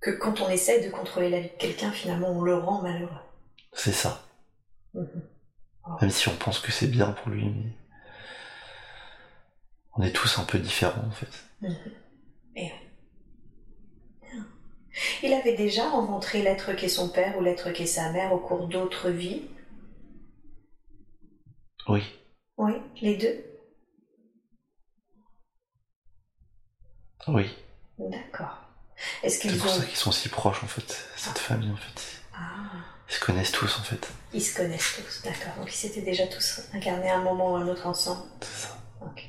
que 0.00 0.12
quand 0.12 0.40
on 0.40 0.48
essaie 0.48 0.80
de 0.80 0.88
contrôler 0.88 1.28
la 1.28 1.40
vie 1.40 1.48
de 1.48 1.58
quelqu'un, 1.58 1.90
finalement 1.90 2.30
on 2.30 2.42
le 2.42 2.54
rend 2.54 2.82
malheureux. 2.82 3.10
C'est 3.72 3.90
ça. 3.92 4.24
Mhm. 4.94 5.28
Même 6.00 6.10
si 6.10 6.28
on 6.28 6.36
pense 6.36 6.60
que 6.60 6.70
c'est 6.70 6.86
bien 6.86 7.10
pour 7.10 7.30
lui, 7.30 7.46
mais 7.46 7.72
on 9.96 10.04
est 10.04 10.12
tous 10.12 10.38
un 10.38 10.44
peu 10.44 10.60
différents 10.60 11.04
en 11.04 11.10
fait. 11.10 11.44
Mhm. 11.60 11.74
Et 12.54 12.70
il 15.24 15.32
avait 15.32 15.56
déjà 15.56 15.90
rencontré 15.90 16.42
l'être 16.42 16.74
qu'est 16.74 16.88
son 16.88 17.08
père 17.08 17.36
ou 17.36 17.40
l'être 17.42 17.72
qu'est 17.72 17.86
sa 17.86 18.12
mère 18.12 18.32
au 18.32 18.38
cours 18.38 18.68
d'autres 18.68 19.10
vies? 19.10 19.42
Oui. 21.88 22.04
Oui, 22.56 22.74
les 23.02 23.16
deux? 23.16 23.53
Oui. 27.28 27.50
D'accord. 27.98 28.58
Est-ce 29.22 29.40
qu'ils 29.40 29.52
C'est 29.52 29.58
pour 29.58 29.70
ça 29.70 29.84
qu'ils 29.84 29.96
sont 29.96 30.12
si 30.12 30.28
proches 30.28 30.62
en 30.62 30.66
fait, 30.66 31.06
cette 31.16 31.38
famille 31.38 31.70
en 31.70 31.76
fait. 31.76 32.22
Ah. 32.34 32.70
Ils 33.08 33.14
se 33.14 33.20
connaissent 33.20 33.52
tous 33.52 33.78
en 33.78 33.82
fait. 33.82 34.08
Ils 34.32 34.42
se 34.42 34.56
connaissent 34.56 34.94
tous, 34.96 35.22
d'accord. 35.22 35.54
Donc 35.58 35.72
ils 35.72 35.76
s'étaient 35.76 36.02
déjà 36.02 36.26
tous 36.26 36.62
incarnés 36.72 37.10
à 37.10 37.18
un 37.18 37.22
moment 37.22 37.52
ou 37.52 37.56
à 37.56 37.60
un 37.60 37.68
autre 37.68 37.86
ensemble. 37.86 38.22
C'est 38.40 38.66
ça. 38.66 38.78
Ok. 39.00 39.24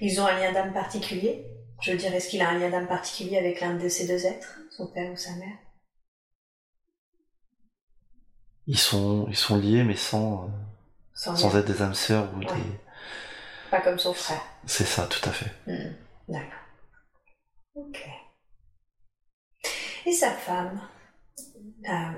Ils 0.00 0.20
ont 0.20 0.26
un 0.26 0.38
lien 0.38 0.52
d'âme 0.52 0.72
particulier? 0.72 1.46
Je 1.80 1.92
veux 1.92 1.98
dire, 1.98 2.14
est-ce 2.14 2.28
qu'il 2.28 2.40
a 2.42 2.48
un 2.48 2.58
lien 2.58 2.70
d'âme 2.70 2.86
particulier 2.86 3.38
avec 3.38 3.60
l'un 3.60 3.74
de 3.74 3.88
ces 3.88 4.06
deux 4.06 4.26
êtres 4.26 4.58
son 4.70 4.86
père 4.86 5.10
ou 5.12 5.16
sa 5.16 5.32
mère? 5.32 5.56
Ils 8.66 8.78
sont, 8.78 9.26
ils 9.28 9.36
sont 9.36 9.56
liés, 9.56 9.84
mais 9.84 9.96
sans, 9.96 10.50
sans, 11.12 11.56
être 11.56 11.66
des 11.66 11.82
âmes 11.82 11.94
sœurs 11.94 12.32
ou 12.34 12.40
des. 12.40 12.48
Pas 13.70 13.80
comme 13.80 13.98
son 13.98 14.14
frère. 14.14 14.40
C'est 14.66 14.86
ça, 14.86 15.06
tout 15.06 15.28
à 15.28 15.32
fait. 15.32 15.52
Hmm, 15.66 15.92
d'accord. 16.28 16.63
Ok. 17.74 18.00
Et 20.06 20.12
sa 20.12 20.30
femme? 20.30 20.80
Euh, 21.88 22.12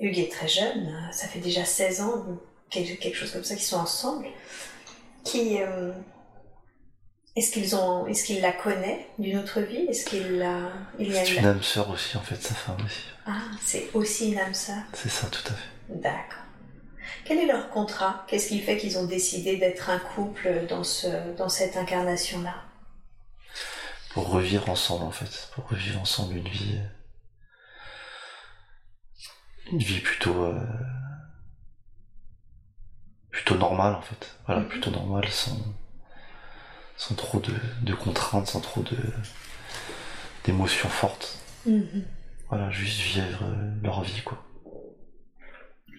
Hugues 0.00 0.18
est 0.18 0.32
très 0.32 0.48
jeune, 0.48 1.10
ça 1.12 1.28
fait 1.28 1.38
déjà 1.38 1.64
16 1.64 2.00
ans, 2.00 2.24
quelque 2.70 3.14
chose 3.14 3.32
comme 3.32 3.44
ça, 3.44 3.54
qu'ils 3.54 3.64
sont 3.64 3.78
ensemble. 3.78 4.26
Qui. 5.24 5.62
Euh, 5.62 5.92
est-ce 7.34 7.52
qu'ils 7.52 7.76
ont, 7.76 8.06
est-ce 8.06 8.24
qu'il 8.24 8.40
la 8.40 8.52
connaît 8.52 9.06
d'une 9.18 9.38
autre 9.38 9.60
vie? 9.60 9.86
Est-ce 9.88 10.06
qu'il 10.06 10.40
a, 10.42 10.70
il 10.98 11.12
y 11.12 11.18
a 11.18 11.24
C'est 11.24 11.36
une 11.36 11.46
âme 11.46 11.62
sœur 11.62 11.90
aussi 11.90 12.16
en 12.16 12.22
fait, 12.22 12.36
sa 12.36 12.54
femme 12.54 12.78
aussi. 12.84 13.02
Ah, 13.26 13.42
c'est 13.62 13.90
aussi 13.92 14.32
une 14.32 14.38
âme 14.38 14.54
sœur? 14.54 14.82
C'est 14.94 15.10
ça, 15.10 15.26
tout 15.26 15.42
à 15.46 15.54
fait. 15.54 16.00
D'accord. 16.00 16.40
Quel 17.26 17.38
est 17.38 17.46
leur 17.46 17.68
contrat? 17.70 18.24
Qu'est-ce 18.26 18.48
qui 18.48 18.60
fait 18.60 18.78
qu'ils 18.78 18.96
ont 18.96 19.04
décidé 19.04 19.58
d'être 19.58 19.90
un 19.90 19.98
couple 19.98 20.66
dans 20.66 20.82
ce, 20.84 21.08
dans 21.36 21.48
cette 21.50 21.76
incarnation-là? 21.76 22.54
Pour 24.16 24.30
revivre 24.30 24.70
ensemble 24.70 25.04
en 25.04 25.10
fait, 25.10 25.50
pour 25.54 25.68
revivre 25.68 26.00
ensemble 26.00 26.38
une 26.38 26.48
vie, 26.48 26.80
une 29.70 29.78
vie 29.78 30.00
plutôt, 30.00 30.42
euh, 30.42 30.58
plutôt 33.28 33.56
normale 33.56 33.94
en 33.94 34.00
fait. 34.00 34.38
Voilà, 34.46 34.62
mhm. 34.62 34.68
plutôt 34.68 34.90
normale 34.90 35.28
sans 35.28 35.58
sans 36.96 37.14
trop 37.14 37.40
de, 37.40 37.92
contraintes, 37.92 38.46
sans 38.46 38.62
trop 38.62 38.80
de 38.80 38.96
d'émotions 40.44 40.88
fortes. 40.88 41.38
Mhm. 41.66 42.06
Voilà, 42.48 42.70
juste 42.70 42.98
vivre 42.98 43.42
euh, 43.42 43.70
leur 43.82 44.02
vie, 44.02 44.22
quoi. 44.22 44.42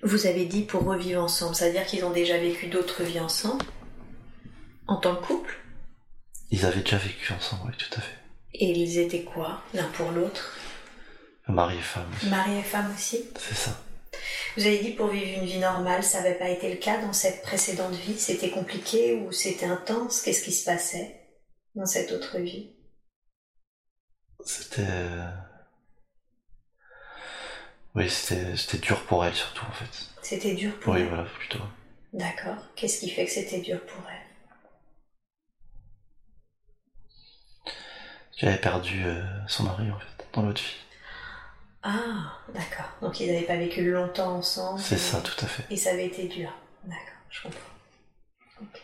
Vous 0.01 0.25
avez 0.25 0.47
dit 0.47 0.63
pour 0.63 0.83
revivre 0.85 1.21
ensemble, 1.21 1.53
c'est-à-dire 1.53 1.85
qu'ils 1.85 2.03
ont 2.03 2.09
déjà 2.09 2.39
vécu 2.39 2.65
d'autres 2.65 3.03
vies 3.03 3.19
ensemble 3.19 3.63
En 4.87 4.95
tant 4.95 5.15
que 5.17 5.23
couple? 5.23 5.66
Ils 6.49 6.65
avaient 6.65 6.81
déjà 6.81 6.97
vécu 6.97 7.33
ensemble, 7.33 7.63
oui, 7.67 7.77
tout 7.77 7.97
à 7.97 8.01
fait. 8.01 8.17
Et 8.53 8.71
ils 8.71 8.99
étaient 8.99 9.23
quoi, 9.23 9.61
l'un 9.73 9.87
pour 9.89 10.11
l'autre? 10.11 10.57
Mari 11.47 11.77
et 11.77 11.81
femme. 11.81 12.11
Mari 12.29 12.57
et 12.57 12.63
femme 12.63 12.93
aussi? 12.93 13.25
C'est 13.37 13.55
ça. 13.55 13.77
Vous 14.55 14.65
avez 14.65 14.79
dit 14.79 14.91
pour 14.91 15.07
vivre 15.07 15.39
une 15.39 15.45
vie 15.45 15.59
normale, 15.59 16.03
ça 16.03 16.21
n'avait 16.21 16.37
pas 16.37 16.49
été 16.49 16.69
le 16.69 16.77
cas 16.77 16.99
dans 17.01 17.13
cette 17.13 17.41
précédente 17.43 17.93
vie? 17.93 18.17
C'était 18.17 18.49
compliqué 18.49 19.13
ou 19.13 19.31
c'était 19.31 19.65
intense? 19.65 20.21
Qu'est-ce 20.21 20.43
qui 20.43 20.51
se 20.51 20.65
passait 20.65 21.21
dans 21.75 21.85
cette 21.85 22.11
autre 22.11 22.39
vie? 22.39 22.73
C'était. 24.43 24.85
Oui, 27.95 28.09
c'était 28.09 28.77
dur 28.77 29.05
pour 29.05 29.25
elle 29.25 29.35
surtout 29.35 29.65
en 29.65 29.71
fait. 29.71 30.09
C'était 30.21 30.55
dur 30.55 30.77
pour 30.79 30.95
elle 30.95 31.03
Oui, 31.03 31.09
voilà, 31.09 31.25
plutôt. 31.25 31.63
D'accord. 32.13 32.57
Qu'est-ce 32.75 32.99
qui 32.99 33.09
fait 33.09 33.25
que 33.25 33.31
c'était 33.31 33.59
dur 33.59 33.79
pour 33.85 34.03
elle? 34.09 34.26
Qui 38.37 38.45
avait 38.45 38.57
perdu 38.57 39.03
euh, 39.05 39.23
son 39.47 39.63
mari 39.63 39.89
en 39.91 39.99
fait 39.99 40.27
dans 40.33 40.43
l'autre 40.43 40.61
vie. 40.61 40.75
Ah, 41.83 42.33
d'accord. 42.53 42.89
Donc 43.01 43.19
ils 43.19 43.27
n'avaient 43.31 43.45
pas 43.45 43.57
vécu 43.57 43.89
longtemps 43.91 44.35
ensemble. 44.37 44.79
C'est 44.81 44.95
et- 44.95 44.99
ça, 44.99 45.21
tout 45.21 45.45
à 45.45 45.47
fait. 45.47 45.63
Et 45.73 45.77
ça 45.77 45.91
avait 45.91 46.05
été 46.07 46.27
dur. 46.27 46.51
D'accord, 46.83 47.21
je 47.29 47.41
comprends. 47.43 47.59
Ok. 48.61 48.81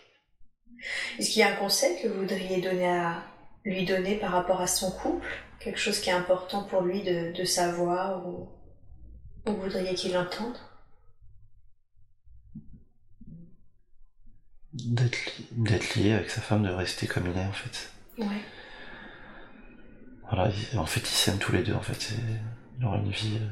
Est-ce 1.20 1.30
qu'il 1.32 1.40
y 1.40 1.44
a 1.44 1.52
un 1.52 1.56
conseil 1.56 2.02
que 2.02 2.08
vous 2.08 2.20
voudriez 2.22 2.62
donner 2.62 2.88
à 2.90 3.24
lui 3.66 3.86
donner 3.86 4.16
par 4.18 4.32
rapport 4.32 4.62
à 4.62 4.68
son 4.68 4.92
couple? 4.92 5.26
Quelque 5.60 5.80
chose 5.80 6.00
qui 6.00 6.10
est 6.10 6.14
important 6.14 6.64
pour 6.64 6.82
lui 6.82 7.04
de, 7.04 7.32
de 7.32 7.44
savoir 7.46 8.26
ou, 8.28 8.50
ou 9.46 9.52
vous 9.54 9.62
voudriez 9.62 9.96
qu'il 9.96 10.18
entende? 10.18 10.58
D'être 14.74 15.38
li- 15.38 15.48
d'être 15.52 15.96
lié 15.96 16.14
avec 16.14 16.30
sa 16.30 16.42
femme, 16.42 16.64
de 16.64 16.70
rester 16.72 17.06
comme 17.08 17.30
il 17.30 17.38
est 17.38 17.46
en 17.46 17.52
fait. 17.54 17.92
Ouais. 18.18 18.42
Voilà, 20.34 20.50
en 20.78 20.86
fait 20.88 21.02
ils 21.02 21.06
s'aiment 21.06 21.38
tous 21.38 21.52
les 21.52 21.62
deux 21.62 21.74
en 21.76 21.82
fait. 21.82 22.10
Ils 22.80 22.86
auront 22.86 22.96
une 22.98 23.12
vie. 23.12 23.38
euh, 23.40 23.50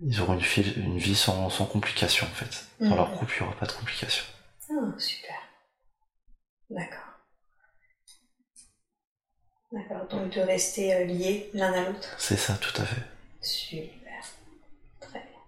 Ils 0.00 0.20
auront 0.20 0.34
une 0.34 0.40
vie, 0.40 0.72
une 0.76 0.98
vie 0.98 1.14
sans, 1.16 1.48
sans 1.50 1.66
complications 1.66 2.26
en 2.26 2.34
fait. 2.34 2.66
Dans 2.80 2.90
Mhm. 2.90 2.96
leur 2.96 3.12
couple, 3.12 3.34
il 3.38 3.42
n'y 3.42 3.48
aura 3.48 3.56
pas 3.58 3.66
de 3.66 3.72
complications. 3.72 4.24
Ah, 4.70 4.98
super. 4.98 5.34
D'accord. 6.70 7.20
D'accord, 9.72 10.06
donc 10.08 10.32
de 10.32 10.40
rester 10.40 10.94
euh, 10.94 11.04
liés 11.04 11.50
l'un 11.52 11.72
à 11.72 11.84
l'autre. 11.86 12.14
C'est 12.18 12.36
ça, 12.36 12.54
tout 12.54 12.80
à 12.80 12.84
fait. 12.86 13.02
Super. 13.40 14.24
Très 15.00 15.20
bien. 15.20 15.40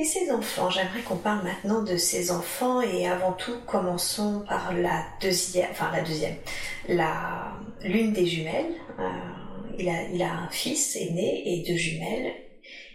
Et 0.00 0.04
ces 0.04 0.30
enfants, 0.30 0.70
j'aimerais 0.70 1.02
qu'on 1.02 1.18
parle 1.18 1.44
maintenant 1.44 1.82
de 1.82 1.98
ces 1.98 2.30
enfants 2.30 2.80
et 2.80 3.06
avant 3.06 3.32
tout 3.32 3.60
commençons 3.66 4.42
par 4.48 4.72
la 4.72 5.04
deuxième, 5.20 5.68
enfin 5.70 5.90
la 5.92 6.00
deuxième, 6.00 6.36
la 6.88 7.52
l'une 7.82 8.14
des 8.14 8.24
jumelles. 8.24 8.72
Euh, 8.98 9.02
il 9.78 9.90
a 9.90 10.04
il 10.04 10.22
a 10.22 10.32
un 10.32 10.48
fils 10.48 10.96
aîné 10.96 11.42
et 11.44 11.64
deux 11.70 11.76
jumelles 11.76 12.32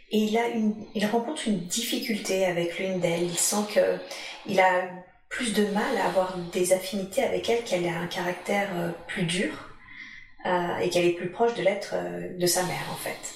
et 0.09 0.17
il 0.17 0.35
a 0.35 0.47
une 0.47 0.73
il 0.95 1.05
rencontre 1.05 1.47
une 1.47 1.59
difficulté 1.67 2.43
avec 2.43 2.79
l'une 2.79 2.99
d'elles. 2.99 3.21
Il 3.21 3.37
sent 3.37 3.67
que 3.75 3.99
il 4.47 4.59
a 4.59 4.89
plus 5.29 5.53
de 5.53 5.67
mal 5.67 5.97
à 6.01 6.07
avoir 6.07 6.35
des 6.53 6.73
affinités 6.73 7.21
avec 7.21 7.47
elle, 7.47 7.63
qu'elle 7.63 7.87
a 7.87 7.99
un 7.99 8.07
caractère 8.07 8.69
euh, 8.77 8.89
plus 9.05 9.25
dur 9.25 9.53
euh, 10.47 10.77
et 10.77 10.89
qu'elle 10.89 11.05
est 11.05 11.13
plus 11.13 11.29
proche 11.29 11.53
de 11.53 11.61
l'être 11.61 11.93
de 12.35 12.45
sa 12.47 12.63
mère 12.63 12.89
en 12.91 12.97
fait. 12.97 13.35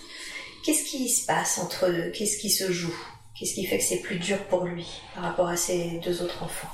Qu'est-ce 0.65 0.85
qui 0.85 1.07
se 1.07 1.27
passe 1.27 1.59
entre 1.59 1.85
eux? 1.85 2.11
Qu'est-ce 2.15 2.39
qui 2.39 2.49
se 2.49 2.71
joue? 2.71 2.97
Qu'est-ce 3.39 3.53
qui 3.53 3.65
fait 3.65 3.77
que 3.77 3.83
c'est 3.85 4.01
plus 4.01 4.19
dur 4.19 4.37
pour 4.47 4.65
lui 4.65 4.85
par 5.15 5.23
rapport 5.23 5.47
à 5.47 5.55
ses 5.55 5.99
deux 5.99 6.21
autres 6.21 6.43
enfants 6.43 6.67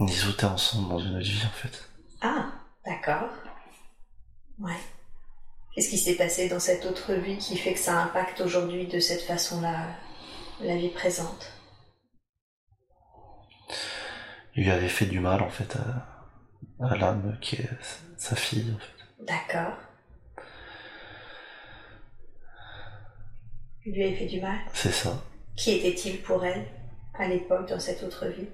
Ils 0.00 0.30
étaient 0.30 0.44
ensemble 0.44 0.88
dans 0.88 0.98
une 0.98 1.14
autre 1.14 1.24
vie 1.24 1.46
en 1.46 1.50
fait. 1.50 1.88
Ah, 2.20 2.50
d'accord. 2.84 3.30
Ouais. 4.58 4.80
Qu'est-ce 5.72 5.90
qui 5.90 5.98
s'est 5.98 6.16
passé 6.16 6.48
dans 6.48 6.58
cette 6.58 6.84
autre 6.84 7.12
vie 7.12 7.38
qui 7.38 7.56
fait 7.56 7.74
que 7.74 7.78
ça 7.78 8.02
impacte 8.02 8.40
aujourd'hui 8.40 8.88
de 8.88 8.98
cette 8.98 9.22
façon-là 9.22 9.86
la 10.60 10.76
vie 10.76 10.88
présente? 10.88 11.52
Il 14.56 14.64
lui 14.64 14.70
avait 14.72 14.88
fait 14.88 15.06
du 15.06 15.20
mal 15.20 15.42
en 15.42 15.50
fait 15.50 15.76
à, 15.76 16.84
à 16.84 16.96
l'âme 16.96 17.38
qui 17.40 17.54
est 17.54 17.70
sa 18.16 18.34
fille 18.34 18.74
en 18.74 18.78
fait. 18.80 19.24
D'accord. 19.24 19.76
Lui 23.92 24.04
avait 24.04 24.14
fait 24.16 24.26
du 24.26 24.40
mal 24.40 24.58
C'est 24.74 24.92
ça. 24.92 25.22
Qui 25.56 25.72
était-il 25.72 26.20
pour 26.22 26.44
elle 26.44 26.66
à 27.14 27.26
l'époque 27.28 27.68
dans 27.68 27.80
cette 27.80 28.02
autre 28.02 28.26
vie? 28.26 28.48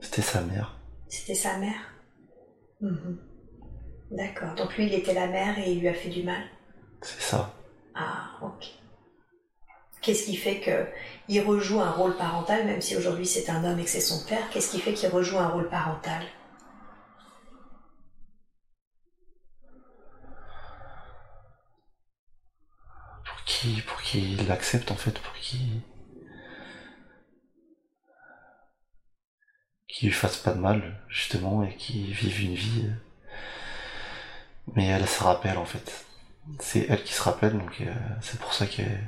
C'était 0.00 0.22
sa 0.22 0.40
mère. 0.42 0.76
C'était 1.08 1.34
sa 1.34 1.58
mère 1.58 1.94
Mhm. 2.80 3.18
D'accord. 4.12 4.54
Donc 4.54 4.76
lui, 4.76 4.86
il 4.86 4.94
était 4.94 5.14
la 5.14 5.26
mère 5.26 5.58
et 5.58 5.72
il 5.72 5.80
lui 5.80 5.88
a 5.88 5.94
fait 5.94 6.08
du 6.10 6.22
mal 6.22 6.42
C'est 7.02 7.20
ça. 7.20 7.52
Ah, 7.94 8.38
ok. 8.40 8.66
Qu'est-ce 10.00 10.26
qui 10.26 10.36
fait 10.36 10.60
que 10.60 10.86
il 11.28 11.40
rejoue 11.40 11.80
un 11.80 11.90
rôle 11.90 12.16
parental, 12.16 12.64
même 12.66 12.80
si 12.80 12.96
aujourd'hui 12.96 13.26
c'est 13.26 13.50
un 13.50 13.64
homme 13.64 13.80
et 13.80 13.84
que 13.84 13.90
c'est 13.90 14.00
son 14.00 14.24
père 14.26 14.48
Qu'est-ce 14.50 14.70
qui 14.70 14.78
fait 14.80 14.94
qu'il 14.94 15.08
rejoue 15.08 15.38
un 15.38 15.48
rôle 15.48 15.68
parental? 15.68 16.22
Qu'il 23.48 23.82
pour 23.82 24.00
qu'il 24.02 24.46
l'accepte 24.46 24.90
en 24.90 24.96
fait, 24.96 25.18
pour 25.18 25.32
qu'il 25.34 25.80
qu'il 29.88 30.08
lui 30.08 30.14
fasse 30.14 30.36
pas 30.36 30.52
de 30.52 30.60
mal 30.60 31.00
justement 31.08 31.62
et 31.64 31.74
qu'il 31.76 32.12
vive 32.12 32.42
une 32.42 32.54
vie. 32.54 32.90
Mais 34.74 34.86
elle 34.86 35.08
se 35.08 35.22
rappelle 35.22 35.56
en 35.58 35.64
fait. 35.64 36.04
C'est 36.60 36.86
elle 36.88 37.02
qui 37.02 37.12
se 37.14 37.22
rappelle 37.22 37.52
donc 37.58 37.80
euh, 37.80 37.92
c'est 38.20 38.38
pour 38.38 38.52
ça 38.52 38.66
qu'elle 38.66 39.00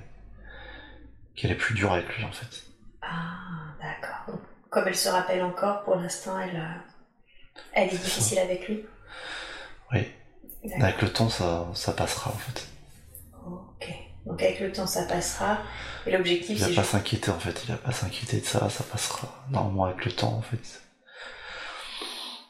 qu'elle 1.36 1.50
est 1.52 1.54
plus 1.54 1.74
dure 1.74 1.92
avec 1.92 2.08
lui 2.16 2.24
en 2.24 2.32
fait. 2.32 2.64
Ah, 3.02 3.36
d'accord. 3.80 4.24
Donc, 4.28 4.40
Comme 4.70 4.88
elle 4.88 4.96
se 4.96 5.08
rappelle 5.08 5.42
encore, 5.42 5.82
pour 5.84 5.96
l'instant, 5.96 6.38
elle, 6.38 6.56
euh, 6.56 7.60
elle 7.72 7.88
est 7.88 7.90
C'est 7.90 7.96
ça. 7.98 8.04
difficile 8.04 8.38
avec 8.38 8.68
lui 8.68 8.84
Oui. 9.92 10.06
D'accord. 10.64 10.84
Avec 10.84 11.02
le 11.02 11.12
temps 11.12 11.28
ça, 11.28 11.66
ça 11.74 11.92
passera 11.92 12.30
en 12.30 12.36
fait. 12.38 12.66
Donc 14.26 14.42
avec 14.42 14.60
le 14.60 14.70
temps, 14.72 14.86
ça 14.86 15.04
passera. 15.04 15.58
Et 16.06 16.12
l'objectif, 16.12 16.58
Il 16.58 16.74
va 16.74 16.82
pas 16.82 16.88
s'inquiéter 16.88 17.30
en 17.30 17.38
fait, 17.38 17.62
il 17.64 17.70
va 17.72 17.76
pas 17.78 17.92
s'inquiéter 17.92 18.40
de 18.40 18.44
ça, 18.46 18.68
ça 18.70 18.84
passera 18.84 19.28
normalement 19.50 19.84
avec 19.84 20.04
le 20.04 20.12
temps 20.12 20.34
en 20.34 20.42
fait. 20.42 20.82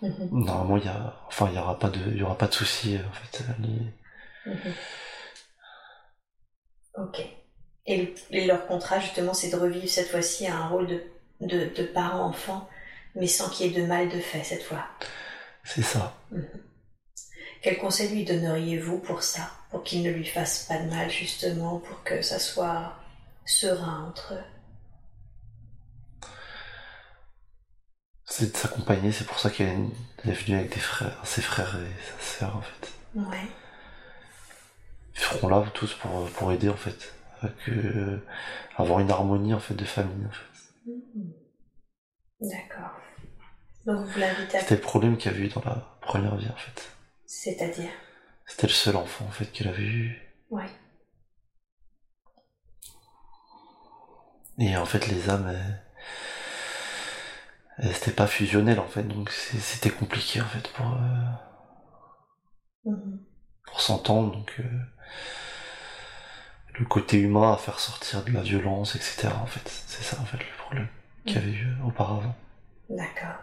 Mhm, 0.03 0.29
Normalement 0.33 0.77
il 0.79 0.85
y 0.85 0.89
a 0.89 1.15
enfin 1.27 1.49
il 1.51 1.57
y 1.57 1.59
aura 1.59 1.79
pas 1.79 1.91
de 1.91 1.99
il 2.11 2.17
y 2.17 2.23
aura 2.23 2.37
pas 2.39 2.47
de 2.47 2.55
soucis 2.55 2.99
en 2.99 3.13
fait. 3.13 3.43
Les- 3.61 4.51
mhm. 4.53 4.75
Ok. 6.97 7.21
Et, 7.87 7.97
le- 8.03 8.15
et 8.31 8.47
leur 8.47 8.67
contrat, 8.67 9.01
justement, 9.01 9.35
c'est 9.35 9.51
de 9.51 9.57
revivre 9.57 9.89
cette 9.89 10.09
fois-ci 10.09 10.47
un 10.47 10.69
rôle 10.69 10.87
de, 10.87 11.03
de, 11.41 11.71
de 11.75 11.83
parent-enfant, 11.85 12.69
mais 13.15 13.27
sans 13.27 13.49
qu'il 13.49 13.67
y 13.67 13.77
ait 13.77 13.81
de 13.83 13.87
mal 13.87 14.09
de 14.09 14.21
fait 14.21 14.45
cette 14.45 14.63
fois. 14.63 14.85
C'est 15.65 15.83
ça. 15.83 16.15
Quel 17.63 17.79
conseil 17.79 18.09
lui 18.09 18.25
donneriez-vous 18.25 18.99
pour 18.99 19.23
ça 19.23 19.51
Pour 19.71 19.83
qu'il 19.83 20.03
ne 20.03 20.11
lui 20.11 20.25
fasse 20.25 20.65
pas 20.65 20.79
de 20.79 20.89
mal, 20.89 21.11
justement, 21.11 21.79
pour 21.79 22.03
que 22.03 22.23
ça 22.23 22.39
soit 22.39 22.95
serein 23.45 24.07
entre 24.09 24.35
eux? 24.35 24.45
C'est 28.25 28.53
de 28.53 28.57
s'accompagner, 28.57 29.13
c'est 29.13 29.27
pour 29.27 29.39
ça 29.39 29.51
qu'elle 29.51 29.89
est 30.25 30.33
venue 30.33 30.57
avec 30.57 30.73
des 30.73 30.81
frères, 30.81 31.21
ses 31.25 31.43
frères 31.43 31.77
et 31.77 32.03
sa 32.19 32.39
sœur 32.39 32.57
en 32.57 32.63
fait. 32.63 32.93
Ouais. 33.15 33.49
Ils 35.15 35.21
seront 35.21 35.49
là 35.49 35.65
tous 35.75 35.93
pour, 35.95 36.31
pour 36.31 36.53
aider 36.53 36.69
en 36.69 36.77
fait. 36.77 37.13
À 37.43 37.49
que, 37.49 38.21
avoir 38.77 39.01
une 39.01 39.11
harmonie 39.11 39.53
en 39.53 39.61
fait 39.61 39.75
de 39.75 39.85
famille 39.85 40.27
en 40.27 40.31
fait. 40.31 40.91
Mhm. 40.91 41.33
D'accord. 42.41 42.93
Donc 43.85 44.07
vous 44.07 44.19
l'invitez 44.19 44.59
à... 44.59 44.61
C'était 44.61 44.77
le 44.77 44.81
problème 44.81 45.17
qu'il 45.17 45.33
y 45.33 45.35
avait 45.35 45.45
eu 45.45 45.49
dans 45.49 45.63
la 45.65 45.99
première 46.01 46.37
vie 46.37 46.49
en 46.49 46.57
fait. 46.57 46.91
C'est-à-dire 47.33 47.91
C'était 48.45 48.67
le 48.67 48.73
seul 48.73 48.97
enfant 48.97 49.25
en 49.25 49.31
fait 49.31 49.47
qu'elle 49.47 49.69
avait 49.69 49.87
eu. 49.87 50.19
Ouais. 50.51 50.67
Et 54.59 54.77
en 54.77 54.85
fait 54.85 55.07
les 55.07 55.31
âmes 55.31 55.47
elles, 55.49 55.83
elles 57.79 57.97
étaient 57.97 58.11
pas 58.11 58.27
fusionnelles 58.27 58.81
en 58.81 58.89
fait, 58.89 59.05
donc 59.05 59.31
c'était 59.31 59.91
compliqué 59.91 60.41
en 60.41 60.47
fait 60.47 60.69
pour, 60.73 60.87
euh, 60.93 61.31
Mhm. 62.87 63.25
pour 63.67 63.81
s'entendre. 63.81 64.33
Donc 64.33 64.53
euh, 64.59 64.81
le 66.81 66.85
côté 66.85 67.17
humain 67.21 67.53
à 67.53 67.57
faire 67.59 67.79
sortir 67.79 68.25
de 68.25 68.33
la 68.33 68.41
violence, 68.41 68.97
etc. 68.97 69.29
En 69.41 69.47
fait, 69.47 69.69
c'est 69.87 70.03
ça 70.03 70.21
en 70.21 70.25
fait 70.25 70.39
le 70.39 70.57
problème 70.59 70.89
qu'il 71.25 71.37
y 71.37 71.39
avait 71.39 71.53
eu 71.53 71.69
auparavant. 71.87 72.35
D'accord. 72.89 73.39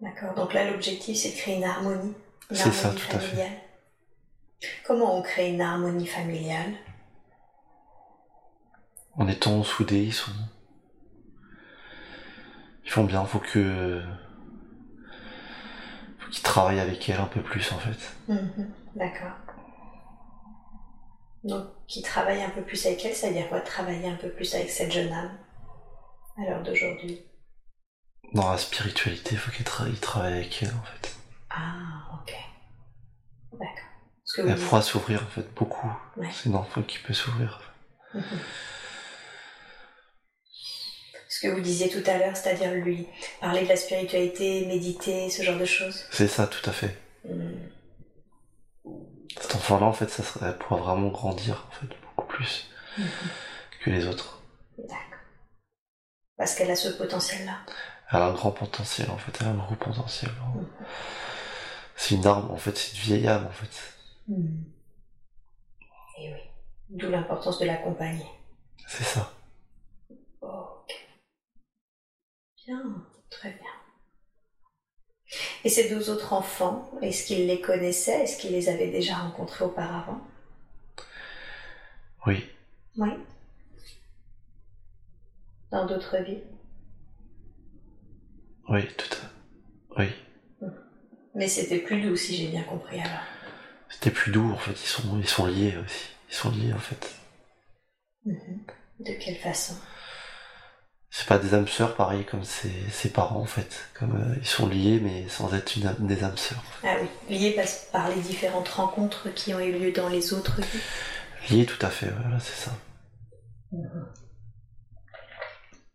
D'accord. 0.00 0.34
Donc 0.34 0.54
là, 0.54 0.70
l'objectif, 0.70 1.16
c'est 1.16 1.30
de 1.32 1.36
créer 1.36 1.56
une 1.56 1.64
harmonie. 1.64 2.14
Une 2.50 2.56
C'est 2.56 2.70
ça, 2.72 2.88
harmonie 2.88 3.04
tout 3.06 3.16
à 3.16 3.18
fait. 3.18 3.26
familiale. 3.28 3.58
Comment 4.86 5.18
on 5.18 5.22
crée 5.22 5.50
une 5.50 5.60
harmonie 5.60 6.06
familiale? 6.06 6.72
En 9.16 9.28
étant 9.28 9.62
soudés, 9.62 10.04
ils 10.04 10.12
sont. 10.12 10.32
Ils 12.84 12.90
font 12.90 13.04
bien, 13.04 13.24
faut 13.24 13.38
que. 13.38 14.02
Faut 16.18 16.30
qu'ils 16.30 16.42
travaillent 16.42 16.80
avec 16.80 17.08
elle 17.08 17.20
un 17.20 17.26
peu 17.26 17.42
plus 17.42 17.70
en 17.72 17.78
fait. 17.78 18.14
Mhm. 18.28 18.70
D'accord. 18.96 19.36
Donc, 21.44 21.64
qui 21.86 22.02
travaille 22.02 22.42
un 22.42 22.50
peu 22.50 22.62
plus 22.62 22.84
avec 22.86 23.02
elle, 23.04 23.14
ça 23.14 23.28
veut 23.28 23.34
dire 23.34 23.48
quoi 23.48 23.60
Travailler 23.60 24.08
un 24.08 24.16
peu 24.16 24.30
plus 24.30 24.54
avec 24.54 24.68
cette 24.68 24.92
jeune 24.92 25.10
âme 25.12 25.38
à 26.38 26.42
l'heure 26.42 26.62
d'aujourd'hui. 26.62 27.22
Dans 28.32 28.50
la 28.50 28.58
spiritualité, 28.58 29.36
faut 29.36 29.50
qu'ils 29.50 29.64
tra- 29.66 29.88
ils 29.88 29.98
travaillent 29.98 30.34
avec 30.34 30.62
elle 30.62 30.68
en 30.74 30.82
fait. 30.82 31.14
Ah, 31.50 32.20
ok. 32.22 32.34
D'accord. 33.52 33.68
Elle 34.38 34.54
vous- 34.54 34.68
pourra 34.68 34.82
s'ouvrir 34.82 35.22
en 35.22 35.26
fait 35.26 35.52
beaucoup. 35.54 35.90
Ouais. 36.16 36.28
C'est 36.32 36.48
une 36.48 36.54
enfant 36.56 36.82
qui 36.82 36.98
peut 36.98 37.12
s'ouvrir. 37.14 37.60
Ce 41.28 41.40
que 41.46 41.48
vous 41.52 41.60
disiez 41.60 41.88
tout 41.88 42.02
à 42.08 42.18
l'heure, 42.18 42.36
c'est-à-dire 42.36 42.72
lui 42.72 43.08
parler 43.40 43.62
de 43.62 43.68
la 43.68 43.76
spiritualité, 43.76 44.66
méditer, 44.66 45.30
ce 45.30 45.42
genre 45.42 45.58
de 45.58 45.64
choses. 45.64 46.04
C'est 46.10 46.28
ça, 46.28 46.46
tout 46.46 46.68
à 46.68 46.72
fait. 46.72 46.96
Hmm. 47.24 47.68
Cet 49.40 49.54
enfant-là, 49.54 49.86
en 49.86 49.92
fait, 49.92 50.10
ça 50.10 50.22
serait, 50.22 50.58
pourrait 50.58 50.80
vraiment 50.80 51.08
grandir, 51.08 51.66
en 51.68 51.72
fait, 51.72 51.86
beaucoup 52.04 52.26
plus 52.26 52.68
mhm. 52.98 53.06
que 53.82 53.90
les 53.90 54.06
autres. 54.06 54.42
D'accord. 54.76 54.96
Parce 56.36 56.54
qu'elle 56.54 56.70
a 56.70 56.76
ce 56.76 56.88
potentiel-là. 56.88 57.58
Elle 58.12 58.18
a 58.18 58.26
un 58.26 58.32
grand 58.32 58.50
potentiel, 58.50 59.10
en 59.10 59.18
fait, 59.18 59.32
elle 59.40 59.46
a 59.46 59.50
un 59.50 59.54
gros 59.56 59.76
potentiel. 59.76 60.30
C'est 61.94 62.14
une 62.16 62.26
arme, 62.26 62.50
en 62.50 62.56
fait, 62.56 62.76
c'est 62.76 62.96
une 62.96 63.02
vieille 63.02 63.28
âme, 63.28 63.46
en 63.46 63.50
fait. 63.50 63.94
Mhm. 64.28 64.64
Et 66.18 66.32
oui. 66.32 66.40
D'où 66.88 67.08
l'importance 67.08 67.58
de 67.60 67.66
l'accompagner. 67.66 68.26
C'est 68.86 69.04
ça. 69.04 69.32
Ok. 70.40 70.92
Bien, 72.66 72.82
très 73.30 73.50
bien. 73.50 73.70
Et 75.62 75.68
ces 75.68 75.88
deux 75.88 76.10
autres 76.10 76.32
enfants, 76.32 76.90
est-ce 77.02 77.24
qu'il 77.24 77.46
les 77.46 77.60
connaissait 77.60 78.22
Est-ce 78.22 78.40
qu'il 78.40 78.52
les 78.52 78.68
avait 78.68 78.90
déjà 78.90 79.14
rencontrés 79.14 79.64
auparavant? 79.64 80.20
Oui. 82.26 82.44
Oui. 82.96 83.10
Dans 85.70 85.86
d'autres 85.86 86.16
vies? 86.18 86.42
Oui, 88.70 88.86
tout 88.96 89.16
à 89.16 90.00
Oui. 90.00 90.06
Mais 91.34 91.48
c'était 91.48 91.78
plus 91.78 92.00
doux, 92.00 92.16
si 92.16 92.36
j'ai 92.36 92.48
bien 92.48 92.62
compris 92.62 93.00
alors. 93.00 93.22
C'était 93.88 94.10
plus 94.10 94.30
doux, 94.30 94.48
en 94.52 94.56
fait. 94.56 94.72
Ils 94.72 94.86
sont, 94.86 95.18
ils 95.18 95.28
sont 95.28 95.46
liés 95.46 95.76
aussi. 95.84 96.08
Ils 96.30 96.34
sont 96.34 96.50
liés, 96.52 96.72
en 96.72 96.78
fait. 96.78 97.14
Mhm. 98.24 98.64
De 99.00 99.12
quelle 99.18 99.36
façon? 99.36 99.74
C'est 101.10 101.26
pas 101.26 101.38
des 101.38 101.54
âmes 101.54 101.66
sœurs 101.66 101.96
pareil 101.96 102.24
comme 102.24 102.44
ses, 102.44 103.08
parents 103.12 103.40
en 103.40 103.46
fait. 103.46 103.88
Comme 103.94 104.14
euh, 104.14 104.36
ils 104.40 104.46
sont 104.46 104.68
liés 104.68 105.00
mais 105.02 105.28
sans 105.28 105.52
être 105.54 105.74
une, 105.76 105.92
des 106.06 106.22
âmes 106.22 106.36
sœurs. 106.36 106.62
Ah 106.84 106.96
oui, 107.00 107.36
liés 107.36 107.60
par 107.90 108.08
les 108.10 108.20
différentes 108.20 108.68
rencontres 108.68 109.28
qui 109.34 109.52
ont 109.52 109.58
eu 109.58 109.72
lieu 109.72 109.90
dans 109.90 110.08
les 110.08 110.32
autres 110.32 110.60
vies. 110.60 111.56
Liés 111.56 111.66
tout 111.66 111.84
à 111.84 111.90
fait, 111.90 112.10
voilà, 112.10 112.38
c'est 112.38 112.64
ça. 112.64 112.70
Mhm. 113.72 114.06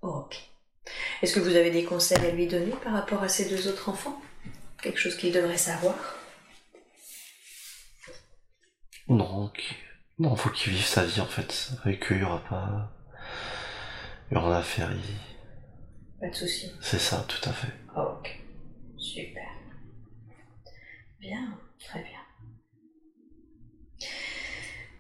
ok. 0.02 0.55
Est-ce 1.22 1.34
que 1.34 1.40
vous 1.40 1.56
avez 1.56 1.72
des 1.72 1.84
conseils 1.84 2.26
à 2.26 2.32
lui 2.32 2.48
donner 2.48 2.74
par 2.84 2.94
rapport 2.94 3.24
à 3.24 3.30
ces 3.30 3.50
deux 3.50 3.68
autres 3.68 3.90
enfants? 3.90 4.22
Quelque 4.82 5.00
chose 5.00 5.16
qu'il 5.16 5.34
devrait 5.34 5.58
savoir? 5.58 5.96
Non, 9.08 9.52
non, 10.18 10.36
faut 10.36 10.50
qu'il 10.50 10.74
vive 10.74 10.86
sa 10.86 11.06
vie 11.06 11.22
en 11.22 11.26
fait. 11.26 11.72
Avec 11.84 12.12
eux, 12.12 12.16
il 12.16 12.20
n'y 12.20 12.24
aura 12.24 12.44
pas 12.44 12.92
et 14.32 14.38
on 14.38 14.52
a 14.52 14.62
faire 14.62 14.92
Pas 16.20 16.30
de 16.30 16.34
souci. 16.36 16.72
C'est 16.82 17.00
ça, 17.00 17.26
tout 17.28 17.50
à 17.50 17.54
fait. 17.54 17.74
ok. 17.96 18.42
Super. 18.98 19.44
Bien. 21.20 21.60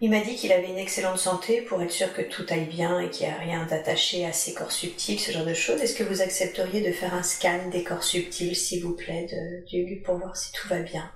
Il 0.01 0.09
m'a 0.09 0.19
dit 0.19 0.35
qu'il 0.35 0.51
avait 0.51 0.69
une 0.69 0.77
excellente 0.77 1.17
santé 1.17 1.61
pour 1.61 1.81
être 1.81 1.91
sûr 1.91 2.13
que 2.13 2.21
tout 2.21 2.45
aille 2.49 2.65
bien 2.65 2.99
et 2.99 3.09
qu'il 3.09 3.27
n'y 3.27 3.33
a 3.33 3.37
rien 3.37 3.65
d'attaché 3.65 4.25
à 4.25 4.33
ses 4.33 4.53
corps 4.53 4.71
subtils, 4.71 5.19
ce 5.19 5.31
genre 5.31 5.45
de 5.45 5.53
choses. 5.53 5.81
Est-ce 5.81 5.95
que 5.95 6.03
vous 6.03 6.21
accepteriez 6.21 6.81
de 6.81 6.91
faire 6.91 7.13
un 7.13 7.23
scan 7.23 7.69
des 7.69 7.83
corps 7.83 8.03
subtils, 8.03 8.55
s'il 8.55 8.83
vous 8.83 8.95
plaît, 8.95 9.25
de 9.25 9.65
Dieu, 9.65 10.01
pour 10.03 10.17
voir 10.17 10.35
si 10.35 10.51
tout 10.51 10.67
va 10.67 10.79
bien? 10.79 11.09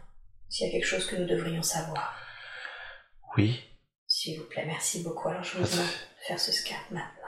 S'il 0.48 0.66
y 0.66 0.70
a 0.70 0.72
quelque 0.72 0.88
chose 0.88 1.06
que 1.06 1.18
nous 1.18 1.28
devrions 1.28 1.62
savoir? 1.62 2.16
Oui. 3.38 3.60
S'il 4.08 4.40
vous 4.40 4.46
plaît, 4.46 4.66
merci 4.66 5.04
beaucoup. 5.04 5.28
Alors 5.28 5.44
je 5.44 5.58
vous 5.58 5.64
demande 5.64 5.86
de 5.86 6.26
faire 6.26 6.40
ce 6.40 6.52
scan 6.52 6.76
maintenant. 6.90 7.19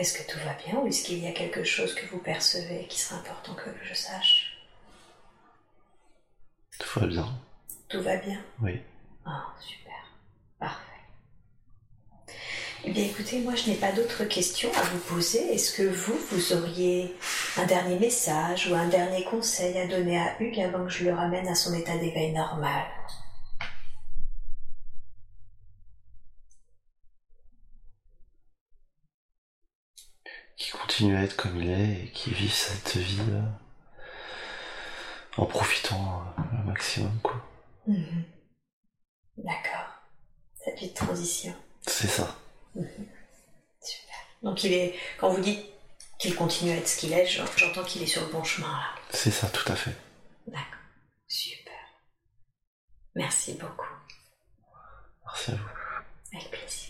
Est-ce 0.00 0.16
que 0.16 0.32
tout 0.32 0.38
va 0.46 0.54
bien 0.54 0.80
ou 0.80 0.86
est-ce 0.86 1.04
qu'il 1.04 1.18
y 1.18 1.26
a 1.26 1.32
quelque 1.32 1.62
chose 1.62 1.94
que 1.94 2.06
vous 2.06 2.16
percevez 2.16 2.86
qui 2.88 2.98
serait 2.98 3.20
important 3.20 3.52
que 3.52 3.68
je 3.82 3.92
sache? 3.92 4.56
Tout 6.78 7.00
va 7.00 7.06
bien. 7.06 7.28
Tout 7.90 8.00
va 8.00 8.16
bien? 8.16 8.42
Oui. 8.62 8.80
Ah, 9.26 9.54
super. 9.60 9.92
Parfait. 10.58 10.86
Eh 12.84 12.92
bien 12.92 13.04
écoutez, 13.04 13.40
moi 13.40 13.54
je 13.56 13.68
n'ai 13.68 13.76
pas 13.76 13.92
d'autres 13.92 14.24
questions 14.24 14.72
à 14.72 14.80
vous 14.84 15.00
poser. 15.00 15.52
Est-ce 15.52 15.76
que 15.76 15.82
vous, 15.82 16.18
vous 16.30 16.52
auriez 16.54 17.14
un 17.58 17.66
dernier 17.66 17.98
message 17.98 18.68
ou 18.68 18.74
un 18.74 18.88
dernier 18.88 19.24
conseil 19.24 19.78
à 19.78 19.86
donner 19.86 20.18
à 20.18 20.34
Hugues 20.40 20.60
avant 20.60 20.86
que 20.86 20.90
je 20.90 21.04
le 21.04 21.12
ramène 21.12 21.46
à 21.46 21.54
son 21.54 21.74
état 21.74 21.98
d'éveil 21.98 22.32
normal 22.32 22.86
qui 30.60 30.76
continue 31.00 31.16
à 31.16 31.22
être 31.22 31.36
comme 31.36 31.58
il 31.62 31.70
est 31.70 32.04
et 32.04 32.10
qui 32.10 32.30
vit 32.30 32.50
cette 32.50 32.96
vie 32.96 33.20
euh, 33.30 33.42
en 35.38 35.46
profitant 35.46 36.22
euh, 36.38 36.42
le 36.58 36.64
maximum 36.64 37.18
quoi. 37.22 37.36
Mhm. 37.86 38.24
D'accord. 39.38 39.94
Cette 40.62 40.78
vie 40.78 40.90
de 40.90 40.94
transition. 40.94 41.54
C'est 41.86 42.06
ça. 42.06 42.36
Mhm. 42.74 43.08
Super. 43.80 44.16
Donc 44.42 44.62
il 44.62 44.74
est 44.74 44.94
quand 45.18 45.30
vous 45.30 45.40
dites 45.40 45.64
qu'il 46.18 46.34
continue 46.34 46.72
à 46.72 46.76
être 46.76 46.88
ce 46.88 46.98
qu'il 46.98 47.14
est, 47.14 47.24
j'entends 47.24 47.84
qu'il 47.84 48.02
est 48.02 48.06
sur 48.06 48.20
le 48.20 48.30
bon 48.30 48.44
chemin 48.44 48.70
là. 48.70 48.94
C'est 49.08 49.30
ça, 49.30 49.48
tout 49.48 49.72
à 49.72 49.76
fait. 49.76 49.96
D'accord. 50.48 50.64
Super. 51.28 51.72
Merci 53.14 53.54
beaucoup. 53.54 53.86
Merci 55.24 55.52
à 55.52 55.54
vous. 55.54 56.36
Avec 56.36 56.50
plaisir. 56.50 56.89